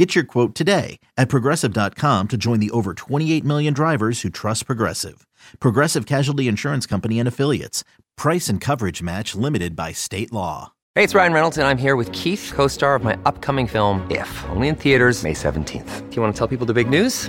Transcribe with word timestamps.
Get 0.00 0.14
your 0.14 0.24
quote 0.24 0.54
today 0.54 0.98
at 1.18 1.28
progressive.com 1.28 2.28
to 2.28 2.36
join 2.38 2.58
the 2.58 2.70
over 2.70 2.94
28 2.94 3.44
million 3.44 3.74
drivers 3.74 4.22
who 4.22 4.30
trust 4.30 4.64
Progressive. 4.64 5.26
Progressive 5.58 6.06
Casualty 6.06 6.48
Insurance 6.48 6.86
Company 6.86 7.18
and 7.18 7.28
Affiliates. 7.28 7.84
Price 8.16 8.48
and 8.48 8.62
coverage 8.62 9.02
match 9.02 9.34
limited 9.34 9.76
by 9.76 9.92
state 9.92 10.32
law. 10.32 10.72
Hey, 10.94 11.04
it's 11.04 11.14
Ryan 11.14 11.34
Reynolds, 11.34 11.58
and 11.58 11.66
I'm 11.66 11.76
here 11.76 11.96
with 11.96 12.10
Keith, 12.12 12.50
co 12.54 12.66
star 12.66 12.94
of 12.94 13.04
my 13.04 13.18
upcoming 13.26 13.66
film, 13.66 14.10
If, 14.10 14.30
only 14.48 14.68
in 14.68 14.74
theaters, 14.74 15.22
May 15.22 15.34
17th. 15.34 16.08
Do 16.08 16.16
you 16.16 16.22
want 16.22 16.34
to 16.34 16.38
tell 16.38 16.48
people 16.48 16.64
the 16.64 16.72
big 16.72 16.88
news? 16.88 17.28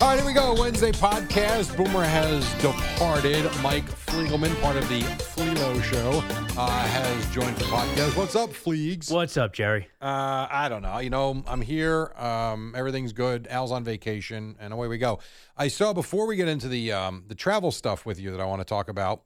All 0.00 0.10
right, 0.10 0.16
here 0.16 0.26
we 0.26 0.32
go. 0.32 0.54
Wednesday 0.54 0.92
podcast. 0.92 1.76
Boomer 1.76 2.04
has 2.04 2.48
departed. 2.62 3.44
Mike 3.60 3.84
Fliegelman, 3.84 4.58
part 4.62 4.76
of 4.76 4.88
the 4.88 5.00
Fleelo 5.00 5.82
Show, 5.82 6.22
uh, 6.56 6.68
has 6.86 7.34
joined 7.34 7.56
the 7.56 7.64
podcast. 7.64 8.16
What's 8.16 8.36
up, 8.36 8.50
Fliegs? 8.50 9.10
What's 9.10 9.36
up, 9.36 9.52
Jerry? 9.52 9.88
Uh, 10.00 10.46
I 10.48 10.68
don't 10.68 10.82
know. 10.82 10.98
You 11.00 11.10
know, 11.10 11.42
I'm 11.48 11.60
here. 11.60 12.12
Um, 12.16 12.74
everything's 12.76 13.12
good. 13.12 13.48
Al's 13.48 13.72
on 13.72 13.82
vacation, 13.82 14.54
and 14.60 14.72
away 14.72 14.86
we 14.86 14.98
go. 14.98 15.18
I 15.56 15.66
saw 15.66 15.92
before 15.92 16.28
we 16.28 16.36
get 16.36 16.46
into 16.46 16.68
the 16.68 16.92
um, 16.92 17.24
the 17.26 17.34
travel 17.34 17.72
stuff 17.72 18.06
with 18.06 18.20
you 18.20 18.30
that 18.30 18.40
I 18.40 18.44
want 18.44 18.60
to 18.60 18.64
talk 18.64 18.88
about. 18.88 19.24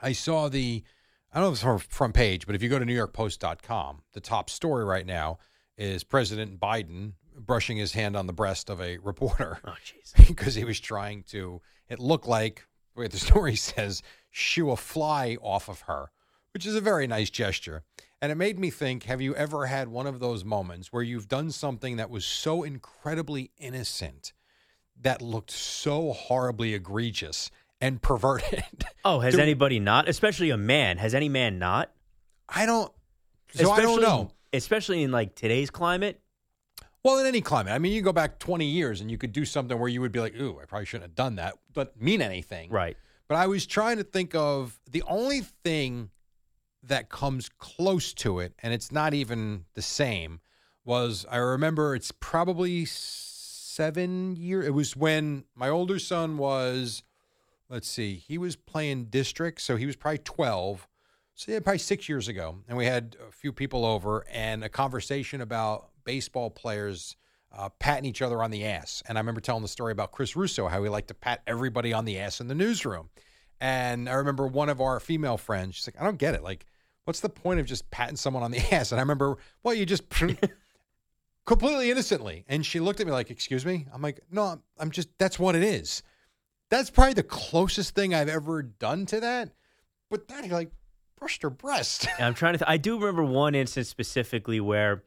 I 0.00 0.12
saw 0.12 0.48
the 0.48 0.84
I 1.32 1.40
don't 1.40 1.46
know 1.46 1.48
if 1.48 1.54
it's 1.54 1.62
from 1.62 1.78
front 1.80 2.14
page, 2.14 2.46
but 2.46 2.54
if 2.54 2.62
you 2.62 2.68
go 2.68 2.78
to 2.78 2.86
NewYorkPost.com, 2.86 4.02
the 4.12 4.20
top 4.20 4.50
story 4.50 4.84
right 4.84 5.04
now 5.04 5.38
is 5.76 6.04
President 6.04 6.60
Biden 6.60 7.14
brushing 7.46 7.76
his 7.76 7.92
hand 7.92 8.16
on 8.16 8.26
the 8.26 8.32
breast 8.32 8.70
of 8.70 8.80
a 8.80 8.98
reporter 8.98 9.58
Oh, 9.64 9.74
jeez. 9.84 10.26
because 10.28 10.54
he 10.54 10.64
was 10.64 10.80
trying 10.80 11.22
to. 11.30 11.60
It 11.88 11.98
looked 11.98 12.26
like 12.26 12.66
the 12.94 13.00
way 13.02 13.08
the 13.08 13.18
story 13.18 13.56
says, 13.70 14.02
shoo 14.30 14.70
a 14.70 14.76
fly 14.76 15.36
off 15.42 15.68
of 15.68 15.80
her, 15.82 16.10
which 16.54 16.66
is 16.66 16.74
a 16.74 16.80
very 16.80 17.06
nice 17.06 17.30
gesture. 17.30 17.82
And 18.22 18.30
it 18.30 18.34
made 18.34 18.58
me 18.58 18.70
think: 18.70 19.04
Have 19.04 19.20
you 19.20 19.34
ever 19.34 19.66
had 19.66 19.88
one 19.88 20.06
of 20.06 20.20
those 20.20 20.44
moments 20.44 20.92
where 20.92 21.02
you've 21.02 21.28
done 21.28 21.50
something 21.50 21.96
that 21.96 22.10
was 22.10 22.24
so 22.24 22.62
incredibly 22.62 23.50
innocent 23.58 24.32
that 25.00 25.22
looked 25.22 25.50
so 25.50 26.12
horribly 26.12 26.74
egregious 26.74 27.50
and 27.80 28.02
perverted? 28.02 28.64
Oh, 29.02 29.20
has 29.20 29.34
Do- 29.34 29.40
anybody 29.40 29.80
not? 29.80 30.10
Especially 30.10 30.50
a 30.50 30.58
man. 30.58 30.98
Has 30.98 31.14
any 31.14 31.30
man 31.30 31.58
not? 31.58 31.90
I 32.46 32.66
don't. 32.66 32.92
So 33.54 33.70
I 33.70 33.80
don't 33.80 34.02
know. 34.02 34.30
Especially 34.52 35.02
in 35.02 35.10
like 35.10 35.34
today's 35.34 35.70
climate. 35.70 36.20
Well, 37.02 37.18
in 37.18 37.26
any 37.26 37.40
climate, 37.40 37.72
I 37.72 37.78
mean, 37.78 37.92
you 37.92 38.02
go 38.02 38.12
back 38.12 38.38
20 38.38 38.66
years 38.66 39.00
and 39.00 39.10
you 39.10 39.16
could 39.16 39.32
do 39.32 39.44
something 39.44 39.78
where 39.78 39.88
you 39.88 40.00
would 40.00 40.12
be 40.12 40.20
like, 40.20 40.34
"Ooh, 40.36 40.60
I 40.60 40.66
probably 40.66 40.84
shouldn't 40.84 41.10
have 41.10 41.14
done 41.14 41.36
that," 41.36 41.58
but 41.72 42.00
mean 42.00 42.20
anything, 42.20 42.70
Right. 42.70 42.96
But 43.26 43.36
I 43.36 43.46
was 43.46 43.64
trying 43.64 43.96
to 43.98 44.04
think 44.04 44.34
of 44.34 44.80
the 44.90 45.02
only 45.04 45.40
thing 45.40 46.10
that 46.82 47.08
comes 47.08 47.48
close 47.48 48.12
to 48.14 48.40
it, 48.40 48.54
and 48.62 48.74
it's 48.74 48.90
not 48.90 49.14
even 49.14 49.66
the 49.74 49.82
same. 49.82 50.40
Was 50.84 51.26
I 51.30 51.36
remember 51.36 51.94
it's 51.94 52.10
probably 52.10 52.86
seven 52.86 54.34
years. 54.36 54.66
It 54.66 54.70
was 54.70 54.96
when 54.96 55.44
my 55.54 55.68
older 55.68 55.98
son 55.98 56.38
was, 56.38 57.02
let's 57.68 57.88
see, 57.88 58.16
he 58.16 58.36
was 58.36 58.56
playing 58.56 59.06
district, 59.06 59.60
so 59.60 59.76
he 59.76 59.86
was 59.86 59.96
probably 59.96 60.18
12. 60.18 60.88
So 61.34 61.52
yeah, 61.52 61.60
probably 61.60 61.78
six 61.78 62.08
years 62.08 62.28
ago, 62.28 62.58
and 62.68 62.76
we 62.76 62.86
had 62.86 63.16
a 63.26 63.30
few 63.30 63.52
people 63.52 63.86
over 63.86 64.26
and 64.30 64.64
a 64.64 64.68
conversation 64.68 65.40
about 65.40 65.89
baseball 66.04 66.50
players 66.50 67.16
uh, 67.52 67.68
patting 67.78 68.04
each 68.04 68.22
other 68.22 68.42
on 68.42 68.50
the 68.50 68.64
ass. 68.64 69.02
And 69.08 69.18
I 69.18 69.20
remember 69.20 69.40
telling 69.40 69.62
the 69.62 69.68
story 69.68 69.92
about 69.92 70.12
Chris 70.12 70.36
Russo, 70.36 70.68
how 70.68 70.82
he 70.82 70.88
liked 70.88 71.08
to 71.08 71.14
pat 71.14 71.42
everybody 71.46 71.92
on 71.92 72.04
the 72.04 72.18
ass 72.18 72.40
in 72.40 72.48
the 72.48 72.54
newsroom. 72.54 73.10
And 73.60 74.08
I 74.08 74.14
remember 74.14 74.46
one 74.46 74.68
of 74.68 74.80
our 74.80 75.00
female 75.00 75.36
friends, 75.36 75.74
she's 75.74 75.86
like, 75.86 76.00
I 76.00 76.04
don't 76.04 76.18
get 76.18 76.34
it. 76.34 76.42
Like, 76.42 76.64
what's 77.04 77.20
the 77.20 77.28
point 77.28 77.60
of 77.60 77.66
just 77.66 77.90
patting 77.90 78.16
someone 78.16 78.42
on 78.42 78.50
the 78.50 78.58
ass? 78.74 78.92
And 78.92 79.00
I 79.00 79.02
remember, 79.02 79.38
well, 79.62 79.74
you 79.74 79.84
just 79.84 80.04
completely 81.46 81.90
innocently. 81.90 82.44
And 82.48 82.64
she 82.64 82.80
looked 82.80 83.00
at 83.00 83.06
me 83.06 83.12
like, 83.12 83.30
excuse 83.30 83.66
me? 83.66 83.86
I'm 83.92 84.02
like, 84.02 84.20
no, 84.30 84.60
I'm, 84.78 84.90
just, 84.90 85.08
that's 85.18 85.38
what 85.38 85.56
it 85.56 85.62
is. 85.62 86.02
That's 86.70 86.88
probably 86.88 87.14
the 87.14 87.24
closest 87.24 87.94
thing 87.94 88.14
I've 88.14 88.28
ever 88.28 88.62
done 88.62 89.06
to 89.06 89.20
that. 89.20 89.50
But 90.08 90.28
that, 90.28 90.44
he 90.44 90.50
like, 90.50 90.70
brushed 91.20 91.42
her 91.42 91.50
breast. 91.50 92.08
I'm 92.18 92.34
trying 92.34 92.54
to. 92.54 92.58
Th- 92.58 92.68
I 92.68 92.78
do 92.78 92.98
remember 92.98 93.22
one 93.22 93.54
instance 93.54 93.88
specifically 93.88 94.58
where 94.58 95.04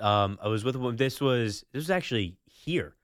um, 0.00 0.38
I 0.42 0.48
was 0.48 0.64
with 0.64 0.76
a. 0.76 0.92
This 0.92 1.20
was 1.20 1.64
this 1.72 1.80
was 1.80 1.90
actually 1.90 2.36
here. 2.46 2.94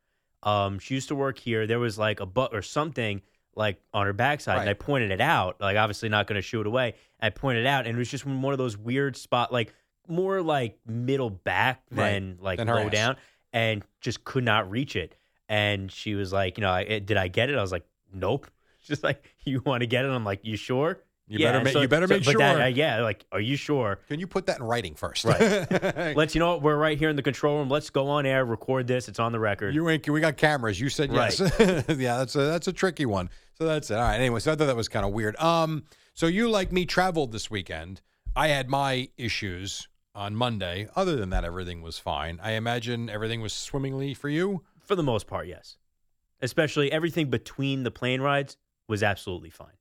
Um, 0.42 0.78
she 0.78 0.94
used 0.94 1.08
to 1.08 1.14
work 1.14 1.38
here. 1.38 1.66
There 1.66 1.78
was 1.80 1.98
like 1.98 2.20
a 2.20 2.26
butt 2.26 2.54
or 2.54 2.62
something 2.62 3.22
like 3.54 3.80
on 3.92 4.06
her 4.06 4.12
backside, 4.12 4.60
and 4.60 4.70
I 4.70 4.74
pointed 4.74 5.10
it 5.10 5.20
out. 5.20 5.60
Like 5.60 5.76
obviously 5.76 6.08
not 6.08 6.26
going 6.26 6.36
to 6.36 6.42
shoot 6.42 6.60
it 6.60 6.66
away. 6.66 6.94
I 7.20 7.30
pointed 7.30 7.64
it 7.64 7.66
out, 7.66 7.86
and 7.86 7.96
it 7.96 7.98
was 7.98 8.10
just 8.10 8.24
one 8.24 8.52
of 8.54 8.58
those 8.58 8.76
weird 8.76 9.16
spot, 9.16 9.52
like 9.52 9.74
more 10.06 10.40
like 10.42 10.78
middle 10.86 11.30
back 11.30 11.82
Right. 11.90 12.12
than 12.12 12.38
like 12.40 12.58
Than 12.58 12.68
low 12.68 12.86
ass. 12.86 12.92
down, 12.92 13.16
and 13.52 13.82
just 14.00 14.24
could 14.24 14.44
not 14.44 14.70
reach 14.70 14.94
it. 14.96 15.16
And 15.48 15.90
she 15.90 16.14
was 16.14 16.32
like, 16.32 16.56
you 16.58 16.62
know, 16.62 16.70
I, 16.70 16.82
eh, 16.84 16.98
did 17.00 17.16
I 17.16 17.28
get 17.28 17.50
it? 17.50 17.56
I 17.56 17.60
was 17.62 17.72
like, 17.72 17.84
nope. 18.12 18.46
She's 18.80 19.02
like, 19.02 19.24
you 19.44 19.60
want 19.64 19.80
to 19.80 19.86
get 19.86 20.04
it? 20.04 20.08
I'm 20.08 20.24
like, 20.24 20.40
you 20.44 20.56
sure? 20.56 21.00
You 21.28 21.38
better 21.40 21.62
ma- 21.62 21.80
you 21.80 21.88
better 21.88 22.06
make 22.08 22.24
but 22.24 22.38
that- 22.38 22.54
sure. 22.54 22.62
uh, 22.62 22.66
yeah, 22.66 23.02
like, 23.02 23.24
are 23.32 23.40
you 23.40 23.56
sure? 23.56 24.00
Can 24.08 24.18
you 24.18 24.26
put 24.26 24.46
that 24.46 24.58
in 24.58 24.62
writing 24.64 24.94
first? 24.94 25.24
Right. 25.24 25.36
Let's, 26.16 26.34
you 26.34 26.38
know 26.38 26.52
what? 26.52 26.62
We're 26.62 26.76
right 26.76 26.98
here 26.98 27.10
in 27.10 27.16
the 27.16 27.22
control 27.22 27.58
room. 27.58 27.68
Let's 27.68 27.90
go 27.90 28.08
on 28.08 28.24
air, 28.24 28.44
record 28.44 28.86
this. 28.86 29.08
It's 29.08 29.18
on 29.18 29.32
the 29.32 29.38
record. 29.38 29.74
You 29.74 29.88
ain't. 29.90 30.08
We 30.08 30.20
got 30.20 30.36
cameras. 30.36 30.80
You 30.80 30.88
said 30.88 31.12
yes. 31.12 31.38
yeah, 31.88 32.16
that's 32.18 32.34
a 32.34 32.40
that's 32.40 32.66
a 32.68 32.72
tricky 32.72 33.06
one. 33.06 33.28
So 33.58 33.66
that's 33.66 33.90
it. 33.90 33.94
All 33.94 34.02
right. 34.02 34.16
Anyway, 34.16 34.40
so 34.40 34.52
I 34.52 34.56
thought 34.56 34.66
that 34.66 34.76
was 34.76 34.88
kind 34.88 35.04
of 35.04 35.12
weird. 35.12 35.36
Um. 35.36 35.84
So 36.14 36.26
you 36.26 36.48
like 36.48 36.72
me 36.72 36.84
traveled 36.86 37.32
this 37.32 37.50
weekend. 37.50 38.00
I 38.34 38.48
had 38.48 38.68
my 38.68 39.08
issues 39.16 39.88
on 40.14 40.34
Monday. 40.34 40.88
Other 40.96 41.16
than 41.16 41.30
that, 41.30 41.44
everything 41.44 41.82
was 41.82 41.98
fine. 41.98 42.40
I 42.42 42.52
imagine 42.52 43.08
everything 43.10 43.40
was 43.40 43.52
swimmingly 43.52 44.14
for 44.14 44.28
you. 44.28 44.64
For 44.80 44.96
the 44.96 45.02
most 45.02 45.26
part, 45.26 45.46
yes. 45.46 45.76
Especially 46.40 46.90
everything 46.90 47.30
between 47.30 47.82
the 47.82 47.90
plane 47.90 48.20
rides 48.20 48.56
was 48.88 49.02
absolutely 49.02 49.50
fine. 49.50 49.74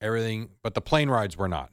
Everything, 0.00 0.50
but 0.62 0.74
the 0.74 0.80
plane 0.80 1.08
rides 1.10 1.36
were 1.36 1.48
not. 1.48 1.70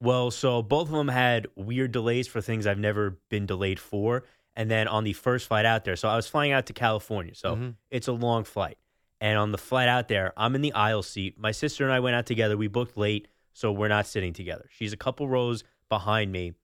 Well, 0.00 0.30
so 0.30 0.62
both 0.62 0.88
of 0.88 0.94
them 0.94 1.08
had 1.08 1.46
weird 1.56 1.92
delays 1.92 2.28
for 2.28 2.40
things 2.40 2.66
I've 2.66 2.78
never 2.78 3.18
been 3.30 3.46
delayed 3.46 3.80
for. 3.80 4.24
And 4.56 4.70
then 4.70 4.88
on 4.88 5.04
the 5.04 5.12
first 5.12 5.46
flight 5.46 5.64
out 5.64 5.84
there, 5.84 5.94
so 5.96 6.08
I 6.08 6.16
was 6.16 6.26
flying 6.26 6.50
out 6.52 6.66
to 6.66 6.72
California, 6.72 7.34
so 7.34 7.54
Mhm. 7.56 7.74
it's 7.90 8.08
a 8.08 8.12
long 8.12 8.42
flight. 8.44 8.78
And 9.20 9.38
on 9.38 9.52
the 9.52 9.58
flight 9.58 9.88
out 9.88 10.08
there, 10.08 10.32
I'm 10.36 10.54
in 10.54 10.62
the 10.62 10.72
aisle 10.72 11.02
seat. 11.02 11.38
My 11.38 11.52
sister 11.52 11.84
and 11.84 11.92
I 11.92 12.00
went 12.00 12.16
out 12.16 12.26
together. 12.26 12.56
We 12.56 12.66
booked 12.68 12.96
late, 12.96 13.28
so 13.52 13.70
we're 13.72 13.88
not 13.88 14.06
sitting 14.06 14.32
together. 14.32 14.68
She's 14.72 14.92
a 14.92 14.96
couple 14.96 15.28
rows 15.28 15.62
behind 15.88 16.32
me, 16.32 16.54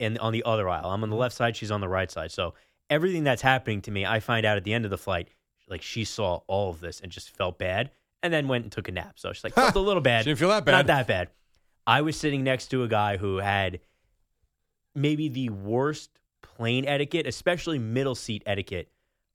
and 0.00 0.18
on 0.18 0.32
the 0.32 0.42
other 0.44 0.68
aisle, 0.68 0.90
I'm 0.90 1.02
on 1.02 1.10
the 1.10 1.16
left 1.16 1.34
side. 1.34 1.56
She's 1.56 1.70
on 1.70 1.80
the 1.80 1.88
right 1.88 2.10
side. 2.10 2.30
So 2.30 2.54
everything 2.88 3.24
that's 3.24 3.42
happening 3.42 3.82
to 3.82 3.90
me, 3.90 4.04
I 4.06 4.20
find 4.20 4.44
out 4.46 4.56
at 4.56 4.64
the 4.64 4.72
end 4.74 4.84
of 4.84 4.90
the 4.90 4.98
flight. 4.98 5.28
Like 5.68 5.82
she 5.82 6.04
saw 6.04 6.40
all 6.46 6.70
of 6.70 6.80
this 6.80 7.00
and 7.00 7.10
just 7.10 7.30
felt 7.30 7.58
bad, 7.58 7.90
and 8.26 8.34
then 8.34 8.48
went 8.48 8.64
and 8.64 8.72
took 8.72 8.88
a 8.88 8.92
nap. 8.92 9.14
So 9.16 9.32
she's 9.32 9.42
like 9.44 9.54
felt 9.54 9.74
a 9.74 9.80
little 9.80 10.02
bad. 10.02 10.24
She 10.24 10.30
didn't 10.30 10.38
feel 10.38 10.48
that 10.50 10.64
but 10.64 10.72
Not 10.72 10.86
bad. 10.86 11.06
that 11.06 11.06
bad. 11.06 11.28
I 11.86 12.02
was 12.02 12.16
sitting 12.16 12.42
next 12.44 12.68
to 12.68 12.82
a 12.82 12.88
guy 12.88 13.16
who 13.16 13.38
had 13.38 13.80
maybe 14.94 15.28
the 15.28 15.50
worst 15.50 16.10
plane 16.42 16.84
etiquette, 16.86 17.26
especially 17.26 17.78
middle 17.78 18.14
seat 18.14 18.42
etiquette 18.46 18.88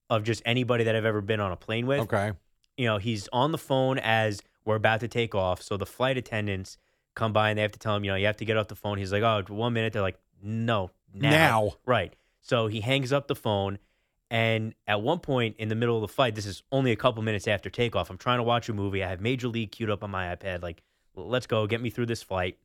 of 0.09 0.23
just 0.23 0.41
anybody 0.45 0.83
that 0.85 0.95
I've 0.95 1.05
ever 1.05 1.21
been 1.21 1.39
on 1.39 1.51
a 1.51 1.55
plane 1.55 1.87
with. 1.87 2.01
Okay. 2.01 2.33
You 2.77 2.85
know, 2.87 2.97
he's 2.97 3.29
on 3.31 3.51
the 3.51 3.57
phone 3.57 3.97
as 3.99 4.41
we're 4.65 4.75
about 4.75 4.99
to 5.01 5.07
take 5.07 5.35
off. 5.35 5.61
So 5.61 5.77
the 5.77 5.85
flight 5.85 6.17
attendants 6.17 6.77
come 7.15 7.31
by 7.33 7.49
and 7.49 7.57
they 7.57 7.61
have 7.61 7.71
to 7.73 7.79
tell 7.79 7.95
him, 7.95 8.03
you 8.03 8.11
know, 8.11 8.17
you 8.17 8.25
have 8.25 8.37
to 8.37 8.45
get 8.45 8.57
off 8.57 8.67
the 8.67 8.75
phone. 8.75 8.97
He's 8.97 9.11
like, 9.11 9.23
oh, 9.23 9.43
one 9.53 9.73
minute. 9.73 9.93
They're 9.93 10.01
like, 10.01 10.19
no, 10.43 10.91
now. 11.13 11.29
Now. 11.29 11.71
Right. 11.85 12.13
So 12.41 12.67
he 12.67 12.81
hangs 12.81 13.13
up 13.13 13.27
the 13.27 13.35
phone. 13.35 13.77
And 14.31 14.73
at 14.87 15.01
one 15.01 15.19
point 15.19 15.57
in 15.59 15.67
the 15.67 15.75
middle 15.75 15.95
of 15.97 16.01
the 16.01 16.07
fight, 16.07 16.35
this 16.35 16.45
is 16.45 16.63
only 16.71 16.91
a 16.93 16.95
couple 16.95 17.21
minutes 17.21 17.49
after 17.49 17.69
takeoff. 17.69 18.09
I'm 18.09 18.17
trying 18.17 18.39
to 18.39 18.43
watch 18.43 18.69
a 18.69 18.73
movie. 18.73 19.03
I 19.03 19.09
have 19.09 19.19
Major 19.19 19.49
League 19.49 19.73
queued 19.73 19.89
up 19.89 20.05
on 20.05 20.09
my 20.09 20.33
iPad. 20.33 20.61
Like, 20.63 20.81
let's 21.15 21.47
go, 21.47 21.67
get 21.67 21.81
me 21.81 21.89
through 21.89 22.05
this 22.05 22.23
flight. 22.23 22.57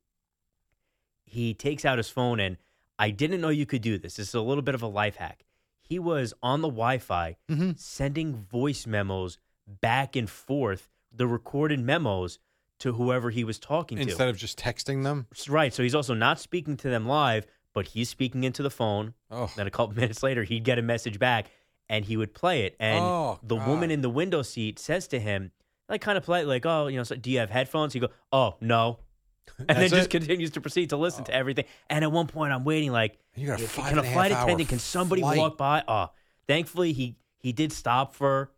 He 1.25 1.53
takes 1.53 1.83
out 1.83 1.97
his 1.97 2.09
phone, 2.09 2.39
and 2.39 2.55
I 2.97 3.09
didn't 3.09 3.41
know 3.41 3.49
you 3.49 3.65
could 3.65 3.81
do 3.81 3.97
this. 3.97 4.15
This 4.15 4.29
is 4.29 4.33
a 4.33 4.41
little 4.41 4.61
bit 4.61 4.75
of 4.75 4.81
a 4.81 4.87
life 4.87 5.17
hack. 5.17 5.43
He 5.81 5.99
was 5.99 6.33
on 6.41 6.61
the 6.61 6.69
Wi 6.69 6.97
Fi 6.99 7.35
Mm-hmm. 7.49 7.71
sending 7.75 8.33
voice 8.35 8.87
memos 8.87 9.37
back 9.67 10.15
and 10.15 10.29
forth, 10.29 10.89
the 11.13 11.27
recorded 11.27 11.79
memos 11.81 12.39
to 12.79 12.93
whoever 12.93 13.29
he 13.29 13.43
was 13.43 13.59
talking 13.59 13.97
to. 13.97 14.03
Instead 14.03 14.29
of 14.29 14.37
just 14.37 14.57
texting 14.57 15.03
them. 15.03 15.27
Right. 15.49 15.73
So 15.73 15.83
he's 15.83 15.95
also 15.95 16.13
not 16.13 16.39
speaking 16.39 16.77
to 16.77 16.89
them 16.89 17.07
live, 17.07 17.45
but 17.77 17.85
he's 17.85 18.09
speaking 18.09 18.43
into 18.43 18.63
the 18.63 18.71
phone. 18.71 19.13
Oh. 19.29 19.51
Then 19.55 19.67
a 19.67 19.69
couple 19.69 19.93
minutes 20.01 20.23
later, 20.23 20.43
he'd 20.43 20.63
get 20.63 20.79
a 20.79 20.81
message 20.81 21.19
back 21.19 21.51
and 21.87 22.03
he 22.03 22.17
would 22.17 22.33
play 22.33 22.63
it. 22.63 22.75
And 22.79 23.03
Oh, 23.03 23.39
the 23.43 23.55
God. 23.55 23.67
woman 23.67 23.91
in 23.91 24.01
the 24.01 24.09
window 24.09 24.41
seat 24.41 24.79
says 24.79 25.07
to 25.09 25.19
him, 25.19 25.51
like 25.87 26.01
kind 26.01 26.17
of 26.17 26.25
polite, 26.25 26.47
like, 26.47 26.65
oh, 26.65 26.87
you 26.87 26.97
know, 26.97 27.03
so 27.03 27.15
do 27.15 27.29
you 27.29 27.37
have 27.37 27.51
headphones? 27.51 27.93
He 27.93 27.99
go, 27.99 28.07
oh, 28.33 28.55
no. 28.61 28.97
And 29.59 29.77
then 29.77 29.89
just 29.91 30.07
it? 30.07 30.09
continues 30.09 30.49
to 30.51 30.61
proceed 30.61 30.89
to 30.89 30.97
listen 30.97 31.23
to 31.25 31.31
oh. 31.31 31.37
everything. 31.37 31.65
And 31.87 32.03
at 32.03 32.11
one 32.11 32.25
point, 32.25 32.51
I'm 32.51 32.63
waiting, 32.63 32.91
like, 32.91 33.19
You 33.35 33.45
got 33.45 33.61
a 33.61 33.67
five 33.67 33.89
can 33.89 33.99
a 33.99 34.01
a 34.01 34.11
flight 34.11 34.31
attendant, 34.31 34.69
can 34.69 34.79
somebody 34.79 35.21
flight. 35.21 35.37
walk 35.37 35.55
by? 35.59 35.83
Oh, 35.87 36.09
thankfully, 36.47 36.93
he 36.93 37.15
he 37.37 37.53
did 37.53 37.71
stop 37.71 38.15
for 38.15 38.49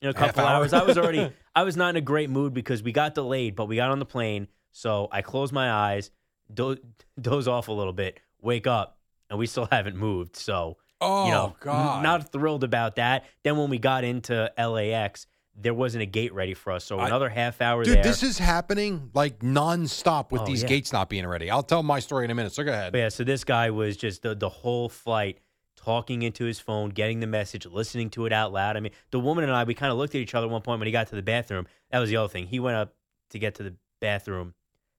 you 0.00 0.06
know, 0.06 0.10
a 0.12 0.14
couple 0.14 0.42
hour. 0.44 0.56
hours. 0.56 0.72
I 0.72 0.82
was 0.82 0.96
already, 0.96 1.30
I 1.54 1.62
was 1.64 1.76
not 1.76 1.90
in 1.90 1.96
a 1.96 2.00
great 2.00 2.30
mood 2.30 2.54
because 2.54 2.82
we 2.82 2.92
got 2.92 3.14
delayed, 3.14 3.54
but 3.54 3.66
we 3.66 3.76
got 3.76 3.90
on 3.90 3.98
the 3.98 4.06
plane. 4.06 4.48
So 4.72 5.08
I 5.12 5.20
closed 5.20 5.52
my 5.52 5.70
eyes, 5.70 6.10
do- 6.52 6.78
doze 7.20 7.46
off 7.46 7.68
a 7.68 7.72
little 7.72 7.92
bit, 7.92 8.18
wake 8.42 8.66
up, 8.66 8.98
and 9.30 9.38
we 9.38 9.46
still 9.46 9.66
haven't 9.72 9.96
moved. 9.96 10.36
So, 10.36 10.76
Oh, 11.00 11.24
you 11.26 11.30
know, 11.32 11.56
God. 11.60 12.02
not 12.04 12.30
thrilled 12.30 12.62
about 12.62 12.96
that. 12.96 13.24
Then 13.42 13.56
when 13.56 13.70
we 13.70 13.78
got 13.78 14.04
into 14.04 14.52
LAX, 14.56 15.26
there 15.60 15.74
wasn't 15.74 16.02
a 16.02 16.06
gate 16.06 16.32
ready 16.32 16.54
for 16.54 16.72
us. 16.72 16.84
So 16.84 16.98
I- 17.00 17.06
another 17.08 17.28
half 17.28 17.60
hour 17.60 17.84
there. 17.84 17.96
Dude, 17.96 18.04
there. 18.04 18.10
this 18.12 18.22
is 18.22 18.38
happening 18.38 19.10
like 19.12 19.40
nonstop 19.40 20.30
with 20.30 20.42
Oh, 20.42 20.46
these 20.46 20.62
yeah. 20.62 20.68
gates 20.68 20.92
not 20.92 21.08
being 21.08 21.26
ready. 21.26 21.50
I'll 21.50 21.62
tell 21.64 21.82
my 21.82 21.98
story 21.98 22.24
in 22.24 22.30
a 22.30 22.34
minute. 22.34 22.52
So 22.52 22.62
go 22.62 22.72
ahead. 22.72 22.92
But 22.92 22.98
yeah, 22.98 23.08
so 23.08 23.24
this 23.24 23.42
guy 23.44 23.70
was 23.70 23.96
just 23.96 24.22
the, 24.22 24.34
the 24.36 24.48
whole 24.48 24.88
flight 24.88 25.38
talking 25.76 26.22
into 26.22 26.44
his 26.44 26.60
phone, 26.60 26.90
getting 26.90 27.18
the 27.18 27.26
message, 27.26 27.66
listening 27.66 28.08
to 28.10 28.24
it 28.26 28.32
out 28.32 28.52
loud. 28.52 28.76
I 28.76 28.80
mean, 28.80 28.92
the 29.10 29.18
woman 29.18 29.42
and 29.42 29.52
I, 29.52 29.64
we 29.64 29.74
kind 29.74 29.90
of 29.90 29.98
looked 29.98 30.14
at 30.14 30.20
each 30.20 30.34
other 30.36 30.46
at 30.46 30.50
one 30.52 30.62
point 30.62 30.78
when 30.78 30.86
he 30.86 30.92
got 30.92 31.08
to 31.08 31.16
the 31.16 31.22
bathroom. 31.22 31.66
That 31.90 31.98
was 31.98 32.08
the 32.10 32.16
other 32.16 32.28
thing. 32.28 32.46
He 32.46 32.60
went 32.60 32.76
up 32.76 32.94
to 33.30 33.38
get 33.40 33.56
to 33.56 33.64
the 33.64 33.74
bathroom 34.00 34.54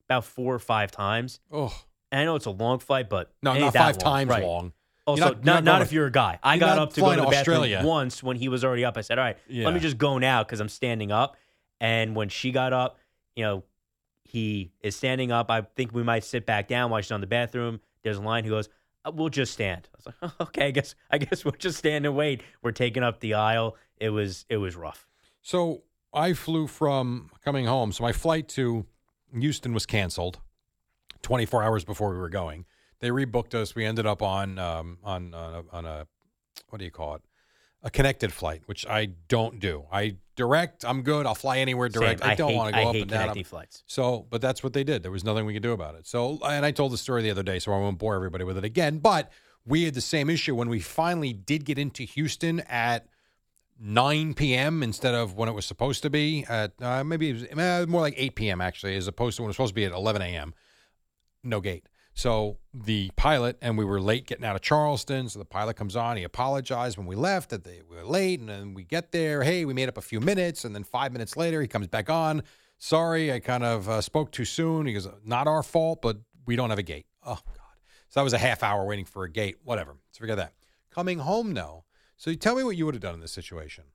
about 0.10 0.26
four 0.26 0.54
or 0.54 0.60
five 0.60 0.92
times. 0.92 1.40
Oh, 1.52 1.74
And 2.14 2.22
I 2.22 2.26
know 2.26 2.36
it's 2.36 2.46
a 2.46 2.52
long 2.52 2.78
flight, 2.80 3.10
but 3.10 3.34
no, 3.42 3.58
not 3.58 3.74
five 3.74 3.96
long. 3.96 4.14
times 4.14 4.30
Right. 4.30 4.44
long. 4.44 4.72
Also, 5.06 5.26
You're 5.26 5.30
not, 5.36 5.44
not- 5.44 5.54
not, 5.56 5.64
not 5.66 5.82
if 5.82 5.92
you're 5.92 6.06
a 6.06 6.12
guy. 6.12 6.40
I 6.44 6.58
got 6.60 6.78
up 6.80 6.94
to 6.94 7.02
go 7.02 7.10
to 7.10 7.16
the 7.18 7.26
to 7.26 7.32
bathroom 7.32 7.58
Australia. 7.58 7.82
once 7.84 8.22
when 8.24 8.38
he 8.38 8.48
was 8.50 8.64
already 8.64 8.86
up. 8.86 8.98
I 8.98 9.02
said, 9.02 9.18
all 9.20 9.26
right, 9.26 9.38
Yeah. 9.50 9.66
let 9.66 9.74
me 9.74 9.80
just 9.82 9.98
go 9.98 10.18
now 10.20 10.44
because 10.44 10.60
I'm 10.62 10.70
standing 10.70 11.12
up. 11.12 11.36
And 11.82 12.16
when 12.16 12.30
she 12.30 12.52
got 12.52 12.72
up, 12.72 13.00
you 13.36 13.44
know, 13.44 13.64
he 14.24 14.72
is 14.82 14.96
standing 14.96 15.32
up. 15.32 15.50
I 15.52 15.62
think 15.62 15.92
we 15.94 16.04
might 16.04 16.24
sit 16.24 16.46
back 16.46 16.68
down 16.68 16.90
while 16.92 17.02
she's 17.02 17.12
on 17.12 17.20
the 17.20 17.28
bathroom. 17.28 17.82
There's 18.04 18.18
a 18.18 18.22
line 18.22 18.44
He 18.44 18.50
goes, 18.52 18.70
"Uh, 19.04 19.12
"We'll 19.14 19.30
just 19.30 19.52
stand." 19.54 19.90
I 19.94 19.98
was 19.98 20.06
like, 20.22 20.32
"Okay, 20.42 20.68
I 20.68 20.72
guess 20.72 20.96
I 21.12 21.18
guess 21.18 21.44
we'll 21.44 21.56
just 21.58 21.80
stand 21.80 22.06
and 22.06 22.16
wait." 22.16 22.42
We're 22.62 22.72
taking 22.72 23.02
up 23.04 23.20
the 23.20 23.34
aisle. 23.34 23.76
It 23.98 24.10
was 24.10 24.46
it 24.50 24.58
was 24.58 24.76
rough. 24.76 25.08
So 25.42 25.84
I 26.14 26.34
flew 26.34 26.68
from 26.68 27.30
coming 27.44 27.66
home. 27.66 27.92
So 27.92 28.04
my 28.04 28.12
flight 28.14 28.48
to 28.50 28.86
Houston 29.38 29.74
was 29.74 29.86
canceled 29.86 30.40
24 31.24 31.64
hours 31.64 31.84
before 31.84 32.12
we 32.12 32.18
were 32.18 32.30
going. 32.30 32.66
They 33.00 33.10
rebooked 33.10 33.56
us. 33.56 33.76
We 33.76 33.86
ended 33.86 34.06
up 34.06 34.22
on 34.22 34.60
um, 34.60 35.00
on 35.04 35.34
on 35.34 35.54
a, 35.54 35.76
on 35.76 35.86
a 35.86 36.08
what 36.70 36.80
do 36.80 36.86
you 36.86 36.92
call 36.92 37.16
it? 37.16 37.22
A 37.82 37.90
connected 37.90 38.32
flight, 38.32 38.62
which 38.66 38.86
I 38.88 39.08
don't 39.28 39.60
do. 39.60 39.86
I 39.92 40.18
direct. 40.36 40.86
I'm 40.86 41.02
good. 41.02 41.26
I'll 41.26 41.36
fly 41.36 41.58
anywhere 41.58 41.90
direct. 41.90 42.22
Same. 42.22 42.30
I 42.30 42.36
don't 42.36 42.56
want 42.56 42.74
to 42.74 42.82
go 42.82 42.88
I 42.88 42.90
up 42.90 42.96
and 42.96 43.10
down. 43.10 43.44
flights. 43.44 43.84
So, 43.88 44.26
but 44.30 44.42
that's 44.42 44.64
what 44.64 44.72
they 44.72 44.86
did. 44.86 45.04
There 45.04 45.12
was 45.12 45.26
nothing 45.26 45.46
we 45.46 45.54
could 45.54 45.64
do 45.64 45.74
about 45.74 45.96
it. 45.96 46.08
So, 46.08 46.40
and 46.46 46.66
I 46.66 46.72
told 46.72 46.94
the 46.94 46.98
story 46.98 47.24
the 47.24 47.32
other 47.32 47.44
day, 47.44 47.60
so 47.60 47.74
I 47.74 47.78
won't 47.78 47.98
bore 47.98 48.16
everybody 48.16 48.46
with 48.46 48.58
it 48.58 48.64
again. 48.64 49.00
But 49.00 49.32
we 49.66 49.84
had 49.84 49.94
the 49.96 50.02
same 50.02 50.30
issue 50.30 50.56
when 50.56 50.70
we 50.70 50.80
finally 50.80 51.34
did 51.34 51.66
get 51.66 51.78
into 51.78 52.04
Houston 52.04 52.62
at 52.62 53.08
9 53.80 54.34
p.m. 54.34 54.82
instead 54.84 55.14
of 55.14 55.36
when 55.36 55.50
it 55.50 55.54
was 55.54 55.66
supposed 55.66 56.04
to 56.04 56.10
be 56.10 56.46
at 56.48 56.72
uh, 56.82 57.04
maybe 57.04 57.30
it 57.30 57.34
was 57.34 57.44
uh, 57.44 57.86
more 57.88 58.02
like 58.02 58.14
8 58.18 58.36
p.m. 58.36 58.62
actually, 58.62 58.96
as 58.96 59.08
opposed 59.08 59.38
to 59.38 59.42
when 59.44 59.48
it 59.48 59.50
was 59.50 59.56
supposed 59.58 59.72
to 59.72 59.76
be 59.76 59.86
at 59.86 59.92
11 59.92 60.22
a.m. 60.22 60.54
No 61.44 61.60
gate. 61.60 61.88
So 62.16 62.58
the 62.74 63.12
pilot 63.16 63.58
and 63.62 63.78
we 63.78 63.86
were 63.86 64.00
late 64.00 64.28
getting 64.28 64.46
out 64.46 64.56
of 64.56 64.62
Charleston. 64.62 65.30
So 65.30 65.40
the 65.40 65.46
pilot 65.46 65.76
comes 65.76 65.96
on. 65.96 66.18
He 66.18 66.24
apologized 66.24 66.98
when 66.98 67.08
we 67.08 67.16
left 67.16 67.50
that 67.50 67.64
they 67.64 67.82
we 67.90 67.96
were 67.96 68.06
late, 68.06 68.40
and 68.40 68.48
then 68.48 68.74
we 68.74 68.84
get 68.84 69.12
there. 69.12 69.44
Hey, 69.44 69.66
we 69.66 69.74
made 69.74 69.90
up 69.90 69.98
a 69.98 70.02
few 70.02 70.20
minutes, 70.20 70.64
and 70.64 70.76
then 70.76 70.84
five 70.84 71.12
minutes 71.12 71.36
later 71.36 71.62
he 71.62 71.68
comes 71.68 71.88
back 71.88 72.10
on. 72.10 72.44
Sorry, 72.78 73.32
I 73.32 73.40
kind 73.40 73.64
of 73.64 73.90
uh, 73.90 74.02
spoke 74.02 74.32
too 74.32 74.46
soon. 74.46 74.86
He 74.86 74.94
goes, 74.94 75.08
not 75.24 75.48
our 75.48 75.64
fault, 75.64 76.02
but 76.02 76.18
we 76.46 76.56
don't 76.56 76.70
have 76.70 76.80
a 76.80 76.84
gate. 76.84 77.06
Oh 77.26 77.40
God! 77.46 77.76
So 78.10 78.20
that 78.20 78.24
was 78.24 78.34
a 78.34 78.38
half 78.38 78.62
hour 78.62 78.86
waiting 78.86 79.06
for 79.06 79.24
a 79.24 79.30
gate. 79.30 79.58
Whatever. 79.64 79.96
So 80.12 80.20
forget 80.20 80.38
that. 80.38 80.54
Coming 80.92 81.20
home 81.20 81.54
though. 81.54 81.86
So 82.18 82.30
you 82.30 82.38
tell 82.38 82.56
me 82.56 82.64
what 82.64 82.78
you 82.78 82.86
would 82.86 82.94
have 82.94 83.02
done 83.02 83.16
in 83.16 83.22
this 83.22 83.32
situation. 83.32 83.86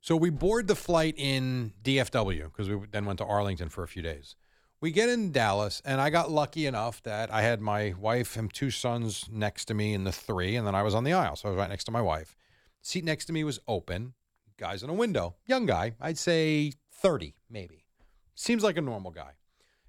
So 0.00 0.14
we 0.16 0.30
board 0.30 0.68
the 0.68 0.76
flight 0.76 1.14
in 1.16 1.72
DFW 1.82 2.44
because 2.44 2.68
we 2.68 2.78
then 2.90 3.04
went 3.04 3.18
to 3.18 3.24
Arlington 3.24 3.68
for 3.68 3.82
a 3.82 3.88
few 3.88 4.02
days. 4.02 4.36
We 4.80 4.92
get 4.92 5.08
in 5.08 5.32
Dallas, 5.32 5.82
and 5.84 6.00
I 6.00 6.08
got 6.08 6.30
lucky 6.30 6.66
enough 6.66 7.02
that 7.02 7.32
I 7.32 7.42
had 7.42 7.60
my 7.60 7.94
wife 7.98 8.36
and 8.36 8.52
two 8.52 8.70
sons 8.70 9.28
next 9.30 9.64
to 9.66 9.74
me 9.74 9.92
in 9.92 10.04
the 10.04 10.12
three, 10.12 10.54
and 10.54 10.64
then 10.64 10.74
I 10.76 10.84
was 10.84 10.94
on 10.94 11.02
the 11.02 11.12
aisle, 11.12 11.34
so 11.34 11.48
I 11.48 11.50
was 11.50 11.58
right 11.58 11.68
next 11.68 11.84
to 11.84 11.90
my 11.90 12.00
wife. 12.00 12.36
Seat 12.80 13.04
next 13.04 13.24
to 13.24 13.32
me 13.32 13.42
was 13.42 13.58
open. 13.66 14.14
Guy's 14.56 14.84
in 14.84 14.90
a 14.90 14.94
window, 14.94 15.34
young 15.46 15.66
guy, 15.66 15.94
I'd 16.00 16.18
say 16.18 16.72
thirty 16.92 17.34
maybe. 17.50 17.86
Seems 18.34 18.62
like 18.62 18.76
a 18.76 18.80
normal 18.80 19.10
guy. 19.10 19.32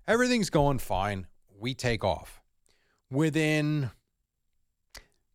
Everything's 0.07 0.49
going 0.49 0.79
fine. 0.79 1.27
We 1.55 1.75
take 1.75 2.03
off. 2.03 2.41
Within 3.11 3.91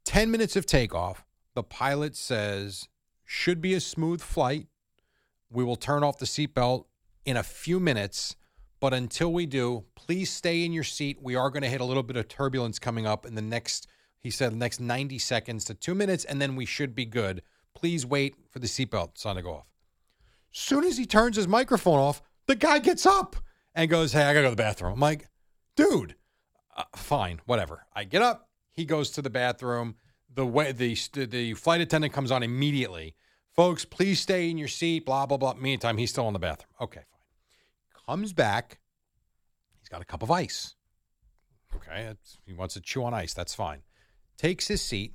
10 0.05 0.31
minutes 0.31 0.57
of 0.57 0.67
takeoff, 0.67 1.25
the 1.55 1.62
pilot 1.62 2.17
says, 2.17 2.89
should 3.25 3.61
be 3.61 3.75
a 3.75 3.81
smooth 3.81 4.21
flight. 4.21 4.67
We 5.50 5.62
will 5.62 5.77
turn 5.77 6.03
off 6.03 6.19
the 6.19 6.27
seatbelt 6.27 6.87
in 7.25 7.37
a 7.37 7.43
few 7.43 7.79
minutes, 7.79 8.37
but 8.85 8.93
until 8.93 9.33
we 9.33 9.47
do, 9.47 9.83
please 9.95 10.31
stay 10.31 10.63
in 10.63 10.71
your 10.71 10.85
seat. 10.85 11.17
We 11.23 11.37
are 11.37 11.49
going 11.49 11.63
to 11.63 11.71
hit 11.71 11.81
a 11.81 11.85
little 11.87 12.03
bit 12.03 12.19
of 12.19 12.29
turbulence 12.29 12.79
coming 12.79 13.07
up 13.07 13.25
in 13.25 13.35
the 13.35 13.41
next, 13.41 13.87
he 14.21 14.29
said, 14.31 14.53
the 14.53 14.57
next 14.57 14.79
90 14.79 15.19
seconds 15.21 15.64
to 15.64 15.75
two 15.75 15.95
minutes, 15.95 16.26
and 16.26 16.38
then 16.38 16.55
we 16.55 16.67
should 16.67 16.95
be 16.95 17.07
good. 17.07 17.41
Please 17.75 18.05
wait 18.05 18.35
for 18.50 18.59
the 18.59 18.67
seatbelt 18.67 19.17
sign 19.17 19.37
to 19.37 19.43
go 19.43 19.55
off. 19.55 19.67
Soon 20.50 20.85
as 20.85 20.99
he 20.99 21.07
turns 21.07 21.37
his 21.37 21.49
microphone 21.49 21.99
off, 21.99 22.21
the 22.47 22.57
guy 22.57 22.79
gets 22.79 23.07
up 23.07 23.37
and 23.75 23.88
goes, 23.88 24.12
Hey, 24.12 24.25
I 24.25 24.35
got 24.35 24.41
to 24.41 24.43
go 24.43 24.50
to 24.50 24.50
the 24.50 24.62
bathroom. 24.62 24.93
I'm 24.93 25.00
like, 25.00 25.31
Dude, 25.76 26.17
uh, 26.76 26.85
fine, 26.95 27.41
whatever. 27.47 27.87
I 27.95 28.05
get 28.05 28.21
up. 28.21 28.50
He 28.71 28.85
goes 28.85 29.09
to 29.12 29.23
the 29.23 29.31
bathroom. 29.31 29.95
The 30.35 30.45
way 30.45 30.73
the 30.73 30.95
the 31.14 31.55
flight 31.55 31.81
attendant 31.81 32.12
comes 32.12 32.31
on 32.31 32.43
immediately. 32.43 33.14
Folks, 33.50 33.87
please 33.87 34.21
stay 34.21 34.50
in 34.50 34.59
your 34.59 34.69
seat. 34.69 35.07
Blah 35.07 35.25
blah 35.25 35.38
blah. 35.38 35.55
Meantime, 35.55 35.97
he's 35.97 36.11
still 36.11 36.29
in 36.29 36.35
the 36.35 36.38
bathroom. 36.38 36.75
Okay, 36.83 37.00
fine. 37.11 37.13
Comes 38.06 38.32
back. 38.32 38.80
He's 39.80 39.88
got 39.88 40.02
a 40.02 40.04
cup 40.04 40.23
of 40.23 40.30
ice. 40.30 40.75
Okay, 41.76 42.14
he 42.46 42.52
wants 42.52 42.75
to 42.75 42.80
chew 42.80 43.04
on 43.04 43.14
ice. 43.14 43.34
That's 43.34 43.54
fine. 43.54 43.82
Takes 44.37 44.68
his 44.68 44.80
seat, 44.80 45.14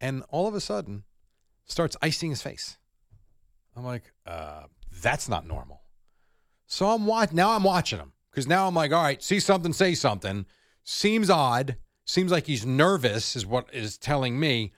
and 0.00 0.22
all 0.30 0.46
of 0.46 0.54
a 0.54 0.60
sudden, 0.60 1.04
starts 1.64 1.96
icing 2.02 2.30
his 2.30 2.42
face. 2.42 2.76
I'm 3.76 3.84
like, 3.84 4.12
uh, 4.26 4.64
that's 5.02 5.28
not 5.28 5.46
normal. 5.46 5.82
So 6.66 6.90
I'm 6.90 7.06
watch 7.06 7.32
now. 7.32 7.50
I'm 7.50 7.64
watching 7.64 7.98
him 7.98 8.12
because 8.30 8.46
now 8.46 8.66
I'm 8.66 8.74
like, 8.74 8.92
all 8.92 9.02
right, 9.02 9.22
see 9.22 9.40
something, 9.40 9.72
say 9.72 9.94
something. 9.94 10.46
Seems 10.84 11.30
odd. 11.30 11.76
Seems 12.04 12.32
like 12.32 12.46
he's 12.46 12.64
nervous, 12.64 13.36
is 13.36 13.44
what 13.44 13.68
is 13.72 13.98
telling 13.98 14.40
me. 14.40 14.72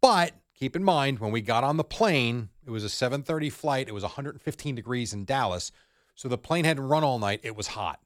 But 0.00 0.32
keep 0.54 0.74
in 0.74 0.82
mind, 0.84 1.18
when 1.18 1.32
we 1.32 1.40
got 1.40 1.64
on 1.64 1.76
the 1.76 1.84
plane, 1.84 2.48
it 2.64 2.70
was 2.70 2.84
a 2.84 2.88
7:30 2.88 3.50
flight. 3.50 3.88
It 3.88 3.92
was 3.92 4.02
115 4.02 4.74
degrees 4.74 5.12
in 5.12 5.24
Dallas, 5.24 5.70
so 6.16 6.28
the 6.28 6.38
plane 6.38 6.64
hadn't 6.64 6.82
run 6.82 7.04
all 7.04 7.18
night. 7.18 7.40
It 7.42 7.54
was 7.54 7.68
hot. 7.68 8.00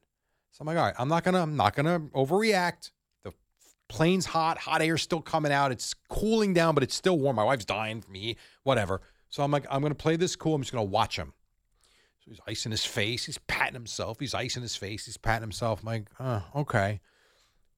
So 0.51 0.61
I'm 0.61 0.67
like, 0.67 0.77
all 0.77 0.83
right, 0.83 0.95
I'm 0.99 1.07
not 1.07 1.23
gonna, 1.23 1.41
I'm 1.41 1.55
not 1.55 1.75
gonna 1.75 2.01
overreact. 2.13 2.91
The 3.23 3.31
plane's 3.87 4.25
hot, 4.25 4.57
hot 4.57 4.81
air 4.81 4.97
still 4.97 5.21
coming 5.21 5.51
out. 5.51 5.71
It's 5.71 5.95
cooling 6.09 6.53
down, 6.53 6.75
but 6.75 6.83
it's 6.83 6.93
still 6.93 7.17
warm. 7.17 7.37
My 7.37 7.43
wife's 7.43 7.65
dying 7.65 8.01
for 8.01 8.11
me, 8.11 8.35
whatever. 8.63 9.01
So 9.29 9.43
I'm 9.43 9.49
like, 9.49 9.65
I'm 9.71 9.81
gonna 9.81 9.95
play 9.95 10.17
this 10.17 10.35
cool. 10.35 10.53
I'm 10.53 10.61
just 10.61 10.73
gonna 10.73 10.83
watch 10.83 11.15
him. 11.15 11.33
So 12.19 12.31
he's 12.31 12.41
icing 12.45 12.71
his 12.71 12.85
face. 12.85 13.25
He's 13.25 13.37
patting 13.39 13.73
himself. 13.73 14.19
He's 14.19 14.33
icing 14.33 14.61
his 14.61 14.75
face. 14.75 15.05
He's 15.05 15.17
patting 15.17 15.43
himself. 15.43 15.79
I'm 15.81 15.85
like, 15.85 16.09
oh, 16.19 16.43
okay. 16.57 16.99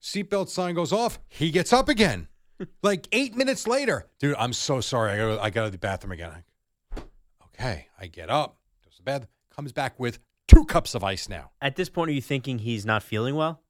Seatbelt 0.02 0.48
sign 0.48 0.74
goes 0.74 0.92
off. 0.92 1.20
He 1.28 1.50
gets 1.52 1.72
up 1.72 1.88
again. 1.88 2.26
like 2.82 3.06
eight 3.12 3.36
minutes 3.36 3.68
later. 3.68 4.08
Dude, 4.18 4.34
I'm 4.36 4.52
so 4.52 4.80
sorry. 4.80 5.12
I 5.12 5.16
gotta, 5.16 5.42
I 5.42 5.50
gotta 5.50 5.70
the 5.70 5.78
bathroom 5.78 6.12
again. 6.12 6.42
Okay. 7.46 7.86
I 8.00 8.08
get 8.08 8.30
up, 8.30 8.58
goes 8.84 8.96
to 8.96 9.02
bed, 9.02 9.28
comes 9.54 9.72
back 9.72 9.98
with 9.98 10.18
two 10.48 10.64
cups 10.64 10.94
of 10.94 11.04
ice 11.04 11.28
now. 11.28 11.50
At 11.60 11.76
this 11.76 11.88
point, 11.88 12.10
are 12.10 12.14
you 12.14 12.22
thinking 12.22 12.58
he's 12.58 12.84
not 12.84 13.02
feeling 13.02 13.34
well? 13.34 13.62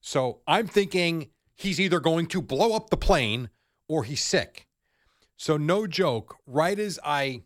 So 0.00 0.40
I'm 0.46 0.66
thinking 0.66 1.30
he's 1.54 1.80
either 1.80 2.00
going 2.00 2.26
to 2.26 2.42
blow 2.42 2.74
up 2.74 2.90
the 2.90 2.96
plane 2.96 3.50
or 3.88 4.04
he's 4.04 4.22
sick. 4.22 4.66
So, 5.36 5.56
no 5.56 5.86
joke, 5.86 6.36
right 6.46 6.78
as 6.78 7.00
I 7.04 7.42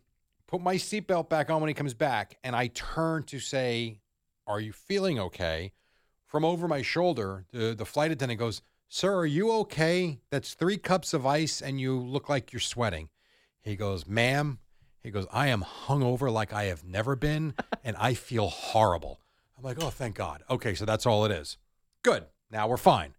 put 0.47 0.61
my 0.61 0.75
seatbelt 0.75 1.29
back 1.29 1.49
on 1.49 1.61
when 1.61 1.67
he 1.67 1.73
comes 1.73 1.93
back 1.93 2.37
and 2.43 2.55
I 2.55 2.67
turn 2.67 3.23
to 3.23 3.39
say, 3.39 4.01
Are 4.45 4.59
you 4.59 4.71
feeling 4.71 5.19
okay? 5.19 5.73
From 6.25 6.45
over 6.45 6.67
my 6.67 6.81
shoulder, 6.81 7.45
the, 7.51 7.73
the 7.73 7.85
flight 7.85 8.11
attendant 8.11 8.39
goes, 8.39 8.61
Sir, 8.89 9.15
are 9.15 9.25
you 9.25 9.51
okay? 9.51 10.19
That's 10.29 10.53
three 10.53 10.77
cups 10.77 11.13
of 11.13 11.25
ice 11.25 11.61
and 11.61 11.81
you 11.81 11.99
look 11.99 12.29
like 12.29 12.53
you're 12.53 12.59
sweating. 12.59 13.09
He 13.61 13.75
goes, 13.75 14.05
Ma'am, 14.05 14.59
he 15.03 15.11
goes, 15.11 15.25
I 15.31 15.47
am 15.47 15.63
hungover 15.87 16.31
like 16.31 16.51
I 16.53 16.65
have 16.65 16.83
never 16.83 17.15
been 17.15 17.53
and 17.83 17.95
I 17.97 18.13
feel 18.13 18.47
horrible. 18.47 19.19
I'm 19.57 19.63
like, 19.63 19.81
Oh, 19.81 19.89
thank 19.89 20.15
God. 20.15 20.43
Okay, 20.49 20.73
so 20.75 20.85
that's 20.85 21.05
all 21.05 21.25
it 21.25 21.31
is. 21.31 21.57
Good. 22.03 22.25
Now 22.51 22.67
we're 22.67 22.77
fine. 22.77 23.13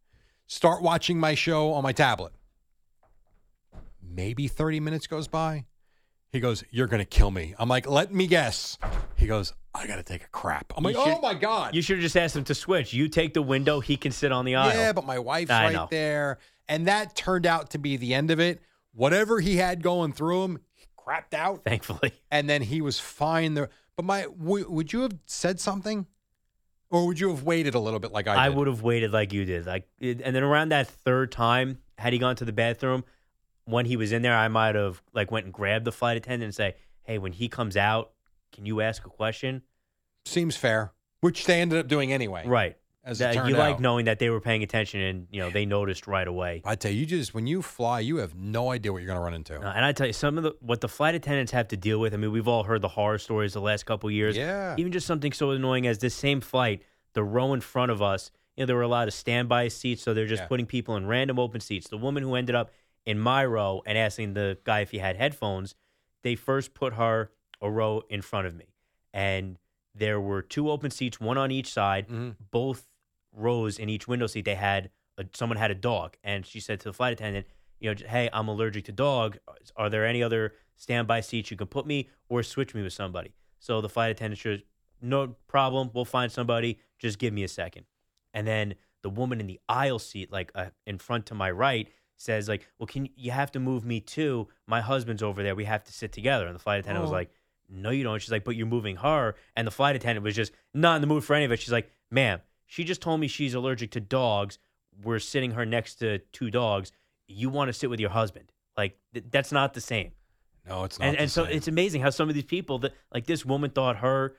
Start 0.47 0.82
watching 0.82 1.18
my 1.20 1.35
show 1.35 1.73
on 1.73 1.82
my 1.82 1.92
tablet. 1.92 2.32
Maybe 4.02 4.49
30 4.49 4.80
minutes 4.80 5.06
goes 5.06 5.28
by. 5.28 5.66
He 6.30 6.40
goes, 6.40 6.64
You're 6.70 6.87
going 6.87 7.00
to 7.00 7.04
kill 7.06 7.30
me. 7.30 7.54
I'm 7.58 7.68
like, 7.68 7.88
Let 7.88 8.12
me 8.12 8.26
guess. 8.26 8.78
He 9.16 9.26
goes, 9.26 9.52
I 9.75 9.87
got 9.87 9.97
to 9.97 10.02
take 10.02 10.25
a 10.25 10.28
crap. 10.28 10.73
I'm 10.76 10.85
like, 10.85 10.94
You 10.97 11.02
should- 11.04 11.14
Oh 11.14 11.20
my 11.20 11.35
God. 11.35 11.75
You 11.75 11.82
should 11.82 11.97
have 11.97 12.02
just 12.02 12.16
asked 12.16 12.37
him 12.37 12.44
to 12.44 12.54
switch. 12.54 12.92
You 12.92 13.08
take 13.08 13.35
the 13.35 13.42
window, 13.42 13.80
he 13.80 13.97
can 13.97 14.12
sit 14.12 14.32
on 14.32 14.44
the 14.44 14.56
aisle. 14.56 14.76
Yeah, 14.76 14.92
but 14.92 15.04
my 15.04 15.18
wife's 15.18 15.50
I 15.50 15.64
right 15.64 15.73
know. 15.73 15.88
there. 15.90 16.38
And 16.68 16.87
that 16.87 17.14
turned 17.16 17.47
out 17.47 17.70
to 17.70 17.78
be 17.78 17.97
the 17.97 18.14
end 18.14 18.30
of 18.30 18.40
it. 18.40 18.61
Whatever 18.92 19.40
he 19.40 19.56
had 19.56 19.82
going 19.82 20.12
through 20.12 20.44
him, 20.44 20.58
crapped 21.08 21.34
out. 21.34 21.64
Thankfully. 21.64 22.12
And 22.30 22.48
then 22.48 22.62
he 22.62 22.80
was 22.82 23.00
fine 23.00 23.54
there. 23.54 23.70
But 23.96 24.04
my, 24.04 24.22
w- 24.22 24.70
would 24.70 24.92
you 24.92 25.02
have 25.02 25.16
said 25.26 25.58
something? 25.58 26.06
Or 26.90 27.06
would 27.06 27.18
you 27.18 27.30
have 27.30 27.42
waited 27.42 27.74
a 27.74 27.78
little 27.78 28.00
bit 28.00 28.12
like 28.12 28.28
I 28.28 28.34
did? 28.34 28.40
I 28.40 28.48
would 28.56 28.66
have 28.66 28.82
waited 28.82 29.12
like 29.12 29.32
you 29.32 29.44
did. 29.44 29.66
Like, 29.66 29.88
and 30.00 30.20
then 30.20 30.42
around 30.42 30.70
that 30.70 30.88
third 30.88 31.32
time, 31.32 31.78
had 31.98 32.12
he 32.12 32.18
gone 32.18 32.36
to 32.36 32.44
the 32.44 32.52
bathroom, 32.52 33.04
when 33.64 33.86
he 33.86 33.96
was 33.96 34.12
in 34.12 34.22
there, 34.22 34.36
I 34.36 34.48
might 34.48 34.74
have 34.74 35.02
like 35.12 35.30
went 35.30 35.44
and 35.44 35.52
grabbed 35.52 35.84
the 35.84 35.92
flight 35.92 36.16
attendant 36.16 36.44
and 36.44 36.54
say, 36.54 36.76
"Hey, 37.02 37.18
when 37.18 37.32
he 37.32 37.48
comes 37.48 37.76
out, 37.76 38.12
can 38.52 38.64
you 38.64 38.80
ask 38.80 39.04
a 39.04 39.10
question?" 39.10 39.62
Seems 40.24 40.56
fair, 40.56 40.92
which 41.20 41.44
they 41.44 41.60
ended 41.60 41.78
up 41.78 41.88
doing 41.88 42.10
anyway. 42.12 42.46
Right. 42.46 42.78
As 43.08 43.18
That- 43.20 43.30
it 43.32 43.38
turned 43.38 43.48
you 43.48 43.56
out. 43.56 43.58
like 43.70 43.80
knowing 43.80 44.04
that 44.04 44.18
they 44.18 44.28
were 44.28 44.40
paying 44.40 44.62
attention 44.62 45.00
and 45.00 45.26
you 45.30 45.40
know 45.40 45.48
they 45.50 45.64
noticed 45.64 46.06
right 46.06 46.28
away. 46.28 46.60
I 46.64 46.74
tell 46.76 46.90
you, 46.92 47.00
you 47.00 47.06
just 47.06 47.32
when 47.34 47.46
you 47.46 47.62
fly, 47.62 48.00
you 48.00 48.18
have 48.18 48.34
no 48.34 48.70
idea 48.70 48.92
what 48.92 48.98
you're 48.98 49.06
going 49.06 49.18
to 49.18 49.22
run 49.24 49.34
into. 49.34 49.56
Uh, 49.58 49.72
and 49.74 49.84
I 49.84 49.92
tell 49.92 50.06
you, 50.06 50.12
some 50.12 50.36
of 50.36 50.44
the 50.44 50.52
what 50.60 50.80
the 50.82 50.88
flight 50.88 51.14
attendants 51.14 51.52
have 51.52 51.68
to 51.68 51.76
deal 51.76 51.98
with. 51.98 52.12
I 52.12 52.18
mean, 52.18 52.30
we've 52.32 52.46
all 52.48 52.64
heard 52.64 52.82
the 52.82 52.88
horror 52.88 53.16
stories 53.18 53.54
the 53.54 53.60
last 53.62 53.86
couple 53.86 54.08
of 54.08 54.12
years. 54.14 54.36
Yeah. 54.36 54.74
Even 54.78 54.92
just 54.92 55.06
something 55.06 55.32
so 55.32 55.50
annoying 55.52 55.86
as 55.86 55.98
this 55.98 56.14
same 56.14 56.40
flight, 56.42 56.82
the 57.14 57.24
row 57.24 57.54
in 57.54 57.60
front 57.62 57.90
of 57.90 58.02
us. 58.02 58.30
You 58.56 58.62
know, 58.62 58.66
there 58.66 58.76
were 58.76 58.82
a 58.82 58.88
lot 58.88 59.08
of 59.08 59.14
standby 59.14 59.68
seats, 59.68 60.02
so 60.02 60.12
they're 60.12 60.26
just 60.26 60.42
Yeah. 60.42 60.48
putting 60.48 60.66
people 60.66 60.96
in 60.96 61.06
random 61.06 61.38
open 61.38 61.60
seats. 61.60 61.88
The 61.88 61.96
woman 61.96 62.22
who 62.22 62.34
ended 62.34 62.54
up 62.54 62.70
in 63.06 63.18
my 63.18 63.42
row 63.46 63.82
and 63.86 63.96
asking 63.96 64.34
the 64.34 64.58
guy 64.64 64.80
if 64.80 64.90
he 64.90 64.98
had 64.98 65.16
headphones, 65.16 65.74
they 66.22 66.34
first 66.34 66.74
put 66.74 66.94
her 66.94 67.30
a 67.62 67.70
row 67.70 68.02
in 68.10 68.20
front 68.20 68.46
of 68.48 68.54
me, 68.54 68.66
and 69.14 69.58
there 69.94 70.20
were 70.20 70.42
two 70.42 70.70
open 70.70 70.90
seats, 70.90 71.18
one 71.20 71.36
on 71.38 71.50
each 71.50 71.72
side. 71.72 72.06
Mhm. 72.08 72.36
Both 72.50 72.86
rows 73.32 73.78
in 73.78 73.88
each 73.88 74.08
window 74.08 74.26
seat, 74.26 74.44
they 74.44 74.54
had 74.54 74.90
a, 75.16 75.25
someone 75.35 75.56
had 75.58 75.70
a 75.70 75.75
dog, 75.75 76.16
and 76.23 76.44
she 76.47 76.61
said 76.61 76.80
to 76.80 76.88
the 76.88 76.92
flight 76.92 77.12
attendant, 77.12 77.47
"You 77.80 77.94
know, 77.94 78.00
hey, 78.06 78.28
I'm 78.32 78.49
allergic 78.49 78.85
to 78.87 78.92
dog. 78.92 79.38
Are 79.76 79.90
there 79.90 80.06
any 80.06 80.23
other 80.23 80.54
standby 80.76 81.20
seats 81.23 81.50
you 81.50 81.56
can 81.56 81.66
put 81.66 81.87
me, 81.87 82.08
or 82.28 82.42
switch 82.42 82.75
me 82.75 82.82
with 82.82 82.92
somebody?" 82.92 83.35
So 83.58 83.80
the 83.80 83.88
flight 83.88 84.11
attendant 84.12 84.40
says, 84.40 84.61
"No 85.00 85.37
problem. 85.49 85.90
We'll 85.92 86.04
find 86.04 86.30
somebody. 86.30 86.78
Just 86.99 87.18
give 87.18 87.32
me 87.32 87.42
a 87.44 87.49
second. 87.49 87.87
And 88.35 88.47
then 88.47 88.75
the 89.02 89.11
woman 89.11 89.40
in 89.40 89.47
the 89.47 89.61
aisle 89.68 89.99
seat, 89.99 90.30
like 90.32 90.50
uh, 90.54 90.66
in 90.87 90.99
front 90.99 91.26
to 91.26 91.35
my 91.35 91.50
right, 91.50 91.88
says, 92.16 92.49
"Like, 92.49 92.68
well, 92.78 92.87
can 92.87 93.08
you 93.16 93.30
have 93.32 93.50
to 93.52 93.61
move 93.61 93.85
me 93.85 94.00
too? 94.00 94.49
My 94.66 94.80
husband's 94.80 95.23
over 95.23 95.42
there. 95.42 95.54
We 95.54 95.64
have 95.64 95.85
to 95.85 95.92
sit 95.92 96.12
together." 96.12 96.47
And 96.47 96.54
the 96.54 96.58
flight 96.61 96.80
attendant 96.80 97.02
was 97.02 97.11
Oh. 97.11 97.14
like, 97.14 97.30
"No, 97.68 97.90
you 97.90 98.04
don't." 98.04 98.20
She's 98.20 98.30
like, 98.32 98.44
"But 98.44 98.54
you're 98.56 98.66
moving 98.66 98.97
her." 98.97 99.35
And 99.56 99.66
the 99.66 99.70
flight 99.73 99.97
attendant 99.97 100.23
was 100.25 100.35
just 100.37 100.52
not 100.75 100.97
in 100.97 101.00
the 101.00 101.06
mood 101.08 101.25
for 101.25 101.35
any 101.35 101.44
of 101.44 101.52
it. 101.52 101.61
She's 101.61 101.73
like, 101.73 101.90
"Ma'am, 102.11 102.40
she 102.68 102.84
just 102.84 103.00
told 103.00 103.18
me 103.18 103.26
she's 103.26 103.54
allergic 103.54 103.90
to 103.92 104.00
dogs. 104.00 104.58
We're 105.02 105.18
sitting 105.18 105.52
her 105.52 105.66
next 105.66 105.96
to 105.96 106.18
two 106.32 106.50
dogs. 106.50 106.92
You 107.26 107.50
want 107.50 107.68
to 107.68 107.72
sit 107.72 107.90
with 107.90 107.98
your 107.98 108.10
husband? 108.10 108.52
Like, 108.76 108.96
th- 109.12 109.26
that's 109.30 109.50
not 109.50 109.75
the 109.75 109.80
same." 109.80 110.12
No, 110.68 110.84
it's 110.84 110.98
not. 110.98 111.08
and 111.08 111.16
and 111.16 111.30
so 111.30 111.44
it's 111.44 111.66
amazing 111.66 112.02
how 112.02 112.10
some 112.10 112.28
of 112.28 112.34
these 112.34 112.44
people 112.44 112.78
that 112.80 112.92
like 113.12 113.26
this 113.26 113.44
woman 113.44 113.70
thought 113.70 113.96
her 113.96 114.37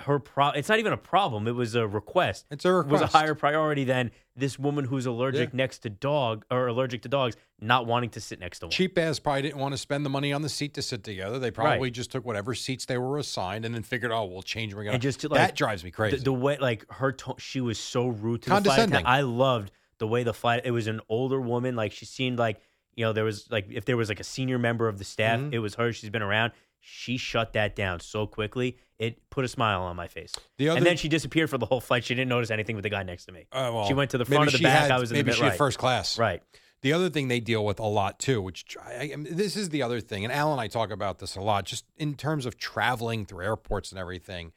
her 0.00 0.18
pro 0.18 0.48
it's 0.50 0.68
not 0.70 0.78
even 0.78 0.92
a 0.92 0.96
problem 0.96 1.46
it 1.46 1.52
was 1.54 1.74
a 1.74 1.86
request 1.86 2.46
It's 2.50 2.64
a 2.64 2.82
was 2.82 3.02
a 3.02 3.06
higher 3.06 3.34
priority 3.34 3.84
than 3.84 4.10
this 4.34 4.58
woman 4.58 4.86
who's 4.86 5.04
allergic 5.04 5.50
Yeah. 5.50 5.56
next 5.58 5.80
to 5.80 5.90
dog 5.90 6.44
or 6.50 6.66
allergic 6.66 7.02
to 7.02 7.08
dogs 7.10 7.36
not 7.60 7.84
wanting 7.86 8.08
to 8.10 8.20
sit 8.20 8.40
next 8.40 8.60
to 8.60 8.66
one 8.66 8.70
cheap 8.70 8.96
ass 8.96 9.18
probably 9.18 9.42
didn't 9.42 9.58
want 9.58 9.72
to 9.74 9.78
spend 9.78 10.06
the 10.06 10.10
money 10.10 10.32
on 10.32 10.40
the 10.42 10.48
seat 10.48 10.74
to 10.74 10.82
sit 10.82 11.04
together. 11.04 11.38
They 11.38 11.50
probably 11.50 11.78
Right. 11.88 11.92
just 11.92 12.10
took 12.10 12.24
whatever 12.24 12.54
seats 12.54 12.86
they 12.86 12.96
were 12.98 13.18
assigned 13.18 13.64
and 13.66 13.74
then 13.74 13.82
figured, 13.82 14.10
oh, 14.10 14.24
we'll 14.24 14.42
change. 14.42 14.74
We're 14.74 14.82
gonna. 14.84 14.94
and 14.94 15.02
just 15.02 15.20
to, 15.20 15.28
like, 15.28 15.38
that 15.38 15.54
drives 15.56 15.84
me 15.84 15.90
crazy. 15.90 16.16
the, 16.16 16.24
the 16.24 16.32
way 16.32 16.56
like 16.58 16.90
her 16.94 17.12
to- 17.12 17.34
she 17.38 17.60
was 17.60 17.78
so 17.78 18.08
rude 18.08 18.42
to 18.42 18.48
the 18.48 18.54
flight 18.54 18.64
Condescending. 18.64 18.94
attendant. 18.96 19.06
I 19.06 19.20
loved 19.20 19.70
the 19.98 20.08
way 20.08 20.22
the 20.24 20.34
flight 20.34 20.62
it 20.64 20.70
was 20.72 20.86
an 20.88 21.00
older 21.10 21.40
woman 21.40 21.76
like 21.76 21.92
she 21.92 22.06
seemed 22.06 22.38
like 22.38 22.60
you 22.96 23.04
know 23.04 23.12
there 23.12 23.24
was 23.24 23.48
like 23.50 23.66
if 23.70 23.84
there 23.84 23.96
was 23.96 24.08
like 24.08 24.18
a 24.20 24.24
senior 24.24 24.58
member 24.58 24.88
of 24.88 24.98
the 24.98 25.04
staff 25.04 25.38
Mhm. 25.38 25.52
it 25.52 25.60
was 25.60 25.76
her 25.76 25.92
she's 25.92 26.10
been 26.10 26.22
around 26.22 26.50
she 26.84 27.16
shut 27.16 27.52
that 27.52 27.74
down 27.76 28.00
so 28.00 28.26
quickly 28.26 28.76
it 28.98 29.18
put 29.30 29.44
a 29.44 29.48
smile 29.48 29.82
on 29.82 29.94
my 29.96 30.08
face 30.08 30.32
The 30.58 30.68
other- 30.68 30.78
and 30.78 30.86
then 30.86 30.96
she 30.96 31.08
disappeared 31.08 31.48
for 31.48 31.56
the 31.58 31.66
whole 31.66 31.80
flight 31.80 32.04
she 32.04 32.14
didn't 32.14 32.28
notice 32.28 32.50
anything 32.50 32.74
with 32.76 32.82
the 32.82 32.90
guy 32.90 33.02
next 33.04 33.26
to 33.26 33.32
me 33.32 33.46
Uh, 33.52 33.70
well, 33.72 33.86
she 33.86 33.94
went 33.94 34.10
to 34.10 34.18
the 34.18 34.24
front 34.24 34.48
of 34.48 34.52
the 34.52 34.62
back 34.62 34.82
had- 34.82 34.90
i 34.90 34.98
was 34.98 35.10
in 35.12 35.16
maybe 35.16 35.30
the 35.30 35.36
she 35.36 35.42
mid 35.42 35.50
right. 35.50 35.58
first 35.58 35.78
class. 35.78 36.18
right 36.18 36.42
The 36.82 36.92
other 36.92 37.08
thing 37.10 37.28
they 37.28 37.38
deal 37.38 37.64
with 37.64 37.78
a 37.78 37.86
lot 37.86 38.18
too, 38.18 38.42
which 38.42 38.76
I, 38.84 39.12
I 39.14 39.14
this 39.16 39.56
is 39.56 39.68
the 39.68 39.82
other 39.82 40.00
thing, 40.00 40.24
and 40.24 40.32
Al 40.32 40.50
and 40.50 40.60
I 40.60 40.66
talk 40.66 40.90
about 40.90 41.20
this 41.20 41.36
a 41.36 41.40
lot, 41.40 41.64
just 41.64 41.84
in 41.96 42.14
terms 42.16 42.44
of 42.44 42.58
traveling 42.58 43.24
through 43.24 43.44
airports 43.44 43.92
and 43.92 44.00
everything. 44.00 44.50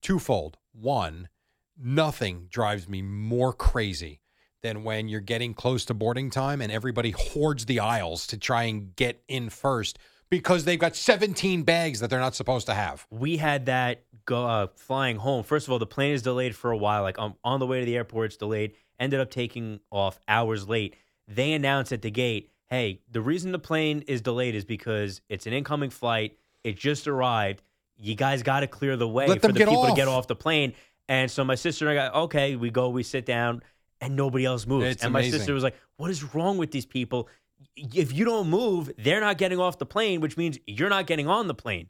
Twofold. 0.00 0.56
One, 0.72 1.28
nothing 1.76 2.46
drives 2.50 2.88
me 2.88 3.02
more 3.02 3.52
crazy 3.52 4.20
than 4.62 4.84
when 4.84 5.08
you're 5.08 5.20
getting 5.20 5.52
close 5.54 5.84
to 5.84 5.94
boarding 5.94 6.30
time 6.30 6.60
and 6.62 6.72
everybody 6.72 7.10
hoards 7.10 7.66
the 7.66 7.80
aisles 7.80 8.26
to 8.28 8.38
try 8.38 8.64
and 8.64 8.96
get 8.96 9.22
in 9.28 9.50
first 9.50 9.98
because 10.30 10.64
they've 10.64 10.78
got 10.78 10.96
17 10.96 11.62
bags 11.62 12.00
that 12.00 12.10
they're 12.10 12.20
not 12.20 12.34
supposed 12.34 12.66
to 12.66 12.74
have. 12.74 13.06
we 13.10 13.36
had 13.36 13.66
that 13.66 14.04
go 14.24 14.44
uh, 14.44 14.66
flying 14.74 15.16
home. 15.16 15.44
First 15.44 15.66
of 15.68 15.72
all, 15.72 15.78
the 15.78 15.86
plane 15.86 16.12
is 16.12 16.22
delayed 16.22 16.56
for 16.56 16.70
a 16.70 16.76
while. 16.76 17.02
Like 17.02 17.18
um, 17.18 17.34
on 17.44 17.60
the 17.60 17.66
way 17.66 17.80
to 17.80 17.86
the 17.86 17.96
airport, 17.96 18.26
it's 18.26 18.36
delayed. 18.36 18.72
Ended 18.98 19.20
up 19.20 19.30
taking 19.30 19.80
off 19.90 20.18
hours 20.26 20.68
late. 20.68 20.96
They 21.28 21.52
announced 21.52 21.92
at 21.92 22.02
the 22.02 22.10
gate, 22.10 22.50
"Hey, 22.66 23.00
the 23.10 23.20
reason 23.20 23.52
the 23.52 23.58
plane 23.58 24.02
is 24.06 24.20
delayed 24.20 24.54
is 24.54 24.64
because 24.64 25.20
it's 25.28 25.46
an 25.46 25.52
incoming 25.52 25.90
flight. 25.90 26.38
It 26.64 26.76
just 26.76 27.06
arrived. 27.06 27.62
You 27.98 28.14
guys 28.14 28.42
got 28.42 28.60
to 28.60 28.66
clear 28.66 28.96
the 28.96 29.08
way 29.08 29.26
Let 29.26 29.40
for 29.42 29.48
the 29.48 29.54
people 29.54 29.86
to 29.86 29.94
get 29.94 30.08
off." 30.08 30.18
off 30.20 30.26
the 30.26 30.36
plane." 30.36 30.72
And 31.08 31.30
so 31.30 31.44
my 31.44 31.54
sister 31.54 31.88
and 31.88 31.98
I 31.98 32.08
got 32.08 32.14
okay. 32.24 32.56
We 32.56 32.70
go, 32.70 32.88
we 32.88 33.02
sit 33.04 33.26
down, 33.26 33.62
and 34.00 34.16
nobody 34.16 34.44
else 34.44 34.66
moves. 34.66 34.86
It's 34.86 35.04
and 35.04 35.12
my 35.12 35.20
amazing. 35.20 35.40
sister 35.40 35.54
was 35.54 35.62
like, 35.62 35.76
"What 35.98 36.10
is 36.10 36.34
wrong 36.34 36.58
with 36.58 36.70
these 36.72 36.86
people?" 36.86 37.28
If 37.76 38.12
you 38.12 38.24
don't 38.24 38.48
move, 38.48 38.90
they're 38.98 39.20
not 39.20 39.38
getting 39.38 39.58
off 39.58 39.78
the 39.78 39.86
plane, 39.86 40.20
which 40.20 40.36
means 40.36 40.58
you're 40.66 40.88
not 40.90 41.06
getting 41.06 41.28
on 41.28 41.46
the 41.46 41.54
plane. 41.54 41.88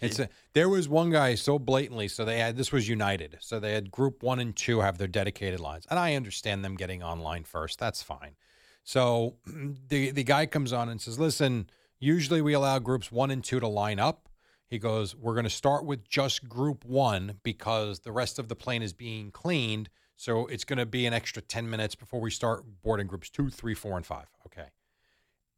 It's 0.00 0.18
a, 0.18 0.28
there 0.52 0.68
was 0.68 0.88
one 0.88 1.10
guy 1.10 1.34
so 1.34 1.58
blatantly. 1.58 2.08
So 2.08 2.24
they 2.24 2.38
had 2.38 2.56
this 2.56 2.70
was 2.70 2.88
United. 2.88 3.38
So 3.40 3.58
they 3.58 3.72
had 3.72 3.90
Group 3.90 4.22
One 4.22 4.38
and 4.38 4.54
Two 4.54 4.80
have 4.80 4.98
their 4.98 5.08
dedicated 5.08 5.60
lines, 5.60 5.86
and 5.90 5.98
I 5.98 6.14
understand 6.14 6.64
them 6.64 6.76
getting 6.76 7.02
online 7.02 7.44
first. 7.44 7.78
That's 7.78 8.02
fine. 8.02 8.36
So 8.84 9.36
the 9.88 10.10
the 10.10 10.24
guy 10.24 10.46
comes 10.46 10.72
on 10.72 10.88
and 10.88 11.00
says, 11.00 11.18
"Listen, 11.18 11.68
usually 11.98 12.40
we 12.40 12.52
allow 12.52 12.78
groups 12.78 13.10
one 13.10 13.30
and 13.30 13.42
two 13.42 13.60
to 13.60 13.68
line 13.68 13.98
up." 13.98 14.28
He 14.68 14.78
goes, 14.78 15.16
"We're 15.16 15.34
going 15.34 15.44
to 15.44 15.50
start 15.50 15.84
with 15.84 16.08
just 16.08 16.48
Group 16.48 16.84
One 16.84 17.40
because 17.42 18.00
the 18.00 18.12
rest 18.12 18.38
of 18.38 18.48
the 18.48 18.56
plane 18.56 18.82
is 18.82 18.92
being 18.92 19.30
cleaned. 19.30 19.88
So 20.16 20.46
it's 20.46 20.64
going 20.64 20.78
to 20.78 20.86
be 20.86 21.06
an 21.06 21.12
extra 21.12 21.42
ten 21.42 21.68
minutes 21.68 21.94
before 21.94 22.20
we 22.20 22.30
start 22.30 22.64
boarding 22.82 23.08
groups 23.08 23.30
two, 23.30 23.50
three, 23.50 23.74
four, 23.74 23.96
and 23.96 24.06
five. 24.06 24.26
Okay." 24.46 24.68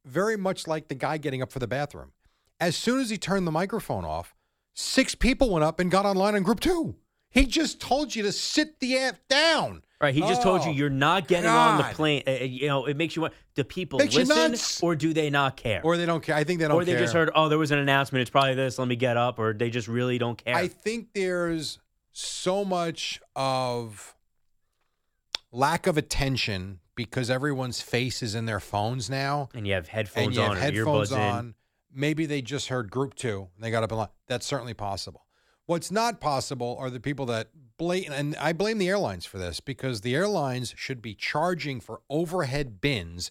Very 0.04 0.36
much 0.36 0.66
like 0.66 0.88
the 0.88 0.94
guy 0.94 1.18
getting 1.18 1.42
up 1.42 1.52
for 1.52 1.58
the 1.58 1.66
bathroom. 1.66 2.12
As 2.58 2.76
soon 2.76 3.00
as 3.00 3.10
he 3.10 3.18
turned 3.18 3.46
the 3.46 3.52
microphone 3.52 4.04
off, 4.04 4.34
six 4.74 5.14
people 5.14 5.50
went 5.50 5.64
up 5.64 5.80
and 5.80 5.90
got 5.90 6.06
online 6.06 6.34
on 6.34 6.42
group 6.42 6.60
two. 6.60 6.96
He 7.30 7.46
just 7.46 7.80
told 7.80 8.14
you 8.14 8.22
to 8.24 8.32
sit 8.32 8.80
the 8.80 8.96
F 8.96 9.20
down. 9.28 9.82
Right. 10.00 10.14
He 10.14 10.20
just 10.20 10.42
told 10.42 10.64
you 10.64 10.70
Oh, 10.70 10.74
you're 10.74 10.90
not 10.90 11.28
getting 11.28 11.48
on 11.48 11.76
the 11.76 11.84
plane. 11.94 12.22
Uh, 12.26 12.30
uh, 12.30 12.34
you 12.44 12.66
know, 12.68 12.86
it 12.86 12.96
makes 12.96 13.14
you 13.14 13.22
want. 13.22 13.34
Do 13.54 13.64
people 13.64 13.98
Makes 13.98 14.16
listen 14.16 14.86
or 14.86 14.96
do 14.96 15.12
they 15.12 15.28
not 15.28 15.56
care? 15.56 15.82
Or 15.84 15.98
they 15.98 16.06
don't 16.06 16.22
care. 16.22 16.34
I 16.34 16.44
think 16.44 16.58
they 16.58 16.66
don't 16.66 16.76
or 16.76 16.84
they 16.84 16.92
care. 16.92 17.00
just 17.00 17.12
heard, 17.12 17.30
oh, 17.34 17.50
there 17.50 17.58
was 17.58 17.70
an 17.70 17.78
announcement. 17.78 18.22
It's 18.22 18.30
probably 18.30 18.54
this. 18.54 18.78
Let 18.78 18.88
me 18.88 18.96
get 18.96 19.18
up. 19.18 19.38
Or 19.38 19.52
they 19.52 19.68
just 19.68 19.88
really 19.88 20.16
don't 20.16 20.42
care. 20.42 20.56
I 20.56 20.68
think 20.68 21.08
there's 21.14 21.78
so 22.12 22.64
much 22.64 23.20
of 23.36 24.16
lack 25.52 25.86
of 25.86 25.98
attention 25.98 26.80
because 27.04 27.30
everyone's 27.30 27.80
face 27.80 28.22
is 28.22 28.34
in 28.34 28.44
their 28.44 28.60
phones 28.60 29.08
now. 29.08 29.48
and 29.54 29.66
you 29.66 29.72
have 29.72 29.88
headphones 29.88 30.26
and 30.26 30.36
you 30.36 30.42
on 30.42 30.48
have 30.56 30.58
or 30.58 30.60
headphones 30.60 31.10
earbuds 31.10 31.18
on. 31.18 31.54
Maybe 31.92 32.26
they 32.26 32.42
just 32.42 32.68
heard 32.68 32.90
group 32.90 33.14
two 33.14 33.48
and 33.54 33.64
they 33.64 33.70
got 33.70 33.82
up 33.82 33.90
and 33.90 34.00
left. 34.00 34.12
That's 34.26 34.44
certainly 34.44 34.74
possible. 34.74 35.24
What's 35.64 35.90
not 35.90 36.20
possible 36.20 36.76
are 36.78 36.90
the 36.90 37.00
people 37.00 37.24
that 37.26 37.48
blatant, 37.78 38.14
and 38.14 38.36
I 38.36 38.52
blame 38.52 38.76
the 38.78 38.88
airlines 38.88 39.24
for 39.24 39.38
this 39.38 39.60
because 39.60 40.02
the 40.02 40.14
airlines 40.14 40.74
should 40.76 41.00
be 41.00 41.14
charging 41.14 41.80
for 41.80 42.02
overhead 42.10 42.80
bins, 42.82 43.30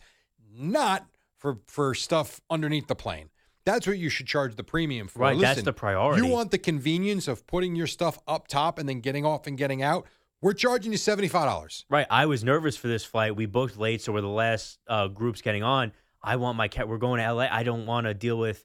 not 0.51 1.05
for 1.37 1.59
for 1.67 1.93
stuff 1.93 2.41
underneath 2.49 2.87
the 2.87 2.95
plane. 2.95 3.29
That's 3.65 3.85
what 3.85 3.99
you 3.99 4.09
should 4.09 4.25
charge 4.25 4.55
the 4.55 4.63
premium 4.63 5.07
for. 5.07 5.19
Right, 5.19 5.39
that's 5.39 5.61
the 5.61 5.73
priority. 5.73 6.25
You 6.25 6.31
want 6.31 6.49
the 6.49 6.57
convenience 6.57 7.27
of 7.27 7.45
putting 7.45 7.75
your 7.75 7.87
stuff 7.87 8.17
up 8.27 8.47
top 8.47 8.79
and 8.79 8.89
then 8.89 8.99
getting 9.01 9.25
off 9.25 9.45
and 9.45 9.57
getting 9.57 9.83
out. 9.83 10.07
We're 10.41 10.53
charging 10.53 10.91
you 10.91 10.97
seventy 10.97 11.27
five 11.27 11.45
dollars. 11.45 11.85
Right. 11.89 12.07
I 12.09 12.25
was 12.25 12.43
nervous 12.43 12.77
for 12.77 12.87
this 12.87 13.03
flight. 13.03 13.35
We 13.35 13.45
booked 13.45 13.77
late, 13.77 14.01
so 14.01 14.13
we're 14.13 14.21
the 14.21 14.27
last 14.27 14.79
uh, 14.87 15.07
groups 15.07 15.41
getting 15.41 15.63
on. 15.63 15.91
I 16.23 16.37
want 16.37 16.57
my 16.57 16.67
cat. 16.67 16.87
We're 16.87 16.97
going 16.97 17.21
to 17.21 17.33
LA. 17.33 17.47
I 17.51 17.63
don't 17.63 17.85
want 17.85 18.07
to 18.07 18.13
deal 18.13 18.37
with 18.37 18.63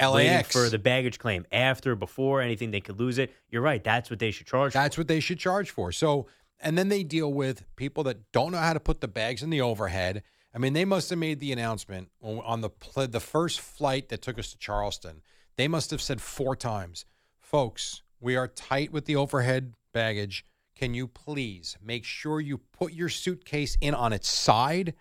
LAX. 0.00 0.52
for 0.52 0.68
the 0.68 0.78
baggage 0.78 1.18
claim 1.18 1.46
after, 1.50 1.94
before 1.94 2.40
anything. 2.40 2.70
They 2.70 2.80
could 2.80 2.98
lose 2.98 3.18
it. 3.18 3.32
You're 3.50 3.62
right. 3.62 3.82
That's 3.82 4.10
what 4.10 4.18
they 4.18 4.30
should 4.30 4.46
charge. 4.46 4.72
That's 4.72 4.96
for. 4.96 5.00
what 5.00 5.08
they 5.08 5.20
should 5.20 5.38
charge 5.38 5.70
for. 5.70 5.92
So, 5.92 6.26
and 6.60 6.76
then 6.76 6.88
they 6.88 7.02
deal 7.02 7.32
with 7.32 7.64
people 7.76 8.04
that 8.04 8.30
don't 8.32 8.52
know 8.52 8.58
how 8.58 8.72
to 8.72 8.80
put 8.80 9.00
the 9.00 9.08
bags 9.08 9.42
in 9.42 9.50
the 9.50 9.60
overhead. 9.60 10.22
I 10.54 10.58
mean, 10.58 10.72
they 10.72 10.84
must 10.84 11.10
have 11.10 11.18
made 11.18 11.40
the 11.40 11.52
announcement 11.52 12.08
on 12.22 12.60
the 12.60 12.70
the 13.06 13.20
first 13.20 13.60
flight 13.60 14.08
that 14.08 14.22
took 14.22 14.38
us 14.38 14.50
to 14.52 14.58
Charleston. 14.58 15.22
They 15.56 15.68
must 15.68 15.90
have 15.90 16.00
said 16.00 16.20
four 16.20 16.56
times, 16.56 17.04
"Folks, 17.38 18.02
we 18.20 18.36
are 18.36 18.48
tight 18.48 18.92
with 18.92 19.04
the 19.04 19.16
overhead 19.16 19.74
baggage. 19.92 20.44
Can 20.78 20.94
you 20.94 21.08
please 21.08 21.76
make 21.84 22.04
sure 22.04 22.40
you 22.40 22.58
put 22.58 22.92
your 22.92 23.08
suitcase 23.08 23.76
in 23.80 23.94
on 23.94 24.12
its 24.12 24.28
side 24.28 24.94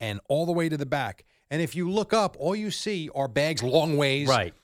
and 0.00 0.20
all 0.28 0.46
the 0.46 0.52
way 0.52 0.68
to 0.70 0.76
the 0.76 0.86
back?" 0.86 1.24
And 1.50 1.60
if 1.62 1.76
you 1.76 1.90
look 1.90 2.12
up, 2.12 2.36
all 2.38 2.56
you 2.56 2.70
see 2.70 3.10
are 3.14 3.28
bags 3.28 3.62
long 3.62 3.96
ways, 3.96 4.26
Right. 4.28 4.54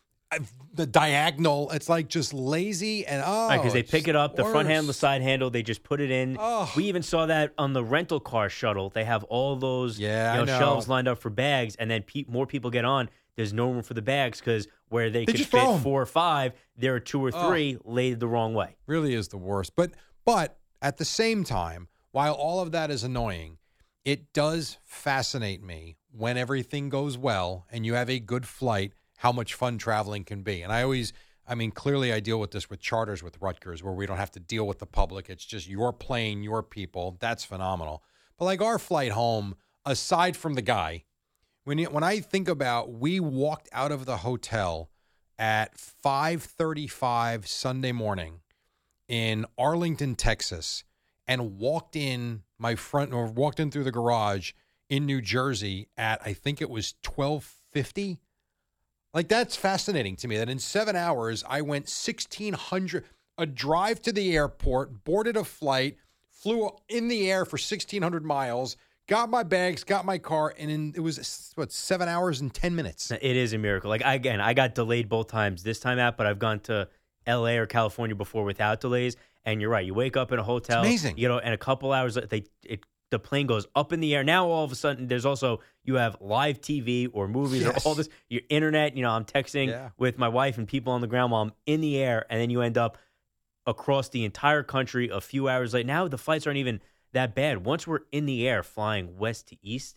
The 0.75 0.87
diagonal, 0.87 1.71
it's 1.71 1.89
like 1.89 2.09
just 2.09 2.35
lazy 2.35 3.07
and 3.07 3.23
oh, 3.25 3.47
Right, 3.49 3.59
because 3.59 3.73
they 3.73 3.85
pick 3.85 4.09
it 4.09 4.17
up, 4.17 4.35
the 4.35 4.43
front 4.45 4.67
handle, 4.69 4.89
the 4.89 4.93
side 4.93 5.23
handle, 5.23 5.49
they 5.49 5.63
just 5.63 5.85
put 5.85 6.01
it 6.01 6.11
in. 6.11 6.37
Oh. 6.41 6.73
We 6.77 6.87
even 6.87 7.03
saw 7.05 7.27
that 7.27 7.53
on 7.57 7.73
the 7.73 7.85
rental 7.85 8.19
car 8.19 8.49
shuttle. 8.49 8.91
They 8.91 9.05
have 9.05 9.23
all 9.25 9.55
those 9.55 9.97
Yeah, 10.01 10.33
you 10.33 10.39
know, 10.41 10.45
know. 10.47 10.59
shelves 10.59 10.89
lined 10.89 11.07
up 11.07 11.19
for 11.21 11.31
bags, 11.31 11.77
and 11.77 11.89
then 11.89 12.03
pe- 12.03 12.25
more 12.27 12.47
people 12.49 12.71
get 12.71 12.85
on. 12.85 13.09
There's 13.37 13.53
no 13.53 13.71
room 13.71 13.83
for 13.85 13.95
the 13.95 14.03
bags 14.03 14.41
because 14.41 14.67
where 14.89 15.09
they, 15.11 15.25
They 15.25 15.35
could 15.35 15.47
fit 15.47 15.79
four 15.83 16.03
or 16.03 16.07
five, 16.07 16.53
there 16.77 16.95
are 16.97 17.01
two 17.01 17.25
or 17.25 17.31
Oh. 17.33 17.49
three 17.51 17.79
laid 17.85 18.19
the 18.19 18.27
wrong 18.27 18.55
way. 18.55 18.75
really 18.89 19.15
is 19.15 19.29
the 19.29 19.39
worst. 19.39 19.77
But 19.77 19.93
but 20.25 20.59
at 20.81 20.99
the 20.99 21.05
same 21.05 21.45
time, 21.45 21.89
while 22.11 22.35
all 22.35 22.61
of 22.61 22.73
that 22.73 22.91
is 22.91 23.05
annoying, 23.05 23.59
it 24.05 24.33
does 24.33 24.79
fascinate 24.85 25.63
me 25.63 25.97
when 26.11 26.37
everything 26.37 26.89
goes 26.89 27.17
well 27.17 27.67
and 27.71 27.85
you 27.85 27.95
have 27.95 28.11
a 28.11 28.21
good 28.21 28.47
flight, 28.47 28.93
how 29.19 29.33
much 29.33 29.55
fun 29.55 29.79
traveling 29.79 30.25
can 30.25 30.43
be. 30.43 30.63
And 30.63 30.73
I 30.73 30.83
always 30.83 31.13
I 31.47 31.55
mean, 31.55 31.73
clearly 31.73 32.13
I 32.13 32.21
deal 32.21 32.41
with 32.41 32.53
this 32.53 32.71
with 32.71 32.81
charters 32.81 33.23
with 33.23 33.41
Rutgers 33.41 33.83
where 33.83 33.93
we 33.93 34.07
don't 34.07 34.17
have 34.17 34.31
to 34.33 34.41
deal 34.41 34.67
with 34.67 34.79
the 34.79 34.87
public. 34.87 35.29
It's 35.29 35.45
just 35.45 35.69
your 35.69 35.93
plane, 35.93 36.43
your 36.43 36.63
people. 36.63 37.17
That's 37.21 37.45
phenomenal. 37.45 38.03
But 38.39 38.47
like 38.47 38.63
our 38.63 38.79
flight 38.79 39.13
home, 39.13 39.55
aside 39.85 40.37
from 40.37 40.55
the 40.55 40.63
guy, 40.63 41.05
when 41.65 41.79
you, 41.79 41.87
when 41.87 42.03
I 42.03 42.21
think 42.21 42.49
about 42.49 42.93
we 42.93 43.21
walked 43.21 43.69
out 43.73 43.93
of 43.93 44.07
the 44.07 44.19
hotel 44.19 44.91
at 45.39 45.77
5:35 45.77 47.47
Sunday 47.47 47.93
morning 47.93 48.41
in 49.09 49.47
Arlington, 49.59 50.15
Texas, 50.15 50.85
and 51.27 51.59
walked 51.59 51.97
in 51.97 52.43
my 52.59 52.75
front 52.75 53.13
or 53.13 53.27
walked 53.27 53.61
in 53.61 53.71
through 53.71 53.85
the 53.85 53.93
garage 53.93 54.53
in 54.89 55.07
New 55.07 55.21
Jersey 55.21 55.89
at 55.97 56.21
I 56.25 56.33
think 56.33 56.61
it 56.61 56.71
was 56.71 56.95
1250. 57.05 58.21
Like 59.13 59.29
that's 59.29 59.57
fascinating 59.57 60.17
to 60.17 60.29
me 60.29 60.37
that 60.39 60.49
in 60.49 60.59
7 60.59 60.97
hours 60.97 61.45
I 61.49 61.63
went 61.63 61.85
1600 61.85 63.05
a 63.37 63.47
drive 63.47 64.01
to 64.03 64.13
the 64.13 64.37
airport, 64.37 65.05
boarded 65.05 65.37
a 65.37 65.45
flight, 65.45 65.97
flew 66.31 66.71
in 66.89 67.09
the 67.09 67.31
air 67.31 67.45
for 67.45 67.57
1600 67.57 68.25
miles, 68.25 68.77
got 69.09 69.29
my 69.29 69.43
bags, 69.43 69.83
got 69.83 70.05
my 70.05 70.19
car 70.19 70.55
and 70.59 70.71
in, 70.71 70.93
it 70.95 71.01
was 71.01 71.53
what 71.57 71.73
7 71.73 72.09
hours 72.09 72.41
and 72.41 72.55
10 72.55 72.75
minutes. 72.75 73.11
It 73.11 73.23
is 73.23 73.53
a 73.53 73.59
miracle. 73.59 73.91
Like 73.91 74.05
I, 74.05 74.15
again, 74.15 74.41
I 74.41 74.55
got 74.55 74.75
delayed 74.75 75.09
both 75.09 75.29
times 75.29 75.63
this 75.63 75.81
time 75.81 75.99
out, 75.99 76.17
but 76.17 76.27
I've 76.27 76.39
gone 76.39 76.61
to 76.61 76.89
L.A. 77.27 77.59
or 77.59 77.67
California 77.67 78.15
before 78.17 78.45
without 78.45 78.81
delays. 78.81 79.17
And 79.45 79.61
you're 79.61 79.71
right. 79.71 79.85
You 79.85 79.95
wake 79.95 80.17
up 80.17 80.33
in 80.33 80.39
a 80.39 80.43
hotel, 80.43 80.81
amazing. 80.81 81.19
You 81.19 81.29
know, 81.29 81.39
and 81.39 81.53
a 81.53 81.59
couple 81.59 81.93
hours 81.93 82.15
they 82.15 82.45
it 82.65 82.81
the 83.11 83.19
plane 83.19 83.47
goes 83.47 83.67
up 83.77 83.93
in 83.93 84.01
the 84.01 84.15
air. 84.15 84.25
Now 84.25 84.49
all 84.49 84.65
of 84.65 84.73
a 84.73 84.75
sudden, 84.75 85.07
there's 85.07 85.27
also 85.27 85.61
you 85.85 85.97
have 85.97 86.17
live 86.21 86.61
TV 86.61 87.09
or 87.13 87.29
movies 87.29 87.63
Yes. 87.63 87.85
or 87.85 87.89
all 87.91 87.95
this 87.95 88.09
your 88.29 88.41
internet. 88.49 88.97
You 88.97 89.03
know, 89.03 89.11
I'm 89.11 89.25
texting 89.27 89.69
Yeah. 89.69 89.91
with 89.99 90.19
my 90.19 90.29
wife 90.29 90.57
and 90.59 90.67
people 90.67 90.93
on 90.95 91.01
the 91.03 91.07
ground 91.07 91.31
while 91.31 91.43
I'm 91.43 91.53
in 91.67 91.81
the 91.83 91.99
air, 91.99 92.25
and 92.31 92.41
then 92.41 92.51
you 92.51 92.63
end 92.63 92.79
up 92.79 92.97
across 93.67 94.09
the 94.09 94.25
entire 94.25 94.63
country 94.63 95.09
a 95.11 95.21
few 95.21 95.49
hours 95.49 95.75
late. 95.75 95.87
Now 95.87 96.09
the 96.09 96.19
flights 96.19 96.47
aren't 96.47 96.59
even 96.59 96.81
that 97.13 97.35
bad. 97.35 97.65
Once 97.65 97.87
we're 97.87 98.01
in 98.11 98.27
the 98.27 98.49
air 98.49 98.63
flying 98.63 99.17
west 99.17 99.49
to 99.49 99.57
east, 99.63 99.97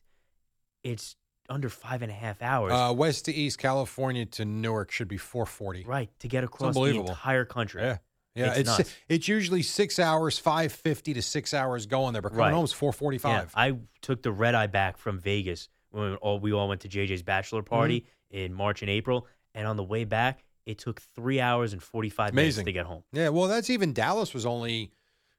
it's 0.83 1.15
under 1.49 1.69
five 1.69 2.01
and 2.01 2.11
a 2.11 2.15
half 2.15 2.41
hours. 2.41 2.73
Uh, 2.73 2.93
west 2.93 3.25
to 3.25 3.33
east, 3.33 3.57
California 3.59 4.25
to 4.25 4.45
Newark 4.45 4.91
should 4.91 5.07
be 5.07 5.17
440. 5.17 5.83
right 5.85 6.09
to 6.19 6.27
get 6.27 6.43
across 6.43 6.75
the 6.75 6.83
entire 6.83 7.45
country. 7.45 7.81
Yeah. 7.83 7.97
Yeah, 8.35 8.53
It's 8.53 8.77
it's 8.79 8.95
it's, 9.09 9.27
usually 9.27 9.63
six 9.63 9.97
hours, 9.97 10.37
five 10.37 10.71
fifty 10.71 11.11
to 11.15 11.23
six 11.23 11.55
hours 11.55 11.87
going 11.87 12.13
there, 12.13 12.21
but 12.21 12.29
coming 12.29 12.39
Right. 12.45 12.53
home 12.53 12.65
is 12.65 12.71
four 12.71 12.93
forty 12.93 13.17
Yeah. 13.23 13.45
I 13.55 13.77
took 14.03 14.21
the 14.21 14.31
red 14.31 14.53
eye 14.53 14.67
back 14.67 14.97
from 14.99 15.17
Vegas 15.19 15.69
when 15.89 16.11
we 16.11 16.15
all 16.17 16.39
we 16.39 16.53
all 16.53 16.67
went 16.69 16.81
to 16.81 16.87
JJ's 16.87 17.23
bachelor 17.23 17.63
party 17.63 18.01
Mm-hmm. 18.01 18.37
in 18.37 18.53
March 18.53 18.81
and 18.83 18.91
April, 18.91 19.25
and 19.55 19.65
on 19.65 19.75
the 19.75 19.83
way 19.83 20.03
back, 20.03 20.43
it 20.67 20.77
took 20.77 21.01
three 21.01 21.39
hours 21.39 21.73
and 21.73 21.81
forty 21.81 22.09
five 22.09 22.35
minutes 22.35 22.57
to 22.57 22.71
get 22.71 22.85
home. 22.85 23.03
Yeah, 23.11 23.29
well, 23.29 23.47
that's 23.47 23.71
even 23.71 23.91
Dallas 23.93 24.35
was 24.35 24.45
only 24.45 24.91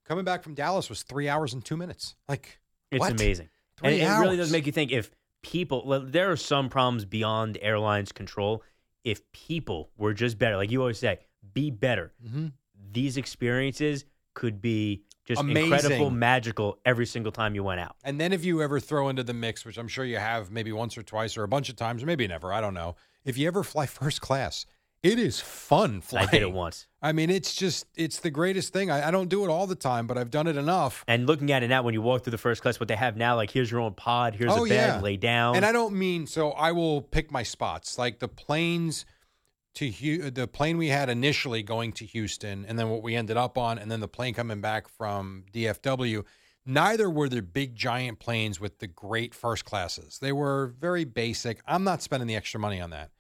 coming 0.05 0.25
back 0.25 0.43
from 0.43 0.55
Dallas 0.55 0.89
was 0.89 1.05
three 1.05 1.29
hours 1.29 1.53
and 1.55 1.65
two 1.65 1.77
minutes. 1.77 2.17
Like 2.29 2.59
It's 2.91 2.99
what? 2.99 3.13
amazing, 3.13 3.49
Three 3.77 4.01
and 4.01 4.03
it 4.03 4.21
really 4.21 4.37
does 4.39 4.51
make 4.51 4.67
you 4.67 4.73
think. 4.73 4.91
If 4.91 5.13
people, 5.43 6.01
there 6.07 6.31
are 6.31 6.37
some 6.37 6.69
problems 6.69 7.05
beyond 7.05 7.59
airlines' 7.61 8.13
control. 8.13 8.63
If 9.05 9.31
people 9.33 9.91
were 9.97 10.13
just 10.15 10.39
better, 10.39 10.57
like 10.57 10.71
you 10.71 10.81
always 10.81 10.99
say, 10.99 11.19
be 11.55 11.71
better. 11.71 12.13
Mhm. 12.27 12.53
These 12.93 13.17
experiences 13.17 14.05
could 14.35 14.61
be 14.61 15.03
just 15.25 15.41
Amazing. 15.41 15.73
incredible, 15.73 16.11
magical 16.11 16.79
every 16.85 17.05
single 17.07 17.31
time 17.33 17.55
you 17.55 17.63
went 17.63 17.81
out. 17.81 17.97
And 18.03 18.21
then 18.21 18.33
if 18.33 18.45
you 18.45 18.63
ever 18.63 18.81
throw 18.81 19.09
into 19.09 19.23
the 19.23 19.35
mix, 19.35 19.65
which 19.65 19.77
I'm 19.79 19.89
sure 19.89 20.05
you 20.05 20.17
have 20.17 20.51
maybe 20.51 20.73
once 20.73 20.97
or 20.99 21.03
twice 21.03 21.37
or 21.37 21.43
a 21.45 21.49
bunch 21.49 21.69
of 21.69 21.77
times, 21.77 22.03
or 22.03 22.07
maybe 22.07 22.27
never, 22.27 22.53
I 22.53 22.61
don't 22.61 22.75
know. 22.75 22.97
If 23.25 23.37
you 23.39 23.47
ever 23.47 23.63
fly 23.63 23.87
first 23.87 24.21
class, 24.21 24.67
it 25.03 25.19
is 25.19 25.39
fun 25.41 25.99
I 25.99 26.01
flying. 26.01 26.29
did 26.33 26.43
it 26.43 26.53
once. 26.53 26.87
I 27.01 27.13
mean, 27.13 27.31
it's 27.31 27.55
just 27.55 27.87
it's 27.97 28.19
the 28.19 28.31
greatest 28.31 28.73
thing. 28.73 28.91
I, 28.91 29.09
I 29.09 29.11
don't 29.11 29.29
do 29.29 29.45
it 29.45 29.49
all 29.49 29.67
the 29.67 29.77
time, 29.77 30.07
but 30.07 30.19
I've 30.19 30.31
done 30.31 30.47
it 30.49 30.57
enough. 30.57 31.05
And 31.07 31.27
looking 31.27 31.53
at 31.53 31.63
it 31.63 31.69
now, 31.69 31.83
when 31.83 31.95
you 31.95 32.03
walk 32.03 32.25
through 32.25 32.33
the 32.33 32.39
first 32.39 32.61
class, 32.61 32.81
what 32.81 32.89
they 32.89 32.97
have 32.97 33.17
now, 33.17 33.37
like 33.37 33.51
here's 33.51 33.71
your 33.71 33.81
own 33.81 33.95
pod, 33.95 34.35
here's 34.35 34.53
oh 34.53 34.65
a 34.65 34.69
bed, 34.69 34.97
yeah, 34.97 35.01
lay 35.01 35.17
down. 35.17 35.55
And 35.55 35.65
I 35.65 35.71
don't 35.71 35.95
mean 35.95 36.27
so. 36.27 36.51
I 36.51 36.73
will 36.73 37.03
pick 37.03 37.31
my 37.31 37.45
spots, 37.45 37.99
like 37.99 38.19
the 38.19 38.29
planes 38.29 39.05
to 39.75 40.31
the 40.31 40.49
plane 40.49 40.77
we 40.77 40.89
had 40.89 41.09
initially 41.09 41.63
going 41.63 41.93
to 41.93 42.05
Houston, 42.07 42.65
and 42.67 42.77
then 42.77 42.89
what 42.91 43.03
we 43.03 43.15
ended 43.15 43.37
up 43.37 43.57
on, 43.57 43.79
and 43.79 43.91
then 43.91 44.01
the 44.01 44.09
plane 44.09 44.35
coming 44.35 44.61
back 44.61 44.89
from 44.89 45.45
DFW. 45.53 46.25
Neither 46.67 47.09
were 47.09 47.29
the 47.29 47.41
big 47.41 47.77
giant 47.77 48.19
planes 48.19 48.61
with 48.61 48.81
the 48.81 48.89
great 48.89 49.35
first 49.35 49.65
classes. 49.65 50.19
They 50.21 50.33
were 50.33 50.75
very 50.79 51.05
basic. 51.05 51.61
I'm 51.67 51.85
not 51.85 52.03
spending 52.03 52.27
the 52.27 52.37
extra 52.37 52.61
money 52.61 52.81
on 52.81 52.91
that. 52.91 53.11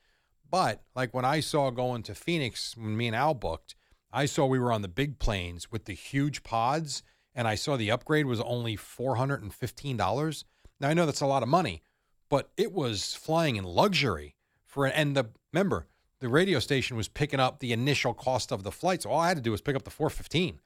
But 0.50 0.82
like 0.94 1.12
when 1.12 1.24
I 1.24 1.40
saw 1.40 1.70
going 1.70 2.02
to 2.04 2.14
Phoenix 2.14 2.76
when 2.76 2.96
me 2.96 3.08
and 3.08 3.16
Al 3.16 3.34
booked, 3.34 3.74
I 4.12 4.26
saw 4.26 4.46
we 4.46 4.58
were 4.58 4.72
on 4.72 4.82
the 4.82 4.88
big 4.88 5.18
planes 5.18 5.70
with 5.70 5.84
the 5.84 5.92
huge 5.92 6.42
pods, 6.42 7.02
and 7.34 7.46
I 7.46 7.54
saw 7.54 7.76
the 7.76 7.90
upgrade 7.90 8.26
was 8.26 8.40
only 8.40 8.74
four 8.76 9.16
hundred 9.16 9.42
and 9.42 9.52
fifteen 9.52 9.96
dollars. 9.96 10.44
Now 10.80 10.88
I 10.88 10.94
know 10.94 11.06
that's 11.06 11.20
a 11.20 11.26
lot 11.26 11.42
of 11.42 11.48
money, 11.48 11.82
but 12.28 12.50
it 12.56 12.72
was 12.72 13.14
flying 13.14 13.56
in 13.56 13.64
luxury 13.64 14.34
for 14.64 14.86
and 14.86 15.16
the 15.16 15.26
remember 15.52 15.86
the 16.20 16.28
radio 16.28 16.58
station 16.58 16.96
was 16.96 17.08
picking 17.08 17.40
up 17.40 17.60
the 17.60 17.72
initial 17.72 18.14
cost 18.14 18.50
of 18.50 18.62
the 18.62 18.72
flight, 18.72 19.02
so 19.02 19.10
all 19.10 19.20
I 19.20 19.28
had 19.28 19.36
to 19.36 19.42
do 19.42 19.52
was 19.52 19.60
pick 19.60 19.76
up 19.76 19.84
the 19.84 19.90
four 19.90 20.10
fifteen. 20.10 20.60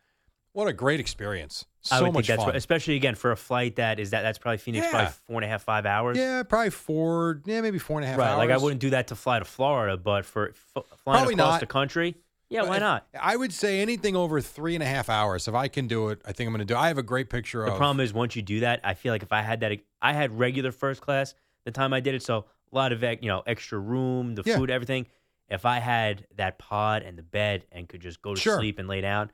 What 0.52 0.68
a 0.68 0.72
great 0.72 1.00
experience! 1.00 1.66
So 1.84 1.96
I 1.96 2.00
would 2.02 2.12
think 2.12 2.26
that's 2.26 2.38
fun. 2.38 2.48
right, 2.48 2.56
especially 2.56 2.94
again 2.94 3.14
for 3.16 3.32
a 3.32 3.36
flight 3.36 3.76
that 3.76 3.98
is 3.98 4.10
that 4.10 4.22
that's 4.22 4.38
probably 4.38 4.58
Phoenix, 4.58 4.84
Yeah. 4.86 4.90
probably 4.90 5.12
four 5.26 5.36
and 5.38 5.44
a 5.44 5.48
half, 5.48 5.62
five 5.64 5.84
hours. 5.84 6.16
yeah, 6.16 6.42
probably 6.44 6.70
four, 6.70 7.40
yeah, 7.44 7.60
maybe 7.60 7.78
four 7.78 7.98
and 7.98 8.04
a 8.04 8.08
half 8.08 8.18
right. 8.18 8.28
hours. 8.30 8.38
Like 8.38 8.50
I 8.50 8.56
wouldn't 8.58 8.80
do 8.80 8.90
that 8.90 9.08
to 9.08 9.16
fly 9.16 9.38
to 9.40 9.44
Florida, 9.44 9.96
but 9.96 10.24
for 10.24 10.50
f- 10.50 10.54
flying 10.74 11.18
Probably 11.18 11.34
across 11.34 11.54
not. 11.54 11.60
the 11.60 11.66
country, 11.66 12.14
yeah, 12.48 12.60
But 12.60 12.68
why 12.68 12.78
not? 12.78 13.06
I 13.20 13.34
would 13.36 13.52
say 13.52 13.80
anything 13.80 14.14
over 14.14 14.40
three 14.40 14.74
and 14.74 14.82
a 14.82 14.86
half 14.86 15.08
hours. 15.08 15.48
If 15.48 15.54
I 15.54 15.66
can 15.68 15.88
do 15.88 16.10
it, 16.10 16.20
I 16.24 16.32
think 16.32 16.46
I'm 16.46 16.52
going 16.52 16.60
to 16.60 16.64
do. 16.66 16.74
it. 16.74 16.78
I 16.78 16.88
have 16.88 16.98
a 16.98 17.02
great 17.02 17.28
picture 17.30 17.62
of 17.62 17.66
The 17.66 17.72
of. 17.72 17.78
problem 17.78 17.98
is 18.00 18.12
once 18.12 18.36
you 18.36 18.42
do 18.42 18.60
that, 18.60 18.80
I 18.84 18.94
feel 18.94 19.12
like 19.12 19.22
if 19.24 19.32
I 19.32 19.40
had 19.42 19.60
that, 19.60 19.72
I 20.00 20.12
had 20.12 20.38
regular 20.38 20.70
first 20.70 21.00
class 21.00 21.34
the 21.64 21.70
time 21.72 21.92
I 21.92 21.98
did 22.00 22.14
it, 22.14 22.22
so 22.22 22.44
a 22.72 22.76
lot 22.76 22.92
of 22.92 23.02
you 23.02 23.28
know 23.28 23.42
extra 23.46 23.78
room, 23.78 24.34
the 24.36 24.42
Yeah. 24.46 24.56
food, 24.56 24.70
everything. 24.70 25.06
If 25.48 25.66
I 25.66 25.80
had 25.80 26.26
that 26.36 26.58
pod 26.58 27.02
and 27.02 27.18
the 27.18 27.22
bed 27.22 27.64
and 27.72 27.88
could 27.88 28.00
just 28.00 28.22
go 28.22 28.34
to 28.34 28.40
Sure. 28.40 28.56
sleep 28.58 28.78
and 28.78 28.88
lay 28.88 29.00
down, 29.00 29.30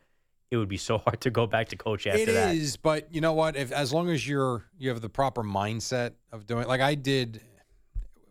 it 0.51 0.57
would 0.57 0.69
be 0.69 0.77
so 0.77 0.99
hard 1.07 1.21
to 1.23 1.31
go 1.31 1.47
back 1.47 1.69
to 1.69 1.77
coach 1.77 2.07
after 2.07 2.23
It 2.23 2.27
that. 2.27 2.55
It 2.55 2.59
is, 2.59 2.77
but 2.77 3.13
you 3.13 3.21
know 3.21 3.33
what? 3.33 3.57
If 3.57 3.73
as 3.73 3.93
long 3.93 4.09
as 4.11 4.27
you're 4.27 4.65
you 4.79 4.89
have 4.91 5.01
the 5.01 5.09
proper 5.09 5.43
mindset 5.43 6.13
of 6.33 6.47
doing, 6.47 6.67
like 6.67 6.81
I 6.81 6.95
did, 6.95 7.41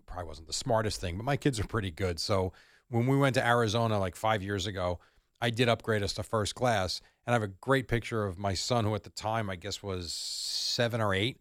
probably 0.06 0.28
wasn't 0.28 0.48
the 0.48 0.54
smartest 0.54 1.02
thing, 1.02 1.18
but 1.18 1.24
my 1.24 1.38
kids 1.38 1.60
are 1.60 1.68
pretty 1.68 1.92
good. 1.92 2.20
So 2.20 2.54
when 2.90 3.08
we 3.08 3.18
went 3.18 3.36
to 3.36 3.46
Arizona 3.46 4.00
like 4.00 4.16
five 4.16 4.42
years 4.42 4.68
ago, 4.68 5.00
I 5.42 5.50
did 5.50 5.70
upgrade 5.70 6.02
us 6.02 6.14
to 6.14 6.24
first 6.24 6.56
class, 6.56 7.02
and 7.26 7.34
I 7.34 7.36
have 7.36 7.44
a 7.44 7.54
great 7.62 7.88
picture 7.88 8.26
of 8.26 8.40
my 8.40 8.54
son, 8.54 8.86
who 8.86 8.96
at 8.96 9.04
the 9.04 9.12
time 9.12 9.50
I 9.50 9.56
guess 9.56 9.84
was 9.84 10.12
seven 10.12 11.02
or 11.02 11.14
eight. 11.14 11.40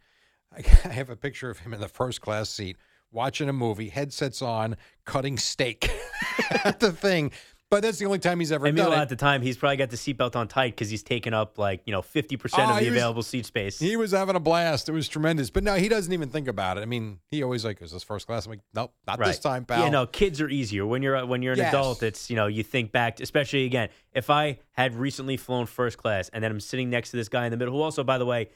I 0.52 0.58
I 0.84 0.92
have 0.92 1.10
a 1.10 1.16
picture 1.16 1.50
of 1.50 1.60
him 1.60 1.72
in 1.72 1.80
the 1.80 1.88
first 1.88 2.20
class 2.20 2.50
seat 2.50 2.76
watching 3.12 3.48
a 3.48 3.52
movie, 3.52 3.88
headsets 3.88 4.42
on, 4.42 4.76
cutting 5.04 5.38
steak 5.38 5.90
at 6.64 6.80
the 6.80 6.92
thing. 6.92 7.32
But 7.68 7.82
that's 7.82 7.98
the 7.98 8.06
only 8.06 8.20
time 8.20 8.38
he's 8.38 8.52
ever 8.52 8.66
And 8.66 8.76
done 8.76 8.86
meanwhile, 8.86 9.02
at 9.02 9.08
the 9.08 9.16
time, 9.16 9.42
he's 9.42 9.56
probably 9.56 9.76
got 9.76 9.90
the 9.90 9.96
seatbelt 9.96 10.36
on 10.36 10.46
tight 10.46 10.76
because 10.76 10.88
he's 10.88 11.02
taken 11.02 11.34
up 11.34 11.58
like 11.58 11.82
you 11.84 11.90
know 11.92 12.00
fifty 12.00 12.36
percent 12.36 12.68
Oh, 12.68 12.74
of 12.74 12.78
the 12.78 12.84
was- 12.86 12.96
available 12.96 13.22
seat 13.24 13.44
space. 13.44 13.78
He 13.80 13.96
was 13.96 14.12
having 14.12 14.36
a 14.36 14.40
blast. 14.40 14.88
It 14.88 14.92
was 14.92 15.08
tremendous. 15.08 15.50
But 15.50 15.64
no, 15.64 15.74
he 15.74 15.88
doesn't 15.88 16.12
even 16.12 16.28
think 16.28 16.46
about 16.46 16.78
it. 16.78 16.82
I 16.82 16.84
mean, 16.84 17.18
he 17.28 17.42
always 17.42 17.64
like, 17.64 17.82
is 17.82 17.90
this 17.90 18.04
first 18.04 18.28
class? 18.28 18.46
I'm 18.46 18.50
like, 18.52 18.60
nope, 18.72 18.92
not 19.06 19.18
this 19.18 19.40
time, 19.40 19.64
pal. 19.64 19.80
Yeah, 19.82 19.88
no, 19.90 20.06
kids 20.06 20.40
are 20.40 20.48
easier. 20.48 20.86
When 20.86 21.02
you're 21.02 21.26
when 21.26 21.42
you're 21.42 21.54
an 21.54 21.58
Yes. 21.58 21.74
adult, 21.74 22.04
it's 22.04 22.30
you 22.30 22.36
know 22.36 22.46
you 22.46 22.62
think 22.62 22.92
back, 22.92 23.18
especially 23.18 23.64
again. 23.64 23.88
If 24.14 24.30
I 24.30 24.60
had 24.70 24.94
recently 24.94 25.36
flown 25.36 25.66
first 25.66 25.98
class 25.98 26.28
and 26.28 26.44
then 26.44 26.52
I'm 26.52 26.60
sitting 26.60 26.88
next 26.88 27.10
to 27.10 27.16
this 27.16 27.28
guy 27.28 27.46
in 27.46 27.50
the 27.50 27.56
middle, 27.56 27.74
who 27.74 27.80
also, 27.82 28.04
by 28.04 28.18
the 28.18 28.26
way, 28.26 28.48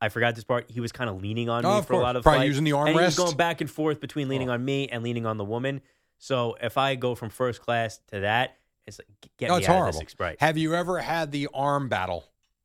I 0.00 0.08
forgot 0.08 0.34
this 0.34 0.42
part. 0.44 0.68
He 0.70 0.80
was 0.80 0.90
kind 0.90 1.08
of 1.08 1.22
leaning 1.22 1.48
on 1.48 1.64
Oh, 1.64 1.70
me 1.74 1.78
of 1.78 1.86
for 1.86 1.92
a 1.92 1.98
lot 2.00 2.16
of 2.16 2.24
Probably 2.24 2.38
flight. 2.40 2.48
using 2.48 2.64
the 2.64 2.72
armrest, 2.72 2.86
and 2.88 2.98
he 2.98 3.04
was 3.04 3.16
going 3.16 3.36
back 3.36 3.60
and 3.60 3.70
forth 3.70 4.00
between 4.00 4.28
leaning 4.28 4.50
Oh. 4.50 4.54
on 4.54 4.64
me 4.64 4.88
and 4.88 5.04
leaning 5.04 5.24
on 5.24 5.36
the 5.38 5.44
woman. 5.44 5.82
So 6.18 6.56
if 6.62 6.78
I 6.78 6.94
go 6.94 7.14
from 7.14 7.30
first 7.30 7.60
class 7.60 8.00
to 8.12 8.20
that, 8.20 8.56
it's 8.86 8.98
like 8.98 9.08
get 9.38 9.48
no, 9.48 9.54
me 9.54 9.60
it's 9.60 9.68
out 9.68 9.72
horrible. 9.76 9.88
of 9.90 9.94
this. 9.94 10.02
ex- 10.02 10.14
Right. 10.18 10.36
Have 10.40 10.56
you 10.56 10.74
ever 10.74 10.98
had 10.98 11.32
the 11.32 11.48
arm 11.52 11.88
battle? 11.88 12.24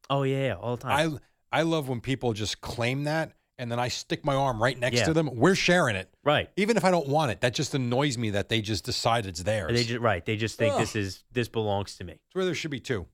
Oh 0.10 0.24
yeah, 0.24 0.48
yeah, 0.48 0.54
all 0.56 0.76
the 0.78 0.84
time. 0.84 1.20
I 1.52 1.60
I 1.60 1.62
love 1.64 1.90
when 1.90 2.00
people 2.02 2.34
just 2.34 2.62
claim 2.62 3.06
that, 3.06 3.34
and 3.58 3.72
then 3.72 3.80
I 3.80 3.88
stick 3.90 4.24
my 4.24 4.36
arm 4.36 4.62
right 4.62 4.78
next 4.78 5.00
Yeah. 5.00 5.06
to 5.06 5.14
them. 5.14 5.30
We're 5.34 5.56
sharing 5.56 5.96
it, 5.96 6.10
right. 6.24 6.50
even 6.56 6.78
if 6.78 6.86
I 6.86 6.92
don't 6.92 7.08
want 7.08 7.32
it. 7.32 7.42
That 7.42 7.54
just 7.54 7.74
annoys 7.76 8.18
me 8.18 8.30
that 8.32 8.48
they 8.50 8.62
just 8.62 8.86
decide 8.86 9.26
it's 9.26 9.44
theirs. 9.44 9.72
They 9.74 9.84
just 9.84 10.00
right. 10.00 10.24
They 10.26 10.38
just 10.38 10.58
think 10.58 10.76
Ugh. 10.76 10.80
this 10.82 10.96
is 10.96 11.24
this 11.32 11.48
belongs 11.50 11.96
to 11.98 12.04
me. 12.04 12.14
It's 12.14 12.36
where 12.36 12.46
there 12.46 12.56
should 12.56 12.72
be 12.72 12.80
two. 12.80 13.08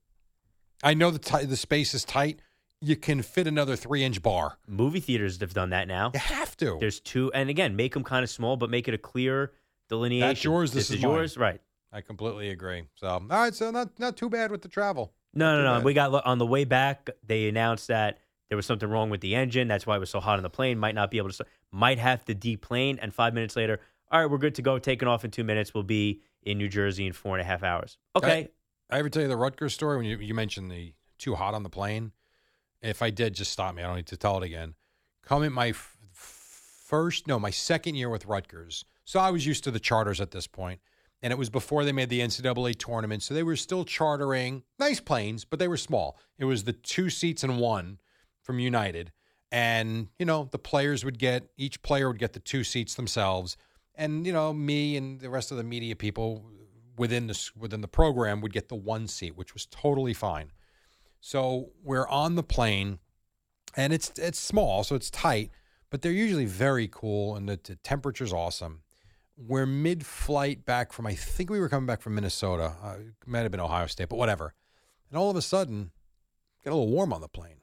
I 0.82 0.94
know 0.94 1.10
the 1.10 1.18
ti- 1.18 1.46
the 1.46 1.56
space 1.56 1.94
is 1.94 2.04
tight. 2.04 2.40
You 2.80 2.94
can 2.94 3.22
fit 3.22 3.48
another 3.48 3.74
three 3.74 4.04
inch 4.04 4.22
bar. 4.22 4.58
Movie 4.68 5.00
theaters 5.00 5.40
have 5.40 5.52
done 5.52 5.70
that 5.70 5.88
now. 5.88 6.12
You 6.14 6.20
have 6.20 6.56
to. 6.58 6.76
There's 6.78 7.00
two, 7.00 7.32
and 7.32 7.50
again, 7.50 7.74
make 7.74 7.94
them 7.94 8.04
kind 8.04 8.22
of 8.22 8.30
small, 8.30 8.56
but 8.56 8.70
make 8.70 8.86
it 8.86 8.94
a 8.94 8.98
clear 8.98 9.52
delineation. 9.88 10.50
yours, 10.50 10.72
this 10.72 10.90
is 10.90 10.96
is 10.96 11.02
mine. 11.02 11.12
yours, 11.12 11.36
right? 11.36 11.60
I 11.92 12.00
completely 12.02 12.50
agree. 12.50 12.84
So 12.96 13.08
all 13.08 13.20
right, 13.28 13.54
so 13.54 13.70
not 13.70 13.98
not 13.98 14.16
too 14.16 14.28
bad 14.28 14.50
with 14.50 14.62
the 14.62 14.68
travel. 14.68 15.12
No, 15.34 15.52
Not 15.52 15.56
no, 15.58 15.64
no. 15.64 15.74
bad. 15.78 15.84
We 15.84 15.94
got 15.94 16.26
on 16.26 16.38
the 16.38 16.46
way 16.46 16.64
back. 16.64 17.08
They 17.26 17.48
announced 17.48 17.88
that 17.88 18.18
there 18.48 18.56
was 18.56 18.66
something 18.66 18.88
wrong 18.88 19.10
with 19.10 19.20
the 19.20 19.34
engine. 19.34 19.68
That's 19.68 19.86
why 19.86 19.96
it 19.96 19.98
was 20.00 20.10
so 20.10 20.20
hot 20.20 20.38
on 20.38 20.42
the 20.42 20.50
plane. 20.50 20.78
Might 20.78 20.94
not 20.94 21.10
be 21.10 21.18
able 21.18 21.30
to. 21.30 21.44
Might 21.70 21.98
have 21.98 22.24
to 22.26 22.34
deplane. 22.34 22.98
And 23.00 23.12
five 23.14 23.34
minutes 23.34 23.54
later, 23.56 23.80
all 24.10 24.20
right, 24.20 24.30
we're 24.30 24.38
good 24.38 24.54
to 24.56 24.62
go. 24.62 24.78
Taking 24.78 25.06
off 25.08 25.24
in 25.24 25.30
two 25.30 25.44
minutes. 25.44 25.74
We'll 25.74 25.82
be 25.82 26.22
in 26.42 26.56
New 26.58 26.68
Jersey 26.68 27.06
in 27.06 27.12
four 27.12 27.36
and 27.36 27.42
a 27.42 27.44
half 27.44 27.62
hours. 27.62 27.98
Okay. 28.16 28.48
I 28.90 28.98
ever 28.98 29.10
tell 29.10 29.20
you 29.22 29.28
the 29.28 29.36
Rutgers 29.36 29.74
story 29.74 29.98
when 29.98 30.06
you, 30.06 30.16
you 30.18 30.32
mentioned 30.34 30.70
the 30.70 30.94
too 31.18 31.34
hot 31.34 31.52
on 31.52 31.62
the 31.62 31.68
plane? 31.68 32.12
If 32.80 33.02
I 33.02 33.10
did, 33.10 33.34
just 33.34 33.52
stop 33.52 33.74
me. 33.74 33.82
I 33.82 33.86
don't 33.86 33.96
need 33.96 34.06
to 34.06 34.16
tell 34.16 34.38
it 34.38 34.44
again. 34.44 34.74
Coming 35.22 35.52
my 35.52 35.68
f- 35.68 35.96
first, 36.12 37.26
no, 37.26 37.38
my 37.38 37.50
second 37.50 37.96
year 37.96 38.08
with 38.08 38.24
Rutgers. 38.24 38.84
So 39.08 39.20
I 39.20 39.30
was 39.30 39.46
used 39.46 39.64
to 39.64 39.70
the 39.70 39.80
charters 39.80 40.20
at 40.20 40.32
this 40.32 40.46
point, 40.46 40.82
and 41.22 41.32
it 41.32 41.38
was 41.38 41.48
before 41.48 41.82
they 41.82 41.92
made 41.92 42.10
the 42.10 42.20
NCAA 42.20 42.76
tournament. 42.76 43.22
So 43.22 43.32
they 43.32 43.42
were 43.42 43.56
still 43.56 43.86
chartering 43.86 44.64
nice 44.78 45.00
planes, 45.00 45.46
but 45.46 45.58
they 45.58 45.66
were 45.66 45.78
small. 45.78 46.18
It 46.36 46.44
was 46.44 46.64
the 46.64 46.74
two 46.74 47.08
seats 47.08 47.42
and 47.42 47.58
one 47.58 48.00
from 48.42 48.58
United, 48.58 49.10
and 49.50 50.08
you 50.18 50.26
know 50.26 50.50
the 50.52 50.58
players 50.58 51.06
would 51.06 51.18
get 51.18 51.48
each 51.56 51.80
player 51.80 52.08
would 52.08 52.18
get 52.18 52.34
the 52.34 52.38
two 52.38 52.62
seats 52.64 52.96
themselves, 52.96 53.56
and 53.94 54.26
you 54.26 54.32
know 54.34 54.52
me 54.52 54.94
and 54.98 55.20
the 55.20 55.30
rest 55.30 55.50
of 55.50 55.56
the 55.56 55.64
media 55.64 55.96
people 55.96 56.44
within 56.98 57.28
the 57.28 57.50
within 57.56 57.80
the 57.80 57.88
program 57.88 58.42
would 58.42 58.52
get 58.52 58.68
the 58.68 58.74
one 58.74 59.08
seat, 59.08 59.38
which 59.38 59.54
was 59.54 59.64
totally 59.64 60.12
fine. 60.12 60.52
So 61.22 61.70
we're 61.82 62.08
on 62.08 62.34
the 62.34 62.42
plane, 62.42 62.98
and 63.74 63.94
it's 63.94 64.12
it's 64.18 64.38
small, 64.38 64.84
so 64.84 64.94
it's 64.94 65.08
tight, 65.08 65.50
but 65.88 66.02
they're 66.02 66.12
usually 66.12 66.44
very 66.44 66.88
cool, 66.92 67.36
and 67.36 67.48
the, 67.48 67.58
the 67.64 67.76
temperature's 67.76 68.34
awesome. 68.34 68.82
We're 69.40 69.66
mid-flight 69.66 70.64
back 70.64 70.92
from 70.92 71.06
I 71.06 71.14
think 71.14 71.48
we 71.48 71.60
were 71.60 71.68
coming 71.68 71.86
back 71.86 72.00
from 72.00 72.16
Minnesota, 72.16 72.74
uh, 72.82 72.96
it 72.98 73.14
might 73.26 73.40
have 73.40 73.52
been 73.52 73.60
Ohio 73.60 73.86
State, 73.86 74.08
but 74.08 74.16
whatever. 74.16 74.54
And 75.08 75.18
all 75.18 75.30
of 75.30 75.36
a 75.36 75.42
sudden, 75.42 75.92
get 76.64 76.72
a 76.72 76.76
little 76.76 76.92
warm 76.92 77.12
on 77.12 77.20
the 77.20 77.28
plane, 77.28 77.60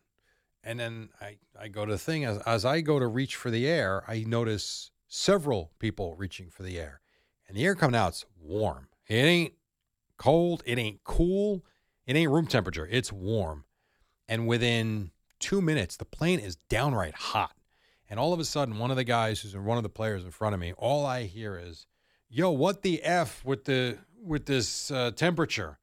and 0.63 0.79
then 0.79 1.09
I 1.19 1.37
I 1.59 1.67
go 1.67 1.85
to 1.85 1.91
the 1.91 1.97
thing 1.97 2.23
as 2.23 2.39
as 2.39 2.63
I 2.63 2.81
go 2.81 2.97
to 2.97 3.07
reach 3.07 3.35
for 3.35 3.51
the 3.51 3.67
air, 3.67 4.03
I 4.07 4.23
notice 4.25 4.91
several 5.07 5.71
people 5.79 6.15
reaching 6.15 6.49
for 6.49 6.63
the 6.63 6.79
air, 6.79 7.01
and 7.47 7.57
the 7.57 7.65
air 7.65 7.75
coming 7.75 7.95
out's 7.95 8.25
warm. 8.41 8.87
It 9.07 9.15
ain't 9.15 9.53
cold. 10.17 10.63
It 10.65 10.79
ain't 10.79 11.03
cool. 11.03 11.65
It 12.07 12.15
ain't 12.15 12.31
room 12.31 12.47
temperature. 12.47 12.87
It's 12.89 13.11
warm. 13.11 13.65
And 14.27 14.47
within 14.47 15.11
two 15.39 15.61
minutes, 15.61 15.97
the 15.97 16.05
plane 16.05 16.39
is 16.39 16.55
downright 16.69 17.15
hot. 17.15 17.51
And 18.09 18.19
all 18.19 18.33
of 18.33 18.39
a 18.39 18.45
sudden, 18.45 18.77
one 18.77 18.91
of 18.91 18.97
the 18.97 19.03
guys 19.03 19.41
who's 19.41 19.55
one 19.55 19.77
of 19.77 19.83
the 19.83 19.89
players 19.89 20.23
in 20.23 20.31
front 20.31 20.53
of 20.53 20.59
me, 20.59 20.73
all 20.77 21.05
I 21.05 21.23
hear 21.23 21.57
is, 21.57 21.87
"Yo, 22.29 22.51
what 22.51 22.81
the 22.81 23.01
f 23.03 23.43
with 23.43 23.65
the 23.65 23.97
with 24.21 24.45
this 24.45 24.91
uh, 24.91 25.11
temperature?" 25.11 25.79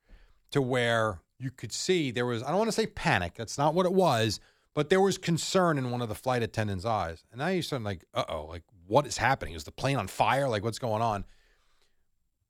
To 0.53 0.61
where 0.61 1.23
you 1.39 1.51
could 1.51 1.73
see 1.73 2.11
there 2.11 2.27
was, 2.27 2.43
I 2.43 2.49
don't 2.49 2.59
want 2.59 2.69
to 2.69 2.73
say 2.73 2.87
panic. 2.87 3.35
That's 3.35 3.57
not 3.57 3.73
what 3.73 3.87
it 3.87 3.93
was, 3.93 4.39
but 4.75 4.91
there 4.91 5.01
was 5.01 5.17
concern 5.17 5.79
in 5.79 5.91
one 5.91 6.03
of 6.03 6.11
the 6.11 6.15
flight 6.15 6.43
attendants' 6.43 6.85
eyes. 6.85 7.25
And 7.33 7.39
now 7.39 7.49
you're 7.49 7.63
starting 7.63 7.85
like, 7.85 8.05
"Uh 8.13 8.25
oh, 8.29 8.45
like 8.45 8.65
what 8.87 9.07
is 9.07 9.17
happening? 9.17 9.55
Is 9.55 9.65
the 9.65 9.73
plane 9.73 9.97
on 9.97 10.09
fire? 10.09 10.49
Like 10.49 10.63
what's 10.63 10.79
going 10.79 11.03
on?" 11.03 11.25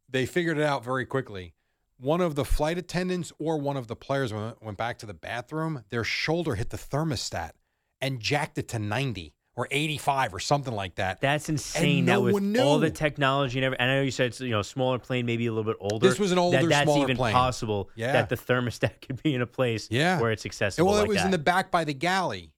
They 0.08 0.26
figured 0.26 0.58
it 0.58 0.64
out 0.64 0.84
very 0.84 1.06
quickly 1.06 1.54
one 2.02 2.20
of 2.20 2.34
the 2.34 2.44
flight 2.44 2.78
attendants 2.78 3.32
or 3.38 3.58
one 3.58 3.76
of 3.76 3.86
the 3.86 3.94
players 3.94 4.32
went 4.32 4.76
back 4.76 4.98
to 4.98 5.06
the 5.06 5.14
bathroom, 5.14 5.84
their 5.90 6.02
shoulder 6.02 6.56
hit 6.56 6.70
the 6.70 6.76
thermostat 6.76 7.52
and 8.00 8.18
jacked 8.18 8.58
it 8.58 8.66
to 8.66 8.78
90 8.80 9.32
or 9.54 9.68
85 9.70 10.34
or 10.34 10.40
something 10.40 10.74
like 10.74 10.94
that. 10.94 11.20
That's 11.20 11.48
insane. 11.48 12.06
no 12.06 12.12
that 12.14 12.20
with 12.22 12.34
one 12.34 12.58
all 12.58 12.78
the 12.78 12.90
technology 12.90 13.58
and 13.58 13.64
everything. 13.66 13.86
I 13.86 13.94
know 13.96 14.02
you 14.02 14.10
said 14.10 14.28
it's 14.28 14.40
you 14.40 14.50
know 14.50 14.62
smaller 14.62 14.98
plane, 14.98 15.26
maybe 15.26 15.46
a 15.46 15.52
little 15.52 15.70
bit 15.70 15.76
older. 15.80 16.08
This 16.08 16.18
was 16.18 16.32
an 16.32 16.38
older, 16.38 16.58
that, 16.60 16.68
that's 16.68 16.84
smaller 16.84 17.02
even 17.04 17.16
plane. 17.16 17.34
possible. 17.34 17.90
Yeah. 17.94 18.12
that 18.12 18.28
the 18.30 18.36
thermostat 18.36 19.00
could 19.06 19.22
be 19.22 19.34
in 19.34 19.42
a 19.42 19.46
place 19.46 19.88
Yeah. 19.90 20.20
where 20.20 20.30
it's 20.32 20.46
accessible. 20.46 20.88
well, 20.88 20.98
it 20.98 21.00
like 21.02 21.08
was 21.08 21.16
that. 21.18 21.26
in 21.26 21.30
the 21.32 21.38
back 21.38 21.70
by 21.70 21.84
the 21.84 21.94
galley 21.94 22.52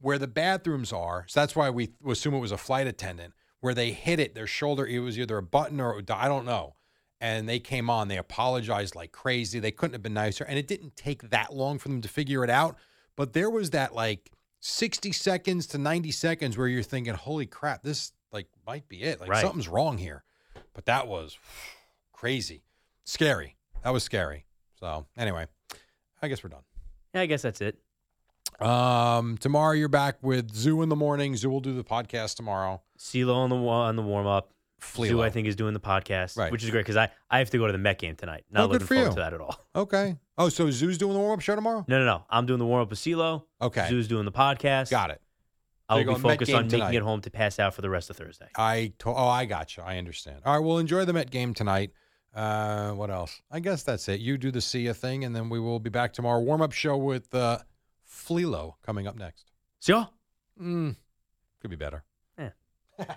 where 0.00 0.18
the 0.18 0.28
bathrooms 0.28 0.92
are. 0.92 1.24
So 1.28 1.40
that's 1.40 1.56
why 1.56 1.70
we 1.70 1.90
assume 2.08 2.34
it 2.34 2.38
was 2.40 2.52
a 2.52 2.58
flight 2.58 2.86
attendant. 2.86 3.32
Where 3.60 3.74
they 3.74 3.90
hit 3.90 4.20
it, 4.20 4.34
their 4.34 4.46
shoulder, 4.46 4.86
it 4.86 5.00
was 5.00 5.18
either 5.18 5.38
a 5.38 5.42
button 5.42 5.80
or 5.80 6.00
I 6.10 6.28
don't 6.28 6.44
know. 6.44 6.74
And 7.20 7.48
they 7.48 7.58
came 7.58 7.88
on, 7.88 8.06
they 8.08 8.18
apologized 8.18 8.94
like 8.94 9.10
crazy. 9.10 9.58
They 9.58 9.70
couldn't 9.72 9.94
have 9.94 10.02
been 10.02 10.14
nicer. 10.14 10.44
And 10.44 10.58
it 10.58 10.68
didn't 10.68 10.94
take 10.94 11.30
that 11.30 11.52
long 11.54 11.78
for 11.78 11.88
them 11.88 12.02
to 12.02 12.08
figure 12.08 12.44
it 12.44 12.50
out. 12.50 12.76
But 13.16 13.32
there 13.32 13.48
was 13.50 13.70
that 13.70 13.94
like 13.94 14.30
60 14.66 15.12
seconds 15.12 15.66
to 15.68 15.78
90 15.78 16.10
seconds 16.10 16.58
where 16.58 16.66
you're 16.66 16.82
thinking, 16.82 17.14
holy 17.14 17.46
crap, 17.46 17.82
this 17.82 18.12
like 18.32 18.48
might 18.66 18.88
be 18.88 19.02
it. 19.02 19.20
Like 19.20 19.30
Right. 19.30 19.40
something's 19.42 19.68
wrong 19.68 19.96
here. 19.98 20.24
But 20.74 20.86
that 20.86 21.06
was 21.06 21.38
crazy. 22.12 22.64
Scary. 23.04 23.56
That 23.84 23.90
was 23.90 24.02
scary. 24.02 24.46
So 24.80 25.06
anyway, 25.16 25.46
I 26.20 26.28
guess 26.28 26.42
we're 26.42 26.50
done. 26.50 26.64
Yeah, 27.14 27.20
I 27.22 27.26
guess 27.26 27.42
that's 27.42 27.60
it. 27.60 27.78
Um, 28.60 29.38
tomorrow 29.38 29.72
you're 29.72 29.88
back 29.88 30.16
with 30.22 30.52
Zoo 30.54 30.82
in 30.82 30.88
the 30.88 30.96
morning. 30.96 31.36
Zoo 31.36 31.50
will 31.50 31.60
do 31.60 31.74
the 31.74 31.84
podcast 31.84 32.36
tomorrow. 32.36 32.82
CeeLo 32.98 33.34
on 33.36 33.50
the 33.50 33.56
on 33.56 33.96
the 33.96 34.02
warm 34.02 34.26
up. 34.26 34.50
Flelo. 34.86 35.08
Zoo, 35.08 35.22
I 35.22 35.30
think, 35.30 35.46
is 35.48 35.56
doing 35.56 35.74
the 35.74 35.80
podcast, 35.80 36.36
Right. 36.36 36.50
which 36.52 36.62
is 36.64 36.70
great 36.70 36.80
because 36.80 36.96
I, 36.96 37.10
I 37.30 37.38
have 37.38 37.50
to 37.50 37.58
go 37.58 37.66
to 37.66 37.72
the 37.72 37.78
Met 37.78 37.98
game 37.98 38.16
tonight. 38.16 38.44
Not 38.50 38.64
Oh, 38.64 38.66
looking 38.72 38.86
for 38.86 38.94
forward 38.94 39.08
you. 39.10 39.14
to 39.16 39.20
that 39.20 39.34
at 39.34 39.40
all. 39.40 39.58
Okay. 39.76 40.16
Oh, 40.38 40.48
so 40.48 40.70
Zoo's 40.70 40.96
doing 40.98 41.12
the 41.12 41.18
warm 41.18 41.32
up 41.32 41.40
show 41.40 41.54
tomorrow? 41.54 41.84
No, 41.88 41.98
no, 41.98 42.04
no. 42.06 42.24
I'm 42.30 42.46
doing 42.46 42.58
the 42.58 42.64
warm 42.66 42.82
up 42.82 42.90
with 42.90 42.98
CeeLo. 42.98 43.44
Okay. 43.60 43.86
Zoo's 43.88 44.08
doing 44.08 44.24
the 44.24 44.32
podcast. 44.32 44.90
Got 44.90 45.10
it. 45.10 45.20
I'll 45.88 46.02
be 46.04 46.14
focused 46.14 46.52
on 46.52 46.66
making 46.68 46.94
it 46.94 47.02
home 47.02 47.20
to 47.20 47.30
pass 47.30 47.58
out 47.58 47.74
for 47.74 47.82
the 47.82 47.90
rest 47.90 48.08
of 48.10 48.16
Thursday. 48.16 48.48
I 48.56 48.92
to- 49.00 49.10
oh, 49.10 49.28
I 49.28 49.44
got 49.44 49.76
you. 49.76 49.82
I 49.82 49.98
understand. 49.98 50.40
All 50.44 50.54
right. 50.58 50.64
Well, 50.64 50.78
enjoy 50.78 51.04
the 51.04 51.12
Met 51.12 51.30
game 51.30 51.52
tonight. 51.54 51.92
Uh, 52.34 52.90
what 52.92 53.10
else? 53.10 53.40
I 53.50 53.60
guess 53.60 53.82
that's 53.82 54.08
it. 54.08 54.20
You 54.20 54.36
do 54.36 54.50
the 54.50 54.60
see 54.60 54.80
ya 54.82 54.92
thing, 54.94 55.24
and 55.24 55.34
then 55.36 55.48
we 55.48 55.60
will 55.60 55.78
be 55.80 55.90
back 55.90 56.12
tomorrow. 56.12 56.40
Warm 56.40 56.60
up 56.60 56.72
show 56.72 56.96
with 56.96 57.34
uh, 57.34 57.58
Flelo 58.10 58.74
coming 58.82 59.06
up 59.06 59.16
next. 59.16 59.50
See 59.80 59.92
ya. 59.92 60.06
Mm, 60.60 60.96
could 61.60 61.70
be 61.70 61.76
better. 61.76 62.02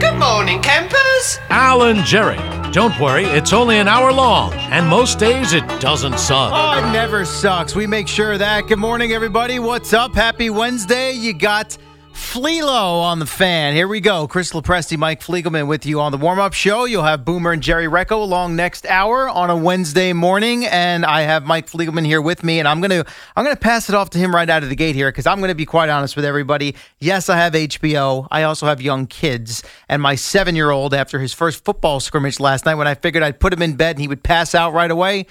Good 0.00 0.18
morning, 0.18 0.60
campers. 0.60 1.38
Al 1.48 1.84
and 1.84 2.04
Jerry. 2.04 2.38
Don't 2.72 2.98
worry, 3.00 3.24
it's 3.24 3.52
only 3.52 3.78
an 3.78 3.88
hour 3.88 4.12
long, 4.12 4.52
and 4.52 4.86
most 4.86 5.18
days 5.18 5.52
it 5.52 5.64
doesn't 5.80 6.18
suck. 6.18 6.52
Oh, 6.52 6.78
it 6.78 6.92
never 6.92 7.24
sucks. 7.24 7.74
We 7.74 7.86
make 7.86 8.08
sure 8.08 8.32
of 8.32 8.40
that. 8.40 8.66
Good 8.66 8.80
morning, 8.80 9.12
everybody. 9.12 9.58
What's 9.60 9.92
up? 9.94 10.14
Happy 10.14 10.50
Wednesday. 10.50 11.12
You 11.12 11.32
got 11.32 11.78
Fleelo 12.14 13.02
on 13.02 13.18
the 13.18 13.26
fan. 13.26 13.74
Here 13.74 13.88
we 13.88 14.00
go. 14.00 14.28
Chris 14.28 14.52
LoPresti, 14.52 14.96
Mike 14.96 15.20
Fliegelman 15.20 15.66
with 15.66 15.84
you 15.84 16.00
on 16.00 16.12
the 16.12 16.18
warm 16.18 16.38
up 16.38 16.52
show. 16.52 16.84
You'll 16.84 17.02
have 17.02 17.24
Boomer 17.24 17.50
and 17.50 17.60
Jerry 17.60 17.86
Recco 17.86 18.12
along 18.12 18.54
next 18.54 18.86
hour 18.86 19.28
on 19.28 19.50
a 19.50 19.56
Wednesday 19.56 20.12
morning, 20.12 20.64
and 20.64 21.04
I 21.04 21.22
have 21.22 21.44
Mike 21.44 21.68
Fliegelman 21.68 22.06
here 22.06 22.22
with 22.22 22.44
me, 22.44 22.60
and 22.60 22.68
I'm 22.68 22.80
gonna 22.80 23.04
I'm 23.34 23.44
gonna 23.44 23.56
pass 23.56 23.88
it 23.88 23.96
off 23.96 24.10
to 24.10 24.18
him 24.18 24.32
right 24.32 24.48
out 24.48 24.62
of 24.62 24.68
the 24.68 24.76
gate 24.76 24.94
here 24.94 25.10
because 25.10 25.26
I'm 25.26 25.40
gonna 25.40 25.56
be 25.56 25.66
quite 25.66 25.88
honest 25.88 26.14
with 26.14 26.24
everybody. 26.24 26.76
Yes, 27.00 27.28
I 27.28 27.36
have 27.36 27.52
HBO. 27.52 28.28
I 28.30 28.44
also 28.44 28.66
have 28.66 28.80
young 28.80 29.08
kids, 29.08 29.64
and 29.88 30.00
my 30.00 30.14
seven 30.14 30.54
year 30.54 30.70
old 30.70 30.94
after 30.94 31.18
his 31.18 31.32
first 31.32 31.64
football 31.64 31.98
scrimmage 31.98 32.38
last 32.38 32.64
night, 32.64 32.76
when 32.76 32.86
I 32.86 32.94
figured 32.94 33.24
I'd 33.24 33.40
put 33.40 33.52
him 33.52 33.60
in 33.60 33.74
bed 33.74 33.96
and 33.96 34.00
he 34.00 34.08
would 34.08 34.22
pass 34.22 34.54
out 34.54 34.72
right 34.72 34.90
away 34.90 35.26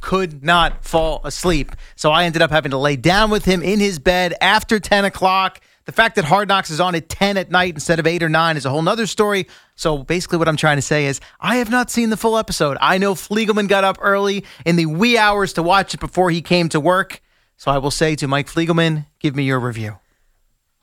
could 0.00 0.44
not 0.44 0.84
fall 0.84 1.22
asleep. 1.24 1.72
So 1.96 2.10
I 2.12 2.24
ended 2.24 2.42
up 2.42 2.50
having 2.50 2.72
to 2.72 2.76
lay 2.76 2.94
down 2.94 3.30
with 3.30 3.46
him 3.46 3.62
in 3.62 3.80
his 3.80 3.98
bed 3.98 4.34
after 4.42 4.78
10 4.78 5.06
o'clock. 5.06 5.60
The 5.86 5.92
fact 5.92 6.16
that 6.16 6.24
Hard 6.24 6.48
Knocks 6.48 6.70
is 6.70 6.80
on 6.80 6.94
at 6.94 7.08
10 7.10 7.36
at 7.36 7.50
night 7.50 7.74
instead 7.74 7.98
of 7.98 8.06
8 8.06 8.22
or 8.22 8.28
9 8.30 8.56
is 8.56 8.64
a 8.64 8.70
whole 8.70 8.80
nother 8.80 9.06
story. 9.06 9.46
So 9.76 9.98
basically, 9.98 10.38
what 10.38 10.48
I'm 10.48 10.56
trying 10.56 10.78
to 10.78 10.82
say 10.82 11.06
is, 11.06 11.20
I 11.40 11.56
have 11.56 11.70
not 11.70 11.90
seen 11.90 12.08
the 12.08 12.16
full 12.16 12.38
episode. 12.38 12.78
I 12.80 12.96
know 12.96 13.14
Fliegelman 13.14 13.68
got 13.68 13.84
up 13.84 13.98
early 14.00 14.44
in 14.64 14.76
the 14.76 14.86
wee 14.86 15.18
hours 15.18 15.52
to 15.54 15.62
watch 15.62 15.92
it 15.92 16.00
before 16.00 16.30
he 16.30 16.40
came 16.40 16.70
to 16.70 16.80
work. 16.80 17.20
So 17.58 17.70
I 17.70 17.78
will 17.78 17.90
say 17.90 18.16
to 18.16 18.26
Mike 18.26 18.48
Fliegelman, 18.48 19.06
give 19.20 19.36
me 19.36 19.44
your 19.44 19.60
review. 19.60 19.98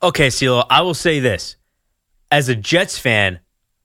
Okay, 0.03 0.27
CeeLo, 0.27 0.65
I 0.69 0.81
will 0.81 0.93
say 0.93 1.19
this. 1.19 1.55
As 2.29 2.47
a 2.47 2.55
Jets 2.55 2.97
fan, 2.97 3.39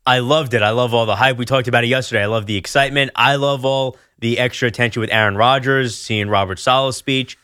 I 0.07 0.21
loved 0.21 0.55
it. 0.55 0.63
I 0.63 0.71
love 0.71 0.95
all 0.95 1.07
the 1.07 1.17
hype. 1.17 1.37
We 1.37 1.47
talked 1.47 1.67
about 1.67 1.85
it 1.85 1.89
yesterday. 1.89 2.23
I 2.23 2.27
love 2.27 2.47
the 2.47 2.57
excitement. 2.57 3.11
I 3.17 3.37
love 3.37 3.65
all 3.65 3.97
the 4.19 4.39
extra 4.39 4.69
attention 4.69 5.01
with 5.01 5.11
Aaron 5.11 5.37
Rodgers, 5.37 5.97
seeing 5.97 6.29
Robert 6.29 6.59
Saleh's 6.59 6.97
speech. 6.97 7.37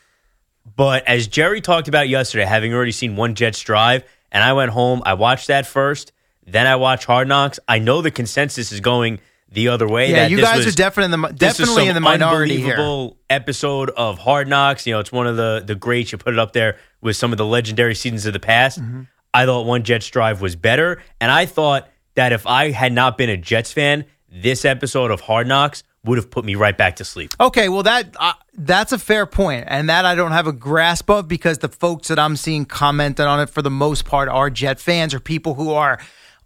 But 0.75 1.07
as 1.07 1.27
Jerry 1.27 1.61
talked 1.61 1.87
about 1.87 2.09
yesterday, 2.09 2.45
having 2.45 2.73
already 2.73 2.91
seen 2.91 3.15
one 3.15 3.35
Jets 3.35 3.59
drive, 3.59 4.03
and 4.31 4.43
I 4.43 4.53
went 4.53 4.71
home, 4.71 5.01
I 5.05 5.13
watched 5.13 5.47
that 5.47 5.65
first, 5.67 6.11
then 6.45 6.67
I 6.67 6.75
watched 6.77 7.05
Hard 7.05 7.27
Knocks. 7.27 7.59
I 7.67 7.79
know 7.79 8.01
the 8.01 8.11
consensus 8.11 8.71
is 8.71 8.79
going 8.79 9.19
the 9.49 9.67
other 9.67 9.87
way. 9.87 10.11
Yeah, 10.11 10.27
you 10.27 10.41
guys 10.41 10.65
was- 10.65 10.73
are 10.73 10.77
definitely 10.77 11.13
in 11.13 11.21
the 11.21 11.27
definitely 11.29 11.87
in 11.87 11.93
the 11.93 12.01
minority 12.01 12.57
here. 12.57 12.71
unbelievable 12.71 13.17
episode 13.29 13.91
of 13.91 14.17
Hard 14.17 14.47
Knocks. 14.47 14.87
You 14.87 14.93
know, 14.93 14.99
it's 14.99 15.11
one 15.11 15.27
of 15.27 15.37
the 15.37 15.63
the 15.65 15.75
greats. 15.75 16.11
You 16.11 16.17
put 16.17 16.33
it 16.33 16.39
up 16.39 16.53
there 16.53 16.77
with 17.01 17.15
some 17.15 17.31
of 17.31 17.37
the 17.37 17.45
legendary 17.45 17.93
seasons 17.95 18.25
of 18.25 18.33
the 18.33 18.39
past. 18.39 18.81
Mm-hmm. 18.81 19.01
I 19.33 19.45
thought 19.45 19.65
One 19.65 19.83
Jets 19.83 20.07
Drive 20.09 20.41
was 20.41 20.55
better, 20.55 21.01
and 21.21 21.31
I 21.31 21.45
thought 21.45 21.87
that 22.15 22.33
if 22.33 22.45
I 22.47 22.71
had 22.71 22.93
not 22.93 23.17
been 23.17 23.29
a 23.29 23.37
Jets 23.37 23.71
fan, 23.71 24.05
this 24.31 24.65
episode 24.65 25.11
of 25.11 25.21
Hard 25.21 25.47
Knocks 25.47 25.83
would 26.05 26.17
have 26.17 26.29
put 26.29 26.43
me 26.43 26.55
right 26.55 26.77
back 26.77 26.97
to 26.97 27.05
sleep. 27.05 27.33
Okay, 27.39 27.69
well 27.69 27.83
that 27.83 28.15
uh, 28.19 28.33
that's 28.53 28.91
a 28.91 28.99
fair 28.99 29.25
point, 29.25 29.65
and 29.67 29.89
that 29.89 30.05
I 30.05 30.15
don't 30.15 30.31
have 30.31 30.47
a 30.47 30.53
grasp 30.53 31.09
of 31.09 31.27
because 31.27 31.59
the 31.59 31.69
folks 31.69 32.09
that 32.09 32.19
I'm 32.19 32.35
seeing 32.35 32.65
commenting 32.65 33.25
on 33.25 33.39
it 33.39 33.49
for 33.49 33.61
the 33.61 33.71
most 33.71 34.05
part 34.05 34.29
are 34.29 34.49
Jet 34.49 34.79
fans 34.79 35.13
or 35.13 35.19
people 35.19 35.53
who 35.53 35.71
are 35.71 35.99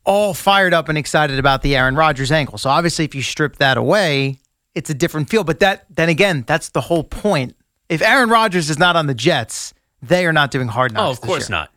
all 0.05 0.33
fired 0.33 0.73
up 0.73 0.89
and 0.89 0.97
excited 0.97 1.37
about 1.37 1.61
the 1.61 1.75
Aaron 1.75 1.95
Rodgers 1.95 2.31
ankle. 2.31 2.57
So 2.57 2.69
obviously, 2.69 3.05
if 3.05 3.13
you 3.13 3.21
strip 3.21 3.57
that 3.57 3.77
away, 3.77 4.39
it's 4.73 4.89
a 4.89 4.93
different 4.93 5.29
feel. 5.29 5.43
But 5.43 5.59
that 5.59 5.85
then 5.89 6.09
again, 6.09 6.43
that's 6.47 6.69
the 6.69 6.81
whole 6.81 7.03
point. 7.03 7.55
If 7.89 8.01
Aaron 8.01 8.29
Rodgers 8.29 8.69
is 8.69 8.77
not 8.77 8.95
on 8.95 9.07
the 9.07 9.13
Jets, 9.13 9.73
they 10.01 10.25
are 10.25 10.33
not 10.33 10.51
doing 10.51 10.67
hard 10.67 10.93
knocks. 10.93 11.07
Oh, 11.07 11.11
of 11.11 11.21
course 11.21 11.49
year. 11.49 11.57
not. 11.57 11.71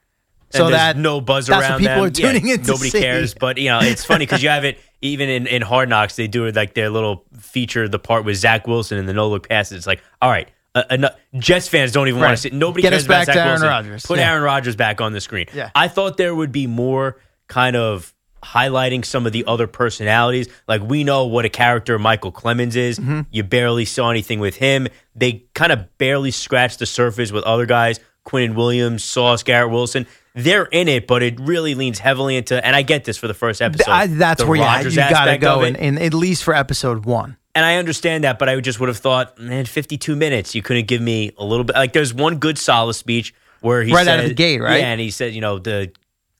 So 0.50 0.70
that- 0.70 0.96
no 0.96 1.20
buzz 1.20 1.46
that's 1.46 1.62
what 1.62 1.70
around 1.70 1.78
people 1.78 1.94
them. 1.96 2.04
are 2.04 2.10
tuning 2.10 2.46
yeah, 2.46 2.54
in 2.54 2.62
to 2.62 2.66
Nobody 2.68 2.90
see. 2.90 3.00
cares, 3.00 3.34
but 3.34 3.56
you 3.58 3.68
know 3.68 3.80
it's 3.80 4.04
funny 4.04 4.26
because 4.26 4.42
you 4.42 4.48
have 4.48 4.64
it 4.64 4.78
even 5.02 5.28
in, 5.28 5.46
in 5.46 5.62
Hard 5.62 5.88
Knocks. 5.88 6.16
They 6.16 6.26
do 6.28 6.46
it 6.46 6.54
like 6.56 6.74
their 6.74 6.90
little 6.90 7.24
feature, 7.38 7.88
the 7.88 7.98
part 7.98 8.24
with 8.24 8.36
Zach 8.36 8.66
Wilson 8.66 8.98
and 8.98 9.08
the 9.08 9.12
no 9.14 9.28
look 9.28 9.48
passes. 9.48 9.78
It's 9.78 9.86
like, 9.86 10.02
all 10.20 10.28
right, 10.30 10.48
uh, 10.74 10.82
eno- 10.90 11.14
Jets 11.38 11.68
fans 11.68 11.92
don't 11.92 12.08
even 12.08 12.20
Right. 12.20 12.28
want 12.28 12.38
to 12.38 12.42
see. 12.42 12.50
Nobody 12.56 12.82
Get 12.82 12.90
cares 12.90 13.06
about 13.06 13.26
Zach 13.26 13.36
Aaron 13.36 13.48
Wilson. 13.50 13.68
Rodgers. 13.68 14.06
Put 14.06 14.18
Yeah. 14.18 14.30
Aaron 14.32 14.42
Rodgers 14.42 14.76
back 14.76 15.00
on 15.00 15.12
the 15.12 15.20
screen. 15.20 15.46
Yeah. 15.54 15.70
I 15.74 15.88
thought 15.88 16.16
there 16.16 16.34
would 16.34 16.52
be 16.52 16.66
more 16.66 17.16
kind 17.48 17.76
of 17.76 18.12
highlighting 18.44 19.04
some 19.04 19.26
of 19.26 19.32
the 19.32 19.44
other 19.46 19.66
personalities. 19.66 20.48
Like 20.66 20.82
we 20.82 21.04
know 21.04 21.26
what 21.26 21.44
a 21.44 21.48
character 21.48 21.98
Michael 21.98 22.32
Clemons 22.32 22.74
is. 22.76 22.98
Mm-hmm. 22.98 23.20
You 23.30 23.42
barely 23.42 23.84
saw 23.84 24.10
anything 24.10 24.40
with 24.40 24.56
him. 24.56 24.88
They 25.14 25.44
kind 25.54 25.72
of 25.72 25.96
barely 25.98 26.30
scratched 26.30 26.78
the 26.78 26.86
surface 26.86 27.32
with 27.32 27.44
other 27.44 27.66
guys. 27.66 28.00
Quinnen 28.26 28.54
Williams, 28.54 29.02
Sauce, 29.02 29.42
Garrett 29.42 29.70
Wilson. 29.70 30.06
They're 30.35 30.64
in 30.66 30.87
it, 30.88 31.07
but 31.07 31.23
it 31.23 31.40
really 31.40 31.75
leans 31.75 31.99
heavily 31.99 32.37
into. 32.37 32.64
And 32.64 32.77
I 32.77 32.83
get 32.83 33.05
this 33.05 33.16
for 33.16 33.27
the 33.29 33.35
first 33.35 33.61
episode. 33.61 33.90
I- 33.90 34.07
that's 34.07 34.40
the 34.43 34.47
where 34.49 34.57
you, 34.57 34.88
you 34.90 34.97
got 34.97 35.25
to 35.25 35.38
go, 35.38 35.62
in, 35.62 35.99
at 35.99 36.14
least 36.14 36.45
for 36.45 36.55
episode 36.55 37.05
one. 37.05 37.37
And 37.55 37.64
I 37.64 37.77
understand 37.77 38.23
that, 38.25 38.38
but 38.38 38.49
I 38.49 38.61
just 38.61 38.79
would 38.79 38.88
have 38.88 38.99
thought, 38.99 39.37
man, 39.38 39.64
52 39.64 40.14
minutes. 40.14 40.55
You 40.55 40.62
couldn't 40.62 40.87
give 40.87 41.01
me 41.03 41.33
a 41.37 41.45
little 41.45 41.64
bit. 41.64 41.75
Like, 41.75 41.93
there's 41.93 42.14
one 42.14 42.38
good 42.38 42.59
solid 42.59 42.95
speech 42.95 43.35
where 43.61 43.83
he 43.83 43.93
Right 43.93 44.07
out 44.07 44.21
of 44.21 44.27
the 44.29 44.35
gate, 44.35 44.61
right? 44.61 44.79
Yeah, 44.79 44.93
and 44.93 45.01
he 45.01 45.11
said, 45.11 45.35
you 45.35 45.40
know, 45.40 45.59
the 45.59 45.90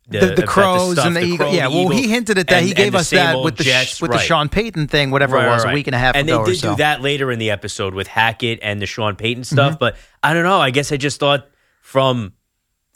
The, 0.09 0.19
the, 0.21 0.33
about 0.35 0.47
crows 0.47 0.93
stuff, 0.93 1.07
and 1.07 1.17
the, 1.17 1.23
eagle. 1.23 1.37
crow, 1.49 1.51
Yeah, 1.53 1.69
the 1.69 1.75
well, 1.75 1.89
he 1.89 2.09
hinted 2.09 2.39
at 2.39 2.47
that. 2.47 2.59
and- 2.59 2.67
he 2.69 2.75
gave 2.75 2.95
us 2.95 3.11
that 3.11 3.41
with 3.41 3.57
the 3.57 3.65
Jets, 3.65 4.01
with 4.01 4.13
the. 4.13 4.19
Sean 4.19 4.49
Payton 4.49 4.87
thing, 4.87 5.11
whatever 5.11 5.35
Right, 5.37 5.47
it 5.47 5.51
was, 5.51 5.65
right, 5.65 5.73
a 5.73 5.75
week 5.75 5.89
and 5.89 5.97
a 5.97 5.99
half 5.99 6.15
and 6.15 6.29
ago 6.29 6.39
And 6.39 6.47
they 6.47 6.53
did 6.53 6.61
so. 6.61 6.71
do 6.71 6.77
that 6.77 7.01
later 7.03 7.31
in 7.33 7.41
the 7.41 7.51
episode 7.51 7.93
with 7.95 8.07
Hackett 8.07 8.61
and 8.63 8.81
the 8.81 8.87
Sean 8.87 9.17
Payton 9.17 9.43
stuff. 9.45 9.75
Mhm. 9.75 9.79
But 9.81 9.97
I 10.23 10.33
don't 10.33 10.45
know. 10.45 10.61
I 10.61 10.71
guess 10.71 10.93
I 10.93 10.97
just 10.97 11.19
thought 11.19 11.49
from 11.81 12.33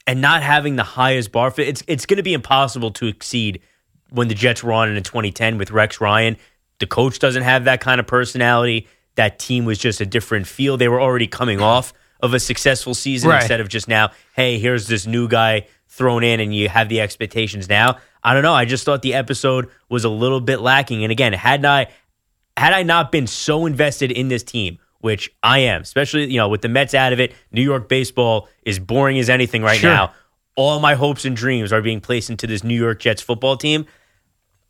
and 0.07 0.21
not 0.21 0.43
having 0.43 0.77
the 0.77 0.83
highest 0.83 1.33
bar 1.33 1.51
fit, 1.51 1.69
it's 1.69 1.83
it's 1.87 2.07
going 2.07 2.19
to 2.19 2.23
be 2.23 2.35
impossible 2.35 2.91
to 2.93 3.07
exceed 3.07 3.61
when 4.11 4.29
the 4.29 4.35
Jets 4.35 4.63
were 4.63 4.73
on 4.73 4.95
in 4.95 5.03
2010 5.03 5.59
with 5.59 5.71
Rex 5.71 6.01
Ryan. 6.01 6.37
The 6.79 6.87
coach 6.87 7.19
doesn't 7.19 7.43
have 7.43 7.65
that 7.65 7.81
kind 7.81 8.01
of 8.01 8.07
personality. 8.07 8.87
That 9.17 9.39
team 9.39 9.65
was 9.65 9.79
just 9.79 10.01
a 10.01 10.07
different 10.07 10.47
feel. 10.47 10.77
They 10.77 10.89
were 10.89 11.01
already 11.01 11.27
coming 11.27 11.61
off 11.61 11.93
of 12.21 12.35
a 12.35 12.41
successful 12.41 12.95
season 12.95 13.31
Right. 13.31 13.41
instead 13.41 13.61
of 13.61 13.69
just 13.69 13.87
now, 13.89 14.11
hey, 14.35 14.59
here's 14.59 14.89
this 14.89 15.07
new 15.07 15.29
guy 15.29 15.67
thrown 15.89 16.25
in 16.25 16.41
and 16.41 16.55
you 16.55 16.69
have 16.69 16.89
the 16.89 17.01
expectations 17.01 17.69
now. 17.69 17.99
I 18.23 18.35
don't 18.35 18.43
know. 18.43 18.55
I 18.55 18.65
just 18.65 18.85
thought 18.85 19.03
the 19.03 19.15
episode 19.15 19.69
was 19.89 20.05
a 20.05 20.09
little 20.09 20.41
bit 20.41 20.61
lacking. 20.61 21.03
And 21.05 21.13
again, 21.13 21.33
had 21.33 21.65
I 21.65 21.89
had 22.57 22.73
I 22.73 22.83
not 22.83 23.11
been 23.13 23.27
so 23.27 23.67
invested 23.67 24.11
in 24.13 24.29
this 24.29 24.43
team, 24.43 24.79
which 25.05 25.31
I 25.43 25.59
am, 25.61 25.83
especially 25.83 26.31
you 26.33 26.39
know 26.39 26.49
with 26.49 26.63
the 26.63 26.69
Mets 26.69 26.95
out 26.95 27.13
of 27.13 27.21
it, 27.21 27.35
New 27.53 27.61
York 27.63 27.89
baseball 27.91 28.49
is 28.65 28.79
boring 28.79 29.19
as 29.19 29.29
anything 29.29 29.63
right 29.63 29.79
Sure. 29.79 29.91
now. 29.91 30.13
All 30.57 30.81
my 30.81 30.95
hopes 30.95 31.25
and 31.27 31.37
dreams 31.37 31.73
are 31.73 31.83
being 31.83 32.01
placed 32.01 32.31
into 32.31 32.47
this 32.47 32.65
New 32.65 32.79
York 32.81 33.01
Jets 33.01 33.21
football 33.21 33.57
team. 33.59 33.85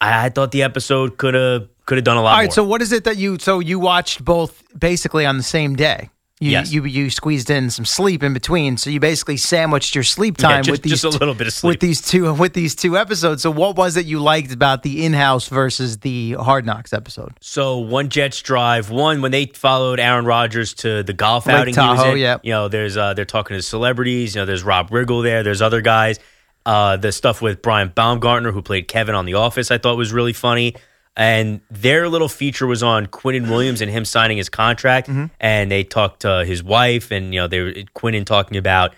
I, 0.00 0.26
I 0.26 0.28
thought 0.30 0.50
the 0.50 0.62
episode 0.64 1.18
could 1.18 1.34
have 1.34 1.68
could 1.86 1.98
have 1.98 2.04
done 2.04 2.16
a 2.16 2.22
lot 2.22 2.32
All 2.32 2.38
right, 2.38 2.46
more. 2.46 2.52
so 2.52 2.64
what 2.64 2.82
is 2.82 2.90
it 2.92 3.04
that 3.04 3.16
you 3.16 3.38
so 3.38 3.60
you 3.60 3.78
watched 3.78 4.24
both 4.24 4.62
basically 4.78 5.24
on 5.24 5.36
the 5.36 5.42
same 5.44 5.76
day? 5.76 6.10
You, 6.40 6.50
Yes. 6.50 6.72
you 6.72 6.84
you 6.84 7.10
squeezed 7.10 7.48
in 7.48 7.70
some 7.70 7.84
sleep 7.84 8.22
in 8.24 8.34
between, 8.34 8.76
so 8.76 8.90
you 8.90 8.98
basically 8.98 9.36
sandwiched 9.36 9.94
your 9.94 10.02
sleep 10.02 10.34
Yeah, 10.40 10.48
time 10.48 10.62
just- 10.64 10.70
with 10.72 10.82
these 10.82 10.90
just 11.00 11.04
a 11.04 11.10
two- 11.12 11.18
little 11.18 11.34
bit 11.34 11.46
of 11.46 11.52
sleep. 11.52 11.68
with 11.74 11.80
these 11.80 12.00
two 12.00 12.34
with 12.34 12.54
these 12.54 12.74
two 12.74 12.98
episodes. 12.98 13.42
So 13.42 13.52
what 13.52 13.76
was 13.76 13.96
it 13.96 14.04
you 14.06 14.18
liked 14.18 14.52
about 14.52 14.82
the 14.82 15.04
in-house 15.04 15.48
versus 15.48 15.98
the 15.98 16.32
Hard 16.32 16.66
Knocks 16.66 16.92
episode? 16.92 17.34
So 17.40 17.78
one 17.78 18.08
Jets 18.08 18.42
drive, 18.42 18.90
one 18.90 19.22
when 19.22 19.30
they 19.30 19.46
followed 19.46 20.00
Aaron 20.00 20.24
Rodgers 20.24 20.74
to 20.74 21.04
the 21.04 21.12
golf 21.12 21.46
Lake 21.46 21.54
outing. 21.54 21.74
Tahoe, 21.74 22.14
yep. 22.14 22.40
You 22.42 22.50
know, 22.50 22.66
there's 22.66 22.96
uh, 22.96 23.14
they're 23.14 23.24
talking 23.24 23.56
to 23.56 23.62
celebrities. 23.62 24.34
You 24.34 24.40
know, 24.40 24.46
there's 24.46 24.64
Rob 24.64 24.90
Riggle 24.90 25.22
there. 25.22 25.44
There's 25.44 25.62
other 25.62 25.82
guys. 25.82 26.18
Uh, 26.66 26.96
the 26.96 27.12
stuff 27.12 27.42
with 27.42 27.62
Brian 27.62 27.92
Baumgartner, 27.94 28.50
who 28.50 28.60
played 28.60 28.88
Kevin 28.88 29.14
on 29.14 29.24
The 29.24 29.34
Office, 29.34 29.70
I 29.70 29.78
thought 29.78 29.96
was 29.96 30.12
really 30.12 30.32
funny. 30.32 30.74
And 31.16 31.60
their 31.70 32.08
little 32.08 32.28
feature 32.28 32.66
was 32.66 32.82
on 32.82 33.06
Quinnen 33.06 33.48
Williams 33.48 33.80
and 33.80 33.90
him 33.90 34.04
signing 34.04 34.36
his 34.36 34.48
contract. 34.48 35.08
Mm-hmm. 35.08 35.26
And 35.38 35.70
they 35.70 35.84
talked 35.84 36.22
to 36.22 36.44
his 36.44 36.62
wife, 36.62 37.10
and 37.10 37.32
you 37.32 37.40
know, 37.40 37.46
they 37.46 37.60
were 37.60 37.72
Quinnen 37.72 38.26
talking 38.26 38.56
about 38.56 38.94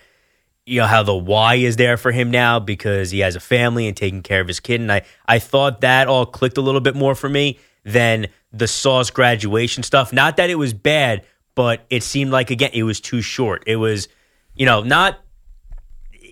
you 0.67 0.81
know 0.81 0.87
how 0.87 1.01
the 1.01 1.15
why 1.15 1.55
is 1.55 1.77
there 1.77 1.95
for 1.95 2.11
him 2.11 2.29
now 2.29 2.59
because 2.59 3.09
he 3.11 3.19
has 3.19 3.35
a 3.35 3.39
family 3.39 3.87
and 3.87 3.95
taking 3.95 4.21
care 4.21 4.41
of 4.41 4.47
his 4.47 4.59
kid. 4.59 4.81
And 4.81 4.91
I 4.91 5.03
I 5.25 5.39
thought 5.39 5.81
that 5.81 6.07
all 6.07 6.25
clicked 6.25 6.57
a 6.57 6.61
little 6.61 6.81
bit 6.81 6.95
more 6.95 7.15
for 7.15 7.29
me 7.29 7.59
than 7.85 8.27
the 8.51 8.67
Sauce 8.67 9.09
graduation 9.09 9.81
stuff. 9.81 10.11
Not 10.11 10.37
that 10.37 10.49
it 10.49 10.55
was 10.55 10.73
bad, 10.73 11.23
but 11.55 11.85
it 11.89 12.03
seemed 12.03 12.31
like 12.31 12.51
again 12.51 12.71
it 12.73 12.83
was 12.83 12.99
too 12.99 13.21
short. 13.21 13.63
It 13.65 13.77
was, 13.77 14.09
you 14.55 14.65
know, 14.65 14.83
not 14.83 15.19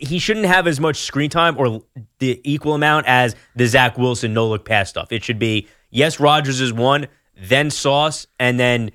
he 0.02 0.20
shouldn't 0.20 0.46
have 0.46 0.68
as 0.68 0.80
much 0.80 0.98
screen 0.98 1.30
time 1.30 1.58
or 1.58 1.84
the 2.20 2.40
equal 2.44 2.74
amount 2.74 3.06
as 3.08 3.36
the 3.56 3.66
Zach 3.66 3.98
Wilson 3.98 4.34
no 4.34 4.48
look 4.48 4.66
pass 4.66 4.90
stuff. 4.90 5.12
It 5.12 5.24
should 5.24 5.40
be 5.40 5.68
yes, 5.92 6.20
Rodgers 6.20 6.62
is 6.62 6.74
one, 6.74 7.08
then 7.38 7.70
Sauce, 7.70 8.28
and 8.40 8.60
then 8.60 8.92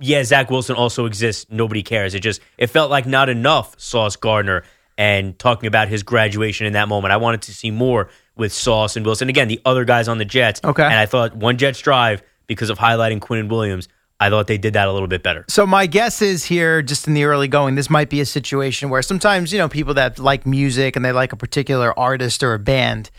yeah, 0.00 0.22
Zach 0.22 0.50
Wilson 0.50 0.76
also 0.76 1.06
exists. 1.06 1.46
Nobody 1.50 1.82
cares. 1.82 2.14
It 2.14 2.20
just 2.20 2.40
it 2.56 2.68
felt 2.68 2.90
like 2.90 3.06
not 3.06 3.28
enough 3.28 3.78
Sauce 3.80 4.16
Gardner 4.16 4.64
and 4.96 5.38
talking 5.38 5.66
about 5.68 5.88
his 5.88 6.02
graduation 6.02 6.66
in 6.66 6.72
that 6.72 6.88
moment. 6.88 7.12
I 7.12 7.16
wanted 7.16 7.42
to 7.42 7.54
see 7.54 7.70
more 7.70 8.08
with 8.36 8.52
Sauce 8.52 8.96
and 8.96 9.06
Wilson. 9.06 9.28
Again, 9.28 9.48
the 9.48 9.60
other 9.64 9.84
guys 9.84 10.08
on 10.08 10.18
the 10.18 10.24
Jets. 10.24 10.60
Okay. 10.62 10.84
And 10.84 10.94
I 10.94 11.06
thought 11.06 11.36
one 11.36 11.56
Jets 11.56 11.80
drive 11.80 12.22
because 12.46 12.70
of 12.70 12.78
highlighting 12.78 13.20
Quinnen 13.20 13.48
Williams. 13.48 13.88
I 14.20 14.30
thought 14.30 14.48
they 14.48 14.58
did 14.58 14.72
that 14.72 14.88
a 14.88 14.92
little 14.92 15.08
bit 15.08 15.22
better. 15.22 15.44
So 15.48 15.66
my 15.66 15.86
guess 15.86 16.20
is 16.20 16.44
here, 16.44 16.82
just 16.82 17.06
in 17.06 17.14
the 17.14 17.24
early 17.24 17.46
going, 17.46 17.76
this 17.76 17.88
might 17.88 18.10
be 18.10 18.20
a 18.20 18.26
situation 18.26 18.90
where 18.90 19.02
sometimes 19.02 19.52
you 19.52 19.58
know 19.58 19.68
people 19.68 19.94
that 19.94 20.18
like 20.18 20.46
music 20.46 20.96
and 20.96 21.04
they 21.04 21.12
like 21.12 21.32
a 21.32 21.36
particular 21.36 21.96
artist 21.98 22.42
or 22.42 22.54
a 22.54 22.58
band, 22.58 23.10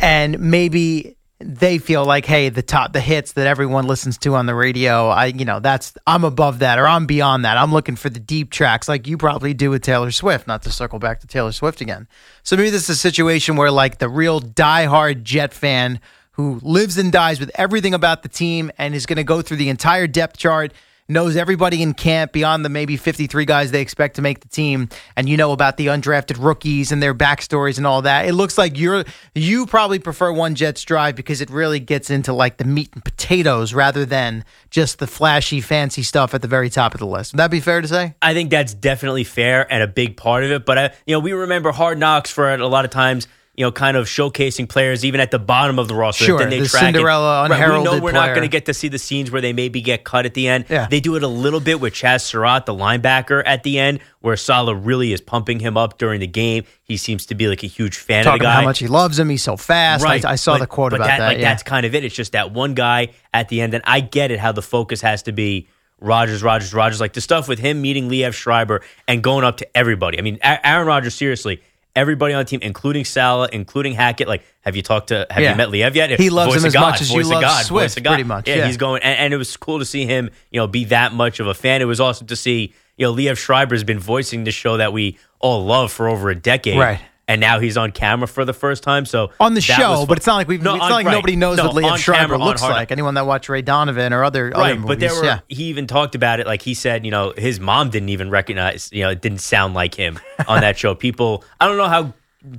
and 0.00 0.38
maybe 0.38 1.16
they 1.44 1.78
feel 1.78 2.04
like, 2.04 2.24
hey, 2.24 2.48
the 2.48 2.62
top, 2.62 2.92
the 2.92 3.00
hits 3.00 3.32
that 3.32 3.46
everyone 3.46 3.86
listens 3.86 4.16
to 4.18 4.34
on 4.34 4.46
the 4.46 4.54
radio, 4.54 5.08
I, 5.08 5.26
you 5.26 5.44
know, 5.44 5.60
that's 5.60 5.94
I'm 6.06 6.24
above 6.24 6.60
that 6.60 6.78
or 6.78 6.86
I'm 6.86 7.06
beyond 7.06 7.44
that. 7.44 7.56
I'm 7.56 7.72
looking 7.72 7.96
for 7.96 8.10
the 8.10 8.20
deep 8.20 8.50
tracks, 8.50 8.88
like 8.88 9.06
you 9.06 9.16
probably 9.16 9.54
do 9.54 9.70
with 9.70 9.82
Taylor 9.82 10.10
Swift. 10.10 10.46
Not 10.46 10.62
to 10.62 10.70
circle 10.70 10.98
back 10.98 11.20
to 11.20 11.26
Taylor 11.26 11.52
Swift 11.52 11.80
again. 11.80 12.08
So 12.42 12.56
maybe 12.56 12.70
this 12.70 12.84
is 12.84 12.90
a 12.90 12.96
situation 12.96 13.56
where 13.56 13.70
like 13.70 13.98
the 13.98 14.08
real 14.08 14.40
diehard 14.40 15.22
Jet 15.22 15.52
fan 15.52 16.00
who 16.32 16.60
lives 16.62 16.98
and 16.98 17.12
dies 17.12 17.40
with 17.40 17.50
everything 17.54 17.94
about 17.94 18.22
the 18.22 18.28
team 18.28 18.70
and 18.78 18.94
is 18.94 19.06
going 19.06 19.16
to 19.16 19.24
go 19.24 19.42
through 19.42 19.58
the 19.58 19.68
entire 19.68 20.06
depth 20.06 20.36
chart, 20.38 20.72
knows 21.08 21.36
everybody 21.36 21.82
in 21.82 21.94
camp 21.94 22.32
beyond 22.32 22.64
the 22.64 22.68
maybe 22.68 22.96
53 22.96 23.44
guys 23.44 23.70
they 23.70 23.80
expect 23.80 24.16
to 24.16 24.22
make 24.22 24.40
the 24.40 24.48
team, 24.48 24.88
and 25.16 25.28
you 25.28 25.36
know 25.36 25.52
about 25.52 25.76
the 25.76 25.88
undrafted 25.88 26.42
rookies 26.42 26.90
and 26.92 27.02
their 27.02 27.14
backstories 27.14 27.76
and 27.76 27.86
all 27.86 28.02
that. 28.02 28.26
It 28.26 28.32
looks 28.32 28.56
like 28.56 28.78
you're 28.78 29.04
you 29.34 29.66
probably 29.66 29.98
prefer 29.98 30.32
one 30.32 30.54
Jets 30.54 30.82
drive 30.82 31.16
because 31.16 31.40
it 31.40 31.50
really 31.50 31.80
gets 31.80 32.10
into 32.10 32.32
like 32.32 32.56
the 32.56 32.64
meat 32.64 32.90
and 32.94 33.04
potatoes 33.04 33.74
rather 33.74 34.04
than 34.04 34.44
just 34.70 34.98
the 34.98 35.06
flashy, 35.06 35.60
fancy 35.60 36.02
stuff 36.02 36.34
at 36.34 36.42
the 36.42 36.48
very 36.48 36.70
top 36.70 36.94
of 36.94 37.00
the 37.00 37.06
list. 37.06 37.32
Would 37.32 37.38
that 37.38 37.50
be 37.50 37.60
fair 37.60 37.80
to 37.80 37.88
say? 37.88 38.14
I 38.22 38.32
think 38.32 38.50
that's 38.50 38.74
definitely 38.74 39.24
fair 39.24 39.70
and 39.70 39.82
a 39.82 39.88
big 39.88 40.16
part 40.16 40.44
of 40.44 40.50
it. 40.50 40.64
But 40.64 40.78
I, 40.78 40.84
you 41.06 41.14
know, 41.14 41.20
we 41.20 41.32
remember 41.32 41.72
Hard 41.72 41.98
Knocks 41.98 42.30
for 42.30 42.52
a 42.52 42.66
lot 42.66 42.84
of 42.84 42.90
times. 42.90 43.26
You 43.54 43.66
know, 43.66 43.70
kind 43.72 43.98
of 43.98 44.06
showcasing 44.06 44.66
players 44.66 45.04
even 45.04 45.20
at 45.20 45.30
the 45.30 45.38
bottom 45.38 45.78
of 45.78 45.86
the 45.86 45.94
roster. 45.94 46.24
Sure, 46.24 46.38
then 46.38 46.48
they 46.48 46.60
the 46.60 46.66
track 46.68 46.84
it. 46.84 46.86
Cinderella 46.86 47.48
Right, 47.50 47.68
we 47.78 47.84
know 47.84 48.00
we're 48.00 48.12
not 48.12 48.28
going 48.28 48.40
to 48.42 48.48
get 48.48 48.64
to 48.64 48.72
see 48.72 48.88
the 48.88 48.98
scenes 48.98 49.30
where 49.30 49.42
they 49.42 49.52
maybe 49.52 49.82
get 49.82 50.04
cut 50.04 50.24
at 50.24 50.32
the 50.32 50.48
end. 50.48 50.64
Yeah. 50.70 50.86
They 50.90 51.00
do 51.00 51.16
it 51.16 51.22
a 51.22 51.28
little 51.28 51.60
bit 51.60 51.78
with 51.78 51.92
Chaz 51.92 52.22
Surratt, 52.22 52.64
the 52.64 52.72
linebacker, 52.74 53.42
at 53.44 53.62
the 53.62 53.78
end, 53.78 54.00
where 54.20 54.38
Saleh 54.38 54.74
really 54.80 55.12
is 55.12 55.20
pumping 55.20 55.60
him 55.60 55.76
up 55.76 55.98
during 55.98 56.20
the 56.20 56.26
game. 56.26 56.64
He 56.82 56.96
seems 56.96 57.26
to 57.26 57.34
be 57.34 57.46
like 57.46 57.62
a 57.62 57.66
huge 57.66 57.98
fan 57.98 58.24
Talking 58.24 58.36
of 58.36 58.40
the 58.40 58.44
about 58.46 58.54
guy. 58.54 58.60
how 58.62 58.66
much 58.68 58.78
he 58.78 58.86
loves 58.88 59.18
him, 59.18 59.28
he's 59.28 59.42
so 59.42 59.58
fast. 59.58 60.02
Right. 60.02 60.24
I, 60.24 60.32
I 60.32 60.36
saw 60.36 60.54
But- 60.54 60.60
the 60.60 60.66
quote 60.68 60.92
but 60.92 61.00
about 61.00 61.08
that. 61.08 61.20
Like 61.20 61.36
yeah. 61.38 61.50
that's 61.50 61.62
kind 61.62 61.84
of 61.84 61.94
it. 61.94 62.04
It's 62.04 62.14
just 62.14 62.32
that 62.32 62.52
one 62.52 62.72
guy 62.72 63.08
at 63.34 63.50
the 63.50 63.60
end, 63.60 63.74
and 63.74 63.84
I 63.86 64.00
get 64.00 64.30
it 64.30 64.38
how 64.40 64.52
the 64.52 64.62
focus 64.62 65.02
has 65.02 65.24
to 65.24 65.32
be 65.32 65.68
Rodgers, 66.00 66.42
Rodgers, 66.42 66.72
Rodgers. 66.72 67.00
Like 67.00 67.12
the 67.12 67.20
stuff 67.20 67.48
with 67.48 67.58
him 67.58 67.82
meeting 67.82 68.08
Liev 68.08 68.32
Schreiber 68.32 68.80
and 69.06 69.22
going 69.22 69.44
up 69.44 69.58
to 69.58 69.76
everybody. 69.76 70.18
I 70.18 70.22
mean, 70.22 70.38
A- 70.42 70.66
Aaron 70.66 70.86
Rodgers, 70.86 71.14
seriously. 71.14 71.60
Everybody 71.94 72.32
on 72.32 72.38
the 72.40 72.44
team, 72.46 72.60
including 72.62 73.04
Saleh, 73.04 73.50
including 73.52 73.92
Hackett. 73.94 74.26
Like, 74.26 74.42
have 74.62 74.76
you 74.76 74.82
talked 74.82 75.08
to? 75.08 75.26
Have 75.30 75.42
Yeah. 75.42 75.50
you 75.50 75.56
met 75.56 75.68
Liev 75.68 75.94
yet? 75.94 76.18
He 76.18 76.30
loves 76.30 76.54
Voice 76.54 76.62
him 76.62 76.66
as 76.68 76.72
God, 76.72 76.80
much 76.92 77.00
as 77.02 77.12
you 77.12 77.22
love 77.24 77.42
God, 77.42 77.64
Swift, 77.66 77.84
voice 77.84 77.96
of 77.98 78.02
God. 78.02 78.10
pretty 78.10 78.24
much, 78.24 78.48
yeah. 78.48 78.66
he's 78.66 78.78
going, 78.78 79.02
and, 79.02 79.18
and 79.18 79.34
it 79.34 79.36
was 79.36 79.54
cool 79.58 79.78
to 79.78 79.84
see 79.84 80.06
him, 80.06 80.30
you 80.50 80.58
know, 80.58 80.66
be 80.66 80.84
that 80.86 81.12
much 81.12 81.38
of 81.38 81.46
a 81.46 81.54
fan. 81.54 81.82
It 81.82 81.86
was 81.86 82.00
awesome 82.00 82.26
to 82.28 82.36
see, 82.36 82.72
you 82.96 83.06
know, 83.06 83.14
Liev 83.14 83.36
Schreiber 83.36 83.74
has 83.74 83.84
been 83.84 83.98
voicing 83.98 84.44
the 84.44 84.50
show 84.52 84.78
that 84.78 84.92
we 84.94 85.18
all 85.38 85.64
love 85.66 85.92
for 85.92 86.08
over 86.08 86.30
a 86.30 86.34
decade, 86.34 86.78
Right. 86.78 87.00
And 87.28 87.40
now 87.40 87.60
he's 87.60 87.76
on 87.76 87.92
camera 87.92 88.26
for 88.26 88.44
the 88.44 88.52
first 88.52 88.82
time. 88.82 89.06
So 89.06 89.30
on 89.38 89.54
the 89.54 89.60
show, 89.60 90.06
but 90.06 90.18
it's 90.18 90.26
not 90.26 90.34
like 90.34 90.48
we've. 90.48 90.60
No, 90.60 90.74
it's 90.74 90.82
on- 90.82 90.90
not 90.90 90.96
like 90.96 91.06
right. 91.06 91.12
nobody 91.12 91.36
knows 91.36 91.56
No, 91.56 91.66
what 91.68 91.74
Liev 91.76 91.96
Schreiber 91.96 92.34
camera, 92.34 92.38
looks 92.38 92.62
like. 92.62 92.90
Anyone 92.90 93.14
that 93.14 93.26
watched 93.26 93.48
Ray 93.48 93.62
Donovan 93.62 94.12
or 94.12 94.24
other 94.24 94.46
Right, 94.46 94.72
other 94.72 94.74
movies, 94.74 94.88
but 94.88 95.00
there 95.00 95.14
were 95.14 95.24
yeah. 95.24 95.40
he 95.48 95.64
even 95.64 95.86
talked 95.86 96.16
about 96.16 96.40
it 96.40 96.46
like 96.46 96.62
he 96.62 96.74
said, 96.74 97.04
you 97.04 97.12
know, 97.12 97.32
his 97.36 97.60
mom 97.60 97.90
didn't 97.90 98.08
even 98.08 98.28
recognize, 98.28 98.90
you 98.92 99.02
know, 99.02 99.10
it 99.10 99.22
didn't 99.22 99.38
sound 99.40 99.72
like 99.72 99.94
him 99.94 100.18
on 100.48 100.62
that 100.62 100.76
show. 100.76 100.94
People 101.02 101.44
I 101.60 101.68
don't 101.68 101.76
know 101.76 101.88
how 101.88 102.12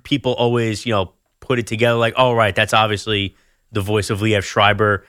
people 0.03 0.33
always, 0.33 0.85
you 0.85 0.93
know, 0.93 1.11
put 1.41 1.59
it 1.59 1.67
together 1.67 1.97
like, 1.97 2.13
oh 2.15 2.33
right, 2.33 2.55
that's 2.55 2.73
obviously 2.73 3.35
the 3.73 3.81
voice 3.81 4.09
of 4.09 4.21
Liev 4.21 4.43
Schreiber 4.43 5.05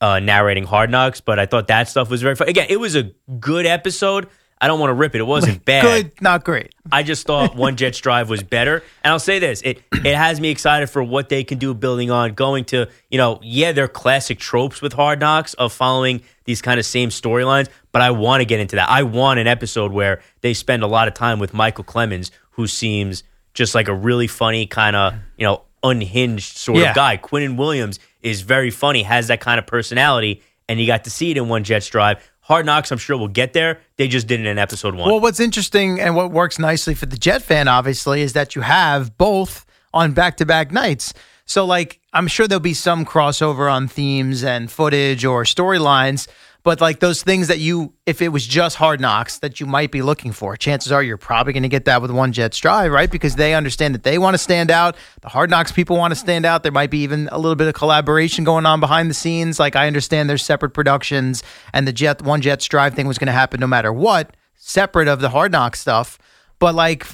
uh, 0.00 0.18
narrating 0.18 0.64
Hard 0.64 0.90
Knocks, 0.90 1.20
but 1.20 1.38
I 1.38 1.46
thought 1.46 1.66
that 1.68 1.88
stuff 1.88 2.10
was 2.10 2.22
very 2.22 2.36
fun. 2.36 2.48
Again, 2.48 2.66
it 2.70 2.78
was 2.80 2.94
a 2.96 3.12
good 3.38 3.66
episode. 3.66 4.28
I 4.60 4.66
don't 4.66 4.80
want 4.80 4.90
to 4.90 4.94
rip 4.94 5.14
it. 5.14 5.20
It 5.20 5.26
wasn't 5.26 5.64
bad. 5.66 5.82
Good, 5.82 6.22
not 6.22 6.44
great. 6.44 6.74
I 6.90 7.02
just 7.02 7.26
thought 7.26 7.54
One 7.56 7.76
Jets 7.76 7.98
Drive 7.98 8.30
was 8.30 8.42
better. 8.42 8.82
And 9.02 9.12
I'll 9.12 9.18
say 9.18 9.38
this: 9.38 9.60
it 9.62 9.82
it 9.92 10.14
has 10.16 10.40
me 10.40 10.50
excited 10.50 10.88
for 10.88 11.02
what 11.02 11.28
they 11.28 11.44
can 11.44 11.58
do 11.58 11.74
building 11.74 12.10
on 12.10 12.34
going 12.34 12.64
to 12.66 12.88
you 13.10 13.18
know 13.18 13.40
yeah 13.42 13.72
they're 13.72 13.88
classic 13.88 14.38
tropes 14.38 14.80
with 14.80 14.92
Hard 14.94 15.20
Knocks 15.20 15.54
of 15.54 15.72
following 15.72 16.22
these 16.44 16.60
kind 16.62 16.78
of 16.78 16.86
same 16.86 17.08
storylines, 17.08 17.68
but 17.92 18.02
I 18.02 18.10
want 18.10 18.40
to 18.42 18.44
get 18.44 18.60
into 18.60 18.76
that. 18.76 18.88
I 18.90 19.02
want 19.02 19.40
an 19.40 19.46
episode 19.46 19.92
where 19.92 20.20
they 20.42 20.54
spend 20.54 20.82
a 20.82 20.86
lot 20.86 21.08
of 21.08 21.14
time 21.14 21.38
with 21.38 21.54
Michael 21.54 21.84
Clemons, 21.84 22.30
who 22.52 22.66
seems 22.66 23.22
just 23.54 23.74
like 23.74 23.88
a 23.88 23.94
really 23.94 24.26
funny 24.26 24.66
kind 24.66 24.94
of 24.96 25.14
you 25.36 25.44
know 25.46 25.62
unhinged 25.82 26.56
sort 26.56 26.78
Yeah. 26.78 26.90
of 26.90 26.96
guy. 26.96 27.16
Quinnen 27.18 27.56
Williams 27.56 27.98
is 28.22 28.40
very 28.40 28.70
funny, 28.70 29.02
has 29.02 29.28
that 29.28 29.40
kind 29.40 29.58
of 29.58 29.66
personality, 29.66 30.42
and 30.68 30.80
you 30.80 30.86
got 30.86 31.04
to 31.04 31.10
see 31.10 31.30
it 31.30 31.36
in 31.36 31.48
One 31.48 31.62
Jets 31.64 31.88
Drive. 31.88 32.18
Hard 32.44 32.66
Knocks, 32.66 32.92
I'm 32.92 32.98
sure 32.98 33.16
will 33.16 33.28
get 33.28 33.54
there. 33.54 33.80
They 33.96 34.06
just 34.06 34.26
did 34.26 34.40
it 34.40 34.46
in 34.46 34.58
episode 34.58 34.94
one. 34.94 35.08
Well, 35.08 35.18
what's 35.18 35.40
interesting 35.40 35.98
and 35.98 36.14
what 36.14 36.30
works 36.30 36.58
nicely 36.58 36.94
for 36.94 37.06
the 37.06 37.16
Jet 37.16 37.40
fan, 37.40 37.68
obviously, 37.68 38.20
is 38.20 38.34
that 38.34 38.54
you 38.54 38.60
have 38.60 39.16
both 39.16 39.64
on 39.94 40.12
back 40.12 40.36
to 40.36 40.46
back 40.46 40.70
nights. 40.70 41.14
So, 41.46 41.64
like, 41.64 42.00
I'm 42.12 42.28
sure 42.28 42.46
there'll 42.46 42.60
be 42.60 42.74
some 42.74 43.06
crossover 43.06 43.72
on 43.72 43.88
themes 43.88 44.44
and 44.44 44.70
footage 44.70 45.24
or 45.24 45.44
storylines, 45.44 46.28
but 46.64 46.80
like 46.80 47.00
those 47.00 47.22
things 47.22 47.48
that 47.48 47.58
you, 47.58 47.92
if 48.06 48.22
it 48.22 48.30
was 48.30 48.46
just 48.46 48.76
hard 48.76 48.98
knocks 48.98 49.38
that 49.38 49.60
you 49.60 49.66
might 49.66 49.92
be 49.92 50.00
looking 50.00 50.32
for, 50.32 50.56
chances 50.56 50.90
are 50.90 51.02
you're 51.02 51.18
probably 51.18 51.52
going 51.52 51.62
to 51.62 51.68
get 51.68 51.84
that 51.84 52.02
with 52.02 52.10
One 52.10 52.32
Jets 52.32 52.58
Drive, 52.58 52.90
right? 52.90 53.10
Because 53.10 53.36
they 53.36 53.54
understand 53.54 53.94
that 53.94 54.02
they 54.02 54.16
want 54.18 54.34
to 54.34 54.38
stand 54.38 54.70
out. 54.70 54.96
The 55.20 55.28
hard 55.28 55.50
knocks 55.50 55.70
people 55.70 55.98
want 55.98 56.12
to 56.12 56.18
stand 56.18 56.46
out. 56.46 56.62
There 56.62 56.72
might 56.72 56.90
be 56.90 57.02
even 57.02 57.28
a 57.30 57.38
little 57.38 57.54
bit 57.54 57.68
of 57.68 57.74
collaboration 57.74 58.44
going 58.44 58.64
on 58.64 58.80
behind 58.80 59.10
the 59.10 59.14
scenes. 59.14 59.60
Like, 59.60 59.76
I 59.76 59.86
understand 59.86 60.28
there's 60.28 60.44
separate 60.44 60.70
productions, 60.70 61.42
and 61.74 61.86
the 61.86 61.92
Jet, 61.92 62.22
One 62.22 62.40
Jets 62.40 62.64
Drive 62.64 62.94
thing 62.94 63.06
was 63.06 63.18
going 63.18 63.26
to 63.26 63.32
happen 63.32 63.60
no 63.60 63.66
matter 63.66 63.92
what 63.92 64.34
separate 64.56 65.08
of 65.08 65.20
the 65.20 65.28
hard 65.28 65.52
knock 65.52 65.76
stuff. 65.76 66.18
But 66.58 66.74
like 66.74 67.06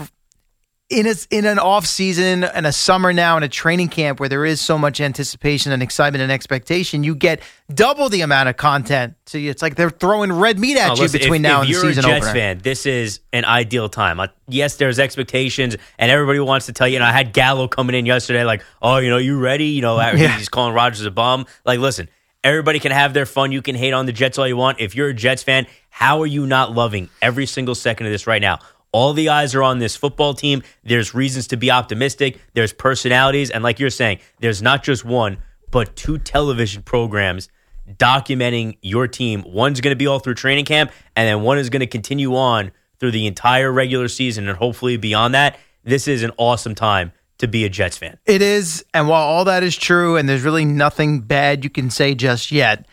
in 0.90 1.06
a, 1.06 1.14
in 1.30 1.44
an 1.46 1.60
off 1.60 1.86
season 1.86 2.42
and 2.42 2.66
a 2.66 2.72
summer 2.72 3.12
now 3.12 3.36
and 3.36 3.44
a 3.44 3.48
training 3.48 3.88
camp 3.88 4.18
where 4.18 4.28
there 4.28 4.44
is 4.44 4.60
so 4.60 4.76
much 4.76 5.00
anticipation 5.00 5.70
and 5.70 5.82
excitement 5.84 6.20
and 6.20 6.32
expectation, 6.32 7.04
you 7.04 7.14
get 7.14 7.40
double 7.72 8.08
the 8.08 8.22
amount 8.22 8.48
of 8.48 8.56
content. 8.56 9.14
So 9.26 9.38
it's 9.38 9.62
like 9.62 9.76
they're 9.76 9.88
throwing 9.90 10.32
red 10.32 10.58
meat 10.58 10.76
at 10.76 10.90
Oh, 10.90 10.94
you 10.96 11.02
listen, 11.02 11.20
between 11.20 11.44
if, 11.44 11.48
now 11.48 11.58
if 11.58 11.60
and 11.60 11.68
the 11.68 11.72
you're 11.72 11.82
season 11.82 12.04
a 12.04 12.08
Jets 12.08 12.26
opener. 12.26 12.40
fan, 12.40 12.58
this 12.58 12.86
is 12.86 13.20
an 13.32 13.44
ideal 13.44 13.88
time. 13.88 14.18
Uh, 14.18 14.26
yes, 14.48 14.76
there's 14.76 14.98
expectations, 14.98 15.76
and 15.96 16.10
everybody 16.10 16.40
wants 16.40 16.66
to 16.66 16.72
tell 16.72 16.88
you. 16.88 16.96
And 16.96 17.04
I 17.04 17.12
had 17.12 17.32
Gallo 17.32 17.68
coming 17.68 17.94
in 17.94 18.04
yesterday, 18.04 18.42
like, 18.44 18.64
"Oh, 18.82 18.96
you 18.98 19.10
know, 19.10 19.18
you 19.18 19.38
ready?" 19.38 19.66
You 19.66 19.82
know, 19.82 19.96
Yeah. 20.00 20.36
he's 20.36 20.48
calling 20.48 20.74
Rodgers 20.74 21.06
a 21.06 21.10
bum. 21.12 21.46
Like, 21.64 21.78
listen, 21.78 22.08
everybody 22.42 22.80
can 22.80 22.90
have 22.90 23.14
their 23.14 23.26
fun. 23.26 23.52
You 23.52 23.62
can 23.62 23.76
hate 23.76 23.92
on 23.92 24.06
the 24.06 24.12
Jets 24.12 24.38
all 24.38 24.48
you 24.48 24.56
want. 24.56 24.80
If 24.80 24.96
you're 24.96 25.10
a 25.10 25.14
Jets 25.14 25.44
fan, 25.44 25.68
how 25.90 26.20
are 26.22 26.26
you 26.26 26.46
not 26.46 26.72
loving 26.74 27.08
every 27.22 27.46
single 27.46 27.76
second 27.76 28.06
of 28.06 28.12
this 28.12 28.26
right 28.26 28.42
now? 28.42 28.58
All 28.92 29.12
the 29.12 29.28
eyes 29.28 29.54
are 29.54 29.62
on 29.62 29.78
this 29.78 29.96
football 29.96 30.34
team. 30.34 30.62
There's 30.82 31.14
reasons 31.14 31.46
to 31.48 31.56
be 31.56 31.70
optimistic. 31.70 32.40
There's 32.54 32.72
personalities, 32.72 33.50
and 33.50 33.62
like 33.62 33.78
you're 33.78 33.90
saying, 33.90 34.18
there's 34.40 34.62
not 34.62 34.82
just 34.82 35.04
one, 35.04 35.38
but 35.70 35.94
two 35.94 36.18
television 36.18 36.82
programs 36.82 37.48
documenting 37.88 38.78
your 38.82 39.08
team. 39.08 39.44
One's 39.46 39.80
going 39.80 39.92
to 39.92 39.96
be 39.96 40.06
all 40.06 40.18
through 40.18 40.34
training 40.34 40.64
camp, 40.64 40.90
and 41.16 41.26
then 41.28 41.42
one 41.42 41.58
is 41.58 41.70
going 41.70 41.80
to 41.80 41.86
continue 41.86 42.34
on 42.34 42.72
through 42.98 43.12
the 43.12 43.26
entire 43.26 43.72
regular 43.72 44.08
season 44.08 44.48
and 44.48 44.58
hopefully 44.58 44.96
beyond 44.96 45.34
that. 45.34 45.58
This 45.84 46.06
is 46.06 46.22
an 46.22 46.32
awesome 46.36 46.74
time 46.74 47.12
to 47.38 47.48
be 47.48 47.64
a 47.64 47.68
Jets 47.68 47.96
fan. 47.96 48.18
It 48.26 48.42
is. 48.42 48.84
And 48.92 49.08
while 49.08 49.22
all 49.22 49.44
that 49.46 49.62
is 49.62 49.76
true, 49.76 50.16
and 50.16 50.28
there's 50.28 50.42
really 50.42 50.64
nothing 50.64 51.20
bad 51.20 51.64
you 51.64 51.70
can 51.70 51.90
say 51.90 52.14
just 52.14 52.52
yet, 52.52 52.86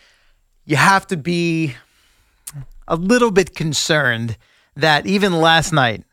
you 0.64 0.76
have 0.76 1.06
to 1.08 1.16
be 1.16 1.74
a 2.86 2.96
little 2.96 3.30
bit 3.30 3.54
concerned 3.54 4.36
that 4.78 5.06
even 5.06 5.32
last 5.32 5.72
night, 5.72 6.04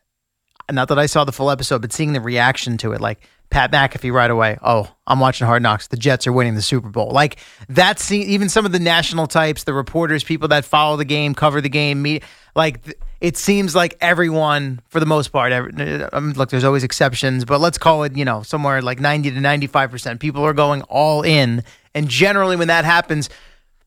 not 0.72 0.88
that 0.90 1.00
I 1.00 1.06
saw 1.06 1.24
the 1.24 1.32
full 1.32 1.52
episode, 1.52 1.82
but 1.82 1.94
seeing 1.94 2.14
the 2.14 2.22
reaction 2.22 2.78
to 2.78 2.92
it, 2.92 3.02
like 3.02 3.28
Pat 3.50 3.72
McAfee 3.72 4.12
right 4.12 4.30
away. 4.30 4.58
Oh, 4.62 4.92
I'm 5.06 5.20
watching 5.20 5.46
Hard 5.46 5.62
Knocks. 5.62 5.88
The 5.88 5.98
Jets 5.98 6.26
are 6.28 6.34
winning 6.34 6.56
the 6.56 6.62
Super 6.62 6.90
Bowl. 6.90 7.12
Like 7.12 7.38
that's 7.70 8.12
even 8.12 8.50
some 8.50 8.66
of 8.66 8.72
the 8.72 8.80
national 8.80 9.28
types, 9.28 9.64
the 9.64 9.74
reporters, 9.74 10.24
people 10.24 10.48
that 10.50 10.66
follow 10.66 10.98
the 10.98 11.06
game, 11.06 11.36
cover 11.36 11.62
the 11.62 11.70
game, 11.70 12.02
meet. 12.02 12.24
Like 12.56 12.98
it 13.22 13.38
seems 13.38 13.76
like 13.76 13.98
everyone, 14.02 14.82
for 14.90 15.00
the 15.00 15.06
most 15.06 15.30
part, 15.30 15.52
every, 15.52 16.04
um, 16.12 16.34
look, 16.34 16.50
there's 16.50 16.64
always 16.64 16.84
exceptions, 16.84 17.46
but 17.46 17.62
let's 17.62 17.78
call 17.78 18.04
it, 18.04 18.18
you 18.18 18.26
know, 18.26 18.42
somewhere 18.42 18.82
like 18.82 19.00
90 19.00 19.32
to 19.32 19.40
95 19.40 19.92
percent. 19.92 20.20
People 20.20 20.44
are 20.44 20.54
going 20.54 20.82
all 20.84 21.22
in, 21.22 21.64
and 21.94 22.10
generally, 22.10 22.56
when 22.56 22.68
that 22.68 22.86
happens, 22.86 23.30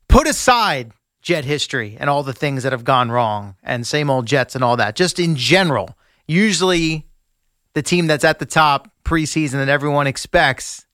put 0.08 0.26
aside 0.28 0.92
Jet 1.22 1.44
history 1.44 1.96
and 1.98 2.08
all 2.08 2.22
the 2.22 2.32
things 2.32 2.62
that 2.62 2.72
have 2.72 2.84
gone 2.84 3.10
wrong, 3.10 3.56
and 3.62 3.86
same 3.86 4.08
old 4.08 4.26
Jets 4.26 4.54
and 4.54 4.62
all 4.62 4.76
that. 4.76 4.94
Just 4.96 5.18
in 5.18 5.36
general, 5.36 5.96
usually 6.26 7.06
the 7.74 7.82
team 7.82 8.06
that's 8.06 8.24
at 8.24 8.38
the 8.38 8.46
top 8.46 8.90
preseason 9.04 9.52
that 9.52 9.68
everyone 9.68 10.06
expects 10.06 10.86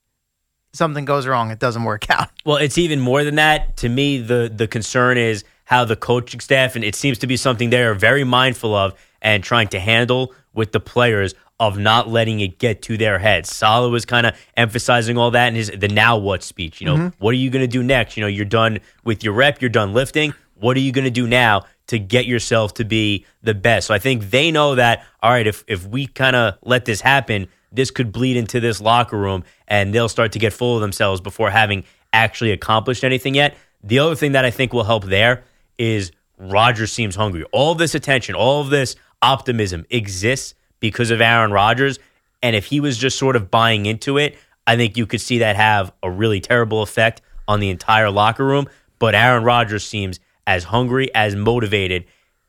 something 0.72 1.04
goes 1.04 1.26
wrong 1.26 1.50
it 1.50 1.58
doesn't 1.58 1.84
work 1.84 2.10
out 2.10 2.28
Well, 2.44 2.56
it's 2.56 2.78
even 2.78 3.00
more 3.00 3.24
than 3.24 3.36
that. 3.36 3.76
To 3.78 3.88
me, 3.88 4.18
the 4.18 4.50
the 4.54 4.66
concern 4.68 5.18
is 5.18 5.44
how 5.64 5.84
the 5.84 5.96
coaching 5.96 6.40
staff, 6.40 6.76
and 6.76 6.84
it 6.84 6.94
seems 6.94 7.18
to 7.18 7.26
be 7.26 7.36
something 7.36 7.70
they 7.70 7.82
are 7.82 7.94
very 7.94 8.24
mindful 8.24 8.74
of 8.74 8.94
and 9.22 9.42
trying 9.42 9.68
to 9.68 9.80
handle 9.80 10.34
with 10.54 10.72
the 10.72 10.80
players 10.80 11.34
of 11.60 11.78
not 11.78 12.08
letting 12.08 12.40
it 12.40 12.58
get 12.58 12.82
to 12.82 12.96
their 12.96 13.18
heads. 13.18 13.54
Saleh 13.54 13.90
was 13.90 14.04
kind 14.04 14.26
of 14.26 14.36
emphasizing 14.56 15.16
all 15.18 15.30
that 15.32 15.48
in 15.48 15.54
his 15.54 15.70
the 15.70 15.88
now 15.88 16.16
what 16.16 16.42
speech. 16.42 16.80
You 16.80 16.86
know, 16.86 16.96
Mm-hmm. 16.96 17.08
what 17.18 17.30
are 17.32 17.38
you 17.38 17.50
going 17.50 17.62
to 17.62 17.68
do 17.68 17.82
next? 17.82 18.16
You 18.16 18.22
know, 18.22 18.26
you're 18.28 18.44
done 18.44 18.78
with 19.04 19.22
your 19.22 19.34
rep, 19.34 19.60
you're 19.60 19.68
done 19.70 19.92
lifting. 19.92 20.34
What 20.54 20.76
are 20.76 20.80
you 20.80 20.92
going 20.92 21.04
to 21.04 21.10
do 21.10 21.26
now 21.26 21.62
to 21.88 21.98
get 21.98 22.26
yourself 22.26 22.74
to 22.74 22.84
be 22.84 23.26
the 23.42 23.54
best? 23.54 23.86
So 23.88 23.94
I 23.94 23.98
think 23.98 24.30
they 24.30 24.50
know 24.50 24.74
that. 24.76 25.04
All 25.22 25.30
right, 25.30 25.46
if 25.46 25.64
if 25.66 25.86
we 25.86 26.06
kind 26.06 26.34
of 26.36 26.54
let 26.62 26.84
this 26.86 27.00
happen, 27.00 27.48
this 27.72 27.90
could 27.90 28.12
bleed 28.12 28.36
into 28.36 28.60
this 28.60 28.80
locker 28.80 29.18
room, 29.18 29.44
and 29.68 29.92
they'll 29.94 30.08
start 30.08 30.32
to 30.32 30.38
get 30.38 30.52
full 30.52 30.76
of 30.76 30.80
themselves 30.80 31.20
before 31.20 31.50
having 31.50 31.84
actually 32.12 32.52
accomplished 32.52 33.02
anything 33.04 33.34
yet. 33.34 33.56
The 33.82 33.98
other 33.98 34.14
thing 34.14 34.32
that 34.32 34.44
I 34.44 34.50
think 34.50 34.72
will 34.72 34.84
help 34.84 35.04
there 35.04 35.44
is 35.78 36.12
Roger 36.38 36.86
seems 36.86 37.14
hungry. 37.16 37.44
All 37.52 37.74
this 37.74 37.94
attention, 37.94 38.34
all 38.34 38.60
of 38.60 38.70
this 38.70 38.96
optimism 39.24 39.86
exists 39.88 40.54
because 40.80 41.10
of 41.10 41.20
Aaron 41.20 41.50
Rodgers. 41.50 41.98
And 42.42 42.54
if 42.54 42.66
he 42.66 42.78
was 42.78 42.98
just 42.98 43.18
sort 43.18 43.36
of 43.36 43.50
buying 43.50 43.86
into 43.86 44.18
it, 44.18 44.36
I 44.66 44.76
think 44.76 44.96
you 44.96 45.06
could 45.06 45.20
see 45.20 45.38
that 45.38 45.56
have 45.56 45.92
a 46.02 46.10
really 46.10 46.40
terrible 46.40 46.82
effect 46.82 47.22
on 47.48 47.58
the 47.58 47.70
entire 47.70 48.10
locker 48.10 48.44
room. 48.44 48.68
But 48.98 49.14
Aaron 49.14 49.42
Rodgers 49.42 49.84
seems 49.84 50.20
as 50.46 50.64
hungry, 50.64 51.12
as 51.14 51.34
motivated 51.34 52.04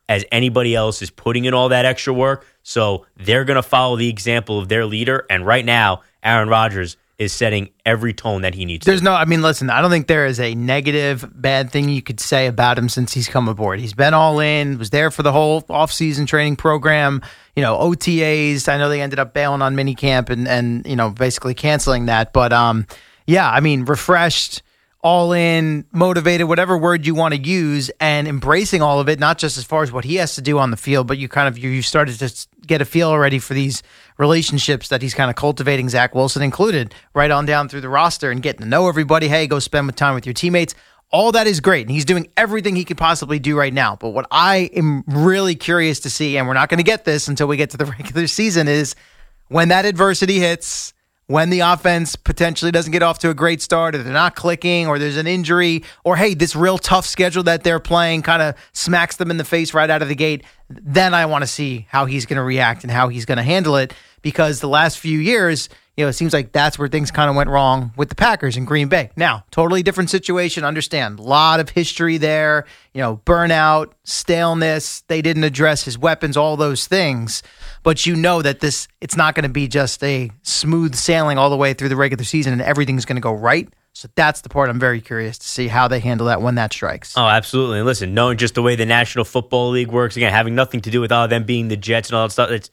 as 0.10 0.26
anybody 0.32 0.76
else 0.76 1.02
is 1.02 1.10
putting 1.10 1.46
in 1.46 1.54
all 1.54 1.70
that 1.70 1.86
extra 1.86 2.14
work. 2.14 2.46
So 2.62 3.06
they're 3.16 3.46
going 3.46 3.56
to 3.56 3.64
follow 3.64 3.96
the 3.96 4.10
example 4.10 4.60
of 4.60 4.68
their 4.68 4.86
leader. 4.86 5.26
And 5.30 5.46
right 5.46 5.66
now, 5.66 6.02
Aaron 6.22 6.50
Rodgers 6.50 6.98
is 7.18 7.32
setting 7.32 7.70
every 7.86 8.14
tone 8.14 8.42
that 8.42 8.54
he 8.54 8.66
needs 8.66 8.86
There's 8.86 9.00
to. 9.00 9.06
no, 9.06 9.14
I 9.14 9.26
mean, 9.26 9.42
listen, 9.42 9.70
I 9.70 9.82
don't 9.82 9.90
think 9.90 10.08
there 10.08 10.26
is 10.26 10.40
a 10.40 10.54
negative, 10.54 11.26
bad 11.34 11.72
thing 11.72 11.88
you 11.88 12.02
could 12.02 12.20
say 12.20 12.48
about 12.48 12.78
him 12.78 12.90
since 12.90 13.14
he's 13.14 13.28
come 13.28 13.48
aboard. 13.48 13.80
He's 13.80 13.94
been 13.94 14.14
all 14.14 14.40
in, 14.40 14.78
was 14.78 14.90
there 14.90 15.12
for 15.12 15.24
the 15.24 15.32
whole 15.32 15.62
offseason 15.64 16.28
training 16.28 16.58
program, 16.58 17.22
you 17.56 17.62
know, 17.62 17.78
OTAs. 17.78 18.68
I 18.68 18.78
know 18.78 18.90
they 18.90 19.02
ended 19.02 19.20
up 19.20 19.34
bailing 19.34 19.62
on 19.62 19.76
minicamp 19.76 20.30
and, 20.30 20.48
and, 20.48 20.86
you 20.86 20.96
know, 20.96 21.10
basically 21.10 21.54
canceling 21.54 22.08
that. 22.08 22.34
But, 22.34 22.52
um, 22.52 22.86
yeah, 23.28 23.50
I 23.50 23.62
mean, 23.62 23.86
refreshed, 23.86 24.62
all 25.06 25.34
in, 25.34 25.86
motivated, 25.92 26.48
whatever 26.48 26.76
word 26.76 27.06
you 27.06 27.14
want 27.14 27.32
to 27.36 27.40
use, 27.40 27.92
and 28.00 28.28
embracing 28.28 28.82
all 28.82 29.00
of 29.00 29.08
it, 29.08 29.20
not 29.20 29.38
just 29.38 29.56
as 29.56 29.64
far 29.64 29.84
as 29.84 29.92
what 29.92 30.04
he 30.04 30.16
has 30.16 30.34
to 30.34 30.42
do 30.42 30.58
on 30.58 30.72
the 30.72 30.78
field, 30.78 31.06
but 31.06 31.20
you 31.20 31.28
kind 31.28 31.48
of, 31.48 31.60
you, 31.60 31.84
started 31.84 32.18
to 32.18 32.48
get 32.66 32.82
a 32.82 32.86
feel 32.86 33.10
already 33.10 33.38
for 33.38 33.54
these 33.54 33.84
relationships 34.18 34.88
that 34.88 35.04
he's 35.04 35.14
kind 35.14 35.30
of 35.30 35.36
cultivating, 35.36 35.90
Zach 35.90 36.16
Wilson 36.16 36.42
included, 36.42 36.96
right 37.14 37.30
on 37.30 37.46
down 37.46 37.70
through 37.70 37.82
the 37.82 37.88
roster 37.90 38.32
and 38.32 38.42
getting 38.42 38.62
to 38.62 38.68
know 38.68 38.88
everybody. 38.88 39.28
Hey, 39.28 39.46
go 39.46 39.60
spend 39.60 39.86
with 39.86 39.96
time 39.96 40.16
with 40.16 40.26
your 40.26 40.34
teammates. 40.34 40.74
All 41.12 41.32
that 41.34 41.46
is 41.46 41.60
great. 41.60 41.86
And 41.86 41.92
he's 41.92 42.04
doing 42.04 42.28
everything 42.36 42.76
he 42.76 42.84
could 42.84 42.98
possibly 42.98 43.38
do 43.38 43.56
right 43.56 43.72
now. 43.72 43.96
But 43.96 44.10
what 44.10 44.26
I 44.32 44.72
am 44.76 45.04
really 45.06 45.54
curious 45.54 46.00
to 46.00 46.10
see, 46.10 46.36
and 46.36 46.48
we're 46.48 46.56
not 46.56 46.68
going 46.68 46.80
to 46.80 46.84
get 46.84 47.06
this 47.06 47.28
until 47.28 47.46
we 47.46 47.58
get 47.58 47.70
to 47.70 47.78
the 47.78 47.86
regular 48.00 48.26
season, 48.26 48.68
is 48.68 48.96
when 49.50 49.68
that 49.68 49.86
adversity 49.86 50.40
hits, 50.40 50.95
when 51.28 51.50
the 51.50 51.62
offense 51.62 52.16
potentially 52.16 52.72
doesn't 52.72 52.92
get 52.92 53.02
off 53.02 53.20
to 53.20 53.30
a 53.30 53.34
great 53.34 53.62
start, 53.62 53.96
or 53.96 54.04
they're 54.04 54.14
not 54.14 54.36
clicking, 54.36 54.88
or 54.88 55.00
there's 55.00 55.18
an 55.18 55.28
injury, 55.28 55.84
or 56.04 56.16
hey, 56.16 56.34
this 56.34 56.56
real 56.56 56.78
tough 56.78 57.06
schedule 57.06 57.44
that 57.44 57.64
they're 57.64 57.80
playing 57.80 58.22
kind 58.22 58.42
of 58.42 58.56
smacks 58.74 59.16
them 59.16 59.32
in 59.32 59.38
the 59.38 59.44
face 59.44 59.74
right 59.74 59.90
out 59.90 60.02
of 60.02 60.08
the 60.08 60.16
gate, 60.16 60.44
then 60.70 61.14
I 61.14 61.26
want 61.26 61.44
to 61.44 61.48
see 61.48 61.88
how 61.90 62.06
he's 62.06 62.26
going 62.26 62.38
to 62.38 62.44
react 62.44 62.84
and 62.84 62.92
how 62.92 63.08
he's 63.08 63.26
going 63.26 63.38
to 63.38 63.44
handle 63.44 63.76
it. 63.76 63.94
Because 64.22 64.60
the 64.60 64.68
last 64.68 64.98
few 64.98 65.20
years, 65.20 65.70
you 65.96 66.04
know, 66.04 66.10
it 66.10 66.14
seems 66.14 66.34
like 66.34 66.52
that's 66.52 66.80
where 66.80 66.88
things 66.88 67.12
kind 67.12 67.30
of 67.30 67.36
went 67.36 67.50
wrong 67.50 67.94
with 67.96 68.10
the 68.10 68.16
Packers 68.16 68.58
in 68.58 68.66
Green 68.66 68.88
Bay. 68.88 69.12
Now, 69.16 69.46
totally 69.52 69.84
different 69.84 70.10
situation. 70.10 70.64
Understand, 70.64 71.20
a 71.20 71.22
lot 71.22 71.60
of 71.60 71.70
history 71.70 72.18
there. 72.18 72.66
You 72.94 73.02
know, 73.02 73.22
burnout, 73.26 73.92
staleness. 74.04 75.02
They 75.02 75.22
didn't 75.22 75.44
address 75.44 75.84
his 75.84 75.98
weapons, 75.98 76.38
all 76.38 76.58
those 76.58 76.88
things. 76.88 77.44
But 77.86 78.08
you 78.08 78.16
know 78.16 78.42
that 78.42 78.62
this, 78.62 78.88
it's 79.00 79.16
not 79.16 79.36
going 79.36 79.44
to 79.44 79.50
be 79.50 79.68
just 79.68 80.04
a 80.04 80.32
smooth 80.42 80.96
sailing 80.96 81.38
all 81.38 81.52
the 81.52 81.56
way 81.56 81.76
through 81.76 81.90
the 81.90 81.96
regular 81.96 82.24
season 82.24 82.52
and 82.52 82.62
everything's 82.64 83.06
going 83.06 83.18
to 83.18 83.22
go 83.22 83.32
right. 83.32 83.70
So 83.94 84.10
that's 84.16 84.42
the 84.42 84.50
part 84.50 84.72
I'm 84.72 84.80
very 84.80 85.00
curious 85.02 85.38
to 85.38 85.48
see 85.48 85.68
how 85.68 85.88
they 85.88 86.00
handle 86.00 86.26
that 86.26 86.42
when 86.42 86.56
that 86.56 86.74
strikes. 86.74 87.16
Oh, 87.16 87.28
absolutely. 87.28 87.78
And 87.78 87.86
listen, 87.86 88.16
knowing 88.16 88.40
just 88.40 88.56
the 88.56 88.64
way 88.64 88.76
the 88.76 88.88
National 88.88 89.24
Football 89.24 89.70
League 89.70 89.92
works, 89.92 90.18
again, 90.18 90.32
having 90.34 90.56
nothing 90.56 90.82
to 90.82 90.90
do 90.90 91.00
with 91.00 91.12
all 91.12 91.26
of 91.26 91.30
them 91.30 91.44
being 91.44 91.68
the 91.68 91.78
Jets 91.78 92.10
and 92.10 92.18
all 92.18 92.26
that 92.26 92.32
stuff, 92.32 92.50
it's 92.50 92.72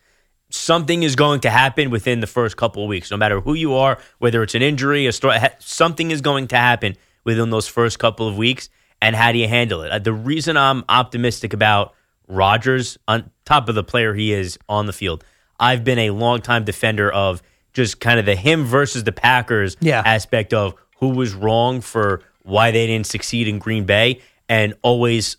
something 0.48 1.02
is 1.02 1.14
going 1.14 1.40
to 1.40 1.50
happen 1.50 1.90
within 1.90 2.20
the 2.20 2.26
first 2.26 2.56
couple 2.56 2.82
of 2.82 2.88
weeks. 2.88 3.10
No 3.10 3.18
matter 3.18 3.38
who 3.38 3.52
you 3.52 3.74
are, 3.74 3.98
whether 4.18 4.42
it's 4.42 4.54
an 4.54 4.62
injury, 4.62 5.06
a 5.06 5.12
story, 5.12 5.36
something 5.58 6.10
is 6.10 6.22
going 6.22 6.48
to 6.48 6.56
happen 6.56 6.96
within 7.22 7.50
those 7.50 7.68
first 7.68 7.98
couple 7.98 8.26
of 8.26 8.38
weeks. 8.38 8.70
And 9.02 9.14
how 9.14 9.30
do 9.30 9.36
you 9.36 9.46
handle 9.46 9.82
it? 9.82 9.92
Uh, 9.92 9.98
The 9.98 10.14
reason 10.14 10.56
I'm 10.56 10.84
optimistic 10.88 11.52
about 11.52 11.92
Rodgers, 12.28 12.98
on 13.06 13.30
top 13.52 13.68
of 13.68 13.74
the 13.74 13.84
player 13.84 14.14
he 14.14 14.32
is 14.32 14.58
on 14.68 14.86
the 14.86 14.92
field, 14.92 15.24
I've 15.60 15.84
been 15.84 15.98
a 15.98 16.10
longtime 16.10 16.64
defender 16.64 17.12
of 17.12 17.42
just 17.74 18.00
kind 18.00 18.18
of 18.18 18.24
the 18.26 18.34
him 18.34 18.64
versus 18.64 19.04
the 19.04 19.12
Packers 19.12 19.76
Yeah. 19.80 20.02
aspect 20.04 20.54
of 20.54 20.74
who 20.98 21.08
was 21.08 21.34
wrong 21.34 21.80
for 21.82 22.22
why 22.44 22.70
they 22.70 22.86
didn't 22.86 23.06
succeed 23.06 23.46
in 23.48 23.58
Green 23.58 23.84
Bay, 23.84 24.20
and 24.48 24.74
always, 24.82 25.36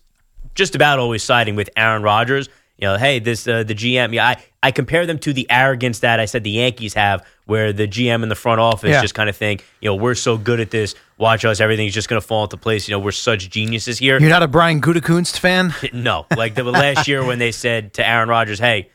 just 0.54 0.74
about 0.74 0.98
always 0.98 1.22
siding 1.22 1.56
with 1.56 1.68
Aaron 1.76 2.02
Rodgers. 2.02 2.48
You 2.78 2.88
know, 2.88 2.96
hey, 2.96 3.20
this 3.20 3.46
uh, 3.46 3.62
the 3.62 3.74
GM. 3.74 4.12
Yeah, 4.12 4.26
I 4.26 4.36
I 4.62 4.70
compare 4.72 5.06
them 5.06 5.18
to 5.20 5.32
the 5.32 5.46
arrogance 5.48 6.00
that 6.00 6.18
I 6.18 6.24
said 6.24 6.42
the 6.42 6.50
Yankees 6.50 6.94
have, 6.94 7.24
where 7.46 7.72
the 7.72 7.86
GM 7.86 8.22
in 8.24 8.28
the 8.28 8.34
front 8.34 8.60
office 8.60 8.90
Yeah. 8.90 9.00
just 9.00 9.14
kind 9.14 9.28
of 9.28 9.36
think, 9.36 9.64
you 9.80 9.88
know, 9.88 9.94
we're 9.94 10.14
so 10.16 10.36
good 10.36 10.58
at 10.58 10.70
this. 10.70 10.94
Watch 11.16 11.44
us, 11.44 11.60
everything's 11.60 11.94
just 11.94 12.08
going 12.08 12.20
to 12.20 12.26
fall 12.26 12.42
into 12.44 12.56
place. 12.56 12.88
You 12.88 12.92
know, 12.94 12.98
we're 12.98 13.12
such 13.12 13.48
geniuses 13.48 13.98
here. 13.98 14.18
You're 14.18 14.28
not 14.30 14.42
a 14.42 14.48
Brian 14.48 14.80
Gutekunst 14.80 15.38
fan? 15.38 15.72
No, 15.92 16.26
like 16.36 16.54
the 16.56 16.64
last 16.64 17.06
year 17.06 17.24
when 17.24 17.38
they 17.38 17.52
said 17.52 17.94
to 17.94 18.06
Aaron 18.06 18.28
Rodgers, 18.28 18.58
"Hey, 18.58 18.90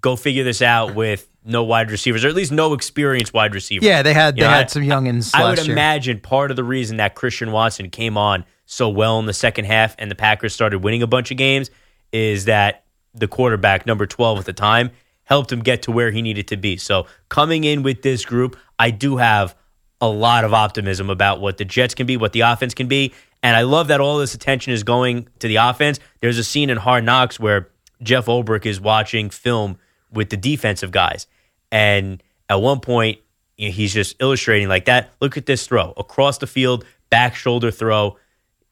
go 0.00 0.16
figure 0.16 0.44
this 0.44 0.60
out 0.60 0.94
with 0.94 1.26
no 1.46 1.62
wide 1.64 1.90
receivers, 1.90 2.24
or 2.24 2.28
at 2.28 2.34
least 2.34 2.52
no 2.52 2.74
experienced 2.74 3.32
wide 3.32 3.54
receivers." 3.54 3.86
Yeah, 3.86 4.02
they 4.02 4.12
had 4.12 4.36
You 4.36 4.42
they 4.42 4.48
know, 4.48 4.54
had 4.54 4.64
I- 4.66 4.68
some 4.68 4.82
youngins. 4.82 5.30
I 5.34 5.44
last 5.44 5.58
would 5.60 5.66
year. 5.68 5.74
imagine 5.74 6.20
part 6.20 6.50
of 6.50 6.56
the 6.56 6.64
reason 6.64 6.98
that 6.98 7.14
Christian 7.14 7.52
Watson 7.52 7.88
came 7.88 8.18
on 8.18 8.44
so 8.66 8.90
well 8.90 9.18
in 9.18 9.24
the 9.26 9.32
second 9.32 9.64
half 9.64 9.94
and 9.98 10.10
the 10.10 10.14
Packers 10.14 10.52
started 10.52 10.80
winning 10.84 11.02
a 11.02 11.06
bunch 11.06 11.30
of 11.30 11.36
games 11.38 11.70
is 12.12 12.44
that 12.44 12.83
the 13.14 13.28
quarterback, 13.28 13.86
number 13.86 14.06
12 14.06 14.40
at 14.40 14.44
the 14.44 14.52
time, 14.52 14.90
helped 15.24 15.50
him 15.50 15.60
get 15.60 15.82
to 15.82 15.92
where 15.92 16.10
he 16.10 16.22
needed 16.22 16.48
to 16.48 16.56
be. 16.56 16.76
So 16.76 17.06
coming 17.28 17.64
in 17.64 17.82
with 17.82 18.02
this 18.02 18.24
group, 18.24 18.56
I 18.78 18.90
do 18.90 19.16
have 19.16 19.56
a 20.00 20.08
lot 20.08 20.44
of 20.44 20.52
optimism 20.52 21.08
about 21.08 21.40
what 21.40 21.56
the 21.56 21.64
Jets 21.64 21.94
can 21.94 22.06
be, 22.06 22.16
what 22.16 22.32
the 22.32 22.40
offense 22.40 22.74
can 22.74 22.88
be. 22.88 23.14
And 23.42 23.56
I 23.56 23.62
love 23.62 23.88
that 23.88 24.00
all 24.00 24.18
this 24.18 24.34
attention 24.34 24.72
is 24.72 24.82
going 24.82 25.28
to 25.38 25.48
the 25.48 25.56
offense. 25.56 26.00
There's 26.20 26.38
a 26.38 26.44
scene 26.44 26.70
in 26.70 26.76
Hard 26.76 27.04
Knocks 27.04 27.38
where 27.38 27.70
Jeff 28.02 28.26
Ulbrich 28.26 28.66
is 28.66 28.80
watching 28.80 29.30
film 29.30 29.78
with 30.10 30.30
the 30.30 30.36
defensive 30.36 30.90
guys. 30.90 31.26
And 31.70 32.22
at 32.48 32.60
one 32.60 32.80
point, 32.80 33.18
he's 33.56 33.94
just 33.94 34.16
illustrating 34.20 34.68
like 34.68 34.86
that. 34.86 35.12
Look 35.20 35.36
at 35.36 35.46
this 35.46 35.66
throw 35.66 35.92
across 35.96 36.38
the 36.38 36.46
field, 36.46 36.84
back 37.10 37.34
shoulder 37.34 37.70
throw. 37.70 38.16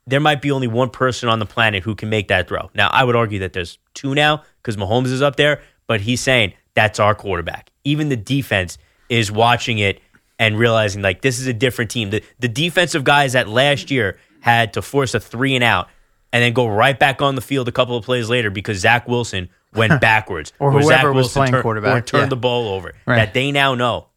There 0.06 0.20
might 0.20 0.42
be 0.42 0.50
only 0.50 0.66
one 0.66 0.90
person 0.90 1.28
on 1.28 1.38
the 1.38 1.46
planet 1.46 1.82
who 1.84 1.94
can 1.94 2.08
make 2.08 2.28
that 2.28 2.48
throw. 2.48 2.70
Now, 2.74 2.88
I 2.88 3.04
would 3.04 3.14
argue 3.16 3.38
that 3.40 3.52
there's 3.52 3.78
two 3.94 4.14
now 4.14 4.42
because 4.60 4.76
Mahomes 4.76 5.06
is 5.12 5.22
up 5.22 5.36
there, 5.36 5.62
but 5.86 6.00
he's 6.00 6.20
saying 6.20 6.54
that's 6.74 6.98
our 6.98 7.14
quarterback. 7.14 7.70
Even 7.84 8.08
the 8.08 8.16
defense 8.16 8.78
is 9.08 9.30
watching 9.30 9.78
it 9.78 10.00
and 10.38 10.58
realizing 10.58 11.02
like 11.02 11.22
this 11.22 11.38
is 11.38 11.46
a 11.46 11.52
different 11.52 11.90
team. 11.90 12.10
The 12.10 12.22
the 12.40 12.48
defensive 12.48 13.04
guys 13.04 13.34
that 13.34 13.48
last 13.48 13.90
year 13.90 14.18
had 14.40 14.72
to 14.72 14.82
force 14.82 15.14
a 15.14 15.20
three 15.20 15.54
and 15.54 15.62
out 15.62 15.88
and 16.32 16.42
then 16.42 16.52
go 16.52 16.66
right 16.66 16.98
back 16.98 17.22
on 17.22 17.34
the 17.36 17.40
field 17.40 17.68
a 17.68 17.72
couple 17.72 17.96
of 17.96 18.04
plays 18.04 18.28
later 18.28 18.50
because 18.50 18.78
Zach 18.78 19.06
Wilson 19.06 19.50
went 19.74 20.00
backwards 20.00 20.52
Or 20.58 20.72
Zach 20.72 20.82
whoever 20.82 21.12
was 21.12 21.24
Wilson 21.26 21.40
playing 21.40 21.52
turned- 21.52 21.62
quarterback, 21.62 21.96
or 21.96 22.00
turned 22.04 22.22
yeah. 22.24 22.28
the 22.30 22.36
ball 22.36 22.68
over. 22.74 22.94
Right. 23.06 23.16
That 23.16 23.34
they 23.34 23.52
now 23.52 23.74
know 23.76 24.08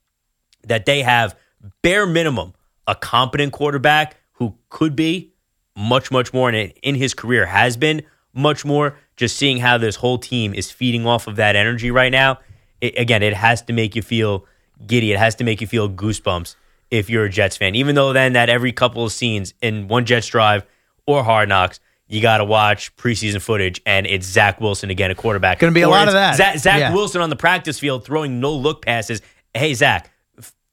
that 0.68 0.86
they 0.88 1.04
have 1.04 1.38
bare 1.84 2.08
minimum 2.08 2.54
a 2.88 2.96
competent 2.96 3.52
quarterback 3.54 4.16
who 4.34 4.56
could 4.70 4.96
be 4.96 5.34
much 5.76 6.12
much 6.12 6.34
more 6.34 6.50
in, 6.50 6.70
in 6.84 6.96
his 6.96 7.14
career 7.14 7.46
has 7.46 7.76
been 7.78 8.02
much 8.34 8.64
more 8.66 8.98
just 9.16 9.38
seeing 9.38 9.58
how 9.58 9.78
this 9.78 9.96
whole 9.98 10.18
team 10.18 10.54
is 10.54 10.72
feeding 10.72 11.06
off 11.06 11.28
of 11.28 11.36
that 11.38 11.56
energy 11.56 11.92
right 11.92 12.12
now 12.12 12.38
it, 12.82 12.98
again, 12.98 13.24
it 13.24 13.34
has 13.34 13.62
to 13.64 13.74
make 13.74 13.96
you 13.96 14.02
feel 14.02 14.46
giddy. 14.86 15.12
It 15.14 15.18
has 15.18 15.36
to 15.36 15.46
make 15.46 15.62
you 15.62 15.68
feel 15.68 15.90
goosebumps 15.90 16.56
if 16.92 17.10
you're 17.10 17.24
a 17.24 17.30
Jets 17.30 17.56
fan. 17.56 17.74
Even 17.74 17.96
though 17.96 18.12
then 18.12 18.34
that 18.34 18.50
every 18.50 18.74
couple 18.74 19.06
of 19.06 19.14
scenes 19.14 19.54
in 19.62 19.88
one 19.88 20.06
Jets 20.06 20.28
drive 20.28 20.66
or 21.08 21.24
Hard 21.24 21.48
Knocks, 21.48 21.80
you 22.08 22.22
got 22.22 22.40
to 22.40 22.46
watch 22.46 22.96
preseason 22.98 23.42
footage, 23.42 23.82
and 23.86 24.06
it's 24.06 24.28
Zach 24.28 24.60
Wilson 24.60 24.90
again, 24.90 25.10
a 25.10 25.16
quarterback. 25.16 25.60
Gonna 25.60 25.72
be 25.72 25.82
a 25.82 25.88
Or 25.88 25.92
lot 25.92 26.08
of 26.10 26.14
that. 26.14 26.36
Zach, 26.36 26.58
Zach 26.58 26.80
Yeah. 26.80 26.94
Wilson 26.94 27.22
on 27.22 27.30
the 27.30 27.36
practice 27.38 27.80
field 27.80 28.06
throwing 28.06 28.40
no 28.42 28.54
look 28.54 28.86
passes. 28.86 29.22
Hey 29.54 29.74
Zach, 29.74 30.12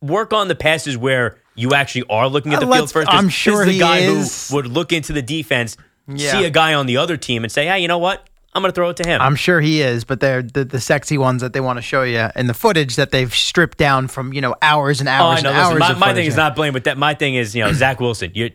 work 0.00 0.32
on 0.32 0.48
the 0.48 0.56
passes 0.56 0.98
where 0.98 1.38
you 1.54 1.74
actually 1.74 2.04
are 2.10 2.28
looking 2.28 2.52
at 2.54 2.60
the 2.60 2.66
Uh, 2.66 2.74
field 2.76 2.90
first. 2.92 3.08
I'm 3.10 3.28
sure 3.28 3.64
the 3.64 3.72
he 3.72 3.78
guy 3.78 3.98
is. 3.98 4.48
who 4.48 4.56
would 4.56 4.66
look 4.66 4.92
into 4.92 5.12
the 5.12 5.22
defense, 5.22 5.76
Yeah. 6.08 6.32
see 6.32 6.44
a 6.44 6.50
guy 6.50 6.74
on 6.74 6.86
the 6.86 6.96
other 6.96 7.16
team, 7.16 7.42
and 7.44 7.52
say, 7.52 7.66
"Hey, 7.66 7.80
you 7.80 7.88
know 7.88 7.98
what? 7.98 8.26
I'm 8.54 8.60
going 8.62 8.70
to 8.70 8.74
throw 8.74 8.90
it 8.90 8.96
to 8.98 9.08
him." 9.08 9.20
I'm 9.20 9.36
sure 9.36 9.60
he 9.60 9.80
is, 9.82 10.04
but 10.04 10.20
they're 10.20 10.42
the, 10.42 10.64
the 10.64 10.80
sexy 10.80 11.16
ones 11.18 11.40
that 11.42 11.52
they 11.54 11.60
want 11.60 11.78
to 11.78 11.82
show 11.82 12.02
you 12.02 12.28
in 12.36 12.46
the 12.48 12.54
footage 12.54 12.96
that 12.96 13.10
they've 13.10 13.32
stripped 13.34 13.78
down 13.78 14.08
from 14.08 14.32
you 14.32 14.40
know 14.40 14.54
hours 14.62 15.00
and 15.00 15.08
Oh, 15.08 15.12
hours 15.12 15.42
know. 15.42 15.50
and 15.50 15.58
Listen, 15.58 15.82
hours. 15.82 15.98
my, 16.00 16.06
my 16.08 16.14
thing 16.14 16.26
is 16.26 16.36
not 16.36 16.54
blame 16.56 16.72
but 16.72 16.84
that. 16.84 16.98
My 16.98 17.14
thing 17.14 17.34
is, 17.34 17.54
you 17.56 17.64
know, 17.64 17.72
Zach 17.82 18.00
Wilson. 18.00 18.30
You 18.34 18.50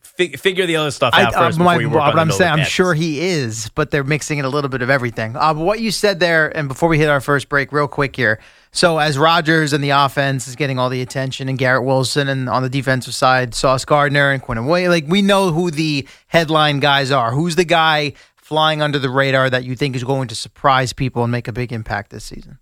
fi- 0.00 0.32
figure 0.36 0.66
the 0.66 0.76
other 0.76 0.90
stuff 0.90 1.14
I, 1.14 1.22
out 1.24 1.34
uh, 1.34 1.46
first 1.46 1.58
my- 1.58 1.74
before 1.74 1.80
you 1.82 1.88
work 1.88 2.00
what 2.00 2.12
on 2.12 2.18
I'm 2.18 2.32
saying, 2.32 2.52
I'm 2.52 2.64
sure 2.64 2.94
he 2.94 3.20
is, 3.20 3.70
but 3.74 3.90
they're 3.90 4.04
mixing 4.04 4.38
in 4.38 4.44
a 4.44 4.48
little 4.48 4.70
bit 4.70 4.82
of 4.82 4.90
everything. 4.90 5.36
Uh, 5.36 5.54
but 5.54 5.62
what 5.64 5.80
you 5.80 5.90
said 5.90 6.20
there, 6.20 6.56
and 6.56 6.68
before 6.68 6.88
we 6.88 6.98
hit 6.98 7.08
our 7.08 7.20
first 7.20 7.48
break, 7.48 7.72
real 7.72 7.88
quick 7.88 8.16
here. 8.16 8.40
So 8.70 8.98
as 8.98 9.16
Rodgers 9.16 9.72
and 9.72 9.82
the 9.82 9.90
offense 9.90 10.46
is 10.46 10.54
getting 10.54 10.78
all 10.78 10.90
the 10.90 11.00
attention, 11.00 11.48
and 11.48 11.58
Garrett 11.58 11.84
Wilson, 11.84 12.28
and 12.28 12.48
on 12.48 12.62
the 12.62 12.68
defensive 12.68 13.14
side, 13.14 13.54
Sauce 13.54 13.84
Gardner 13.84 14.30
and 14.30 14.42
Quinn 14.42 14.64
Williams, 14.66 14.90
like 14.92 15.06
we 15.08 15.22
know 15.22 15.52
who 15.52 15.70
the 15.70 16.06
headline 16.26 16.78
guys 16.80 17.10
are. 17.10 17.32
Who's 17.32 17.56
the 17.56 17.64
guy 17.64 18.12
flying 18.36 18.82
under 18.82 18.98
the 18.98 19.10
radar 19.10 19.48
that 19.50 19.64
you 19.64 19.74
think 19.74 19.96
is 19.96 20.04
going 20.04 20.28
to 20.28 20.34
surprise 20.34 20.92
people 20.92 21.22
and 21.22 21.32
make 21.32 21.48
a 21.48 21.52
big 21.52 21.72
impact 21.72 22.10
this 22.10 22.24
season? 22.24 22.58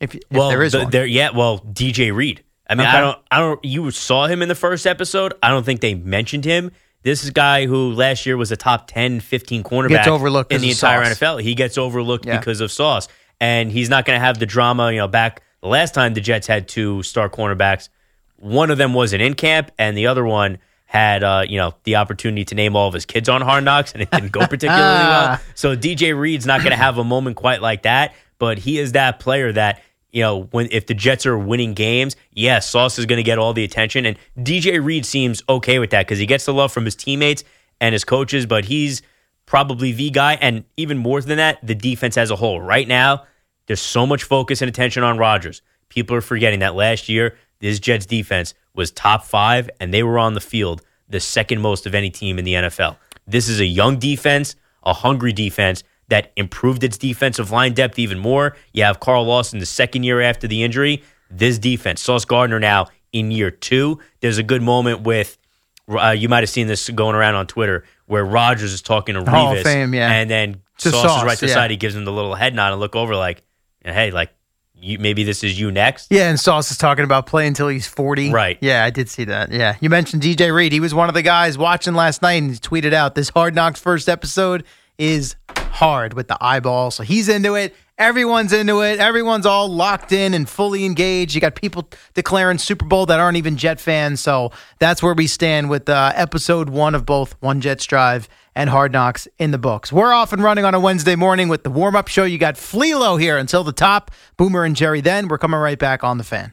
If, 0.00 0.14
if 0.14 0.22
well, 0.30 0.48
there 0.48 0.62
is 0.62 0.72
the- 0.72 0.80
one. 0.84 0.90
there, 0.90 1.06
yeah. 1.06 1.30
Well, 1.30 1.58
DJ 1.60 2.14
Reed. 2.14 2.42
I 2.70 2.74
mean, 2.76 2.86
Okay. 2.86 2.96
I 2.96 3.00
don't, 3.00 3.18
I 3.30 3.38
don't. 3.40 3.64
You 3.64 3.90
saw 3.90 4.26
him 4.26 4.40
in 4.42 4.48
the 4.48 4.54
first 4.54 4.86
episode. 4.86 5.34
I 5.42 5.48
don't 5.50 5.64
think 5.64 5.80
they 5.80 5.94
mentioned 5.94 6.44
him. 6.44 6.70
This 7.02 7.22
is 7.22 7.30
a 7.30 7.32
guy 7.32 7.66
who 7.66 7.92
last 7.92 8.24
year 8.26 8.36
was 8.36 8.52
a 8.52 8.56
top 8.56 8.86
10, 8.86 9.20
15 9.20 9.62
cornerback 9.62 10.06
overlooked 10.06 10.52
in 10.52 10.60
the 10.60 10.70
entire 10.70 11.04
Sauce. 11.04 11.18
NFL. 11.18 11.42
He 11.42 11.54
gets 11.54 11.76
overlooked 11.78 12.26
Yeah. 12.26 12.38
because 12.38 12.60
of 12.60 12.70
Sauce, 12.70 13.08
and 13.40 13.72
he's 13.72 13.88
not 13.90 14.04
going 14.04 14.18
to 14.18 14.24
have 14.24 14.38
the 14.38 14.46
drama. 14.46 14.92
You 14.92 14.98
know, 14.98 15.08
back 15.08 15.42
the 15.62 15.68
last 15.68 15.94
time 15.94 16.14
the 16.14 16.20
Jets 16.20 16.46
had 16.46 16.68
two 16.68 17.02
star 17.02 17.28
cornerbacks, 17.28 17.88
one 18.36 18.70
of 18.70 18.78
them 18.78 18.94
wasn't 18.94 19.22
in 19.22 19.34
camp, 19.34 19.70
and 19.78 19.96
the 19.96 20.06
other 20.06 20.24
one 20.24 20.58
had 20.86 21.22
uh, 21.24 21.44
you 21.48 21.56
know 21.56 21.74
the 21.84 21.96
opportunity 21.96 22.44
to 22.44 22.54
name 22.54 22.76
all 22.76 22.86
of 22.88 22.94
his 22.94 23.06
kids 23.06 23.28
on 23.28 23.40
Hard 23.40 23.64
Knocks, 23.64 23.92
and 23.92 24.02
it 24.02 24.10
didn't 24.10 24.32
go 24.32 24.40
particularly 24.46 24.76
well. 25.08 25.40
So 25.54 25.74
DJ 25.76 26.16
Reed's 26.18 26.46
not 26.46 26.60
going 26.60 26.72
to 26.72 26.76
have 26.76 26.98
a 26.98 27.04
moment 27.04 27.36
quite 27.36 27.62
like 27.62 27.82
that, 27.82 28.14
but 28.38 28.58
he 28.58 28.78
is 28.78 28.92
that 28.92 29.20
player 29.20 29.52
that 29.52 29.82
you 30.12 30.22
know 30.22 30.44
when 30.50 30.68
if 30.70 30.86
the 30.86 30.94
Jets 30.94 31.26
are 31.26 31.38
winning 31.38 31.74
games, 31.74 32.16
yes, 32.32 32.68
Sauce 32.68 32.98
is 32.98 33.06
going 33.06 33.18
to 33.18 33.22
get 33.22 33.38
all 33.38 33.52
the 33.52 33.64
attention, 33.64 34.06
and 34.06 34.16
DJ 34.38 34.82
Reed 34.82 35.06
seems 35.06 35.42
okay 35.48 35.78
with 35.78 35.90
that 35.90 36.06
because 36.06 36.18
he 36.18 36.26
gets 36.26 36.44
the 36.44 36.54
love 36.54 36.72
from 36.72 36.84
his 36.84 36.94
teammates 36.94 37.44
and 37.80 37.92
his 37.92 38.04
coaches, 38.04 38.46
but 38.46 38.64
he's 38.64 39.02
probably 39.46 39.92
the 39.92 40.10
guy, 40.10 40.34
and 40.34 40.64
even 40.76 40.98
more 40.98 41.20
than 41.20 41.38
that, 41.38 41.64
the 41.66 41.74
defense 41.74 42.16
as 42.16 42.30
a 42.30 42.36
whole. 42.36 42.60
Right 42.60 42.86
now, 42.86 43.24
there's 43.66 43.80
so 43.80 44.06
much 44.06 44.22
focus 44.22 44.62
and 44.62 44.68
attention 44.68 45.02
on 45.02 45.18
Rodgers. 45.18 45.62
People 45.88 46.16
are 46.16 46.20
forgetting 46.20 46.60
that 46.60 46.74
last 46.74 47.08
year, 47.08 47.36
this 47.58 47.78
Jets 47.78 48.06
defense 48.06 48.54
was 48.74 48.90
top 48.90 49.24
five, 49.24 49.68
and 49.80 49.92
they 49.92 50.02
were 50.02 50.18
on 50.18 50.34
the 50.34 50.40
field 50.40 50.82
the 51.08 51.20
second 51.20 51.60
most 51.60 51.86
of 51.86 51.94
any 51.94 52.10
team 52.10 52.38
in 52.38 52.44
the 52.44 52.54
NFL. 52.54 52.96
This 53.26 53.48
is 53.48 53.60
a 53.60 53.66
young 53.66 53.98
defense, 53.98 54.56
a 54.82 54.92
hungry 54.92 55.32
defense 55.32 55.82
that 56.10 56.32
improved 56.36 56.84
its 56.84 56.98
defensive 56.98 57.50
line 57.50 57.72
depth 57.72 57.98
even 57.98 58.18
more. 58.18 58.56
You 58.72 58.84
have 58.84 59.00
Carl 59.00 59.24
Lawson 59.24 59.58
the 59.58 59.66
second 59.66 60.02
year 60.02 60.20
after 60.20 60.46
the 60.46 60.62
injury. 60.62 61.02
This 61.30 61.58
defense, 61.58 62.02
Sauce 62.02 62.24
Gardner 62.24 62.60
now 62.60 62.88
in 63.12 63.30
year 63.30 63.50
two. 63.50 64.00
There's 64.20 64.38
a 64.38 64.42
good 64.42 64.62
moment 64.62 65.02
with, 65.02 65.38
uh, 65.88 66.10
you 66.10 66.28
might 66.28 66.40
have 66.40 66.50
seen 66.50 66.66
this 66.66 66.90
going 66.90 67.14
around 67.14 67.36
on 67.36 67.46
Twitter, 67.46 67.84
where 68.06 68.24
Rodgers 68.24 68.72
is 68.72 68.82
talking 68.82 69.14
to 69.14 69.24
Hall 69.24 69.54
Revis, 69.54 69.62
Fame, 69.62 69.94
yeah. 69.94 70.12
and 70.12 70.28
then 70.28 70.60
To 70.78 70.90
Sauce, 70.90 71.02
Sauce, 71.02 71.18
is 71.18 71.24
right 71.24 71.38
to 71.38 71.44
the 71.46 71.48
yeah. 71.48 71.54
side. 71.54 71.70
He 71.70 71.76
gives 71.76 71.94
him 71.94 72.04
the 72.04 72.12
little 72.12 72.34
head 72.34 72.54
nod 72.54 72.72
and 72.72 72.80
look 72.80 72.96
over 72.96 73.14
like, 73.14 73.42
hey, 73.84 74.10
like, 74.10 74.30
you, 74.74 74.98
maybe 74.98 75.24
this 75.24 75.44
is 75.44 75.60
you 75.60 75.70
next. 75.70 76.08
Yeah, 76.10 76.30
and 76.30 76.40
Sauce 76.40 76.70
is 76.70 76.78
talking 76.78 77.04
about 77.04 77.26
playing 77.26 77.48
until 77.48 77.68
he's 77.68 77.86
40. 77.86 78.32
Right. 78.32 78.58
Yeah, 78.60 78.82
I 78.82 78.90
did 78.90 79.08
see 79.10 79.24
that. 79.24 79.52
Yeah. 79.52 79.76
You 79.80 79.90
mentioned 79.90 80.22
DJ 80.22 80.54
Reed. 80.54 80.72
He 80.72 80.80
was 80.80 80.94
one 80.94 81.08
of 81.08 81.14
the 81.14 81.22
guys 81.22 81.58
watching 81.58 81.94
last 81.94 82.22
night 82.22 82.42
and 82.42 82.50
he 82.50 82.56
tweeted 82.56 82.94
out 82.94 83.14
this 83.14 83.28
Hard 83.28 83.54
Knocks 83.54 83.78
first 83.78 84.08
episode 84.08 84.64
is 85.00 85.34
hard 85.48 86.12
with 86.12 86.28
the 86.28 86.36
eyeball. 86.40 86.90
So 86.90 87.02
he's 87.02 87.28
into 87.28 87.54
it. 87.54 87.74
Everyone's 87.96 88.52
into 88.52 88.82
it. 88.82 88.98
Everyone's 88.98 89.46
all 89.46 89.68
locked 89.68 90.12
in 90.12 90.32
and 90.34 90.48
fully 90.48 90.84
engaged. 90.84 91.34
You 91.34 91.40
got 91.40 91.54
people 91.54 91.88
declaring 92.14 92.58
Super 92.58 92.84
Bowl 92.84 93.06
that 93.06 93.18
aren't 93.18 93.36
even 93.36 93.56
Jet 93.56 93.80
fans. 93.80 94.20
So 94.20 94.52
that's 94.78 95.02
where 95.02 95.14
we 95.14 95.26
stand 95.26 95.68
with 95.70 95.88
uh, 95.88 96.12
episode 96.14 96.70
one 96.70 96.94
of 96.94 97.04
both 97.04 97.34
One 97.40 97.60
Jets 97.60 97.84
Drive 97.86 98.28
and 98.54 98.70
Hard 98.70 98.92
Knocks 98.92 99.28
in 99.38 99.50
the 99.50 99.58
books. 99.58 99.92
We're 99.92 100.12
off 100.12 100.32
and 100.32 100.42
running 100.42 100.64
on 100.64 100.74
a 100.74 100.80
Wednesday 100.80 101.16
morning 101.16 101.48
with 101.48 101.62
the 101.62 101.70
warm 101.70 101.96
up 101.96 102.08
show. 102.08 102.24
You 102.24 102.38
got 102.38 102.54
Fleelo 102.56 103.20
here 103.20 103.38
until 103.38 103.64
the 103.64 103.72
top. 103.72 104.10
Boomer 104.36 104.64
and 104.64 104.76
Jerry 104.76 105.00
then. 105.00 105.28
We're 105.28 105.38
coming 105.38 105.60
right 105.60 105.78
back 105.78 106.04
on 106.04 106.18
the 106.18 106.24
fan. 106.24 106.52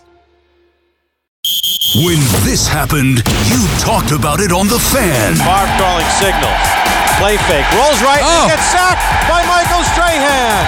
When 2.01 2.19
this 2.47 2.65
happened, 2.71 3.19
you 3.51 3.59
talked 3.77 4.15
about 4.15 4.39
it 4.39 4.55
on 4.55 4.71
The 4.71 4.79
Fan. 4.79 5.35
Favre 5.35 5.73
calling 5.75 6.07
signals. 6.17 6.63
Play 7.19 7.35
fake. 7.51 7.67
Rolls 7.75 7.99
right. 7.99 8.23
Oh. 8.23 8.47
And 8.47 8.55
gets 8.55 8.67
sacked 8.71 9.03
by 9.27 9.43
Michael 9.45 9.83
Strahan. 9.91 10.63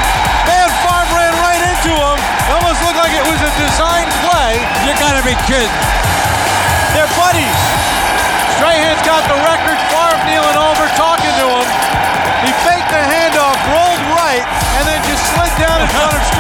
Man, 0.45 0.69
Favre 0.83 1.09
ran 1.15 1.33
right 1.39 1.63
into 1.63 1.95
him. 1.95 2.17
It 2.19 2.53
almost 2.59 2.83
looked 2.83 2.99
like 2.99 3.15
it 3.15 3.23
was 3.23 3.39
a 3.39 3.51
design 3.55 4.05
play. 4.27 4.59
You 4.83 4.91
gotta 4.99 5.23
be 5.23 5.33
kidding. 5.47 5.71
They're 6.91 7.09
buddies. 7.15 7.61
Strahan's 8.59 9.01
got 9.07 9.23
the 9.25 9.39
record. 9.47 9.79
Favre 9.89 10.21
kneeling 10.27 10.59
over, 10.59 10.85
talking 10.99 11.31
to 11.39 11.47
him. 11.47 11.67
He 12.43 12.51
faked 12.67 12.91
the 12.91 12.99
handoff, 12.99 13.55
rolled 13.71 14.03
right, 14.11 14.43
and 14.75 14.83
then 14.83 14.99
just 15.07 15.23
slid 15.31 15.55
down 15.55 15.79
in 15.79 15.87
front 15.87 16.11
of 16.11 16.19
Strahan. 16.19 16.23
When 16.23 16.32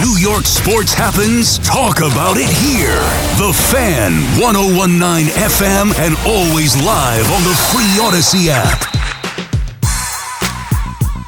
New 0.00 0.16
York 0.16 0.44
sports 0.44 0.94
happens, 0.94 1.58
talk 1.58 1.98
about 1.98 2.36
it 2.36 2.48
here. 2.48 3.02
The 3.36 3.52
Fan, 3.72 4.12
1019 4.40 5.26
FM, 5.34 5.92
and 5.98 6.14
always 6.24 6.76
live 6.76 7.28
on 7.32 7.42
the 7.42 7.54
free 7.72 7.98
Audacy 7.98 8.46
app. 8.48 8.78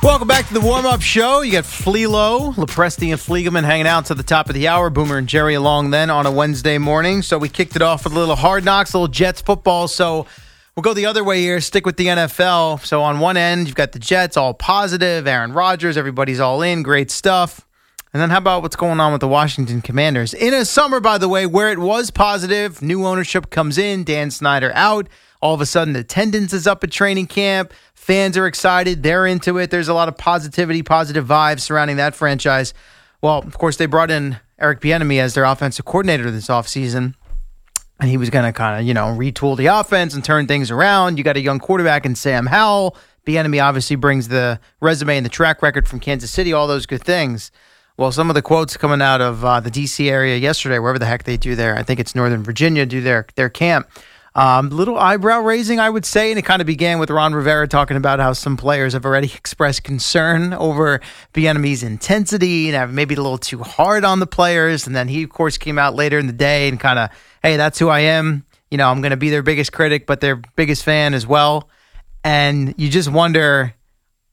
Welcome 0.04 0.28
back 0.28 0.46
to 0.46 0.54
the 0.54 0.60
warm 0.60 0.86
up 0.86 1.02
show. 1.02 1.40
You 1.40 1.50
got 1.50 1.64
Fleelo, 1.64 2.54
LoPresti, 2.54 3.10
and 3.10 3.20
Fliegelman 3.20 3.64
hanging 3.64 3.88
out 3.88 4.06
to 4.06 4.14
the 4.14 4.22
top 4.22 4.48
of 4.48 4.54
the 4.54 4.68
hour. 4.68 4.88
Boomer 4.88 5.18
and 5.18 5.26
Jerry 5.28 5.54
along 5.54 5.90
then 5.90 6.08
on 6.08 6.24
a 6.26 6.30
Wednesday 6.30 6.78
morning. 6.78 7.22
So 7.22 7.38
we 7.38 7.48
kicked 7.48 7.74
it 7.74 7.82
off 7.82 8.04
with 8.04 8.12
a 8.12 8.18
little 8.18 8.36
hard 8.36 8.64
knocks, 8.64 8.92
a 8.92 8.98
little 8.98 9.12
Jets 9.12 9.40
football. 9.40 9.88
So 9.88 10.26
we'll 10.76 10.82
go 10.82 10.94
the 10.94 11.06
other 11.06 11.24
way 11.24 11.40
here, 11.40 11.60
stick 11.60 11.84
with 11.86 11.96
the 11.96 12.06
NFL. 12.06 12.86
So 12.86 13.02
on 13.02 13.18
one 13.18 13.36
end, 13.36 13.66
you've 13.66 13.74
got 13.74 13.90
the 13.90 13.98
Jets, 13.98 14.36
all 14.36 14.54
positive, 14.54 15.26
Aaron 15.26 15.52
Rodgers, 15.52 15.96
everybody's 15.96 16.38
all 16.38 16.62
in, 16.62 16.84
great 16.84 17.10
stuff. 17.10 17.66
And 18.12 18.20
then 18.20 18.30
how 18.30 18.38
about 18.38 18.62
what's 18.62 18.76
going 18.76 18.98
on 18.98 19.12
with 19.12 19.20
the 19.20 19.28
Washington 19.28 19.82
Commanders? 19.82 20.34
In 20.34 20.52
a 20.52 20.64
summer, 20.64 20.98
by 20.98 21.16
the 21.16 21.28
way, 21.28 21.46
where 21.46 21.70
it 21.70 21.78
was 21.78 22.10
positive, 22.10 22.82
new 22.82 23.06
ownership 23.06 23.50
comes 23.50 23.78
in, 23.78 24.02
Dan 24.02 24.32
Snyder 24.32 24.72
out. 24.74 25.08
All 25.40 25.54
of 25.54 25.60
a 25.60 25.66
sudden, 25.66 25.94
attendance 25.94 26.52
is 26.52 26.66
up 26.66 26.82
at 26.82 26.90
training 26.90 27.28
camp. 27.28 27.72
Fans 27.94 28.36
are 28.36 28.46
excited. 28.46 29.02
They're 29.02 29.26
into 29.26 29.58
it. 29.58 29.70
There's 29.70 29.88
a 29.88 29.94
lot 29.94 30.08
of 30.08 30.16
positivity, 30.16 30.82
positive 30.82 31.24
vibes 31.24 31.60
surrounding 31.60 31.96
that 31.98 32.16
franchise. 32.16 32.74
Well, 33.22 33.38
of 33.38 33.56
course, 33.58 33.76
they 33.76 33.86
brought 33.86 34.10
in 34.10 34.40
Eric 34.58 34.80
Bieniemy 34.80 35.18
as 35.20 35.34
their 35.34 35.44
offensive 35.44 35.84
coordinator 35.84 36.30
this 36.30 36.48
offseason. 36.48 37.14
And 38.00 38.10
he 38.10 38.16
was 38.16 38.30
going 38.30 38.44
to 38.44 38.52
kind 38.52 38.80
of, 38.80 38.86
you 38.86 38.94
know, 38.94 39.14
retool 39.16 39.56
the 39.56 39.66
offense 39.66 40.14
and 40.14 40.24
turn 40.24 40.46
things 40.46 40.70
around. 40.70 41.16
You 41.16 41.24
got 41.24 41.36
a 41.36 41.40
young 41.40 41.60
quarterback 41.60 42.04
in 42.04 42.14
Sam 42.16 42.46
Howell. 42.46 42.96
Bieniemy 43.26 43.62
obviously 43.62 43.96
brings 43.96 44.28
the 44.28 44.58
resume 44.80 45.18
and 45.18 45.24
the 45.24 45.30
track 45.30 45.62
record 45.62 45.86
from 45.86 46.00
Kansas 46.00 46.30
City, 46.30 46.52
all 46.52 46.66
those 46.66 46.86
good 46.86 47.04
things. 47.04 47.52
Well, 48.00 48.12
some 48.12 48.30
of 48.30 48.34
the 48.34 48.40
quotes 48.40 48.78
coming 48.78 49.02
out 49.02 49.20
of 49.20 49.44
uh, 49.44 49.60
the 49.60 49.70
D.C. 49.70 50.08
area 50.08 50.38
yesterday, 50.38 50.78
wherever 50.78 50.98
the 50.98 51.04
heck 51.04 51.24
they 51.24 51.36
do 51.36 51.54
there, 51.54 51.76
I 51.76 51.82
think 51.82 52.00
it's 52.00 52.14
Northern 52.14 52.42
Virginia, 52.42 52.86
do 52.86 53.02
their 53.02 53.26
their 53.34 53.50
camp. 53.50 53.90
Um, 54.34 54.70
little 54.70 54.98
eyebrow 54.98 55.40
raising, 55.40 55.80
I 55.80 55.90
would 55.90 56.06
say, 56.06 56.30
and 56.30 56.38
it 56.38 56.46
kind 56.46 56.62
of 56.62 56.66
began 56.66 56.98
with 56.98 57.10
Ron 57.10 57.34
Rivera 57.34 57.68
talking 57.68 57.98
about 57.98 58.18
how 58.18 58.32
some 58.32 58.56
players 58.56 58.94
have 58.94 59.04
already 59.04 59.26
expressed 59.34 59.84
concern 59.84 60.54
over 60.54 61.02
Bieniemy's 61.34 61.82
intensity 61.82 62.68
and 62.68 62.74
have 62.74 62.90
maybe 62.90 63.16
a 63.16 63.20
little 63.20 63.36
too 63.36 63.62
hard 63.62 64.02
on 64.02 64.18
the 64.18 64.26
players. 64.26 64.86
And 64.86 64.96
then 64.96 65.06
he, 65.06 65.24
of 65.24 65.28
course, 65.28 65.58
came 65.58 65.78
out 65.78 65.94
later 65.94 66.18
in 66.18 66.26
the 66.26 66.32
day 66.32 66.70
and 66.70 66.80
kind 66.80 66.98
of, 66.98 67.10
hey, 67.42 67.58
that's 67.58 67.78
who 67.78 67.90
I 67.90 68.00
am. 68.00 68.46
You 68.70 68.78
know, 68.78 68.88
I'm 68.88 69.02
going 69.02 69.10
to 69.10 69.18
be 69.18 69.28
their 69.28 69.42
biggest 69.42 69.74
critic, 69.74 70.06
but 70.06 70.22
their 70.22 70.36
biggest 70.36 70.84
fan 70.84 71.12
as 71.12 71.26
well. 71.26 71.68
And 72.24 72.74
you 72.78 72.88
just 72.88 73.12
wonder 73.12 73.74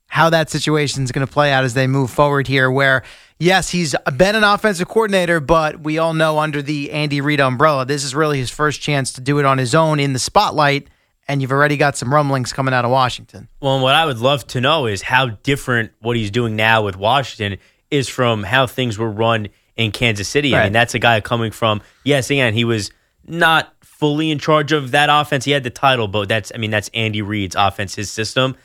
how 0.08 0.30
that 0.30 0.50
situation 0.50 1.04
is 1.04 1.12
going 1.12 1.26
to 1.26 1.32
play 1.32 1.52
out 1.52 1.64
as 1.64 1.74
they 1.74 1.86
move 1.86 2.10
forward 2.10 2.48
here. 2.48 2.70
Where, 2.70 3.04
yes, 3.38 3.68
he's 3.70 3.94
been 4.16 4.34
an 4.34 4.44
offensive 4.44 4.88
coordinator, 4.88 5.38
but 5.38 5.80
we 5.80 5.98
all 5.98 6.14
know 6.14 6.38
under 6.38 6.60
the 6.60 6.90
Andy 6.90 7.20
Reid 7.20 7.40
umbrella, 7.40 7.86
this 7.86 8.02
is 8.02 8.14
really 8.14 8.38
his 8.38 8.50
first 8.50 8.80
chance 8.80 9.12
to 9.12 9.20
do 9.20 9.38
it 9.38 9.44
on 9.44 9.58
his 9.58 9.74
own 9.74 10.00
in 10.00 10.12
the 10.12 10.18
spotlight. 10.18 10.88
And 11.30 11.42
you've 11.42 11.52
already 11.52 11.76
got 11.76 11.94
some 11.94 12.12
rumblings 12.12 12.54
coming 12.54 12.72
out 12.72 12.86
of 12.86 12.90
Washington. 12.90 13.48
Well, 13.60 13.74
and 13.74 13.82
what 13.82 13.94
I 13.94 14.06
would 14.06 14.18
love 14.18 14.46
to 14.48 14.62
know 14.62 14.86
is 14.86 15.02
how 15.02 15.26
different 15.26 15.92
what 16.00 16.16
he's 16.16 16.30
doing 16.30 16.56
now 16.56 16.82
with 16.82 16.96
Washington 16.96 17.58
is 17.90 18.08
from 18.08 18.42
how 18.44 18.66
things 18.66 18.96
were 18.96 19.10
run 19.10 19.48
in 19.76 19.92
Kansas 19.92 20.26
City. 20.26 20.56
I 20.56 20.64
mean, 20.64 20.72
that's 20.72 20.94
a 20.94 20.98
guy 20.98 21.20
coming 21.20 21.50
from, 21.50 21.82
yes, 22.02 22.30
again, 22.30 22.54
he 22.54 22.64
was 22.64 22.90
not 23.26 23.74
fully 23.82 24.30
in 24.30 24.38
charge 24.38 24.72
of 24.72 24.92
that 24.92 25.10
offense. 25.12 25.44
He 25.44 25.50
had 25.50 25.64
the 25.64 25.70
title, 25.70 26.08
but 26.08 26.30
that's, 26.30 26.50
I 26.54 26.58
mean, 26.58 26.70
that's 26.70 26.88
Andy 26.94 27.20
Reid's 27.20 27.54
offense, 27.54 27.94
his 27.94 28.10
system. 28.10 28.56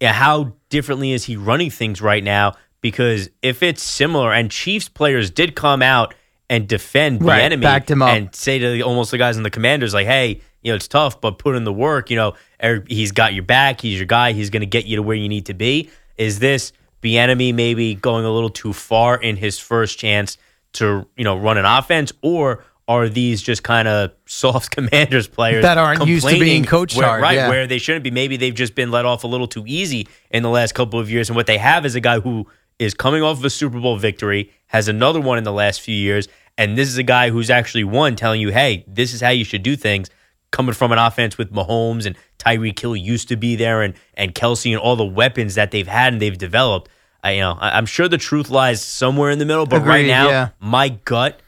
Yeah, 0.00 0.12
how 0.12 0.54
differently 0.70 1.12
is 1.12 1.24
he 1.24 1.36
running 1.36 1.70
things 1.70 2.00
right 2.00 2.24
now? 2.24 2.54
Because 2.80 3.28
if 3.42 3.62
it's 3.62 3.82
similar, 3.82 4.32
and 4.32 4.50
Chiefs 4.50 4.88
players 4.88 5.30
did 5.30 5.54
come 5.54 5.82
out 5.82 6.14
and 6.48 6.66
defend 6.66 7.20
Bieniemy 7.20 7.60
backed 7.60 7.90
him 7.90 8.02
up. 8.02 8.08
and 8.08 8.34
say 8.34 8.58
to 8.58 8.70
the, 8.72 8.82
almost 8.82 9.10
the 9.10 9.18
guys 9.18 9.36
in 9.36 9.42
the 9.42 9.50
commanders, 9.50 9.92
like, 9.94 10.06
hey, 10.06 10.40
you 10.62 10.72
know, 10.72 10.76
it's 10.76 10.88
tough, 10.88 11.20
but 11.20 11.38
put 11.38 11.54
in 11.54 11.64
the 11.64 11.72
work. 11.72 12.10
You 12.10 12.16
know, 12.16 12.34
er- 12.62 12.84
he's 12.88 13.12
got 13.12 13.34
your 13.34 13.44
back. 13.44 13.80
He's 13.80 13.98
your 13.98 14.06
guy. 14.06 14.32
He's 14.32 14.50
going 14.50 14.60
to 14.60 14.66
get 14.66 14.86
you 14.86 14.96
to 14.96 15.02
where 15.02 15.16
you 15.16 15.28
need 15.28 15.46
to 15.46 15.54
be. 15.54 15.90
Is 16.16 16.38
this 16.38 16.72
Bieniemy 17.02 17.54
maybe 17.54 17.94
going 17.94 18.24
a 18.24 18.30
little 18.30 18.50
too 18.50 18.72
far 18.72 19.16
in 19.16 19.36
his 19.36 19.58
first 19.58 19.98
chance 19.98 20.38
to, 20.74 21.06
you 21.16 21.24
know, 21.24 21.36
run 21.38 21.56
an 21.58 21.64
offense? 21.66 22.12
Or 22.22 22.64
are 22.90 23.08
these 23.08 23.40
just 23.40 23.62
kind 23.62 23.86
of 23.86 24.10
soft 24.26 24.70
commanders 24.76 25.28
players 25.28 25.62
That 25.62 25.78
aren't 25.78 26.06
used 26.06 26.28
to 26.28 26.38
being 26.38 26.64
coached 26.64 26.96
where- 26.96 27.06
hard, 27.06 27.22
Right, 27.22 27.36
yeah. 27.36 27.48
where 27.48 27.66
they 27.68 27.78
shouldn't 27.78 28.02
be. 28.02 28.10
Maybe 28.10 28.36
they've 28.36 28.54
just 28.54 28.74
been 28.74 28.90
let 28.90 29.04
off 29.06 29.22
a 29.22 29.28
little 29.28 29.46
too 29.46 29.62
easy 29.66 30.08
in 30.30 30.42
the 30.42 30.48
last 30.50 30.74
couple 30.74 30.98
of 30.98 31.08
years. 31.10 31.28
And 31.28 31.36
what 31.36 31.46
they 31.46 31.58
have 31.58 31.86
is 31.86 31.94
a 31.94 32.00
guy 32.00 32.18
who 32.18 32.46
is 32.80 32.92
coming 32.94 33.22
off 33.22 33.38
of 33.38 33.44
a 33.44 33.50
Super 33.50 33.78
Bowl 33.78 33.96
victory, 33.96 34.50
has 34.66 34.88
another 34.88 35.20
one 35.20 35.38
in 35.38 35.44
the 35.44 35.52
last 35.52 35.80
few 35.82 35.94
years, 35.94 36.26
and 36.58 36.76
this 36.76 36.88
is 36.88 36.98
a 36.98 37.02
guy 37.04 37.30
who's 37.30 37.48
actually 37.48 37.84
won, 37.84 38.16
telling 38.16 38.40
you, 38.40 38.50
hey, 38.50 38.84
this 38.88 39.14
is 39.14 39.20
how 39.20 39.28
you 39.30 39.44
should 39.44 39.62
do 39.62 39.76
things. 39.76 40.10
Coming 40.50 40.74
from 40.74 40.90
an 40.90 40.98
offense 40.98 41.38
with 41.38 41.52
Mahomes 41.52 42.06
and 42.06 42.16
Tyreek 42.40 42.76
Hill 42.78 42.96
used 42.96 43.28
to 43.28 43.36
be 43.36 43.54
there, 43.54 43.82
and 43.82 43.94
and 44.14 44.34
Kelce 44.34 44.72
and 44.72 44.80
all 44.80 44.96
the 44.96 45.04
weapons 45.04 45.54
that 45.54 45.70
they've 45.70 45.86
had 45.86 46.12
and 46.12 46.20
they've 46.20 46.36
developed. 46.36 46.90
I, 47.22 47.32
you 47.32 47.40
know, 47.40 47.56
I, 47.60 47.76
I'm 47.78 47.86
sure 47.86 48.08
the 48.08 48.18
truth 48.18 48.50
lies 48.50 48.82
somewhere 48.82 49.30
in 49.30 49.38
the 49.38 49.44
middle, 49.44 49.64
but 49.66 49.84
right 49.86 50.06
now, 50.06 50.28
yeah. 50.28 50.48
my 50.58 50.88
gut 50.88 51.38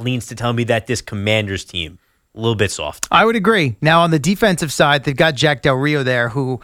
leans 0.00 0.26
to 0.26 0.34
tell 0.34 0.52
me 0.52 0.64
that 0.64 0.86
this 0.86 1.02
Commanders 1.02 1.64
team 1.64 1.98
a 2.34 2.40
little 2.40 2.54
bit 2.54 2.70
soft. 2.70 3.08
I 3.10 3.24
would 3.24 3.36
agree. 3.36 3.76
Now 3.80 4.02
on 4.02 4.10
the 4.10 4.18
defensive 4.18 4.72
side, 4.72 5.04
they've 5.04 5.16
got 5.16 5.34
Jack 5.34 5.62
Del 5.62 5.74
Rio 5.74 6.02
there, 6.02 6.28
who 6.28 6.60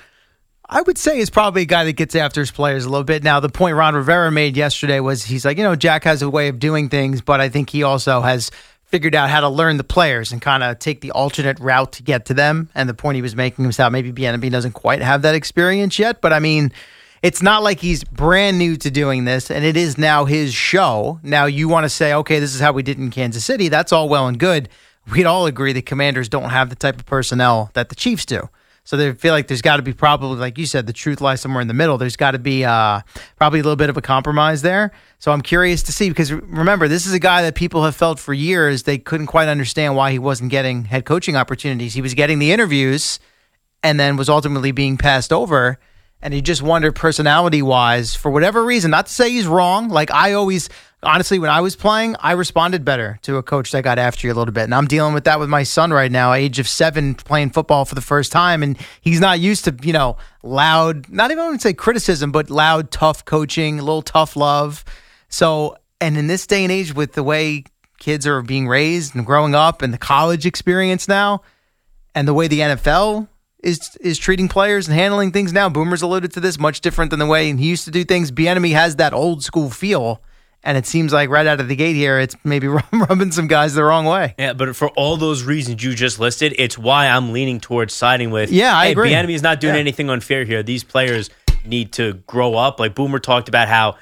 I 0.69 0.83
would 0.83 0.99
say 0.99 1.19
is 1.19 1.31
probably 1.31 1.63
a 1.63 1.67
guy 1.67 1.85
that 1.85 1.93
gets 1.95 2.15
after 2.15 2.41
his 2.41 2.51
players 2.51 2.85
a 2.85 2.89
little 2.89 3.05
bit. 3.05 3.23
Now 3.23 3.41
the 3.41 3.49
point 3.49 3.77
Ron 3.77 3.95
Rivera 3.95 4.31
made 4.31 4.57
yesterday 4.57 5.01
was 5.01 5.25
he's 5.25 5.45
like, 5.45 5.59
you 5.59 5.65
know, 5.65 5.77
Jack 5.77 6.05
has 6.05 6.23
a 6.23 6.31
way 6.31 6.49
of 6.49 6.59
doing 6.59 6.89
things, 6.89 7.21
but 7.21 7.41
I 7.41 7.49
think 7.49 7.71
he 7.71 7.83
also 7.83 8.21
has 8.21 8.51
figured 8.85 9.15
out 9.15 9.31
how 9.31 9.41
to 9.41 9.49
learn 9.49 9.77
the 9.77 9.85
players 9.85 10.31
and 10.31 10.41
kind 10.41 10.63
of 10.63 10.79
take 10.79 11.01
the 11.01 11.11
alternate 11.11 11.59
route 11.59 11.93
to 11.93 12.03
get 12.03 12.27
to 12.27 12.35
them. 12.35 12.71
And 12.75 12.89
the 12.89 12.95
point 12.95 13.17
he 13.17 13.23
was 13.23 13.35
making 13.35 13.67
was 13.67 13.79
maybe 13.79 14.13
Bieniemy 14.13 14.51
doesn't 14.51 14.73
quite 14.73 15.03
have 15.03 15.23
that 15.23 15.35
experience 15.35 15.99
yet, 15.99 16.21
but 16.21 16.33
I 16.33 16.39
mean. 16.39 16.73
It's 17.27 17.43
not 17.43 17.65
like 17.65 17.81
he's 17.81 18.05
brand 18.05 18.57
new 18.57 18.77
to 18.77 18.89
doing 18.89 19.25
this, 19.25 19.51
and 19.51 19.65
it 19.65 19.77
is 19.77 19.99
now 19.99 20.27
his 20.27 20.55
show. 20.55 21.19
Now, 21.25 21.47
you 21.47 21.67
want 21.67 21.83
to 21.83 21.89
say, 21.89 22.15
okay, 22.15 22.39
this 22.39 22.55
is 22.55 22.61
how 22.61 22.71
we 22.71 22.85
did 22.85 22.99
in 22.99 23.11
Kansas 23.11 23.45
City. 23.45 23.69
That's 23.69 23.91
all 23.91 24.09
well 24.09 24.29
and 24.29 24.39
good. 24.39 24.69
We'd 25.11 25.27
all 25.27 25.47
agree 25.47 25.73
the 25.73 25.83
commanders 25.83 26.29
don't 26.29 26.51
have 26.51 26.71
the 26.71 26.77
type 26.77 27.01
of 27.01 27.05
personnel 27.05 27.73
that 27.75 27.89
the 27.89 27.97
Chiefs 27.97 28.27
do. 28.27 28.49
So 28.85 28.97
they 28.97 29.13
feel 29.13 29.33
like 29.33 29.49
there's 29.49 29.61
got 29.61 29.79
to 29.79 29.83
be 29.83 29.93
probably, 29.93 30.37
like 30.37 30.57
you 30.57 30.67
said, 30.67 30.87
the 30.87 30.93
truth 30.93 31.21
lies 31.21 31.41
somewhere 31.41 31.61
in 31.61 31.67
the 31.67 31.75
middle. 31.75 31.99
There's 31.99 32.15
got 32.15 32.31
to 32.31 32.39
be 32.39 32.65
uh, 32.65 33.01
probably 33.35 33.59
a 33.59 33.65
little 33.65 33.75
bit 33.75 33.91
of 33.91 33.97
a 33.97 34.03
compromise 34.03 34.63
there. 34.63 34.93
So 35.19 35.33
I'm 35.33 35.43
curious 35.43 35.83
to 35.83 35.93
see 35.93 36.09
because 36.09 36.33
remember, 36.33 36.87
this 36.87 37.07
is 37.07 37.13
a 37.13 37.19
guy 37.19 37.43
that 37.43 37.57
people 37.57 37.83
have 37.83 37.97
felt 37.97 38.21
for 38.21 38.35
years 38.35 38.85
they 38.85 38.99
couldn't 38.99 39.27
quite 39.27 39.49
understand 39.49 39.97
why 39.97 40.13
he 40.13 40.21
wasn't 40.21 40.53
getting 40.53 40.85
head 40.85 41.05
coaching 41.05 41.35
opportunities. 41.35 41.93
He 41.93 42.03
was 42.03 42.15
getting 42.15 42.39
the 42.39 42.53
interviews 42.53 43.19
and 43.83 43.99
then 43.99 44.17
was 44.17 44.29
ultimately 44.29 44.71
being 44.71 44.97
passed 44.97 45.33
over. 45.33 45.81
And 46.23 46.33
you 46.33 46.41
just 46.41 46.63
wonder, 46.63 46.93
personality 46.93 47.63
wise, 47.63 48.15
for 48.15 48.31
whatever 48.31 48.65
reason, 48.65 48.91
not 48.91 49.07
to 49.07 49.13
say 49.13 49.31
he's 49.31 49.47
wrong. 49.47 49.89
Like 49.89 50.11
I 50.11 50.33
always, 50.33 50.69
honestly, 51.03 51.39
when 51.39 51.51
I 51.51 51.61
was 51.61 51.77
playing, 51.77 52.17
I 52.21 52.33
responded 52.33 52.85
better 52.85 53.19
to 53.23 53.37
a 53.37 53.43
coach 53.43 53.71
that 53.73 53.85
got 53.85 53.99
after 53.99 54.27
you 54.27 54.33
a 54.33 54.35
little 54.35 54.53
bit. 54.53 54.65
And 54.65 54.75
I'm 54.75 54.87
dealing 54.87 55.15
with 55.15 55.25
that 55.25 55.39
with 55.39 55.49
my 55.49 55.63
son 55.63 55.93
right 55.93 56.11
now, 56.11 56.33
age 56.33 56.59
of 56.59 56.67
seven, 56.67 57.15
playing 57.15 57.51
football 57.51 57.85
for 57.85 57.95
the 57.95 58.01
first 58.01 58.33
time. 58.33 58.63
And 58.63 58.79
he's 59.03 59.21
not 59.21 59.41
used 59.41 59.65
to, 59.67 59.77
you 59.83 59.93
know, 59.93 60.17
loud, 60.43 61.09
not 61.11 61.31
even 61.31 61.49
would 61.49 61.61
say 61.61 61.75
criticism, 61.75 62.33
but 62.33 62.51
loud, 62.51 62.91
tough 62.91 63.25
coaching, 63.25 63.79
a 63.79 63.83
little 63.83 64.03
tough 64.03 64.37
love. 64.37 64.85
So, 65.29 65.77
and 66.01 66.17
in 66.17 66.27
this 66.29 66.47
day 66.47 66.65
and 66.65 66.73
age, 66.73 66.95
with 66.95 67.13
the 67.13 67.23
way 67.23 67.65
kids 67.99 68.27
are 68.27 68.43
being 68.43 68.69
raised 68.69 69.15
and 69.15 69.25
growing 69.25 69.55
up 69.55 69.83
and 69.83 69.93
the 69.93 69.99
college 69.99 70.47
experience 70.47 71.09
now, 71.09 71.43
and 72.15 72.27
the 72.27 72.35
way 72.35 72.49
the 72.49 72.61
NFL 72.61 73.29
is 73.63 73.97
is 74.01 74.19
treating 74.19 74.49
players 74.49 74.87
and 74.89 74.97
handling 74.97 75.33
things 75.33 75.53
now. 75.53 75.69
Boomers 75.69 76.03
alluded 76.03 76.33
to 76.35 76.41
this 76.41 76.59
much 76.59 76.81
different 76.81 77.11
than 77.11 77.19
the 77.19 77.27
way 77.27 77.53
he 77.53 77.67
used 77.69 77.85
to 77.87 77.91
do 77.91 78.05
things. 78.05 78.31
Bieniemy 78.31 78.73
has 78.73 78.97
that 78.97 79.13
old 79.15 79.43
school 79.43 79.71
feel, 79.71 80.23
and 80.63 80.77
it 80.77 80.87
seems 80.87 81.13
like 81.13 81.31
right 81.31 81.47
out 81.47 81.59
of 81.61 81.69
the 81.69 81.77
gate 81.77 81.97
here, 81.97 82.19
it's 82.19 82.37
maybe 82.45 82.67
rubbing 82.93 83.33
some 83.33 83.47
guys 83.47 83.75
the 83.75 83.83
wrong 83.85 84.05
way. 84.05 84.35
Yeah, 84.39 84.53
but 84.53 84.77
for 84.77 84.89
all 84.91 85.17
those 85.17 85.43
reasons 85.43 85.83
you 85.83 85.95
just 85.95 86.21
listed, 86.21 86.55
it's 86.59 86.77
why 86.79 87.09
I'm 87.09 87.33
leaning 87.33 87.61
towards 87.61 87.95
siding 87.95 88.31
with. 88.31 88.51
Yeah, 88.53 88.77
I 88.77 88.87
hey, 88.87 88.93
agree. 88.93 89.11
Bieniemy 89.11 89.35
is 89.35 89.43
not 89.43 89.61
doing 89.61 89.75
Yeah. 89.75 89.81
anything 89.81 90.11
unfair 90.11 90.45
here. 90.45 90.63
These 90.63 90.85
players 90.85 91.31
need 91.65 91.93
to 91.95 92.15
grow 92.27 92.55
up. 92.55 92.79
Like 92.79 92.95
Boomer 92.95 93.19
talked 93.19 93.49
about 93.49 93.69
how 93.69 93.97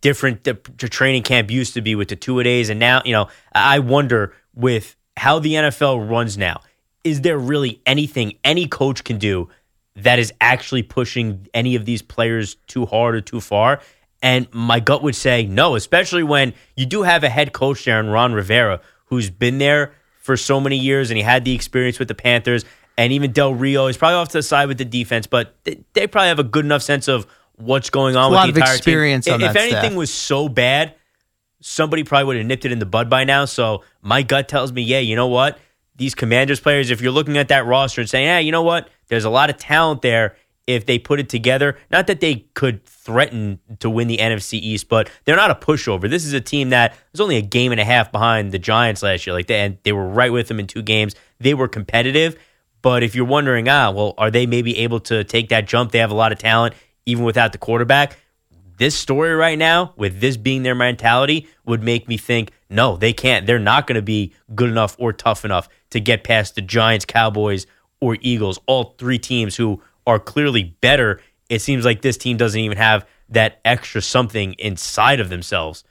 different 0.00 0.44
the, 0.44 0.58
the 0.78 0.88
training 0.88 1.22
camp 1.22 1.50
used 1.50 1.74
to 1.74 1.82
be 1.82 1.94
with 1.94 2.08
the 2.08 2.16
two 2.16 2.38
a 2.40 2.44
days, 2.44 2.70
and 2.70 2.80
now 2.80 3.02
you 3.04 3.12
know 3.12 3.28
I 3.54 3.80
wonder 3.80 4.34
with 4.54 4.96
how 5.16 5.38
the 5.38 5.54
NFL 5.54 6.08
runs 6.10 6.38
now. 6.38 6.60
Is 7.04 7.20
there 7.20 7.38
really 7.38 7.80
anything 7.86 8.34
any 8.44 8.66
coach 8.66 9.04
can 9.04 9.18
do 9.18 9.48
that 9.96 10.18
is 10.18 10.32
actually 10.40 10.82
pushing 10.82 11.46
any 11.54 11.76
of 11.76 11.84
these 11.84 12.02
players 12.02 12.56
too 12.66 12.86
hard 12.86 13.14
or 13.14 13.20
too 13.20 13.40
far? 13.40 13.80
And 14.22 14.48
my 14.52 14.80
gut 14.80 15.02
would 15.02 15.14
say 15.14 15.44
no, 15.44 15.74
especially 15.76 16.22
when 16.22 16.54
you 16.76 16.86
do 16.86 17.02
have 17.02 17.22
a 17.24 17.28
head 17.28 17.52
coach 17.52 17.84
there 17.84 18.00
in 18.00 18.08
Ron 18.08 18.32
Rivera 18.32 18.80
who's 19.06 19.30
been 19.30 19.58
there 19.58 19.92
for 20.18 20.36
so 20.36 20.58
many 20.58 20.78
years 20.78 21.10
and 21.10 21.18
he 21.18 21.22
had 21.22 21.44
the 21.44 21.54
experience 21.54 21.98
with 21.98 22.08
the 22.08 22.14
Panthers. 22.14 22.64
And 22.96 23.12
even 23.12 23.32
Del 23.32 23.54
Rio 23.54 23.86
is 23.88 23.96
probably 23.96 24.16
off 24.16 24.28
to 24.28 24.38
the 24.38 24.42
side 24.42 24.68
with 24.68 24.78
the 24.78 24.84
defense, 24.84 25.26
but 25.26 25.54
they, 25.64 26.06
probably 26.06 26.28
have 26.28 26.38
a 26.38 26.44
good 26.44 26.64
enough 26.64 26.82
sense 26.82 27.08
of 27.08 27.26
what's 27.56 27.90
going 27.90 28.16
on 28.16 28.26
A 28.26 28.30
with 28.30 28.36
lot 28.36 28.44
the 28.46 28.50
of 28.52 28.56
entire 28.56 28.76
experience 28.76 29.26
team. 29.26 29.40
if 29.40 29.56
anything 29.56 29.80
staff. 29.80 29.94
was 29.94 30.12
so 30.12 30.48
bad, 30.48 30.94
somebody 31.60 32.04
probably 32.04 32.24
would 32.24 32.36
have 32.36 32.46
nipped 32.46 32.64
it 32.64 32.72
in 32.72 32.78
the 32.78 32.86
bud 32.86 33.10
by 33.10 33.24
now. 33.24 33.44
So 33.44 33.82
my 34.00 34.22
gut 34.22 34.48
tells 34.48 34.72
me, 34.72 34.82
yeah, 34.82 35.00
you 35.00 35.16
know 35.16 35.26
what? 35.26 35.58
These 35.96 36.14
Commanders 36.14 36.60
players, 36.60 36.90
if 36.90 37.00
you're 37.00 37.12
looking 37.12 37.38
at 37.38 37.48
that 37.48 37.66
roster 37.66 38.00
and 38.00 38.10
saying, 38.10 38.26
yeah, 38.26 38.38
you 38.38 38.52
know 38.52 38.62
what? 38.62 38.88
There's 39.08 39.24
a 39.24 39.30
lot 39.30 39.50
of 39.50 39.56
talent 39.56 40.02
there 40.02 40.36
if 40.66 40.86
they 40.86 40.98
put 40.98 41.20
it 41.20 41.28
together. 41.28 41.76
Not 41.90 42.06
that 42.06 42.20
they 42.20 42.46
could 42.54 42.84
threaten 42.84 43.60
to 43.80 43.90
win 43.90 44.08
the 44.08 44.18
NFC 44.18 44.54
East, 44.54 44.88
but 44.88 45.10
they're 45.24 45.36
not 45.36 45.50
a 45.50 45.54
pushover. 45.54 46.08
This 46.08 46.24
is 46.24 46.32
a 46.32 46.40
team 46.40 46.70
that 46.70 46.96
was 47.12 47.20
only 47.20 47.36
a 47.36 47.42
game 47.42 47.70
and 47.70 47.80
a 47.80 47.84
half 47.84 48.10
behind 48.10 48.50
the 48.52 48.58
Giants 48.58 49.02
last 49.02 49.26
year. 49.26 49.34
Like 49.34 49.46
they, 49.46 49.60
and 49.60 49.78
they 49.82 49.92
were 49.92 50.08
right 50.08 50.32
with 50.32 50.48
them 50.48 50.58
in 50.58 50.66
two 50.66 50.82
games. 50.82 51.14
They 51.38 51.54
were 51.54 51.68
competitive. 51.68 52.36
But 52.82 53.02
if 53.02 53.14
you're 53.14 53.24
wondering, 53.24 53.68
ah, 53.68 53.90
well, 53.90 54.14
are 54.18 54.30
they 54.30 54.46
maybe 54.46 54.78
able 54.78 55.00
to 55.00 55.24
take 55.24 55.48
that 55.50 55.66
jump? 55.66 55.92
They 55.92 56.00
have 56.00 56.10
a 56.10 56.14
lot 56.14 56.32
of 56.32 56.38
talent, 56.38 56.74
even 57.06 57.24
without 57.24 57.52
the 57.52 57.58
quarterback 57.58 58.18
this 58.84 58.94
story 58.94 59.34
right 59.34 59.58
now, 59.58 59.94
with 59.96 60.20
this 60.20 60.36
being 60.36 60.62
their 60.62 60.74
mentality, 60.74 61.48
would 61.64 61.82
make 61.82 62.06
me 62.06 62.18
think 62.18 62.52
no, 62.68 62.98
they 62.98 63.14
can't. 63.14 63.46
They're 63.46 63.58
not 63.58 63.86
going 63.86 63.96
to 63.96 64.02
be 64.02 64.34
good 64.54 64.68
enough 64.68 64.94
or 64.98 65.14
tough 65.14 65.46
enough 65.46 65.70
to 65.90 66.00
get 66.00 66.22
past 66.22 66.54
the 66.54 66.60
Giants, 66.60 67.06
Cowboys, 67.06 67.66
or 68.00 68.18
Eagles, 68.20 68.58
all 68.66 68.94
three 68.98 69.18
teams 69.18 69.56
who 69.56 69.80
are 70.06 70.18
clearly 70.18 70.64
better. 70.82 71.22
It 71.48 71.60
seems 71.60 71.86
like 71.86 72.02
this 72.02 72.18
team 72.18 72.36
doesn't 72.36 72.60
even 72.60 72.76
have 72.76 73.06
that 73.30 73.60
extra 73.64 74.02
something 74.02 74.52
inside 74.58 75.18
of 75.18 75.30
themselves 75.30 75.84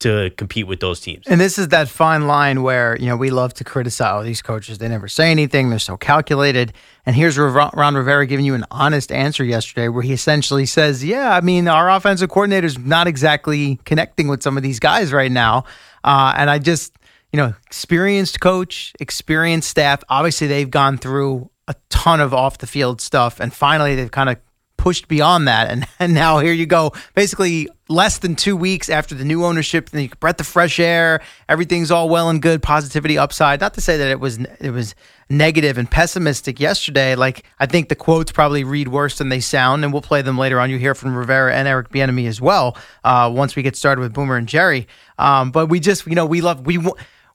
to 0.00 0.30
compete 0.36 0.66
with 0.66 0.80
those 0.80 1.00
teams. 1.00 1.26
And 1.26 1.40
this 1.40 1.58
is 1.58 1.68
that 1.68 1.88
fine 1.88 2.26
line 2.26 2.62
where, 2.62 2.96
you 2.98 3.06
know, 3.06 3.16
we 3.16 3.30
love 3.30 3.52
to 3.54 3.64
criticize 3.64 4.20
oh, 4.20 4.22
these 4.22 4.42
coaches. 4.42 4.78
They 4.78 4.88
never 4.88 5.08
say 5.08 5.30
anything. 5.30 5.70
They're 5.70 5.78
so 5.78 5.96
calculated. 5.96 6.72
And 7.04 7.16
here's 7.16 7.36
Ron 7.36 7.94
Rivera 7.94 8.26
giving 8.26 8.44
you 8.44 8.54
an 8.54 8.64
honest 8.70 9.10
answer 9.10 9.44
yesterday 9.44 9.88
where 9.88 10.02
he 10.02 10.12
essentially 10.12 10.66
says, 10.66 11.04
yeah, 11.04 11.34
I 11.34 11.40
mean, 11.40 11.66
our 11.66 11.90
offensive 11.90 12.28
coordinator's 12.28 12.78
not 12.78 13.08
exactly 13.08 13.80
connecting 13.84 14.28
with 14.28 14.42
some 14.42 14.56
of 14.56 14.62
these 14.62 14.78
guys 14.78 15.12
right 15.12 15.32
now. 15.32 15.64
Uh, 16.04 16.32
and 16.36 16.48
I 16.48 16.58
just, 16.58 16.94
you 17.32 17.36
know, 17.36 17.54
experienced 17.66 18.40
coach, 18.40 18.92
experienced 19.00 19.68
staff. 19.68 20.04
Obviously, 20.08 20.46
they've 20.46 20.70
gone 20.70 20.96
through 20.96 21.50
a 21.66 21.74
ton 21.90 22.20
of 22.20 22.32
off 22.32 22.58
the 22.58 22.66
field 22.66 23.00
stuff, 23.00 23.40
and 23.40 23.52
finally, 23.52 23.94
they've 23.94 24.10
kind 24.10 24.30
of 24.30 24.36
pushed 24.78 25.08
beyond 25.08 25.46
that. 25.46 25.70
And, 25.70 25.86
and 25.98 26.14
now 26.14 26.38
here 26.38 26.54
you 26.54 26.64
go, 26.64 26.92
basically 27.14 27.68
less 27.88 28.18
than 28.18 28.36
two 28.36 28.56
weeks 28.56 28.88
after 28.88 29.14
the 29.14 29.24
new 29.24 29.44
ownership, 29.44 29.90
the 29.90 30.08
breath 30.20 30.40
of 30.40 30.46
fresh 30.46 30.78
air, 30.78 31.20
everything's 31.48 31.90
all 31.90 32.08
well 32.08 32.30
and 32.30 32.40
good, 32.40 32.62
positivity 32.62 33.18
upside. 33.18 33.60
Not 33.60 33.74
to 33.74 33.80
say 33.80 33.96
that 33.96 34.08
it 34.08 34.20
was 34.20 34.38
it 34.60 34.70
was 34.70 34.94
negative 35.30 35.76
and 35.78 35.90
pessimistic 35.90 36.60
yesterday. 36.60 37.14
Like 37.14 37.44
I 37.58 37.66
think 37.66 37.88
the 37.88 37.94
quotes 37.94 38.32
probably 38.32 38.64
read 38.64 38.88
worse 38.88 39.18
than 39.18 39.28
they 39.28 39.40
sound, 39.40 39.84
and 39.84 39.92
we'll 39.92 40.02
play 40.02 40.22
them 40.22 40.38
later 40.38 40.60
on. 40.60 40.70
You 40.70 40.78
hear 40.78 40.94
from 40.94 41.14
Rivera 41.14 41.54
and 41.54 41.66
Eric 41.66 41.90
Bieniemy 41.90 42.26
as 42.26 42.40
well 42.40 42.76
uh, 43.04 43.30
once 43.34 43.56
we 43.56 43.62
get 43.62 43.76
started 43.76 44.00
with 44.00 44.12
Boomer 44.12 44.36
and 44.36 44.48
Jerry. 44.48 44.86
Um, 45.18 45.50
but 45.50 45.66
we 45.66 45.80
just 45.80 46.06
you 46.06 46.14
know 46.14 46.26
we 46.26 46.40
love 46.40 46.64
we. 46.66 46.78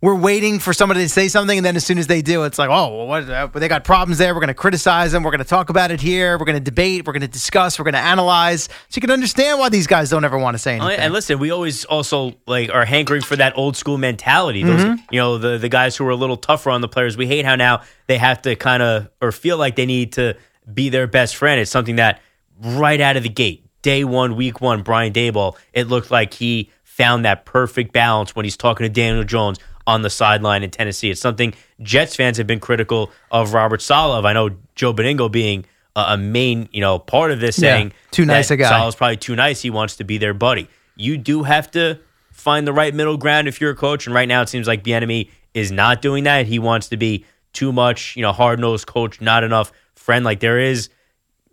We're 0.04 0.16
waiting 0.16 0.60
for 0.60 0.74
somebody 0.74 1.00
to 1.04 1.08
say 1.08 1.30
something, 1.30 1.58
and 1.58 1.66
then 1.66 1.78
as 1.78 1.86
soon 1.86 1.98
as 1.98 2.08
they 2.08 2.22
do, 2.22 2.44
it's 2.44 2.60
like, 2.60 2.70
oh, 2.70 2.98
well, 2.98 3.08
what, 3.08 3.30
uh, 3.30 3.48
they 3.48 3.70
got 3.70 3.86
problems 3.86 4.18
there. 4.18 4.34
We're 4.34 4.42
going 4.42 4.50
to 4.50 4.54
criticize 4.54 5.14
them. 5.14 5.24
We're 5.24 5.32
going 5.32 5.40
to 5.40 5.46
talk 5.46 5.70
about 5.70 5.92
it 5.92 6.02
here. 6.02 6.38
We're 6.38 6.44
going 6.44 6.58
to 6.58 6.60
debate. 6.64 7.08
We're 7.08 7.14
going 7.14 7.22
to 7.22 7.28
discuss. 7.30 7.80
We're 7.80 7.86
going 7.86 7.94
to 7.94 8.00
analyze, 8.02 8.64
so 8.66 8.96
you 8.96 9.00
can 9.02 9.12
understand 9.12 9.60
why 9.60 9.70
these 9.70 9.88
guys 9.88 10.10
don't 10.10 10.26
ever 10.26 10.38
want 10.38 10.56
to 10.56 10.60
say 10.60 10.78
Oh, 10.78 10.88
anything. 10.88 11.06
And 11.06 11.14
listen, 11.14 11.40
we 11.40 11.52
always 11.52 11.86
also 11.86 12.34
like 12.48 12.70
are 12.70 12.84
hankering 12.84 13.22
for 13.22 13.38
that 13.38 13.58
old 13.58 13.78
school 13.78 13.98
mentality. 13.98 14.64
Those, 14.64 14.82
Mhm. 14.84 14.98
you 15.10 15.22
know, 15.22 15.38
the 15.38 15.58
the 15.58 15.70
guys 15.70 15.96
who 15.96 16.06
are 16.06 16.10
a 16.12 16.18
little 16.18 16.36
tougher 16.36 16.70
on 16.70 16.82
the 16.82 16.90
players. 16.90 17.16
We 17.16 17.26
hate 17.28 17.46
how 17.46 17.56
now 17.56 17.84
they 18.08 18.18
have 18.18 18.42
to 18.42 18.58
kind 18.58 18.84
of 18.84 19.08
or 19.22 19.32
feel 19.32 19.56
like 19.56 19.78
they 19.78 19.86
need 19.86 20.12
to 20.14 20.36
be 20.74 20.90
their 20.90 21.08
best 21.08 21.38
friend. 21.38 21.62
It's 21.62 21.72
something 21.72 21.96
that 21.96 22.20
right 22.62 23.00
out 23.00 23.16
of 23.16 23.24
the 23.24 23.30
gate, 23.30 23.66
day 23.82 24.04
one, 24.04 24.36
week 24.36 24.60
one, 24.60 24.82
Brian 24.84 25.14
Daboll, 25.14 25.56
it 25.72 25.88
looked 25.88 26.12
like 26.12 26.34
he 26.34 26.70
found 26.84 27.24
that 27.26 27.46
perfect 27.46 27.94
balance 27.94 28.36
when 28.36 28.44
he's 28.44 28.58
talking 28.58 28.84
to 28.84 28.90
Daniel 28.90 29.24
Jones 29.24 29.58
on 29.86 30.02
the 30.02 30.10
sideline 30.10 30.64
in 30.64 30.72
Tennessee. 30.72 31.10
It's 31.10 31.22
something 31.22 31.54
Jets 31.82 32.16
fans 32.16 32.38
have 32.38 32.48
been 32.48 32.60
critical 32.60 33.12
of 33.32 33.54
Robert 33.54 33.82
Saleh. 33.82 34.24
I 34.26 34.34
know 34.34 34.52
Joe 34.76 34.94
Benigno 34.94 35.32
being 35.32 35.66
a, 35.96 36.06
a 36.10 36.18
main, 36.18 36.70
you 36.72 36.82
know, 36.82 37.00
part 37.00 37.32
of 37.32 37.40
this, 37.40 37.58
Yeah, 37.58 37.76
saying 37.76 37.94
too 38.12 38.26
nice 38.26 38.52
a 38.52 38.58
guy. 38.58 38.70
Saleh's 38.70 38.96
probably 38.96 39.18
too 39.18 39.36
nice. 39.36 39.62
He 39.62 39.70
wants 39.70 39.98
to 39.98 40.04
be 40.04 40.18
their 40.18 40.34
buddy. 40.34 40.70
You 40.96 41.18
do 41.18 41.44
have 41.44 41.70
to 41.72 42.00
find 42.32 42.68
the 42.68 42.74
right 42.74 42.94
middle 42.94 43.18
ground 43.18 43.48
if 43.48 43.60
you're 43.60 43.72
a 43.72 43.76
coach. 43.76 44.06
And 44.06 44.16
right 44.16 44.28
now, 44.28 44.42
it 44.42 44.50
seems 44.50 44.68
like 44.68 44.84
Bieniemy 44.84 45.30
is 45.54 45.72
not 45.72 46.02
doing 46.02 46.24
that. 46.24 46.46
He 46.48 46.60
wants 46.60 46.90
to 46.90 46.98
be 46.98 47.26
too 47.54 47.72
much, 47.72 48.16
you 48.16 48.22
know, 48.22 48.32
hard 48.32 48.60
nosed 48.60 48.88
coach, 48.88 49.22
not 49.22 49.44
enough 49.44 49.72
friend. 49.96 50.26
Like 50.26 50.40
there 50.40 50.60
is 50.60 50.90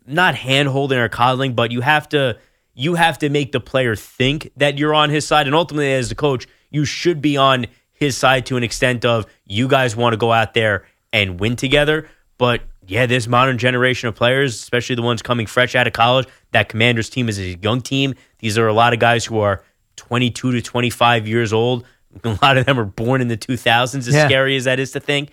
not 0.07 0.35
hand 0.35 0.68
holding 0.68 0.99
or 0.99 1.09
coddling, 1.09 1.55
but 1.55 1.70
you 1.70 1.81
have 1.81 2.09
to 2.11 2.39
you 2.74 2.95
have 2.95 3.18
to 3.18 3.28
make 3.28 3.53
the 3.53 3.61
player 3.61 3.95
think 3.95 4.51
that 4.57 4.78
you're 4.78 4.95
on 4.95 5.11
his 5.11 5.26
side. 5.26 5.47
And 5.47 5.55
ultimately, 5.55 5.93
as 5.93 6.09
the 6.09 6.14
coach, 6.14 6.47
you 6.70 6.85
should 6.85 7.20
be 7.20 7.37
on 7.37 7.66
his 8.01 8.17
side 8.17 8.47
to 8.47 8.57
an 8.57 8.65
extent 8.65 9.05
of 9.05 9.27
you 9.47 9.69
guys 9.69 9.95
want 9.95 10.15
to 10.15 10.17
go 10.17 10.33
out 10.33 10.55
there 10.55 10.85
and 11.13 11.39
win 11.39 11.55
together. 11.55 12.09
But 12.39 12.63
yeah, 12.87 13.05
this 13.07 13.29
modern 13.29 13.59
generation 13.59 14.09
of 14.09 14.17
players, 14.17 14.55
especially 14.55 14.97
the 14.97 15.03
ones 15.03 15.21
coming 15.23 15.47
fresh 15.47 15.77
out 15.77 15.87
of 15.87 15.93
college, 15.93 16.27
that 16.53 16.69
Commanders 16.71 17.11
team 17.11 17.29
is 17.29 17.39
a 17.39 17.57
young 17.63 17.83
team. 17.83 18.15
These 18.39 18.57
are 18.59 18.67
a 18.67 18.73
lot 18.73 18.95
of 18.95 18.99
guys 18.99 19.27
who 19.27 19.39
are 19.39 19.63
22 19.97 20.53
to 20.53 20.63
25 20.63 21.29
years 21.29 21.53
old. 21.53 21.85
A 22.25 22.37
lot 22.43 22.59
of 22.59 22.67
them 22.67 22.77
are 22.81 22.85
born 22.85 23.21
in 23.21 23.29
the 23.29 23.37
2000s, 23.37 23.95
as 23.95 24.09
Yeah. 24.09 24.27
scary 24.27 24.57
as 24.57 24.65
that 24.65 24.81
is 24.81 24.91
to 24.93 25.01
think. 25.01 25.29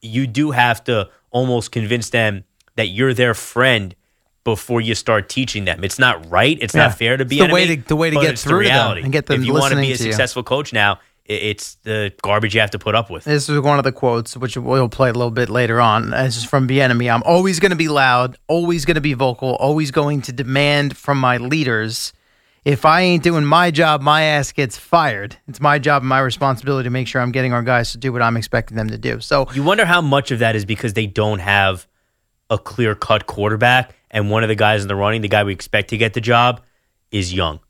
You 0.00 0.28
do 0.28 0.52
have 0.52 0.84
to 0.84 1.08
almost 1.32 1.72
convince 1.72 2.10
them 2.10 2.44
that 2.76 2.88
you're 2.90 3.14
their 3.14 3.34
friend 3.34 3.96
before 4.44 4.80
you 4.80 4.94
start 4.94 5.28
teaching 5.28 5.64
them. 5.64 5.82
It's 5.82 5.98
not 5.98 6.30
right. 6.30 6.56
It's 6.60 6.72
Yeah. 6.74 6.82
not 6.86 6.98
fair 6.98 7.16
to 7.16 7.24
be 7.24 7.38
It's 7.40 7.48
the 7.48 7.52
way 7.52 7.66
to- 7.76 7.82
the 7.82 7.96
way 7.96 8.10
to 8.10 8.16
get 8.20 8.38
through 8.38 8.58
the 8.58 8.64
to 8.64 8.68
them 8.68 8.76
reality. 8.78 9.02
and 9.02 9.12
get 9.12 9.26
them 9.26 9.40
If 9.40 9.46
you 9.46 9.54
want 9.54 9.72
to 9.74 9.80
be 9.80 9.90
a 9.92 9.96
to 9.96 10.04
you. 10.04 10.12
successful 10.12 10.42
coach 10.44 10.72
now, 10.72 11.00
it's 11.30 11.76
the 11.84 12.12
garbage 12.22 12.54
you 12.54 12.60
have 12.60 12.72
to 12.72 12.78
put 12.78 12.94
up 12.96 13.08
with. 13.08 13.24
This 13.24 13.48
is 13.48 13.60
one 13.60 13.78
of 13.78 13.84
the 13.84 13.92
quotes, 13.92 14.36
which 14.36 14.56
we'll 14.56 14.88
play 14.88 15.10
a 15.10 15.12
little 15.12 15.30
bit 15.30 15.48
later 15.48 15.80
on. 15.80 16.10
This 16.10 16.36
is 16.36 16.44
from 16.44 16.66
Bieniemy. 16.66 17.12
I'm 17.12 17.22
always 17.22 17.60
going 17.60 17.70
to 17.70 17.76
be 17.76 17.88
loud, 17.88 18.36
always 18.48 18.84
going 18.84 18.96
to 18.96 19.00
be 19.00 19.14
vocal, 19.14 19.54
always 19.56 19.92
going 19.92 20.22
to 20.22 20.32
demand 20.32 20.96
from 20.96 21.18
my 21.18 21.36
leaders. 21.36 22.12
If 22.64 22.84
I 22.84 23.02
ain't 23.02 23.22
doing 23.22 23.44
my 23.44 23.70
job, 23.70 24.02
my 24.02 24.22
ass 24.22 24.50
gets 24.52 24.76
fired. 24.76 25.36
It's 25.46 25.60
my 25.60 25.78
job 25.78 26.02
and 26.02 26.08
my 26.08 26.18
responsibility 26.18 26.84
to 26.84 26.90
make 26.90 27.06
sure 27.06 27.22
I'm 27.22 27.32
getting 27.32 27.52
our 27.52 27.62
guys 27.62 27.92
to 27.92 27.98
do 27.98 28.12
what 28.12 28.22
I'm 28.22 28.36
expecting 28.36 28.76
them 28.76 28.88
to 28.88 28.98
do. 28.98 29.20
So 29.20 29.46
You 29.54 29.62
wonder 29.62 29.86
how 29.86 30.00
much 30.00 30.30
of 30.30 30.40
that 30.40 30.56
is 30.56 30.64
because 30.64 30.94
they 30.94 31.06
don't 31.06 31.38
have 31.38 31.86
a 32.50 32.58
clear 32.58 32.96
cut 32.96 33.26
quarterback, 33.26 33.94
and 34.10 34.30
one 34.30 34.42
of 34.42 34.48
the 34.48 34.56
guys 34.56 34.82
in 34.82 34.88
the 34.88 34.96
running, 34.96 35.22
the 35.22 35.28
guy 35.28 35.44
we 35.44 35.52
expect 35.52 35.90
to 35.90 35.96
get 35.96 36.14
the 36.14 36.20
job, 36.20 36.60
is 37.12 37.32
young. 37.32 37.60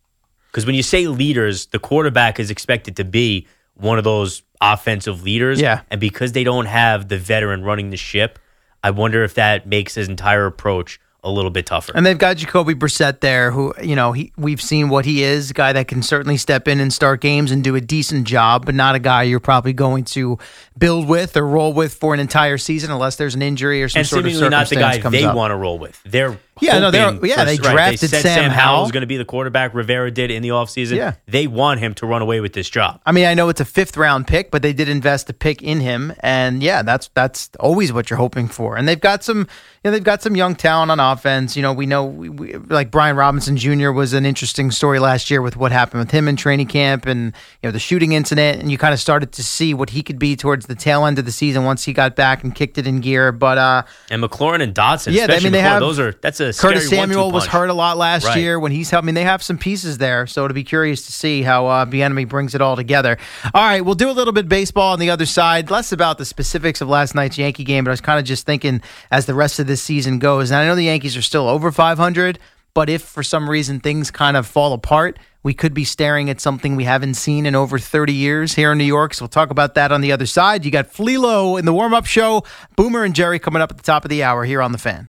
Because 0.50 0.66
when 0.66 0.74
you 0.74 0.82
say 0.82 1.06
leaders, 1.06 1.66
the 1.66 1.78
quarterback 1.78 2.40
is 2.40 2.50
expected 2.50 2.96
to 2.96 3.04
be 3.04 3.46
one 3.74 3.98
of 3.98 4.04
those 4.04 4.42
offensive 4.60 5.22
leaders. 5.22 5.60
Yeah. 5.60 5.82
And 5.90 6.00
because 6.00 6.32
they 6.32 6.44
don't 6.44 6.66
have 6.66 7.08
the 7.08 7.18
veteran 7.18 7.62
running 7.62 7.90
the 7.90 7.96
ship, 7.96 8.38
I 8.82 8.90
wonder 8.90 9.24
if 9.24 9.34
that 9.34 9.66
makes 9.66 9.94
his 9.94 10.08
entire 10.08 10.46
approach 10.46 11.00
a 11.22 11.30
little 11.30 11.50
bit 11.50 11.66
tougher. 11.66 11.92
And 11.94 12.04
they've 12.06 12.18
got 12.18 12.38
Jacoby 12.38 12.74
Brissett 12.74 13.20
there, 13.20 13.50
who 13.50 13.74
you 13.82 13.94
know 13.94 14.12
he 14.12 14.32
we've 14.36 14.60
seen 14.60 14.88
what 14.88 15.04
he 15.04 15.22
is, 15.22 15.50
a 15.50 15.54
guy 15.54 15.72
that 15.72 15.88
can 15.88 16.02
certainly 16.02 16.36
step 16.36 16.66
in 16.68 16.80
and 16.80 16.92
start 16.92 17.20
games 17.20 17.50
and 17.50 17.62
do 17.62 17.76
a 17.76 17.80
decent 17.80 18.26
job, 18.26 18.64
but 18.64 18.74
not 18.74 18.94
a 18.94 18.98
guy 18.98 19.24
you're 19.24 19.40
probably 19.40 19.72
going 19.72 20.04
to 20.04 20.38
build 20.78 21.08
with 21.08 21.36
or 21.36 21.46
roll 21.46 21.72
with 21.72 21.94
for 21.94 22.14
an 22.14 22.20
entire 22.20 22.58
season 22.58 22.90
unless 22.90 23.16
there's 23.16 23.34
an 23.34 23.42
injury 23.42 23.82
or 23.82 23.88
some 23.88 24.00
and 24.00 24.08
sort 24.08 24.24
of 24.24 24.32
seemingly 24.32 24.48
not 24.48 24.68
the 24.68 24.76
guy 24.76 24.98
they 24.98 25.24
up. 25.24 25.36
want 25.36 25.50
to 25.50 25.56
roll 25.56 25.78
with. 25.78 26.00
They're 26.04 26.38
Yeah, 26.60 26.78
no, 26.78 26.90
they're- 26.90 27.18
yeah, 27.24 27.36
for- 27.36 27.44
they 27.44 27.56
right, 27.56 27.60
drafted 27.60 28.10
said 28.10 28.22
Sam 28.22 28.34
Sam 28.36 28.50
Howell. 28.50 28.82
was 28.82 28.92
going 28.92 29.00
to 29.02 29.06
be 29.06 29.16
the 29.16 29.24
quarterback. 29.24 29.74
Rivera 29.74 30.10
did 30.10 30.30
in 30.30 30.42
the 30.42 30.50
offseason. 30.50 30.96
Yeah. 30.96 31.14
They 31.26 31.46
want 31.46 31.80
him 31.80 31.94
to 31.94 32.06
run 32.06 32.22
away 32.22 32.40
with 32.40 32.52
this 32.52 32.68
job. 32.68 33.00
I 33.06 33.12
mean, 33.12 33.26
I 33.26 33.34
know 33.34 33.48
it's 33.48 33.60
a 33.60 33.64
fifth 33.64 33.96
round 33.96 34.26
pick, 34.26 34.50
but 34.50 34.62
they 34.62 34.72
did 34.72 34.88
invest 34.88 35.28
a 35.30 35.32
pick 35.32 35.62
in 35.62 35.80
him, 35.80 36.12
and 36.20 36.62
yeah, 36.62 36.82
that's 36.82 37.08
that's 37.14 37.50
always 37.58 37.92
what 37.92 38.10
you're 38.10 38.18
hoping 38.18 38.48
for. 38.48 38.76
And 38.76 38.86
they've 38.88 39.00
got 39.00 39.24
some, 39.24 39.38
you 39.40 39.46
know, 39.84 39.90
they've 39.92 40.02
got 40.04 40.22
some 40.22 40.36
young 40.36 40.54
talent 40.54 40.90
on 40.90 41.00
offense. 41.00 41.56
You 41.56 41.62
know, 41.62 41.72
we 41.72 41.86
know 41.86 42.04
we, 42.04 42.28
we, 42.28 42.54
like 42.56 42.90
Brian 42.90 43.16
Robinson 43.16 43.56
Jr. 43.56 43.90
was 43.90 44.12
an 44.12 44.26
interesting 44.26 44.70
story 44.70 44.98
last 44.98 45.30
year 45.30 45.40
with 45.42 45.56
what 45.56 45.72
happened 45.72 46.00
with 46.00 46.10
him 46.10 46.28
in 46.28 46.36
training 46.36 46.66
camp 46.66 47.06
and 47.06 47.26
you 47.62 47.68
know 47.68 47.70
the 47.70 47.78
shooting 47.78 48.12
incident, 48.12 48.60
and 48.60 48.70
you 48.70 48.78
kind 48.78 48.92
of 48.94 49.00
started 49.00 49.32
to 49.32 49.42
see 49.42 49.72
what 49.74 49.90
he 49.90 50.02
could 50.02 50.18
be 50.18 50.36
towards 50.36 50.66
the 50.66 50.74
tail 50.74 51.06
end 51.06 51.18
of 51.18 51.24
the 51.24 51.32
season 51.32 51.64
once 51.64 51.84
he 51.84 51.92
got 51.92 52.16
back 52.16 52.44
and 52.44 52.54
kicked 52.54 52.76
it 52.78 52.86
in 52.86 53.00
gear. 53.00 53.32
But 53.32 53.58
uh, 53.58 53.82
And 54.10 54.22
McLaurin 54.22 54.62
and 54.62 54.74
Dotson, 54.74 55.12
yeah, 55.12 55.26
I 55.28 55.40
mean 55.40 55.52
they 55.52 55.58
McLaurin, 55.58 55.62
have 55.62 55.80
those 55.80 55.98
are 55.98 56.12
that's 56.20 56.40
a 56.40 56.49
Curtis 56.58 56.88
Samuel 56.88 57.30
was 57.30 57.46
hurt 57.46 57.68
a 57.70 57.74
lot 57.74 57.96
last 57.96 58.24
Right. 58.26 58.38
year 58.38 58.58
when 58.58 58.72
he's 58.72 58.90
helped. 58.90 59.04
I 59.04 59.06
mean, 59.06 59.14
they 59.14 59.24
have 59.24 59.42
some 59.42 59.58
pieces 59.58 59.98
there, 59.98 60.26
so 60.26 60.48
to 60.48 60.54
be 60.54 60.64
curious 60.64 61.06
to 61.06 61.12
see 61.12 61.42
how 61.42 61.66
uh, 61.66 61.84
Bieniemy 61.86 62.28
brings 62.28 62.54
it 62.54 62.60
all 62.60 62.76
together. 62.76 63.18
All 63.54 63.62
right, 63.62 63.80
we'll 63.82 63.94
do 63.94 64.10
a 64.10 64.12
little 64.12 64.32
bit 64.32 64.44
of 64.44 64.48
baseball 64.48 64.92
on 64.92 64.98
the 64.98 65.10
other 65.10 65.26
side, 65.26 65.70
less 65.70 65.92
about 65.92 66.18
the 66.18 66.24
specifics 66.24 66.80
of 66.80 66.88
last 66.88 67.14
night's 67.14 67.38
Yankee 67.38 67.64
game, 67.64 67.84
but 67.84 67.90
I 67.90 67.92
was 67.92 68.00
kind 68.00 68.18
of 68.18 68.24
just 68.24 68.46
thinking 68.46 68.80
as 69.10 69.26
the 69.26 69.34
rest 69.34 69.58
of 69.58 69.66
this 69.66 69.82
season 69.82 70.18
goes. 70.18 70.50
And 70.50 70.58
I 70.60 70.66
know 70.66 70.74
the 70.74 70.84
Yankees 70.84 71.16
are 71.16 71.22
still 71.22 71.48
over 71.48 71.70
500, 71.70 72.38
but 72.74 72.88
if 72.88 73.02
for 73.02 73.22
some 73.22 73.50
reason 73.50 73.80
things 73.80 74.10
kind 74.10 74.36
of 74.36 74.46
fall 74.46 74.72
apart. 74.72 75.18
We 75.42 75.54
could 75.54 75.72
be 75.72 75.84
staring 75.84 76.28
at 76.28 76.38
something 76.38 76.76
we 76.76 76.84
haven't 76.84 77.14
seen 77.14 77.46
in 77.46 77.54
over 77.54 77.78
30 77.78 78.12
years 78.12 78.56
here 78.56 78.72
in 78.72 78.78
New 78.78 78.84
York. 78.84 79.14
So 79.14 79.22
we'll 79.22 79.30
talk 79.30 79.48
about 79.48 79.74
that 79.74 79.90
on 79.90 80.02
the 80.02 80.12
other 80.12 80.26
side. 80.26 80.66
You 80.66 80.70
got 80.70 80.92
Flelo 80.92 81.58
in 81.58 81.64
the 81.64 81.72
warm 81.72 81.94
up 81.94 82.04
show, 82.04 82.44
Boomer 82.76 83.04
and 83.04 83.14
Jerry 83.14 83.38
coming 83.38 83.62
up 83.62 83.70
at 83.70 83.78
the 83.78 83.82
top 83.82 84.04
of 84.04 84.10
the 84.10 84.22
hour 84.22 84.44
here 84.44 84.60
on 84.60 84.72
The 84.72 84.76
Fan. 84.78 85.08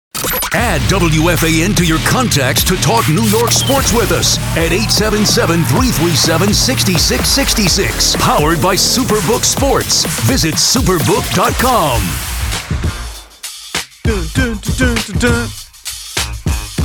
Add 0.52 0.80
WFAN 0.82 1.76
to 1.76 1.86
your 1.86 2.00
contacts 2.00 2.64
to 2.64 2.74
talk 2.76 3.08
New 3.08 3.22
York 3.24 3.52
sports 3.52 3.92
with 3.92 4.10
us 4.10 4.36
at 4.56 4.72
877 4.72 5.62
337 5.64 6.54
6666. 6.54 8.16
Powered 8.16 8.60
by 8.60 8.74
Superbook 8.74 9.44
Sports. 9.44 10.04
Visit 10.26 10.54
superbook.com. 10.54 12.00
Dun, 14.02 14.26
dun, 14.34 14.58
dun, 14.76 14.96
dun, 14.96 15.18
dun. 15.18 15.48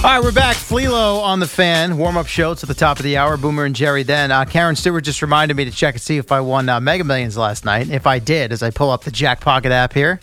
All 0.04 0.12
right, 0.12 0.24
we're 0.24 0.32
back. 0.32 0.56
Flelo 0.56 1.20
on 1.24 1.40
the 1.40 1.48
fan 1.48 1.98
warm 1.98 2.18
up 2.18 2.28
show. 2.28 2.52
At 2.52 2.60
the 2.60 2.76
top 2.76 3.00
of 3.00 3.04
the 3.04 3.18
hour. 3.18 3.36
Boomer 3.38 3.66
and 3.66 3.76
Jerry. 3.76 4.04
Then 4.04 4.32
uh, 4.32 4.46
Karen 4.46 4.76
Stewart 4.76 5.04
just 5.04 5.24
reminded 5.24 5.58
me 5.58 5.66
to 5.66 5.72
check 5.72 5.96
and 5.96 6.02
see 6.02 6.18
if 6.18 6.32
I 6.32 6.42
won 6.42 6.70
uh, 6.70 6.80
Mega 6.80 7.04
Millions 7.04 7.36
last 7.36 7.66
night. 7.66 7.90
If 7.90 8.06
I 8.06 8.20
did, 8.20 8.52
as 8.52 8.62
I 8.62 8.70
pull 8.70 8.92
up 8.92 9.04
the 9.04 9.10
Jack 9.10 9.42
Pocket 9.42 9.72
app 9.72 9.94
here, 9.94 10.20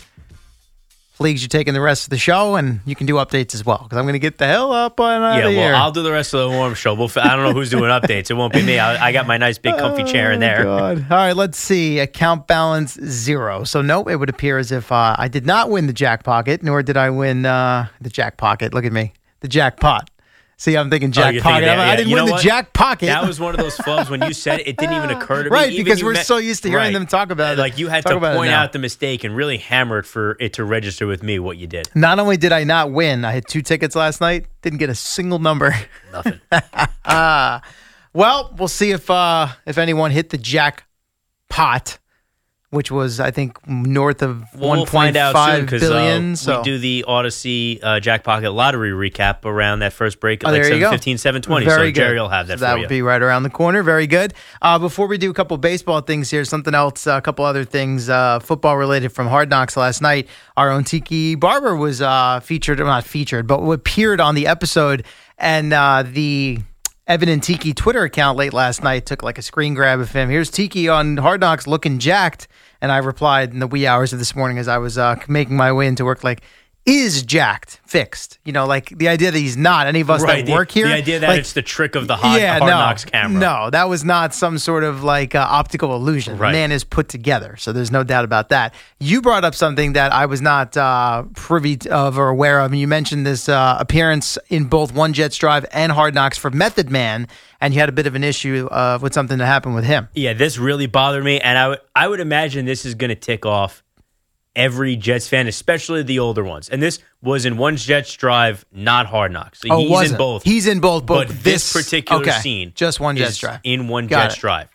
Fleegs, 1.23 1.41
you're 1.41 1.49
taking 1.49 1.75
the 1.75 1.81
rest 1.81 2.05
of 2.05 2.11
the 2.11 2.19
show, 2.19 2.57
and 2.57 2.81
you 2.85 2.95
can 2.95 3.07
do 3.07 3.15
updates 3.15 3.55
as 3.55 3.65
well 3.65 3.79
because 3.83 3.97
I'm 3.99 4.05
going 4.05 4.15
to 4.15 4.19
get 4.19 4.39
the 4.39 4.47
hell 4.47 4.73
up 4.73 4.99
on 5.01 5.23
out 5.23 5.37
Yeah, 5.37 5.49
of 5.49 5.55
well, 5.55 5.67
here. 5.67 5.75
I'll 5.75 5.93
do 5.93 6.03
the 6.03 6.13
rest 6.13 6.35
of 6.35 6.51
the 6.51 6.57
warm 6.57 6.75
show. 6.75 6.95
We'll, 6.95 7.09
fi- 7.09 7.23
I 7.23 7.37
don't 7.37 7.45
know 7.45 7.53
who's 7.53 7.71
doing 7.71 7.85
updates. 7.91 8.31
It 8.31 8.35
won't 8.35 8.53
be 8.53 8.63
me. 8.63 8.79
I, 8.79 9.09
I 9.09 9.13
got 9.13 9.27
my 9.27 9.37
nice 9.37 9.59
big 9.59 9.77
comfy 9.79 10.05
chair 10.05 10.33
in 10.33 10.41
there. 10.41 10.67
Oh, 10.67 10.87
All 10.89 10.95
right, 11.11 11.33
let's 11.37 11.59
see. 11.59 11.99
Account 12.01 12.47
balance 12.47 12.95
zero. 13.05 13.65
So, 13.65 13.83
no, 13.83 14.05
it 14.09 14.17
would 14.17 14.29
appear 14.31 14.59
as 14.59 14.73
if 14.73 14.91
uh, 14.91 15.15
I 15.19 15.29
did 15.29 15.47
not 15.47 15.71
win 15.71 15.87
the 15.87 15.93
Jack 15.93 16.25
Pocket, 16.25 16.63
nor 16.63 16.83
did 16.83 16.97
I 16.97 17.11
win 17.11 17.47
uh, 17.47 17.87
the 18.01 18.11
Jack 18.11 18.37
Pocket. 18.37 18.75
Look 18.75 18.85
at 18.85 18.93
me, 18.93 19.13
the 19.41 19.49
Jackpot. 19.49 20.11
See, 20.59 20.77
I'm 20.77 20.91
thinking 20.91 21.09
Oh, 21.09 21.13
Jack 21.13 21.35
you're 21.35 21.43
Pocket. 21.43 21.65
thinking 21.65 21.77
that, 21.77 21.89
I 21.89 21.97
didn't 21.97 22.11
You 22.11 22.17
win 22.17 22.27
the 22.27 22.33
what? 22.33 22.43
Jack 22.43 22.73
Pocket. 22.73 23.07
That 23.07 23.27
was 23.27 23.41
one 23.41 23.53
of 23.53 23.59
those 23.61 23.77
flubs 23.79 24.09
when 24.09 24.23
you 24.23 24.33
said 24.33 24.61
it, 24.61 24.69
it 24.69 24.77
didn't 24.77 24.95
even 24.95 25.11
occur 25.11 25.43
to 25.43 25.51
me. 25.51 25.55
Right, 25.55 25.73
Even 25.73 25.85
because 25.85 26.05
we're 26.05 26.13
me- 26.13 26.21
so 26.21 26.37
used 26.37 26.63
to 26.63 26.69
hearing 26.69 26.85
Right. 26.85 26.93
them 26.93 27.07
talk 27.07 27.31
about 27.31 27.55
it. 27.55 27.59
Like 27.59 27.79
you 27.79 27.89
had 27.89 28.07
to 28.07 28.21
point 28.21 28.53
out 28.53 28.73
the 28.73 28.79
mistake 28.79 29.25
and 29.25 29.35
really 29.35 29.57
hammer 29.57 29.99
it 29.99 30.07
for 30.07 30.37
it 30.39 30.53
to 30.55 30.65
register 30.65 31.07
with 31.07 31.23
me 31.23 31.41
what 31.41 31.57
you 31.57 31.67
did. 31.67 31.89
Not 31.97 32.21
only 32.21 32.37
did 32.37 32.53
I 32.53 32.63
not 32.63 32.93
win, 32.93 33.25
I 33.25 33.33
had 33.33 33.49
two 33.49 33.63
tickets 33.63 33.97
last 33.97 34.21
night. 34.21 34.47
Didn't 34.63 34.79
get 34.79 34.89
a 34.91 34.95
single 34.95 35.41
number. 35.41 35.75
Nothing. 36.13 36.41
uh, 37.05 37.59
well, 38.13 38.55
we'll 38.57 38.69
see 38.69 38.93
if 38.93 39.11
uh, 39.11 39.49
if 39.67 39.79
anyone 39.79 40.13
hit 40.13 40.31
the 40.31 40.39
jackpot 40.39 41.99
which 42.73 42.91
was 42.91 43.21
I 43.21 43.31
think 43.31 43.59
north 43.69 44.23
of 44.23 44.47
Well, 44.55 44.71
one 44.71 44.79
we'll 44.79 44.87
find 44.87 45.15
out 45.15 45.37
soon 45.37 45.67
because 45.67 45.83
billion. 45.83 46.33
uh, 46.33 46.37
so 46.37 46.59
we 46.59 46.65
do 46.65 46.79
the 46.79 47.05
Audacy 47.07 47.79
uh, 47.83 48.01
Jackpocket 48.01 48.55
Lottery 48.55 48.91
recap 48.93 49.45
around 49.45 49.81
that 49.81 49.93
first 49.93 50.21
break 50.21 50.43
Oh, 50.43 50.51
like 50.51 50.63
there 50.63 50.73
you 50.73 50.81
go. 50.81 50.87
715, 50.97 51.19
720. 51.19 51.67
Very 51.67 51.89
so 51.91 51.93
Jerry 51.93 52.19
will 52.19 52.31
have 52.31 52.47
that 52.47 52.61
So 52.61 52.65
that 52.65 52.79
would 52.79 52.89
be 52.89 53.03
right 53.03 53.21
around 53.21 53.43
the 53.43 53.51
corner. 53.51 53.83
Very 53.83 54.07
good. 54.07 54.33
Uh, 54.63 54.79
before 54.79 55.07
we 55.07 55.19
do 55.19 55.31
a 55.31 55.35
couple 55.35 55.55
baseball 55.59 56.01
things 56.01 56.31
here, 56.31 56.47
something 56.47 56.75
else, 56.75 57.07
a 57.07 57.21
couple 57.21 57.45
other 57.45 57.65
things, 57.67 58.09
uh, 58.09 58.39
football 58.41 58.79
related 58.79 59.11
from 59.13 59.27
Hard 59.29 59.51
Knocks 59.51 59.77
last 59.77 60.01
night. 60.01 60.27
Our 60.57 60.71
own 60.71 60.85
Tiki 60.85 61.35
Barber 61.35 61.77
was 61.77 62.01
uh, 62.01 62.41
featured, 62.41 62.79
well, 62.79 62.89
not 62.89 63.05
featured, 63.05 63.47
but 63.47 63.61
appeared 63.61 64.19
on 64.19 64.35
the 64.35 64.47
episode, 64.47 65.05
and 65.37 65.75
uh, 65.75 66.05
the. 66.05 66.59
Evan 67.09 67.29
and 67.29 67.43
Tiki 67.43 67.75
Twitter 67.75 68.05
account 68.05 68.39
late 68.39 68.53
last 68.53 68.85
night 68.85 69.07
took 69.07 69.25
like 69.25 69.37
a 69.37 69.43
screen 69.43 69.75
grab 69.75 69.99
of 69.99 70.13
him. 70.13 70.31
Here's 70.31 70.51
Tiki 70.51 70.89
on 70.89 71.17
Hard 71.17 71.41
Knocks 71.41 71.67
looking 71.67 71.99
jacked. 71.99 72.47
And 72.81 72.93
I 72.93 72.99
replied 72.99 73.53
in 73.53 73.59
the 73.59 73.67
wee 73.67 73.89
hours 73.89 74.13
of 74.13 74.21
this 74.21 74.37
morning 74.37 74.59
as 74.59 74.69
I 74.69 74.79
was 74.79 74.97
uh, 74.99 75.17
making 75.27 75.57
my 75.57 75.73
way 75.73 75.89
into 75.89 76.05
work, 76.05 76.23
like, 76.23 76.43
is 76.85 77.23
jacked 77.23 77.81
fixed? 77.87 78.39
You 78.45 78.53
know, 78.53 78.67
like 78.67 78.89
the 78.97 79.09
idea 79.09 79.31
that 79.31 79.39
he's 79.39 79.57
not. 79.57 79.87
Any 79.87 80.01
of 80.01 80.11
us 80.11 80.23
right, 80.23 80.39
that 80.39 80.47
the, 80.47 80.53
work 80.53 80.71
here, 80.71 80.89
The 80.89 80.95
idea 80.95 81.21
that 81.21 81.29
like, 81.29 81.41
it's 81.41 81.53
the 81.53 81.63
trick 81.63 81.95
of 81.95 82.09
the 82.09 82.17
hot, 82.17 82.41
hard 82.41 82.61
no, 82.61 82.67
knocks 82.67 83.05
camera. 83.05 83.41
No, 83.41 83.71
that 83.71 83.89
was 83.89 84.05
not 84.05 84.35
some 84.35 84.59
sort 84.59 84.83
of 84.85 85.05
like 85.05 85.35
uh, 85.35 85.47
optical 85.49 85.95
illusion. 85.95 86.39
Right. 86.39 86.51
The 86.51 86.59
man 86.59 86.73
is 86.73 86.85
put 86.85 87.09
together, 87.09 87.57
so 87.57 87.73
there's 87.73 87.91
no 87.91 88.03
doubt 88.03 88.25
about 88.25 88.49
that. 88.49 88.75
You 88.99 89.23
brought 89.23 89.45
up 89.45 89.55
something 89.55 89.93
that 89.93 90.13
I 90.13 90.27
was 90.27 90.41
not 90.41 90.77
uh, 90.77 91.25
privy 91.35 91.79
of 91.91 92.19
or 92.19 92.29
aware 92.29 92.61
of, 92.61 92.73
and 92.73 92.81
you 92.81 92.89
mentioned 92.89 93.27
this 93.27 93.49
uh, 93.49 93.77
appearance 93.79 94.39
in 94.49 94.65
both 94.65 94.93
One 94.93 95.13
Jets 95.13 95.37
Drive 95.37 95.65
and 95.73 95.93
Hard 95.93 96.15
Knocks 96.15 96.39
for 96.39 96.51
Method 96.51 96.91
Man, 96.91 97.29
and 97.61 97.73
you 97.73 97.81
had 97.81 97.89
a 97.89 97.93
bit 97.93 98.07
of 98.07 98.15
an 98.15 98.25
issue 98.25 98.67
uh, 98.71 98.99
with 99.01 99.15
something 99.15 99.39
that 99.39 99.47
happened 99.47 99.75
with 99.75 99.85
him. 99.85 100.09
Yeah, 100.15 100.33
this 100.33 100.59
really 100.59 100.87
bothered 100.87 101.25
me, 101.25 101.41
and 101.41 101.59
I 101.59 101.69
would 101.69 101.81
I 101.95 102.09
would 102.09 102.21
imagine 102.21 102.65
this 102.65 102.85
is 102.85 102.95
going 102.95 103.11
to 103.11 103.15
tick 103.17 103.47
off 103.47 103.83
every 104.55 104.97
Jets 104.97 105.29
fan, 105.29 105.47
especially 105.47 106.03
the 106.03 106.19
older 106.19 106.45
ones. 106.45 106.69
And 106.69 106.83
this 106.83 106.99
was 107.23 107.45
in 107.45 107.57
one 107.57 107.77
Jets 107.77 108.13
drive, 108.15 108.65
not 108.73 109.07
Hard 109.07 109.33
Knocks. 109.33 109.61
So 109.61 109.69
Oh, 109.71 109.79
he's 109.79 109.87
in 109.87 109.91
wasn't. 109.93 110.19
both. 110.19 110.43
He's 110.43 110.67
in 110.67 110.81
both, 110.81 111.07
but 111.07 111.29
this, 111.29 111.43
this- 111.43 111.73
particular 111.73 112.23
okay, 112.23 112.39
scene, 112.41 112.73
just 112.75 113.01
one 113.01 113.17
Jets 113.17 113.39
drive. 113.39 113.61
in 113.65 113.89
one 113.89 114.07
Got 114.09 114.25
Jets 114.25 114.37
it. 114.37 114.41
drive. 114.41 114.69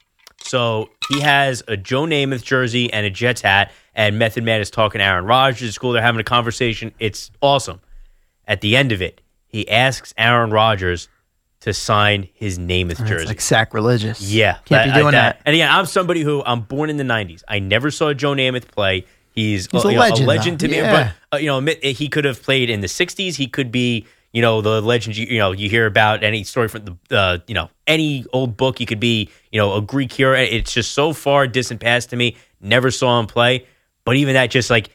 So 0.43 0.89
he 1.09 1.19
has 1.21 1.63
a 1.67 1.75
Joe 1.75 2.03
Namath 2.03 2.43
jersey 2.43 2.91
and 2.93 3.05
a 3.05 3.09
Jets 3.09 3.41
hat, 3.41 3.71
and 3.93 4.17
Method 4.17 4.43
Man 4.43 4.61
is 4.61 4.69
talking 4.71 4.99
to 4.99 5.05
Aaron 5.05 5.25
Rodgers. 5.25 5.67
It's 5.67 5.77
cool. 5.77 5.91
They're 5.91 6.01
having 6.01 6.21
a 6.21 6.23
conversation. 6.23 6.93
It's 6.99 7.31
awesome. 7.41 7.81
At 8.47 8.61
the 8.61 8.77
end 8.77 8.91
of 8.91 9.01
it, 9.01 9.19
he 9.47 9.67
asks 9.69 10.13
Aaron 10.17 10.51
Rodgers 10.51 11.09
to 11.61 11.73
sign 11.73 12.29
his 12.33 12.59
Namath 12.59 12.99
jersey. 12.99 13.23
It's 13.23 13.27
like 13.27 13.41
sacrilegious. 13.41 14.21
Yeah, 14.21 14.53
Can't 14.65 14.85
be 14.85 14.91
that- 14.91 14.95
doing 14.97 15.11
that. 15.13 15.41
And 15.45 15.53
again, 15.55 15.69
I'm 15.69 15.85
somebody 15.85 16.21
who 16.21 16.43
I'm 16.45 16.61
born 16.61 16.89
in 16.89 16.97
the 16.97 17.03
'90s. 17.03 17.43
I 17.47 17.59
never 17.59 17.91
saw 17.91 18.13
Joe 18.13 18.33
Namath 18.33 18.67
play. 18.69 19.05
He's, 19.37 19.67
He's 19.71 19.85
uh, 19.85 19.87
a 19.87 19.91
you 19.91 19.97
know, 19.97 20.01
legend, 20.01 20.23
a 20.23 20.27
legend 20.27 20.59
to 20.61 20.67
me. 20.67 20.77
Yeah. 20.77 21.13
But 21.29 21.37
uh, 21.37 21.39
you 21.39 21.45
know, 21.45 21.73
he 21.81 22.09
could 22.09 22.25
have 22.25 22.41
played 22.41 22.71
in 22.71 22.81
the 22.81 22.87
'60s. 22.87 23.35
He 23.35 23.45
could 23.45 23.71
be, 23.71 24.07
you 24.33 24.41
know, 24.41 24.61
the 24.61 24.81
legend. 24.81 25.15
You, 25.15 25.27
you 25.27 25.37
know, 25.37 25.51
you 25.51 25.69
hear 25.69 25.85
about 25.85 26.23
any 26.23 26.43
story 26.43 26.67
from 26.67 26.85
the, 26.85 27.15
uh, 27.15 27.37
you 27.45 27.53
know, 27.53 27.69
any 27.85 28.25
old 28.33 28.57
book. 28.57 28.79
He 28.79 28.87
could 28.87 28.99
be, 28.99 29.29
you 29.51 29.59
know, 29.59 29.75
a 29.75 29.81
Greek 29.81 30.11
hero. 30.11 30.35
It's 30.35 30.73
just 30.73 30.93
so 30.93 31.13
far 31.13 31.45
distant 31.45 31.81
past 31.81 32.09
to 32.09 32.15
me. 32.15 32.35
Never 32.59 32.89
saw 32.89 33.19
him 33.19 33.27
play. 33.27 33.67
But 34.05 34.15
even 34.15 34.33
that, 34.33 34.49
just 34.49 34.71
like 34.71 34.89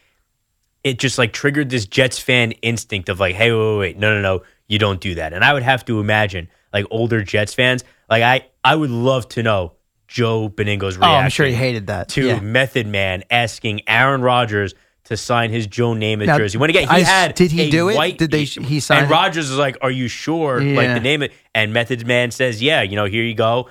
it, 0.83 0.99
just 0.99 1.19
like 1.19 1.33
triggered 1.33 1.71
this 1.71 1.87
Jets 1.87 2.19
fan 2.19 2.51
instinct 2.63 3.09
of 3.09 3.21
like, 3.21 3.37
hey, 3.37 3.53
wait, 3.53 3.59
wait, 3.59 3.79
wait, 3.79 3.99
no, 3.99 4.13
no, 4.13 4.21
no, 4.21 4.43
you 4.67 4.81
don't 4.81 5.01
do 5.01 5.15
that. 5.15 5.33
And 5.33 5.45
I 5.45 5.53
would 5.53 5.63
have 5.63 5.85
to 5.85 6.01
imagine 6.01 6.49
like 6.73 6.87
older 6.91 7.23
Jets 7.23 7.55
fans, 7.55 7.85
like 8.11 8.25
I, 8.25 8.49
I 8.65 8.75
would 8.75 8.91
love 8.91 9.29
to 9.31 9.45
know 9.45 9.75
Joe 10.13 10.49
Benigno's 10.51 10.99
Oh. 11.01 11.03
I'm 11.05 11.31
sure 11.31 11.47
he 11.47 11.55
hated 11.55 11.87
that. 11.87 12.11
to 12.11 12.27
Yeah. 12.27 12.41
Method 12.41 12.87
Man 12.87 13.25
asking 13.31 13.81
Aaron 13.89 14.21
Rodgers 14.21 14.75
to 15.05 15.17
sign 15.17 15.51
his 15.51 15.67
Joe 15.67 15.95
Namath 15.95 16.27
Now, 16.27 16.37
jersey. 16.39 16.59
When 16.59 16.69
again, 16.71 16.83
he 16.85 16.89
I- 16.89 17.01
had 17.01 17.35
did 17.35 17.51
he 17.51 17.71
do 17.71 17.89
it? 17.89 18.19
Did 18.19 18.31
they- 18.31 18.45
he 18.45 18.79
signed 18.79 19.03
And 19.05 19.11
it? 19.11 19.15
Rodgers 19.15 19.51
is 19.51 19.57
like, 19.57 19.77
"Are 19.81 19.91
you 19.91 20.09
sure?" 20.09 20.61
Like 20.63 20.89
the 20.95 21.01
name 21.01 21.23
it, 21.23 21.33
and 21.55 21.73
Method 21.73 22.07
Man 22.07 22.31
says, 22.31 22.63
"Yeah, 22.63 22.83
you 22.83 22.95
know, 22.95 23.07
here 23.07 23.25
you 23.25 23.35
go." 23.35 23.69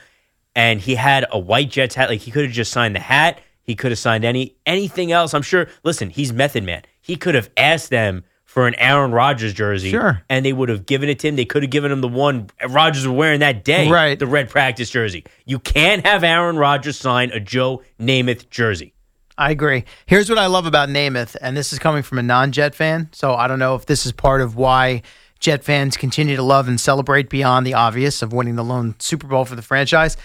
And 0.56 0.82
he 0.82 0.96
had 0.96 1.26
a 1.32 1.38
white 1.39 1.70
Jets 1.70 1.96
hat. 1.96 2.10
Like 2.10 2.22
he 2.22 2.32
could 2.32 2.44
have 2.46 2.52
just 2.54 2.72
signed 2.72 2.96
the 2.96 3.00
hat. 3.00 3.39
He 3.64 3.76
could 3.76 3.92
have 3.92 4.00
signed 4.00 4.26
any 4.26 4.56
anything 4.66 5.12
else. 5.12 5.34
I'm 5.36 5.44
sure. 5.44 5.68
Listen, 5.84 6.10
he's 6.10 6.34
Method 6.34 6.64
Man. 6.64 6.82
He 7.00 7.16
could 7.16 7.36
have 7.36 7.50
asked 7.56 7.92
them 7.92 8.24
for 8.54 8.68
an 8.68 8.76
Aaron 8.76 9.12
Rodgers 9.14 9.54
jersey, 9.54 9.91
Sure. 9.91 10.22
and 10.28 10.45
they 10.45 10.52
would 10.52 10.68
have 10.68 10.86
given 10.86 11.08
it 11.08 11.20
to 11.20 11.30
him. 11.30 11.38
They 11.38 11.45
could 11.45 11.64
have 11.64 11.70
given 11.70 11.89
him 11.89 12.02
the 12.02 12.10
one 12.10 12.49
Rodgers 12.68 13.08
was 13.08 13.16
wearing 13.16 13.39
that 13.39 13.64
day, 13.64 13.89
Right. 13.89 14.20
The 14.20 14.28
red 14.28 14.49
practice 14.49 14.89
jersey. 14.89 15.24
You 15.45 15.58
can't 15.58 16.06
have 16.06 16.26
Aaron 16.26 16.58
Rodgers 16.58 16.97
sign 16.99 17.32
a 17.32 17.39
Joe 17.39 17.82
Namath 17.97 18.49
jersey. 18.49 18.93
I 19.38 19.52
agree. 19.52 19.86
Here's 20.06 20.30
what 20.30 20.38
I 20.38 20.47
love 20.47 20.66
about 20.66 20.89
Namath, 20.89 21.38
and 21.39 21.56
this 21.56 21.72
is 21.72 21.80
coming 21.80 22.04
from 22.04 22.18
a 22.20 22.24
non-Jet 22.24 22.76
fan, 22.76 23.08
so 23.14 23.34
I 23.36 23.47
don't 23.47 23.58
know 23.60 23.76
if 23.76 23.86
this 23.86 24.06
is 24.06 24.12
part 24.12 24.41
of 24.41 24.58
why 24.58 25.02
Jet 25.39 25.64
fans 25.64 25.95
continue 25.95 26.36
to 26.36 26.43
love 26.43 26.68
and 26.68 26.80
celebrate 26.80 27.30
beyond 27.30 27.66
the 27.66 27.74
obvious 27.76 28.22
of 28.22 28.34
winning 28.34 28.58
the 28.58 28.64
lone 28.66 28.95
Super 28.99 29.28
Bowl 29.28 29.45
for 29.45 29.56
the 29.56 29.62
franchise. 29.62 30.18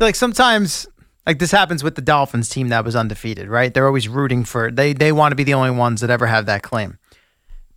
Like 0.00 0.16
sometimes, 0.16 0.88
like 1.26 1.38
this 1.38 1.52
happens 1.52 1.84
with 1.84 1.94
the 1.94 2.02
Dolphins 2.02 2.48
team 2.48 2.68
that 2.70 2.84
was 2.84 2.96
undefeated, 2.96 3.48
right? 3.48 3.72
They're 3.72 3.86
always 3.86 4.08
rooting 4.08 4.44
for 4.44 4.70
they 4.72 4.92
they 4.92 5.12
want 5.12 5.30
to 5.32 5.36
be 5.36 5.44
the 5.44 5.54
only 5.54 5.70
ones 5.70 6.00
that 6.00 6.10
ever 6.10 6.26
have 6.26 6.46
that 6.46 6.62
claim. 6.62 6.98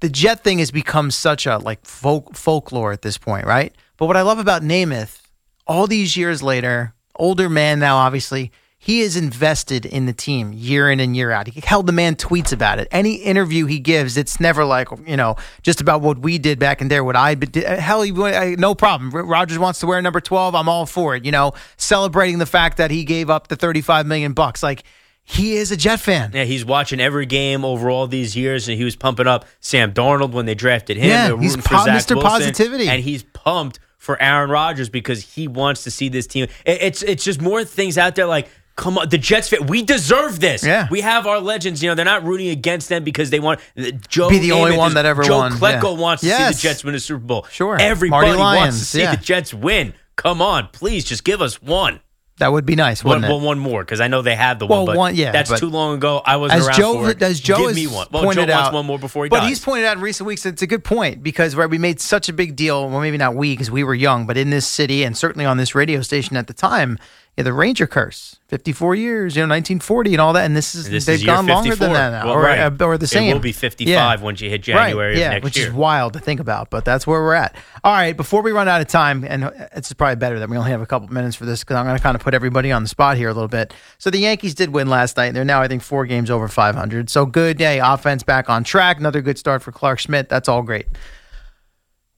The 0.02 0.10
Jet 0.10 0.43
thing 0.43 0.60
has 0.60 0.72
become 0.72 1.12
such 1.12 1.45
a 1.45 1.58
like 1.58 1.86
folk, 1.86 2.36
folklore 2.36 2.91
at 2.91 3.02
this 3.04 3.18
point, 3.18 3.45
right? 3.45 3.74
But 3.97 4.08
what 4.08 4.18
I 4.18 4.24
love 4.24 4.39
about 4.39 4.64
Namath, 4.64 5.22
all 5.68 5.88
these 5.88 6.18
years 6.18 6.41
later, 6.43 6.93
older 7.16 7.49
man 7.49 7.80
now, 7.80 7.97
obviously, 7.97 8.52
he 8.84 9.02
is 9.02 9.16
invested 9.16 9.86
in 9.86 10.08
the 10.08 10.14
team 10.14 10.54
year 10.54 10.89
in 10.89 10.99
and 10.99 11.16
year 11.16 11.30
out. 11.30 11.47
He 11.47 11.62
held 11.62 11.86
the 11.86 11.93
man 11.93 12.16
tweets 12.16 12.52
about 12.52 12.80
it. 12.80 12.88
Any 12.89 13.14
interview 13.14 13.68
he 13.68 13.78
gives, 13.78 14.18
it's 14.18 14.39
never 14.39 14.66
like 14.66 14.88
you 15.06 15.16
know 15.16 15.36
just 15.62 15.82
about 15.82 16.02
what 16.02 16.18
we 16.18 16.39
did 16.39 16.58
back 16.58 16.82
in 16.82 16.88
there. 16.88 17.04
What 17.04 17.16
I 17.16 17.36
did, 17.36 17.64
hell, 17.64 18.02
he, 18.02 18.12
no 18.12 18.74
problem. 18.74 19.12
Rodgers 19.12 19.60
wants 19.60 19.82
to 19.82 19.86
wear 19.86 20.02
number 20.02 20.20
twelve. 20.20 20.56
I'm 20.56 20.68
all 20.68 20.88
for 20.88 21.16
it. 21.16 21.26
You 21.26 21.32
know, 21.32 21.54
celebrating 21.78 22.39
the 22.39 22.47
fact 22.47 22.78
that 22.78 22.89
he 22.89 23.04
gave 23.04 23.30
up 23.30 23.49
the 23.49 23.56
thirty 23.56 23.82
five 23.82 24.08
million 24.08 24.34
bucks. 24.34 24.64
Like 24.64 24.84
he 25.32 25.55
is 25.55 25.71
a 25.71 25.77
Jet 25.77 25.99
fan. 25.99 26.32
Yeah, 26.34 26.43
he's 26.43 26.65
watching 26.65 26.99
every 26.99 27.25
game 27.25 27.63
over 27.63 27.89
all 27.89 28.07
these 28.07 28.36
years, 28.36 28.67
and 28.67 28.77
he 28.77 28.84
was 28.84 28.95
pumping 28.95 29.27
up 29.27 29.45
Sam 29.59 29.93
Darnold 29.93 30.32
when 30.32 30.45
they 30.45 30.55
drafted 30.55 30.97
him. 30.97 31.09
Yeah, 31.09 31.38
he's 31.39 31.55
po- 31.57 31.75
Mr. 31.86 32.15
Wilson, 32.15 32.21
Positivity. 32.21 32.88
and 32.89 33.01
he's 33.03 33.23
pumped 33.23 33.79
for 33.97 34.21
Aaron 34.21 34.49
Rodgers 34.49 34.89
because 34.89 35.21
he 35.36 35.47
wants 35.47 35.84
to 35.86 35.91
see 35.91 36.09
this 36.09 36.27
team. 36.27 36.47
It- 36.65 36.82
It's 36.82 37.03
it's 37.03 37.23
just 37.23 37.41
more 37.41 37.63
things 37.63 37.97
out 37.97 38.15
there 38.15 38.25
like. 38.25 38.47
Come 38.77 38.97
on, 38.97 39.09
the 39.09 39.17
Jets 39.17 39.49
fit. 39.49 39.69
We 39.69 39.84
deserve 39.84 40.39
this. 40.39 40.63
Yeah. 40.63 40.88
we 40.89 41.01
have 41.01 41.27
our 41.27 41.41
legends. 41.41 41.84
You 41.84 41.89
know, 41.89 41.95
they're 41.95 42.05
not 42.05 42.23
rooting 42.23 42.47
against 42.47 42.88
them 42.88 43.03
because 43.03 43.29
they 43.29 43.39
want 43.41 43.59
uh, 43.77 43.91
Joe. 44.07 44.29
Be 44.29 44.39
the 44.39 44.53
only 44.53 44.71
Namath 44.71 44.77
one 44.77 44.93
that 44.93 45.05
ever 45.05 45.23
Joe 45.23 45.39
won. 45.39 45.51
Klecko 45.51 45.93
Yeah. 45.95 45.99
wants 46.01 46.23
to 46.23 46.29
see 46.29 46.43
the 46.47 46.53
Jets 46.57 46.84
win 46.84 46.95
a 46.95 46.99
Super 46.99 47.19
Bowl. 47.19 47.45
Sure. 47.51 47.77
everybody 47.79 48.29
wants 48.36 48.79
to 48.79 48.86
see 48.86 49.01
yeah. 49.01 49.13
the 49.13 49.21
Jets 49.21 49.53
win. 49.53 49.93
Come 50.15 50.41
on, 50.41 50.69
please, 50.71 51.03
just 51.03 51.25
give 51.25 51.41
us 51.41 51.61
one. 51.61 51.99
That 52.42 52.52
would 52.52 52.66
be 52.66 52.76
nice, 52.76 53.04
One, 53.04 53.18
wouldn't 53.22 53.26
it? 53.26 53.30
well, 53.36 53.39
one 53.46 53.60
more 53.60 53.84
because 53.84 54.02
I 54.02 54.08
know 54.08 54.24
they 54.24 54.36
have 54.36 54.58
the 54.58 54.66
Well, 54.66 54.80
one, 54.80 54.86
but 54.88 54.98
one- 54.98 55.16
yeah, 55.16 55.32
that's 55.32 55.52
but- 55.52 55.60
too 55.60 55.70
long 55.70 55.94
ago. 55.96 56.22
I 56.26 56.38
wasn't 56.38 56.60
as 56.62 56.68
around 56.68 56.76
Joe, 56.78 56.94
for 57.04 57.10
it. 57.12 57.22
As 57.22 57.39
Joe 57.39 57.68
Give 57.68 57.76
me 57.76 57.86
one. 57.86 58.08
Well, 58.12 58.24
pointed 58.24 58.48
Joe 58.48 58.54
out, 58.54 58.62
wants 58.64 58.74
one 58.74 58.86
more 58.88 58.98
before 59.00 59.26
he 59.26 59.30
but 59.30 59.42
dies. 59.42 59.50
he's 59.50 59.60
pointed 59.60 59.86
out 59.86 59.98
in 59.98 60.02
recent 60.04 60.26
weeks 60.26 60.44
it's 60.46 60.64
a 60.64 60.68
good 60.68 60.84
point 60.84 61.22
because 61.22 61.56
right, 61.56 61.70
we 61.70 61.78
made 61.78 62.00
such 62.02 62.30
a 62.30 62.34
big 62.34 62.56
deal. 62.56 62.89
Well, 62.89 63.00
maybe 63.00 63.18
not 63.18 63.36
we 63.36 63.54
because 63.54 63.70
we 63.70 63.84
were 63.84 63.94
young, 63.94 64.26
but 64.26 64.38
in 64.38 64.50
this 64.50 64.66
city 64.66 65.04
and 65.04 65.16
certainly 65.16 65.46
on 65.46 65.58
this 65.58 65.76
radio 65.76 66.02
station 66.02 66.36
at 66.36 66.48
the 66.48 66.54
time, 66.54 66.98
yeah, 67.38 67.45
the 67.45 67.53
Ranger 67.53 67.88
curse, 67.88 68.38
fifty-four 68.49 68.93
years, 68.93 69.36
you 69.38 69.41
know, 69.41 69.45
nineteen 69.47 69.79
forty, 69.79 70.13
and 70.13 70.19
all 70.19 70.34
that, 70.34 70.45
and 70.45 70.55
this 70.55 70.75
is 70.75 70.89
This 70.89 71.05
they've 71.05 71.15
is 71.15 71.23
gone 71.23 71.47
longer 71.47 71.75
than 71.75 71.93
that 71.93 72.11
now, 72.11 72.25
Well, 72.25 72.36
or, 72.36 72.41
right. 72.43 72.59
uh, 72.59 72.86
or 72.86 72.97
the 72.97 73.07
same. 73.07 73.29
It 73.29 73.34
will 73.34 73.39
be 73.39 73.53
55 73.53 73.88
Yeah. 73.88 74.15
once 74.23 74.41
you 74.41 74.49
hit 74.49 74.63
January 74.63 75.11
right, 75.13 75.17
yeah, 75.17 75.27
of 75.27 75.32
next 75.36 75.43
which 75.45 75.57
year. 75.57 75.67
is 75.67 75.73
wild 75.73 76.13
to 76.13 76.19
think 76.19 76.39
about, 76.41 76.69
but 76.69 76.84
that's 76.84 77.07
where 77.07 77.21
we're 77.21 77.34
at. 77.34 77.55
All 77.86 77.93
right, 77.93 78.15
before 78.17 78.41
we 78.41 78.51
run 78.51 78.67
out 78.67 78.82
of 78.82 78.88
time, 78.88 79.23
and 79.25 79.45
it's 79.73 79.91
probably 79.93 80.17
better 80.17 80.39
that 80.39 80.49
we 80.49 80.57
only 80.57 80.71
have 80.71 80.82
a 80.82 80.86
couple 80.86 81.07
minutes 81.07 81.36
for 81.38 81.45
this 81.45 81.61
because 81.61 81.77
I'm 81.77 81.86
going 81.86 81.97
to 81.97 82.03
kind 82.03 82.15
of 82.15 82.21
put 82.21 82.34
everybody 82.34 82.71
on 82.71 82.84
the 82.84 82.89
spot 82.89 83.15
here 83.15 83.29
a 83.29 83.34
little 83.34 83.47
bit. 83.47 83.73
So 83.97 84.09
the 84.09 84.19
Yankees 84.19 84.53
did 84.53 84.69
win 84.71 84.89
last 84.89 85.15
night. 85.17 85.27
And 85.27 85.36
they're 85.36 85.45
now, 85.45 85.61
I 85.61 85.69
think, 85.69 85.82
four 85.84 86.05
games 86.05 86.29
over 86.29 86.47
500. 86.49 87.09
So 87.09 87.25
good. 87.25 87.59
Hey, 87.59 87.79
offense 87.79 88.21
back 88.23 88.49
on 88.49 88.63
track. 88.65 88.97
Another 88.99 89.21
good 89.21 89.38
start 89.38 89.61
for 89.61 89.71
Clarke 89.71 89.99
Schmidt. 89.99 90.27
That's 90.27 90.49
all 90.49 90.61
great. 90.61 90.88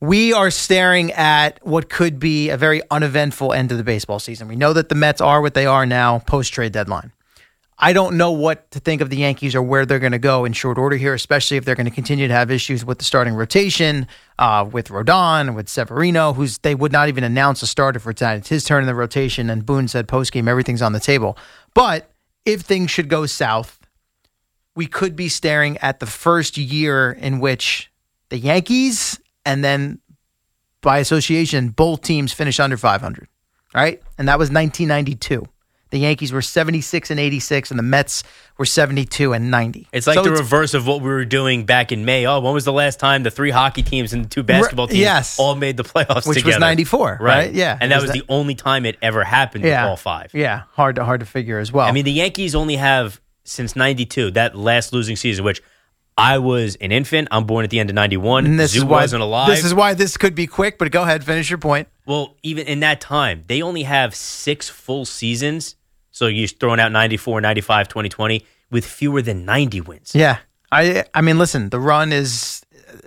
We 0.04 0.34
are 0.34 0.52
staring 0.52 1.14
at 1.14 1.66
what 1.66 1.90
could 1.90 2.20
be 2.20 2.50
a 2.50 2.58
very 2.58 2.82
uneventful 2.92 3.54
end 3.54 3.72
of 3.72 3.78
the 3.78 3.86
baseball 3.86 4.20
season. 4.20 4.50
We 4.50 4.58
know 4.58 4.74
that 4.74 4.90
the 4.90 4.96
Mets 4.96 5.22
are 5.22 5.42
what 5.42 5.54
they 5.54 5.66
are 5.66 5.86
now 5.86 6.20
post 6.20 6.52
trade 6.52 6.74
deadline. 6.74 7.14
I 7.80 7.94
don't 7.94 8.18
know 8.18 8.32
what 8.34 8.70
to 8.72 8.82
think 8.82 9.00
of 9.00 9.10
the 9.10 9.16
Yankees 9.16 9.56
or 9.56 9.62
where 9.62 9.86
they're 9.86 10.00
going 10.00 10.12
to 10.12 10.20
go 10.20 10.44
in 10.44 10.52
short 10.52 10.78
order 10.78 10.98
here, 10.98 11.14
especially 11.14 11.56
if 11.56 11.64
they're 11.64 11.76
going 11.76 11.86
to 11.86 11.92
continue 11.92 12.28
to 12.28 12.34
have 12.34 12.52
issues 12.52 12.84
with 12.84 12.98
the 12.98 13.06
starting 13.06 13.34
rotation, 13.34 14.06
uh, 14.38 14.68
with 14.70 14.90
Rodon, 14.90 15.56
with 15.56 15.70
Severino, 15.70 16.34
who's 16.34 16.58
they 16.58 16.76
would 16.76 16.92
not 16.92 17.08
even 17.08 17.24
announce 17.24 17.62
a 17.62 17.66
starter 17.66 18.00
for 18.00 18.12
tonight. 18.12 18.40
It's 18.40 18.50
his 18.50 18.66
turn 18.66 18.84
in 18.84 18.88
the 18.88 18.96
rotation, 18.96 19.50
and 19.50 19.66
Boone 19.66 19.88
said 19.88 20.10
post 20.10 20.34
game 20.34 20.50
everything's 20.50 20.82
on 20.82 20.92
the 20.92 21.00
table. 21.00 21.38
But 21.74 22.12
if 22.44 22.60
things 22.60 22.92
should 22.92 23.08
go 23.08 23.26
south, 23.26 23.80
we 24.76 24.86
could 24.86 25.16
be 25.16 25.30
staring 25.30 25.78
at 25.78 26.02
the 26.02 26.08
first 26.08 26.58
year 26.58 27.10
in 27.10 27.40
which 27.40 27.90
the 28.28 28.38
Yankees 28.38 29.18
and 29.46 29.64
then 29.64 30.00
by 30.82 31.00
association 31.00 31.70
both 31.70 32.02
teams 32.02 32.34
finish 32.34 32.60
under 32.60 32.78
500, 32.78 33.28
right? 33.74 34.02
And 34.18 34.28
that 34.28 34.40
was 34.40 34.50
1992. 34.50 35.48
The 35.94 36.00
Yankees 36.00 36.34
were 36.34 36.42
76 36.42 37.12
and 37.12 37.20
86, 37.20 37.70
and 37.70 37.78
the 37.78 37.84
Mets 37.84 38.24
were 38.58 38.66
72 38.66 39.32
and 39.32 39.52
90. 39.52 39.90
It's 39.92 40.08
like 40.08 40.16
So 40.16 40.24
the 40.24 40.32
reverse 40.32 40.74
of 40.74 40.88
what 40.88 41.02
we 41.02 41.08
were 41.08 41.24
doing 41.24 41.68
back 41.68 41.92
in 41.92 42.04
May. 42.04 42.26
Oh, 42.26 42.40
when 42.40 42.52
was 42.52 42.66
the 42.66 42.74
last 42.74 43.00
time 43.00 43.22
the 43.22 43.30
three 43.30 43.52
hockey 43.52 43.84
teams 43.84 44.12
and 44.12 44.26
the 44.26 44.30
two 44.30 44.42
basketball 44.42 44.88
teams 44.88 45.02
yes. 45.02 45.38
all 45.38 45.54
made 45.54 45.78
the 45.78 45.84
playoffs 45.84 46.26
Which 46.26 46.44
was 46.44 46.58
94, 46.58 47.20
right? 47.22 47.54
Yeah. 47.54 47.78
And 47.80 47.92
that 47.92 48.02
Was 48.02 48.10
was 48.10 48.12
the 48.14 48.24
only 48.28 48.56
time 48.56 48.88
it 48.88 48.98
ever 49.04 49.24
happened 49.24 49.66
Yeah. 49.66 49.88
all 49.88 49.96
five. 49.96 50.32
Yeah, 50.34 50.64
hard 50.72 50.96
to 50.96 51.06
hard 51.06 51.20
to 51.20 51.28
figure 51.28 51.60
as 51.60 51.72
well. 51.72 51.86
I 51.86 51.92
mean, 51.92 52.06
the 52.06 52.12
Yankees 52.12 52.56
only 52.56 52.78
have 52.78 53.22
since 53.44 53.76
92, 53.76 54.32
that 54.32 54.56
last 54.56 54.94
losing 54.94 55.16
season, 55.16 55.46
which 55.46 55.62
I 56.18 56.38
was 56.38 56.76
an 56.76 56.92
infant. 56.92 57.28
I'm 57.32 57.46
born 57.46 57.64
at 57.64 57.70
the 57.72 57.80
end 57.80 57.90
of 57.90 57.96
91. 57.96 58.46
and 58.46 58.60
this 58.60 58.72
Zoo 58.72 58.80
is 58.80 58.86
why 58.86 59.02
wasn't 59.02 59.24
alive. 59.24 59.48
This 59.48 59.66
is 59.66 59.74
why 59.74 59.94
this 59.94 60.16
could 60.18 60.36
be 60.36 60.46
quick. 60.48 60.78
But 60.78 60.92
go 60.92 61.04
ahead, 61.04 61.24
finish 61.24 61.50
your 61.50 61.58
point. 61.60 61.88
Well, 62.06 62.36
even 62.44 62.68
in 62.68 62.82
that 62.82 63.02
time, 63.02 63.44
they 63.48 63.62
only 63.62 63.84
have 63.84 64.14
six 64.14 64.70
full 64.70 65.06
seasons. 65.06 65.76
So 66.12 66.28
you're 66.28 66.48
throwing 66.48 66.80
out 66.80 66.92
94, 66.92 67.42
95, 67.42 67.88
2020 67.88 68.46
with 68.70 68.86
fewer 68.86 69.22
than 69.22 69.46
90 69.46 69.82
wins. 69.82 70.12
Yeah, 70.14 70.38
I 70.72 71.06
I 71.14 71.22
mean, 71.22 71.40
listen, 71.40 71.70
the 71.70 71.80
run 71.80 72.12
is 72.12 72.62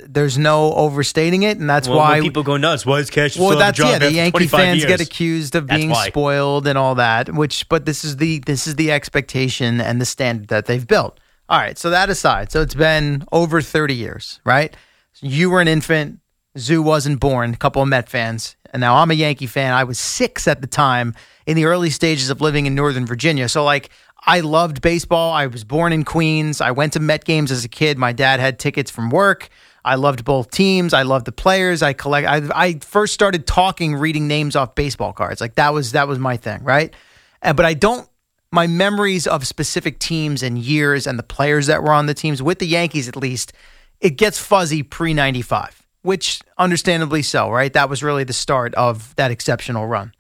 there's 0.05 0.37
no 0.37 0.73
overstating 0.75 1.45
it, 1.45 1.59
and 1.59 1.71
that's 1.71 1.89
Well, 1.89 1.99
why 1.99 2.21
people 2.21 2.43
go 2.43 2.57
nuts. 2.57 2.85
Why 2.85 2.99
is 2.99 3.11
Cash 3.11 3.39
Well, 3.39 3.57
that's 3.57 3.79
yeah. 3.79 3.99
The 3.99 4.13
Yankee 4.13 4.49
fans 4.49 4.79
years? 4.79 4.89
get 4.89 5.01
accused 5.01 5.55
of 5.55 5.69
That's 5.69 5.79
being 5.79 5.91
why. 5.91 6.09
spoiled 6.09 6.67
and 6.67 6.77
all 6.77 6.97
that. 6.97 7.33
Which, 7.33 7.69
but 7.69 7.85
this 7.87 8.05
is 8.05 8.17
the 8.17 8.41
this 8.41 8.67
is 8.67 8.75
the 8.75 8.91
expectation 8.91 9.81
and 9.81 10.01
the 10.01 10.05
standard 10.07 10.49
that 10.49 10.67
they've 10.67 10.87
built. 10.87 11.21
All 11.49 11.59
right. 11.59 11.79
So 11.79 11.91
that 11.91 12.11
aside, 12.11 12.51
so 12.53 12.63
it's 12.63 12.75
been 12.75 13.25
over 13.33 13.61
thirty 13.61 13.95
years, 13.95 14.41
right? 14.45 14.75
You 15.21 15.51
were 15.51 15.61
an 15.61 15.69
infant. 15.69 16.21
Zoo 16.59 16.83
wasn't 16.83 17.21
born. 17.21 17.53
A 17.55 17.57
couple 17.57 17.83
of 17.83 17.89
Met 17.89 18.09
fans, 18.09 18.57
and 18.73 18.81
now 18.81 18.97
I'm 18.97 19.11
a 19.11 19.15
Yankee 19.15 19.47
fan. 19.47 19.73
I 19.73 19.85
was 19.85 19.99
six 19.99 20.49
at 20.49 20.61
the 20.61 20.67
time 20.67 21.15
in 21.47 21.57
the 21.57 21.67
early 21.67 21.91
stages 21.91 22.31
of 22.31 22.41
living 22.41 22.67
in 22.67 22.75
Northern 22.75 23.07
Virginia. 23.07 23.49
So 23.49 23.65
like. 23.65 23.91
I 24.29 24.41
loved 24.41 24.83
baseball. 24.83 25.33
I 25.33 25.47
was 25.47 25.63
born 25.63 25.93
in 25.93 26.03
Queens. 26.03 26.61
I 26.61 26.73
went 26.73 26.95
to 26.95 27.01
Met 27.01 27.25
games 27.25 27.53
as 27.53 27.65
a 27.65 27.69
kid. 27.69 27.97
My 27.97 28.13
dad 28.13 28.41
had 28.41 28.59
tickets 28.59 28.91
from 28.91 29.11
work. 29.11 29.51
I 29.85 29.95
loved 29.95 30.25
both 30.25 30.51
teams. 30.51 30.93
I 30.93 31.03
loved 31.03 31.27
the 31.27 31.33
players. 31.33 31.81
I 31.81 31.93
collect. 31.93 32.27
I, 32.27 32.43
I 32.53 32.79
first 32.81 33.15
started 33.15 33.47
talking, 33.47 33.95
reading 33.95 34.27
names 34.27 34.57
off 34.57 34.75
baseball 34.75 35.13
cards. 35.13 35.41
Like 35.41 35.55
that 35.57 35.73
was 35.73 35.93
that 35.93 36.09
was 36.09 36.19
my 36.19 36.37
thing, 36.39 36.65
right? 36.65 36.93
And, 37.41 37.57
but 37.57 37.67
I 37.67 37.75
don't. 37.75 38.09
My 38.57 38.67
memories 38.67 39.27
of 39.27 39.47
specific 39.47 39.99
teams 39.99 40.43
and 40.43 40.57
years 40.57 41.07
and 41.07 41.19
the 41.19 41.23
players 41.23 41.67
that 41.67 41.83
were 41.83 41.93
on 41.93 42.07
the 42.07 42.15
teams 42.15 42.43
with 42.43 42.59
the 42.59 42.67
Yankees, 42.67 43.07
at 43.07 43.15
least, 43.15 43.53
it 44.01 44.17
gets 44.17 44.39
fuzzy 44.39 44.83
pre 44.83 45.13
ninety 45.13 45.43
five, 45.43 45.87
which 46.01 46.41
understandably 46.57 47.21
so, 47.21 47.51
right? 47.51 47.71
That 47.71 47.91
was 47.91 48.03
really 48.03 48.25
the 48.25 48.33
start 48.33 48.75
of 48.75 49.15
that 49.17 49.31
exceptional 49.31 49.87
run. 49.87 50.15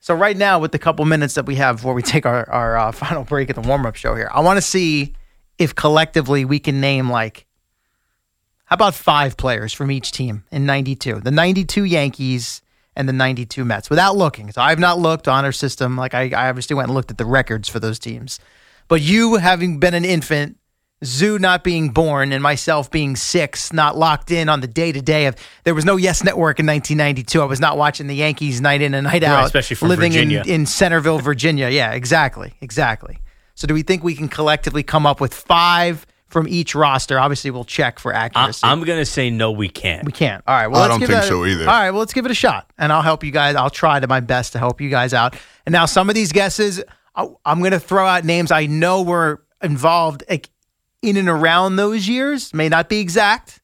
So 0.00 0.12
right 0.12 0.36
now, 0.36 0.58
with 0.58 0.72
the 0.72 0.80
couple 0.80 1.04
minutes 1.04 1.34
that 1.34 1.46
we 1.46 1.54
have 1.54 1.76
before 1.76 1.94
we 1.94 2.02
take 2.14 2.26
our 2.26 2.50
our 2.50 2.76
uh, 2.76 2.90
final 2.90 3.22
break 3.22 3.48
at 3.48 3.54
the 3.54 3.62
warm 3.62 3.86
up 3.86 3.94
show 3.94 4.16
here, 4.16 4.28
I 4.34 4.40
want 4.40 4.56
to 4.56 4.62
see 4.62 5.14
if 5.56 5.76
collectively 5.76 6.44
we 6.44 6.58
can 6.58 6.80
name 6.80 7.08
like 7.08 7.46
how 8.64 8.74
about 8.74 8.96
five 8.96 9.36
players 9.36 9.72
from 9.72 9.92
each 9.92 10.10
team 10.10 10.42
in 10.50 10.66
92? 10.66 11.20
The 11.20 11.30
92 11.30 11.84
Yankees 11.84 12.60
and 12.98 13.08
the 13.08 13.12
92 13.14 13.64
Mets 13.64 13.88
without 13.88 14.16
looking. 14.16 14.52
So 14.52 14.60
I've 14.60 14.78
not 14.78 14.98
looked 14.98 15.26
on 15.28 15.44
our 15.46 15.52
system. 15.52 15.96
Like 15.96 16.12
I, 16.12 16.30
I 16.36 16.48
obviously 16.50 16.74
went 16.76 16.88
and 16.88 16.94
looked 16.94 17.10
at 17.10 17.16
the 17.16 17.24
records 17.24 17.68
for 17.68 17.80
those 17.80 17.98
teams. 17.98 18.38
But 18.88 19.00
you 19.00 19.36
having 19.36 19.78
been 19.78 19.94
an 19.94 20.04
infant, 20.04 20.56
Zoo 21.04 21.38
not 21.38 21.62
being 21.62 21.90
born, 21.90 22.32
and 22.32 22.42
myself 22.42 22.90
being 22.90 23.14
six, 23.14 23.72
not 23.72 23.96
locked 23.96 24.32
in 24.32 24.48
on 24.48 24.60
the 24.60 24.66
day 24.66 24.90
to 24.90 25.00
day 25.00 25.26
of 25.26 25.36
there 25.62 25.74
was 25.74 25.84
no 25.84 25.96
Yes 25.96 26.24
Network 26.24 26.58
in 26.58 26.66
1992. 26.66 27.40
I 27.40 27.44
was 27.44 27.60
not 27.60 27.78
watching 27.78 28.08
the 28.08 28.16
Yankees 28.16 28.60
night 28.60 28.82
in 28.82 28.94
and 28.94 29.04
night 29.04 29.22
Right, 29.22 29.30
out. 29.30 29.44
especially 29.46 29.76
from 29.76 29.88
living 29.90 30.10
Virginia. 30.12 30.42
in 30.44 30.50
in 30.62 30.66
Centreville, 30.66 31.20
Virginia. 31.20 31.68
Yeah, 31.68 31.92
exactly, 31.92 32.54
exactly. 32.60 33.20
So 33.54 33.66
do 33.68 33.74
we 33.74 33.82
think 33.82 34.02
we 34.02 34.16
can 34.16 34.28
collectively 34.28 34.82
come 34.82 35.06
up 35.06 35.20
with 35.20 35.32
five 35.34 36.04
from 36.28 36.46
each 36.48 36.74
roster? 36.74 37.18
Obviously, 37.18 37.50
we'll 37.50 37.64
check 37.64 37.98
for 37.98 38.12
accuracy. 38.12 38.60
I'm 38.66 38.82
going 38.84 38.98
to 38.98 39.06
say 39.06 39.30
no, 39.30 39.50
we 39.50 39.68
can't. 39.68 40.04
We 40.06 40.12
can't. 40.12 40.42
All 40.46 40.54
right. 40.54 40.66
Well, 40.68 40.80
I 40.80 40.84
let's 40.84 40.92
don't 40.92 41.00
give 41.00 41.08
think 41.08 41.22
that- 41.22 41.28
so 41.28 41.44
either. 41.44 41.62
All 41.68 41.78
right. 41.80 41.90
Well, 41.90 42.00
let's 42.00 42.12
give 42.12 42.24
it 42.24 42.30
a 42.30 42.34
shot, 42.34 42.70
and 42.78 42.92
I'll 42.92 43.02
help 43.02 43.24
you 43.24 43.30
guys. 43.30 43.56
I'll 43.56 43.70
try 43.70 43.98
to 44.00 44.06
my 44.06 44.20
best 44.20 44.52
to 44.52 44.58
help 44.58 44.80
you 44.80 44.90
guys 44.90 45.12
out. 45.14 45.36
And 45.66 45.72
now, 45.72 45.86
some 45.86 46.08
of 46.08 46.14
these 46.14 46.32
guesses, 46.32 46.82
I- 47.14 47.28
I'm 47.44 47.58
going 47.60 47.72
to 47.72 47.80
throw 47.80 48.06
out 48.06 48.24
names 48.24 48.50
I 48.50 48.66
know 48.66 49.02
were 49.02 49.42
involved 49.62 50.22
like, 50.30 50.50
in 51.02 51.16
and 51.16 51.28
around 51.28 51.76
those 51.76 52.08
years. 52.08 52.52
May 52.54 52.68
not 52.68 52.88
be 52.88 52.98
exact. 53.00 53.60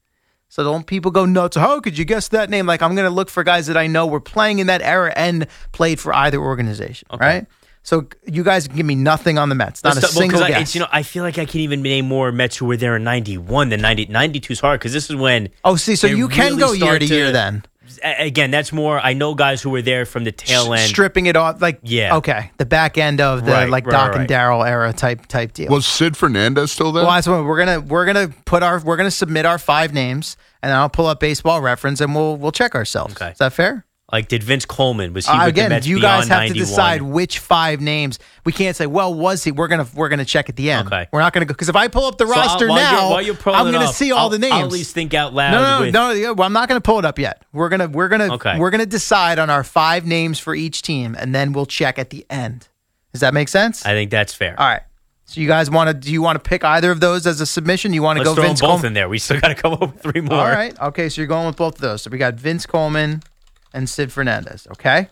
So 0.49 0.63
don't 0.63 0.87
people 0.87 1.11
go 1.11 1.25
nuts. 1.27 1.57
How 1.57 1.81
could 1.81 1.99
you 1.99 2.05
guess 2.05 2.29
that 2.29 2.49
name? 2.49 2.65
Like 2.65 2.81
I'm 2.81 2.95
going 2.95 3.09
to 3.09 3.15
look 3.15 3.29
for 3.29 3.43
guys 3.43 3.67
that 3.67 3.77
I 3.77 3.89
know 3.89 4.07
were 4.07 4.21
playing 4.21 4.61
in 4.61 4.69
that 4.69 4.83
era 4.83 5.13
and 5.17 5.49
played 5.73 5.99
for 5.99 6.15
either 6.15 6.39
organization. 6.39 7.09
Right. 7.19 7.47
So 7.85 8.07
you 8.27 8.43
guys 8.43 8.67
can 8.67 8.77
give 8.77 8.87
me 8.87 8.95
nothing 8.97 9.39
on 9.39 9.51
the 9.51 9.55
Mets. 9.55 9.85
Not 9.85 9.95
Let's 9.95 10.07
a 10.09 10.11
start- 10.11 10.17
well, 10.25 10.31
'cause 10.31 10.39
single 10.41 10.45
I, 10.47 10.59
guess. 10.59 10.69
It's, 10.69 10.75
you 10.75 10.81
know, 10.81 10.89
I 10.91 11.03
feel 11.05 11.23
like 11.23 11.39
I 11.39 11.45
can 11.45 11.61
even 11.61 11.83
name 11.83 12.07
more 12.09 12.33
Mets 12.33 12.57
who 12.57 12.67
were 12.67 12.77
there 12.79 12.97
in 12.97 13.05
91 13.05 13.69
than 13.69 13.81
90. 13.83 14.07
92 14.07 14.55
is 14.55 14.61
hard 14.61 14.81
because 14.81 14.93
this 14.93 15.09
is 15.09 15.15
when. 15.17 15.51
oh, 15.65 15.77
see, 15.77 15.95
so 15.95 16.09
they 16.09 16.15
you 16.15 16.29
can 16.29 16.57
really 16.57 16.59
go 16.59 16.73
year 16.73 16.87
start 16.87 17.01
to 17.03 17.07
year 17.07 17.31
then. 17.31 17.65
A- 18.03 18.27
Again, 18.27 18.51
that's 18.51 18.73
more. 18.73 18.99
I 18.99 19.13
know 19.13 19.35
guys 19.35 19.61
who 19.61 19.69
were 19.69 19.83
there 19.83 20.07
from 20.07 20.25
the 20.25 20.33
tail 20.33 20.73
end. 20.73 20.89
stripping 20.89 21.27
it 21.27 21.37
off 21.37 21.61
like 21.61 21.79
Yeah. 21.83 22.17
okay 22.17 22.51
the 22.57 22.65
back 22.65 22.97
end 22.97 23.21
of 23.21 23.45
the 23.45 23.53
Right, 23.53 23.69
like 23.69 23.87
right, 23.87 23.93
Doc 23.93 24.11
right. 24.13 24.21
and 24.21 24.29
Darryl 24.29 24.67
era 24.67 24.93
type 24.95 25.27
type 25.27 25.53
deal. 25.53 25.69
Was 25.71 25.87
Sid 25.87 26.17
Fernandez 26.17 26.73
still 26.73 26.91
there? 26.91 27.05
well, 27.05 27.13
that's 27.13 27.29
what 27.29 27.45
we're 27.45 27.59
gonna 27.59 27.81
we're 27.81 28.07
gonna 28.07 28.31
put 28.47 28.63
our 28.63 28.81
we're 28.81 28.97
gonna 28.97 29.11
submit 29.11 29.45
our 29.45 29.59
five 29.59 29.93
names 29.93 30.39
and 30.63 30.71
then 30.71 30.79
I'll 30.79 30.89
pull 30.89 31.07
up 31.07 31.21
baseball 31.21 31.61
reference 31.61 32.01
and 32.01 32.15
we'll 32.15 32.37
we'll 32.39 32.51
check 32.53 32.75
ourselves. 32.75 33.15
Okay. 33.15 33.33
Is 33.33 33.39
that 33.39 33.53
fair? 33.53 33.85
Like, 34.15 34.29
did 34.29 34.45
Vince 34.45 34.65
Coleman 34.65 35.13
was 35.13 35.27
he 35.27 35.33
Uh, 35.33 35.47
with 35.47 35.57
the 35.57 35.61
again, 35.61 35.69
Mets 35.71 35.87
you 35.89 36.01
guys 36.01 36.29
have 36.29 36.39
91? 36.43 36.55
to 36.55 36.59
decide 36.61 37.03
which 37.03 37.41
five 37.41 37.81
names. 37.81 38.21
We 38.45 38.53
can't 38.53 38.77
say, 38.77 38.87
well, 38.87 39.13
was 39.13 39.43
he? 39.43 39.51
We're 39.51 39.67
gonna 39.67 39.89
we're 39.93 40.09
gonna 40.09 40.25
check 40.25 40.49
at 40.49 40.55
the 40.55 40.71
end. 40.71 40.87
Okay. 40.87 41.09
We're 41.13 41.19
not 41.21 41.33
gonna 41.33 41.47
go 41.47 41.53
because 41.55 41.69
if 41.69 41.75
I 41.75 41.89
pull 41.89 42.07
up 42.07 42.17
the 42.19 42.27
So, 42.29 42.33
uh, 42.33 42.37
roster 42.37 42.67
you're- 42.67 42.77
now, 42.77 43.11
while 43.11 43.21
you're 43.23 43.35
I'm 43.47 43.73
gonna 43.73 43.87
up, 43.87 43.95
see 43.95 44.13
all 44.13 44.19
I'll- 44.21 44.29
the 44.29 44.39
names. 44.39 44.53
I'll 44.55 44.65
at 44.67 44.71
least 44.71 44.95
think 44.95 45.15
out 45.15 45.35
loud. 45.35 45.51
No, 45.51 45.63
no, 45.63 45.81
with, 45.87 45.95
no, 45.95 46.11
yeah, 46.13 46.31
well, 46.31 46.47
I'm 46.47 46.53
not 46.53 46.69
going 46.69 46.77
to 46.81 46.83
pull 46.85 47.01
it 47.01 47.05
up 47.05 47.19
yet. 47.19 47.43
We're 47.53 47.69
gonna 47.69 47.89
we're 47.89 48.09
gonna 48.09 48.35
Okay. 48.35 48.57
we're 48.57 48.71
gonna 48.71 48.87
decide 48.87 49.41
on 49.41 49.51
our 49.51 49.65
five 49.65 50.07
names 50.07 50.39
for 50.39 50.55
each 50.55 50.83
team, 50.83 51.17
and 51.19 51.35
then 51.35 51.53
we'll 51.53 51.67
check 51.67 51.99
at 51.99 52.11
the 52.11 52.25
end. 52.31 52.69
Does 53.13 53.21
that 53.21 53.35
make 53.35 53.49
sense? 53.49 53.85
I 53.85 53.95
think 53.95 54.13
that's 54.13 54.33
fair. 54.33 54.55
All 54.57 54.67
right. 54.69 54.83
So 55.27 55.41
you 55.41 55.49
guys 55.49 55.71
want 55.71 55.89
to? 55.89 55.95
Do 55.95 56.13
you 56.13 56.21
want 56.23 56.37
to 56.37 56.47
pick 56.49 56.63
either 56.65 56.91
of 56.91 57.01
those 57.01 57.27
as 57.27 57.41
a 57.41 57.47
submission? 57.47 57.93
You 57.95 58.03
want 58.03 58.19
to 58.19 58.25
go 58.25 58.35
throw 58.35 58.45
Vince 58.45 58.61
both 58.61 58.69
Coleman? 58.71 58.87
in 58.89 58.93
there. 58.95 59.09
We 59.09 59.19
still 59.19 59.41
got 59.41 59.49
to 59.49 59.55
come 59.55 59.73
up 59.73 59.81
with 59.81 60.03
three 60.03 60.21
more. 60.21 60.39
All 60.39 60.47
right. 60.47 60.79
Okay. 60.79 61.09
So 61.09 61.21
you're 61.23 61.27
going 61.29 61.47
with 61.47 61.57
both 61.57 61.77
of 61.77 61.81
those. 61.81 62.03
So 62.03 62.11
we 62.11 62.19
got 62.19 62.35
Vince 62.35 62.67
Coleman 62.67 63.23
and 63.75 63.87
Sid 63.89 64.11
Fernandez. 64.11 64.67
Okay. 64.73 65.09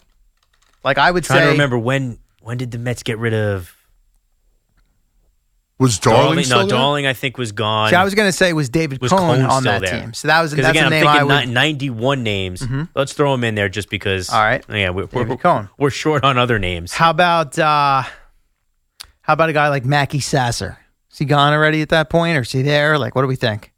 Like 0.82 0.96
I 0.96 1.10
would 1.10 1.24
say, 1.26 1.34
Trying 1.34 1.40
say, 1.40 1.46
to 1.46 1.52
remember 1.52 1.78
when 1.78 2.18
when 2.40 2.56
did 2.56 2.70
the 2.70 2.78
Mets 2.78 3.02
get 3.02 3.18
rid 3.18 3.34
of 3.34 3.76
was 5.78 5.98
Darling, 5.98 6.22
Darling? 6.22 6.44
still 6.44 6.56
No, 6.58 6.66
there? 6.66 6.78
Darling 6.78 7.06
I 7.06 7.12
think 7.12 7.38
was 7.38 7.50
gone. 7.52 7.90
See, 7.90 7.96
I 7.96 8.04
was 8.04 8.14
going 8.14 8.28
to 8.28 8.32
say 8.32 8.52
was 8.52 8.68
David 8.68 9.00
was 9.00 9.10
Cohn 9.10 9.20
Cone 9.40 9.46
on 9.50 9.62
still 9.62 9.72
that 9.72 9.82
there? 9.82 10.00
team. 10.00 10.14
So 10.14 10.28
that 10.28 10.40
was 10.40 10.52
because 10.52 10.66
that's 10.66 10.78
again, 10.78 10.84
a 10.84 10.86
I'm 10.86 10.90
name 10.92 11.04
thinking 11.06 11.32
I 11.32 11.40
would. 11.40 11.48
ni- 11.48 11.52
91 11.54 12.22
names. 12.22 12.62
Mhm. 12.62 12.88
Let's 12.94 13.12
throw 13.14 13.32
them 13.32 13.42
in 13.44 13.54
there 13.56 13.68
just 13.68 13.90
because. 13.90 14.30
All 14.30 14.40
right. 14.42 14.64
Yeah, 14.68 14.90
we're, 14.90 15.06
we're, 15.06 15.24
David 15.24 15.40
Cone. 15.40 15.68
we're 15.78 15.90
short 15.90 16.24
on 16.24 16.38
other 16.38 16.58
names. 16.58 16.92
How 16.92 17.10
about 17.10 17.58
uh 17.58 18.02
how 19.22 19.32
about 19.32 19.48
a 19.48 19.52
guy 19.52 19.68
like 19.68 19.84
Mackey 19.84 20.20
Sasser? 20.20 20.78
Is 21.10 21.18
he 21.18 21.24
gone 21.24 21.52
already 21.52 21.82
at 21.82 21.88
that 21.90 22.10
point, 22.10 22.36
or 22.38 22.42
is 22.42 22.52
he 22.52 22.62
there? 22.62 22.96
Like, 22.98 23.14
what 23.14 23.22
do 23.22 23.28
we 23.28 23.36
think? 23.36 23.72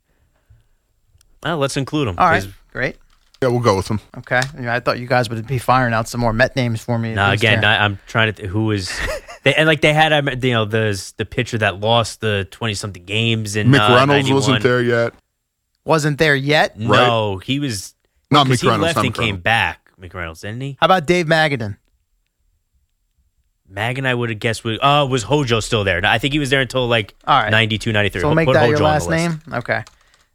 Well, 1.43 1.59
let's 1.59 1.76
include 1.76 2.09
them. 2.09 2.16
All 2.18 2.28
right, 2.28 2.47
great. 2.72 2.97
Yeah, 3.45 3.51
we'll 3.51 3.61
go 3.61 3.76
with 3.76 3.88
him. 3.88 4.01
Okay, 4.16 4.40
I 4.68 4.80
thought 4.80 4.99
you 4.99 5.07
guys 5.07 5.28
would 5.28 5.47
be 5.47 5.59
firing 5.59 5.92
out 5.92 6.09
some 6.09 6.18
more 6.22 6.32
Met 6.32 6.57
names 6.57 6.82
for 6.82 6.99
me. 6.99 7.11
at 7.11 7.16
No, 7.16 7.30
again. 7.30 7.62
I, 7.62 7.84
I'm 7.84 7.99
trying 8.07 8.28
to. 8.28 8.32
Th- 8.32 8.49
who 8.49 8.64
was? 8.64 8.90
They, 9.42 9.55
and 9.55 9.66
like 9.66 9.82
they 9.82 9.92
had, 9.92 10.14
um, 10.14 10.26
you 10.42 10.53
know, 10.53 10.64
the 10.64 11.12
the 11.18 11.26
pitcher 11.26 11.59
that 11.59 11.78
lost 11.78 12.22
the 12.22 12.49
twenty 12.51 12.72
something 12.72 13.05
games 13.05 13.57
and 13.57 13.68
Mick 13.68 13.78
uh, 13.78 13.95
Reynolds 13.95 14.30
91. 14.30 14.34
wasn't 14.34 14.62
there 14.62 14.80
yet. 14.82 15.12
wasn't 15.84 16.18
there 16.18 16.34
yet. 16.34 16.78
No, 16.78 17.36
he 17.36 17.59
was. 17.61 17.95
Not 18.30 18.47
'cause 18.47 18.57
Mick 18.57 18.62
he 18.62 18.68
Reynolds, 18.68 18.82
left 18.82 18.97
not 18.97 19.05
and 19.05 19.14
Mick 19.14 19.18
came 19.18 19.36
back. 19.36 19.90
McReynolds, 20.01 20.40
didn't 20.40 20.62
he? 20.62 20.78
How 20.80 20.86
about 20.86 21.05
Dave 21.05 21.26
Magadan? 21.26 21.76
Mag 23.68 23.99
and 23.99 24.07
I 24.09 24.14
would 24.14 24.30
have 24.30 24.38
guessed. 24.38 24.64
Was, 24.64 24.78
uh, 24.80 25.07
was 25.11 25.22
Hojo 25.24 25.61
still 25.61 25.84
there? 25.84 26.01
I 26.05 26.18
think 26.18 26.32
he 26.32 26.38
was 26.38 26.51
there 26.51 26.61
until 26.61 26.86
like 26.86 27.14
All 27.26 27.40
right. 27.42 27.51
92, 27.51 27.92
93. 27.92 28.20
So 28.20 28.28
we'll 28.28 28.34
make 28.34 28.47
that 28.53 28.61
Hojo 28.61 28.70
your 28.70 28.78
last 28.80 29.11
name. 29.11 29.40
Okay. 29.53 29.82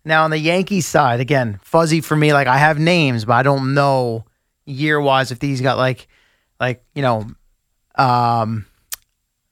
Now 0.05 0.23
on 0.23 0.31
the 0.31 0.37
Yankees 0.37 0.85
side, 0.85 1.19
again, 1.19 1.59
fuzzy 1.63 2.01
for 2.01 2.15
me. 2.15 2.33
Like 2.33 2.47
I 2.47 2.57
have 2.57 2.79
names, 2.79 3.25
but 3.25 3.33
I 3.33 3.43
don't 3.43 3.73
know 3.73 4.25
year 4.65 4.99
wise 4.99 5.31
if 5.31 5.39
these 5.39 5.61
got 5.61 5.77
like, 5.77 6.07
like 6.59 6.83
you 6.95 7.01
know, 7.01 7.27
um, 7.95 8.65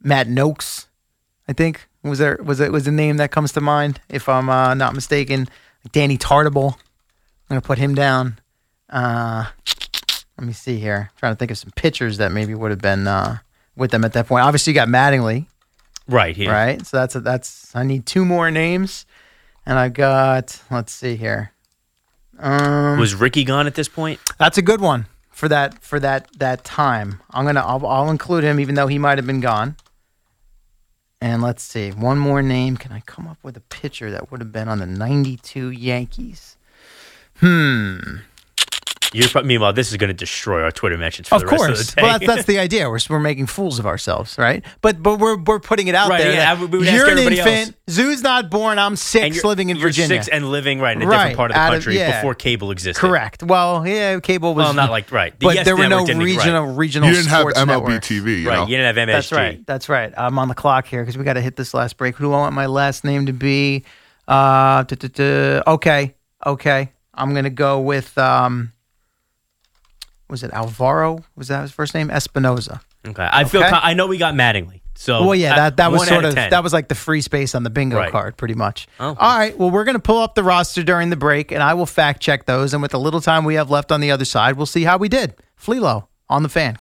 Matt 0.01 0.27
Nokes. 0.27 0.87
I 1.47 1.53
think 1.53 1.87
was 2.03 2.19
there 2.19 2.39
was 2.43 2.59
it 2.59 2.71
was 2.71 2.85
the 2.85 2.91
name 2.91 3.17
that 3.17 3.31
comes 3.31 3.51
to 3.53 3.61
mind 3.61 4.01
if 4.09 4.29
I'm 4.29 4.49
uh, 4.49 4.73
not 4.73 4.93
mistaken. 4.93 5.47
Danny 5.91 6.17
Tartabull. 6.17 6.73
I'm 6.73 6.79
gonna 7.49 7.61
put 7.61 7.77
him 7.77 7.95
down. 7.95 8.39
Uh, 8.89 9.45
let 10.37 10.47
me 10.47 10.53
see 10.53 10.79
here. 10.79 11.11
trying 11.17 11.33
to 11.33 11.37
think 11.37 11.51
of 11.51 11.57
some 11.57 11.71
pitchers 11.75 12.17
that 12.17 12.31
maybe 12.31 12.53
would 12.53 12.71
have 12.71 12.81
been 12.81 13.07
uh, 13.07 13.37
with 13.75 13.91
them 13.91 14.05
at 14.05 14.13
that 14.13 14.27
point. 14.27 14.43
Obviously, 14.43 14.71
you 14.71 14.75
got 14.75 14.87
Mattingly. 14.87 15.47
Right 16.07 16.35
here. 16.35 16.51
Right. 16.51 16.85
So 16.85 16.97
that's 16.97 17.15
a, 17.15 17.19
that's 17.19 17.75
I 17.75 17.83
need 17.83 18.05
two 18.05 18.23
more 18.23 18.49
names, 18.51 19.05
and 19.67 19.77
I 19.77 19.89
got 19.89 20.59
let's 20.71 20.91
see 20.93 21.15
here. 21.15 21.51
Um, 22.39 22.97
Was 22.99 23.13
Ricky 23.13 23.43
gone 23.43 23.67
at 23.67 23.75
this 23.75 23.87
point? 23.87 24.19
that's 24.39 24.57
a 24.57 24.61
good 24.61 24.81
one. 24.81 25.05
for 25.29 25.47
that 25.49 25.83
for 25.83 25.99
that 25.99 26.27
that 26.39 26.63
time. 26.63 27.21
I'm 27.31 27.45
gonna 27.45 27.59
I'll, 27.61 27.85
I'll 27.85 28.09
include 28.09 28.43
him, 28.43 28.59
even 28.59 28.75
though 28.75 28.87
he 28.87 28.97
might 28.97 29.17
have 29.19 29.27
been 29.27 29.41
gone. 29.41 29.75
And 31.19 31.41
let's 31.41 31.63
see, 31.63 31.89
one 31.89 32.19
more 32.19 32.41
name. 32.43 32.77
Can 32.77 32.91
I 32.91 32.99
come 33.01 33.27
up 33.27 33.39
with 33.43 33.57
a 33.57 33.61
pitcher 33.61 34.11
that 34.11 34.31
would 34.31 34.39
have 34.39 34.51
been 34.51 34.67
on 34.69 34.79
the 34.79 34.85
'92 34.85 35.71
Yankees? 35.71 36.57
Hmm. 37.39 38.17
You're, 39.13 39.43
meanwhile, 39.43 39.71
this 39.73 39.89
is 39.91 39.97
going 39.97 40.09
to 40.09 40.13
destroy 40.13 40.61
our 40.63 40.71
Twitter 40.71 40.97
mentions 40.97 41.29
for 41.29 41.35
Of 41.35 41.41
the 41.41 41.47
rest 41.47 41.57
course, 41.57 41.79
of 41.81 41.87
the 41.87 41.95
day. 41.95 42.01
well, 42.03 42.19
that's, 42.19 42.27
that's 42.27 42.47
the 42.47 42.59
idea. 42.59 42.89
We're 42.89 42.99
we're 43.09 43.19
making 43.19 43.45
fools 43.47 43.79
of 43.79 43.85
ourselves, 43.85 44.37
right? 44.37 44.65
But 44.81 45.01
but 45.01 45.17
we're 45.19 45.37
we're 45.37 45.59
putting 45.61 45.87
it 45.87 45.95
out 45.95 46.09
Right, 46.09 46.19
there. 46.21 46.33
yeah, 46.33 46.55
that 46.55 46.69
we 46.69 46.79
would 46.79 46.87
you're 46.87 47.09
an 47.09 47.17
infant. 47.17 47.47
else. 47.47 47.71
Zoo's 47.89 48.21
not 48.21 48.49
born. 48.51 48.77
I'm 48.79 48.95
six, 48.97 49.37
you're- 49.37 49.47
living 49.47 49.69
in 49.69 49.77
you're 49.77 49.87
Virginia. 49.87 50.09
six 50.17 50.27
and 50.27 50.49
living 50.51 50.79
right 50.81 50.95
in 50.95 51.01
a 51.01 51.07
Right, 51.07 51.17
different 51.29 51.37
part 51.37 51.51
of 51.51 51.55
the 51.55 51.59
out 51.61 51.73
of- 51.73 51.79
country 51.79 51.97
yeah. 51.97 52.19
before 52.19 52.35
cable 52.35 52.71
existed. 52.71 52.99
Correct. 52.99 53.43
Well, 53.43 53.87
yeah, 53.87 54.19
cable 54.19 54.53
was 54.53 54.65
Well, 54.65 54.73
not 54.73 54.89
like- 54.91 55.11
right. 55.11 55.37
The 55.39 55.45
but 55.45 55.55
Yes 55.55 55.65
there 55.65 55.75
were 55.77 55.83
no 55.83 55.99
Network 56.03 56.07
didn't- 56.07 56.19
right. 56.19 56.25
regional 56.25 56.73
regional. 56.75 57.09
You 57.09 57.15
didn't 57.15 57.29
have 57.29 57.45
MLB 57.47 57.65
networks. 57.67 58.07
TV, 58.07 58.41
you 58.41 58.49
Right, 58.49 58.55
know? 58.55 58.61
you 58.67 58.75
didn't 58.77 58.95
have 58.97 59.07
MSG. 59.07 59.11
That's 59.13 59.31
right. 59.31 59.65
That's 59.65 59.89
right. 59.89 60.13
I'm 60.17 60.37
on 60.37 60.49
the 60.49 60.55
clock 60.55 60.85
here 60.85 61.01
because 61.01 61.17
we 61.17 61.23
got 61.23 61.33
to 61.33 61.41
hit 61.41 61.55
this 61.55 61.73
last 61.73 61.95
break. 61.97 62.17
Who 62.17 62.25
do 62.25 62.33
I 62.33 62.37
want 62.37 62.55
my 62.55 62.65
last 62.65 63.03
name 63.05 63.25
to 63.27 63.33
be? 63.33 63.85
Uh, 64.27 64.83
okay, 64.91 66.15
okay. 66.45 66.91
I'm 67.13 67.33
gonna 67.33 67.49
go 67.49 67.79
with 67.79 68.15
um, 68.17 68.73
was 70.29 70.43
it 70.43 70.51
Alvaro? 70.51 71.23
Was 71.35 71.47
that 71.49 71.61
his 71.61 71.71
first 71.71 71.93
name? 71.93 72.09
Espinoza. 72.09 72.81
Okay, 73.07 73.27
I 73.31 73.43
feel. 73.45 73.61
Okay. 73.61 73.69
con- 73.69 73.79
I 73.83 73.93
know 73.93 74.07
we 74.07 74.17
got 74.17 74.33
Mattingly. 74.33 74.81
So 74.95 75.23
well, 75.25 75.35
yeah, 75.35 75.55
that 75.55 75.77
that 75.77 75.91
was 75.91 76.07
sort 76.07 76.25
out 76.25 76.29
of 76.29 76.35
that 76.35 76.63
was 76.63 76.73
like 76.73 76.87
the 76.87 76.95
free 76.95 77.21
space 77.21 77.53
on 77.53 77.61
the 77.63 77.69
bingo 77.69 77.97
Right. 77.97 78.11
card, 78.11 78.35
pretty 78.35 78.55
much. 78.55 78.87
Oh. 78.99 79.15
All 79.19 79.37
right. 79.37 79.55
Well, 79.57 79.69
we're 79.69 79.83
gonna 79.83 79.99
pull 79.99 80.17
up 80.17 80.33
the 80.35 80.43
roster 80.43 80.81
during 80.83 81.09
the 81.11 81.15
break, 81.15 81.51
and 81.51 81.61
I 81.61 81.75
will 81.75 81.85
fact 81.85 82.19
check 82.21 82.45
those. 82.45 82.73
And 82.73 82.81
with 82.81 82.91
the 82.91 82.99
little 82.99 83.21
time 83.21 83.45
we 83.45 83.55
have 83.55 83.69
left 83.69 83.91
on 83.91 84.01
the 84.01 84.09
other 84.11 84.25
side, 84.25 84.57
we'll 84.57 84.65
see 84.65 84.83
how 84.83 84.97
we 84.97 85.07
did. 85.07 85.35
Flelo 85.61 86.07
on 86.29 86.41
the 86.43 86.49
fan. 86.49 86.77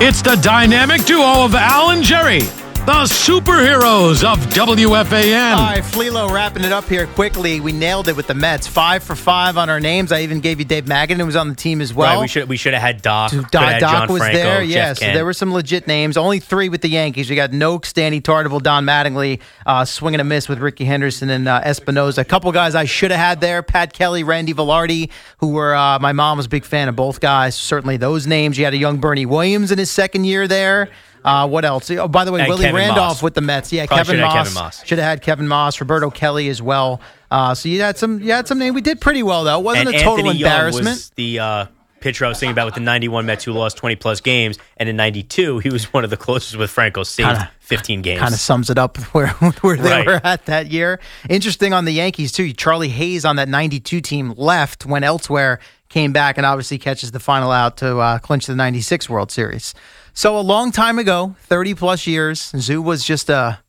It's 0.00 0.22
the 0.22 0.36
dynamic 0.36 1.04
duo 1.06 1.44
of 1.44 1.54
Al 1.54 1.90
and 1.90 2.04
Jerry, 2.04 2.42
the 2.88 3.04
superheroes 3.04 4.24
of 4.24 4.38
WFAN. 4.46 5.56
All 5.56 5.58
right, 5.58 5.82
Flelo 5.82 6.30
wrapping 6.30 6.64
it 6.64 6.72
up 6.72 6.88
here 6.88 7.06
quickly. 7.08 7.60
We 7.60 7.70
nailed 7.70 8.08
it 8.08 8.16
with 8.16 8.28
the 8.28 8.34
Mets. 8.34 8.66
Five 8.66 9.02
for 9.02 9.14
five 9.14 9.58
on 9.58 9.68
our 9.68 9.78
names. 9.78 10.10
I 10.10 10.22
even 10.22 10.40
gave 10.40 10.58
you 10.58 10.64
Dave 10.64 10.86
Magadan, 10.86 11.18
who 11.18 11.26
was 11.26 11.36
on 11.36 11.50
the 11.50 11.54
team 11.54 11.82
as 11.82 11.92
well. 11.92 12.14
right, 12.14 12.20
we 12.22 12.28
should 12.28 12.48
we 12.48 12.56
should 12.56 12.72
have 12.72 12.80
had 12.80 13.02
Doc. 13.02 13.32
So 13.32 13.42
Doc, 13.42 13.62
had 13.62 13.80
Doc 13.80 14.08
was 14.08 14.20
Franco, 14.20 14.38
there, 14.38 14.60
Jeff 14.64 15.02
yeah. 15.02 15.08
So 15.08 15.12
there 15.12 15.26
were 15.26 15.34
some 15.34 15.52
legit 15.52 15.86
names. 15.86 16.16
Only 16.16 16.40
three 16.40 16.70
with 16.70 16.80
the 16.80 16.88
Yankees. 16.88 17.28
We 17.28 17.36
got 17.36 17.50
Nokes, 17.50 17.88
Stanley 17.88 18.22
Tartabull, 18.22 18.62
Don 18.62 18.86
Mattingly, 18.86 19.40
uh, 19.66 19.84
swinging 19.84 20.20
a 20.20 20.24
miss 20.24 20.48
with 20.48 20.58
Rickey 20.58 20.86
Henderson 20.86 21.28
and 21.28 21.46
uh, 21.46 21.60
Espinoza. 21.60 22.18
A 22.18 22.24
couple 22.24 22.50
guys 22.52 22.74
I 22.74 22.86
should 22.86 23.10
have 23.10 23.20
had 23.20 23.42
there: 23.42 23.62
Pat 23.62 23.92
Kelly, 23.92 24.22
Randy 24.22 24.54
Velarde, 24.54 25.10
who 25.40 25.48
were 25.48 25.74
uh, 25.74 25.98
my 25.98 26.14
mom 26.14 26.38
was 26.38 26.46
a 26.46 26.48
big 26.48 26.64
fan 26.64 26.88
of 26.88 26.96
both 26.96 27.20
guys. 27.20 27.54
Certainly 27.54 27.98
those 27.98 28.26
names. 28.26 28.56
You 28.56 28.64
had 28.64 28.72
a 28.72 28.78
young 28.78 28.96
Bernie 28.96 29.26
Williams 29.26 29.70
in 29.70 29.78
his 29.78 29.90
second 29.90 30.24
year 30.24 30.48
there. 30.48 30.88
Uh, 31.24 31.48
what 31.48 31.64
else? 31.64 31.90
Oh, 31.90 32.08
by 32.08 32.24
the 32.24 32.32
way, 32.32 32.40
And 32.40 32.48
Willie 32.48 32.62
Kevin 32.62 32.76
Randolph 32.76 33.14
Maas. 33.16 33.22
with 33.22 33.34
the 33.34 33.40
Mets. 33.40 33.72
Yeah, 33.72 33.86
Probably 33.86 34.04
Kevin 34.04 34.20
Maas. 34.20 34.32
Kevin 34.34 34.54
Maas. 34.54 34.82
Should 34.86 34.98
have 34.98 35.06
had 35.08 35.22
Kevin 35.22 35.48
Maas, 35.48 35.80
Roberto 35.80 36.10
Kelly 36.10 36.48
as 36.48 36.62
well. 36.62 37.00
Uh, 37.30 37.54
so 37.54 37.68
you 37.68 37.80
had 37.80 37.98
some, 37.98 38.20
you 38.20 38.32
had 38.32 38.46
some 38.48 38.58
name. 38.58 38.74
We 38.74 38.80
did 38.80 39.00
pretty 39.00 39.22
well 39.22 39.44
though. 39.44 39.58
It 39.60 39.64
wasn't 39.64 39.88
and 39.88 39.96
a 39.96 40.00
total 40.02 40.26
Anthony 40.26 40.40
embarrassment. 40.42 40.86
was 40.86 41.10
the 41.16 41.38
uh, 41.40 41.66
pitcher 42.00 42.24
I 42.24 42.28
was 42.28 42.38
thinking 42.38 42.52
about 42.52 42.66
with 42.66 42.74
the 42.74 42.80
91 42.80 43.26
Mets 43.26 43.44
who 43.44 43.52
lost 43.52 43.76
20 43.76 43.96
plus 43.96 44.20
games, 44.20 44.56
and 44.76 44.88
in 44.88 44.96
92 44.96 45.58
he 45.58 45.68
was 45.70 45.92
one 45.92 46.04
of 46.04 46.10
the 46.10 46.16
closest 46.16 46.56
with 46.56 46.70
Franco, 46.70 47.02
saved 47.02 47.28
Kinda- 47.28 47.50
15 47.60 48.02
games. 48.02 48.20
kind 48.20 48.32
of 48.32 48.40
sums 48.40 48.70
it 48.70 48.78
up 48.78 48.96
where 49.12 49.28
where 49.60 49.76
they 49.76 49.90
Right. 49.90 50.06
were 50.06 50.20
at 50.24 50.46
that 50.46 50.68
year. 50.70 51.00
Interesting 51.28 51.72
on 51.74 51.84
the 51.84 51.92
Yankees 51.92 52.32
too. 52.32 52.52
Charlie 52.52 52.88
Hayes 52.88 53.24
on 53.24 53.36
that 53.36 53.48
'92 53.48 54.00
team 54.00 54.32
left, 54.36 54.86
went 54.86 55.04
elsewhere, 55.04 55.58
came 55.90 56.12
back, 56.12 56.38
and 56.38 56.46
obviously 56.46 56.78
catches 56.78 57.10
the 57.10 57.20
final 57.20 57.50
out 57.50 57.76
to 57.78 57.98
uh, 57.98 58.18
clinch 58.20 58.46
the 58.46 58.54
'96 58.54 59.10
World 59.10 59.30
Series. 59.30 59.74
So 60.18 60.36
a 60.36 60.40
long 60.42 60.72
time 60.72 60.98
ago, 60.98 61.36
30 61.42 61.74
plus 61.74 62.08
years, 62.08 62.50
Zoo 62.56 62.82
was 62.82 63.04
just 63.04 63.30
a 63.30 63.60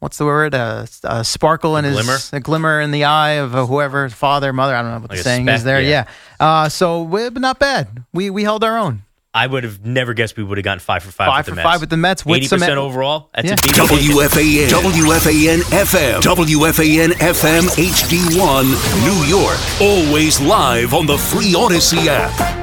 what's 0.00 0.18
the 0.18 0.24
word? 0.24 0.52
A, 0.52 0.88
a 1.04 1.22
sparkle 1.24 1.76
in 1.76 1.84
his 1.84 1.94
glimmer? 1.94 2.18
a 2.32 2.40
glimmer 2.40 2.80
in 2.80 2.90
the 2.90 3.04
eye 3.04 3.34
of 3.34 3.54
uh, 3.54 3.66
whoever, 3.66 4.08
father, 4.08 4.52
mother. 4.52 4.74
I 4.74 4.82
don't 4.82 4.90
know 4.90 4.98
what 4.98 5.10
Like 5.10 5.18
the 5.18 5.22
saying 5.22 5.44
speck, 5.44 5.58
is 5.58 5.62
there. 5.62 5.80
yeah. 5.80 6.06
Yeah. 6.40 6.44
Uh, 6.64 6.68
so 6.68 7.02
we- 7.04 7.30
but 7.30 7.40
not 7.40 7.60
bad. 7.60 8.02
We 8.12 8.30
we 8.30 8.42
held 8.42 8.64
our 8.64 8.76
own. 8.78 9.02
I 9.32 9.46
would 9.46 9.62
have 9.62 9.86
never 9.86 10.12
guessed 10.12 10.36
we 10.36 10.42
would 10.42 10.58
have 10.58 10.64
gotten 10.64 10.80
five 10.80 11.04
for 11.04 11.12
five. 11.12 11.28
Five 11.28 11.36
with 11.38 11.46
the 11.46 11.50
for 11.52 11.54
Mets. 11.56 11.68
five 11.70 11.80
with 11.82 11.90
the 11.90 11.96
Mets, 11.96 12.26
with 12.26 12.36
80 12.38 12.46
some- 12.48 12.58
percent 12.58 12.78
overall. 12.78 13.30
That's 13.32 13.46
Yeah. 13.46 13.54
a 13.54 13.62
beat. 13.62 13.74
WFAN, 13.76 14.68
WFAN 14.70 15.58
FM, 15.70 16.20
WFAN 16.20 17.12
FM 17.12 17.68
HD1, 17.78 18.64
New 19.04 19.24
York. 19.30 19.56
Always 19.80 20.40
live 20.40 20.94
on 20.94 21.06
the 21.06 21.16
free 21.16 21.52
Audacy 21.52 22.08
app. 22.08 22.61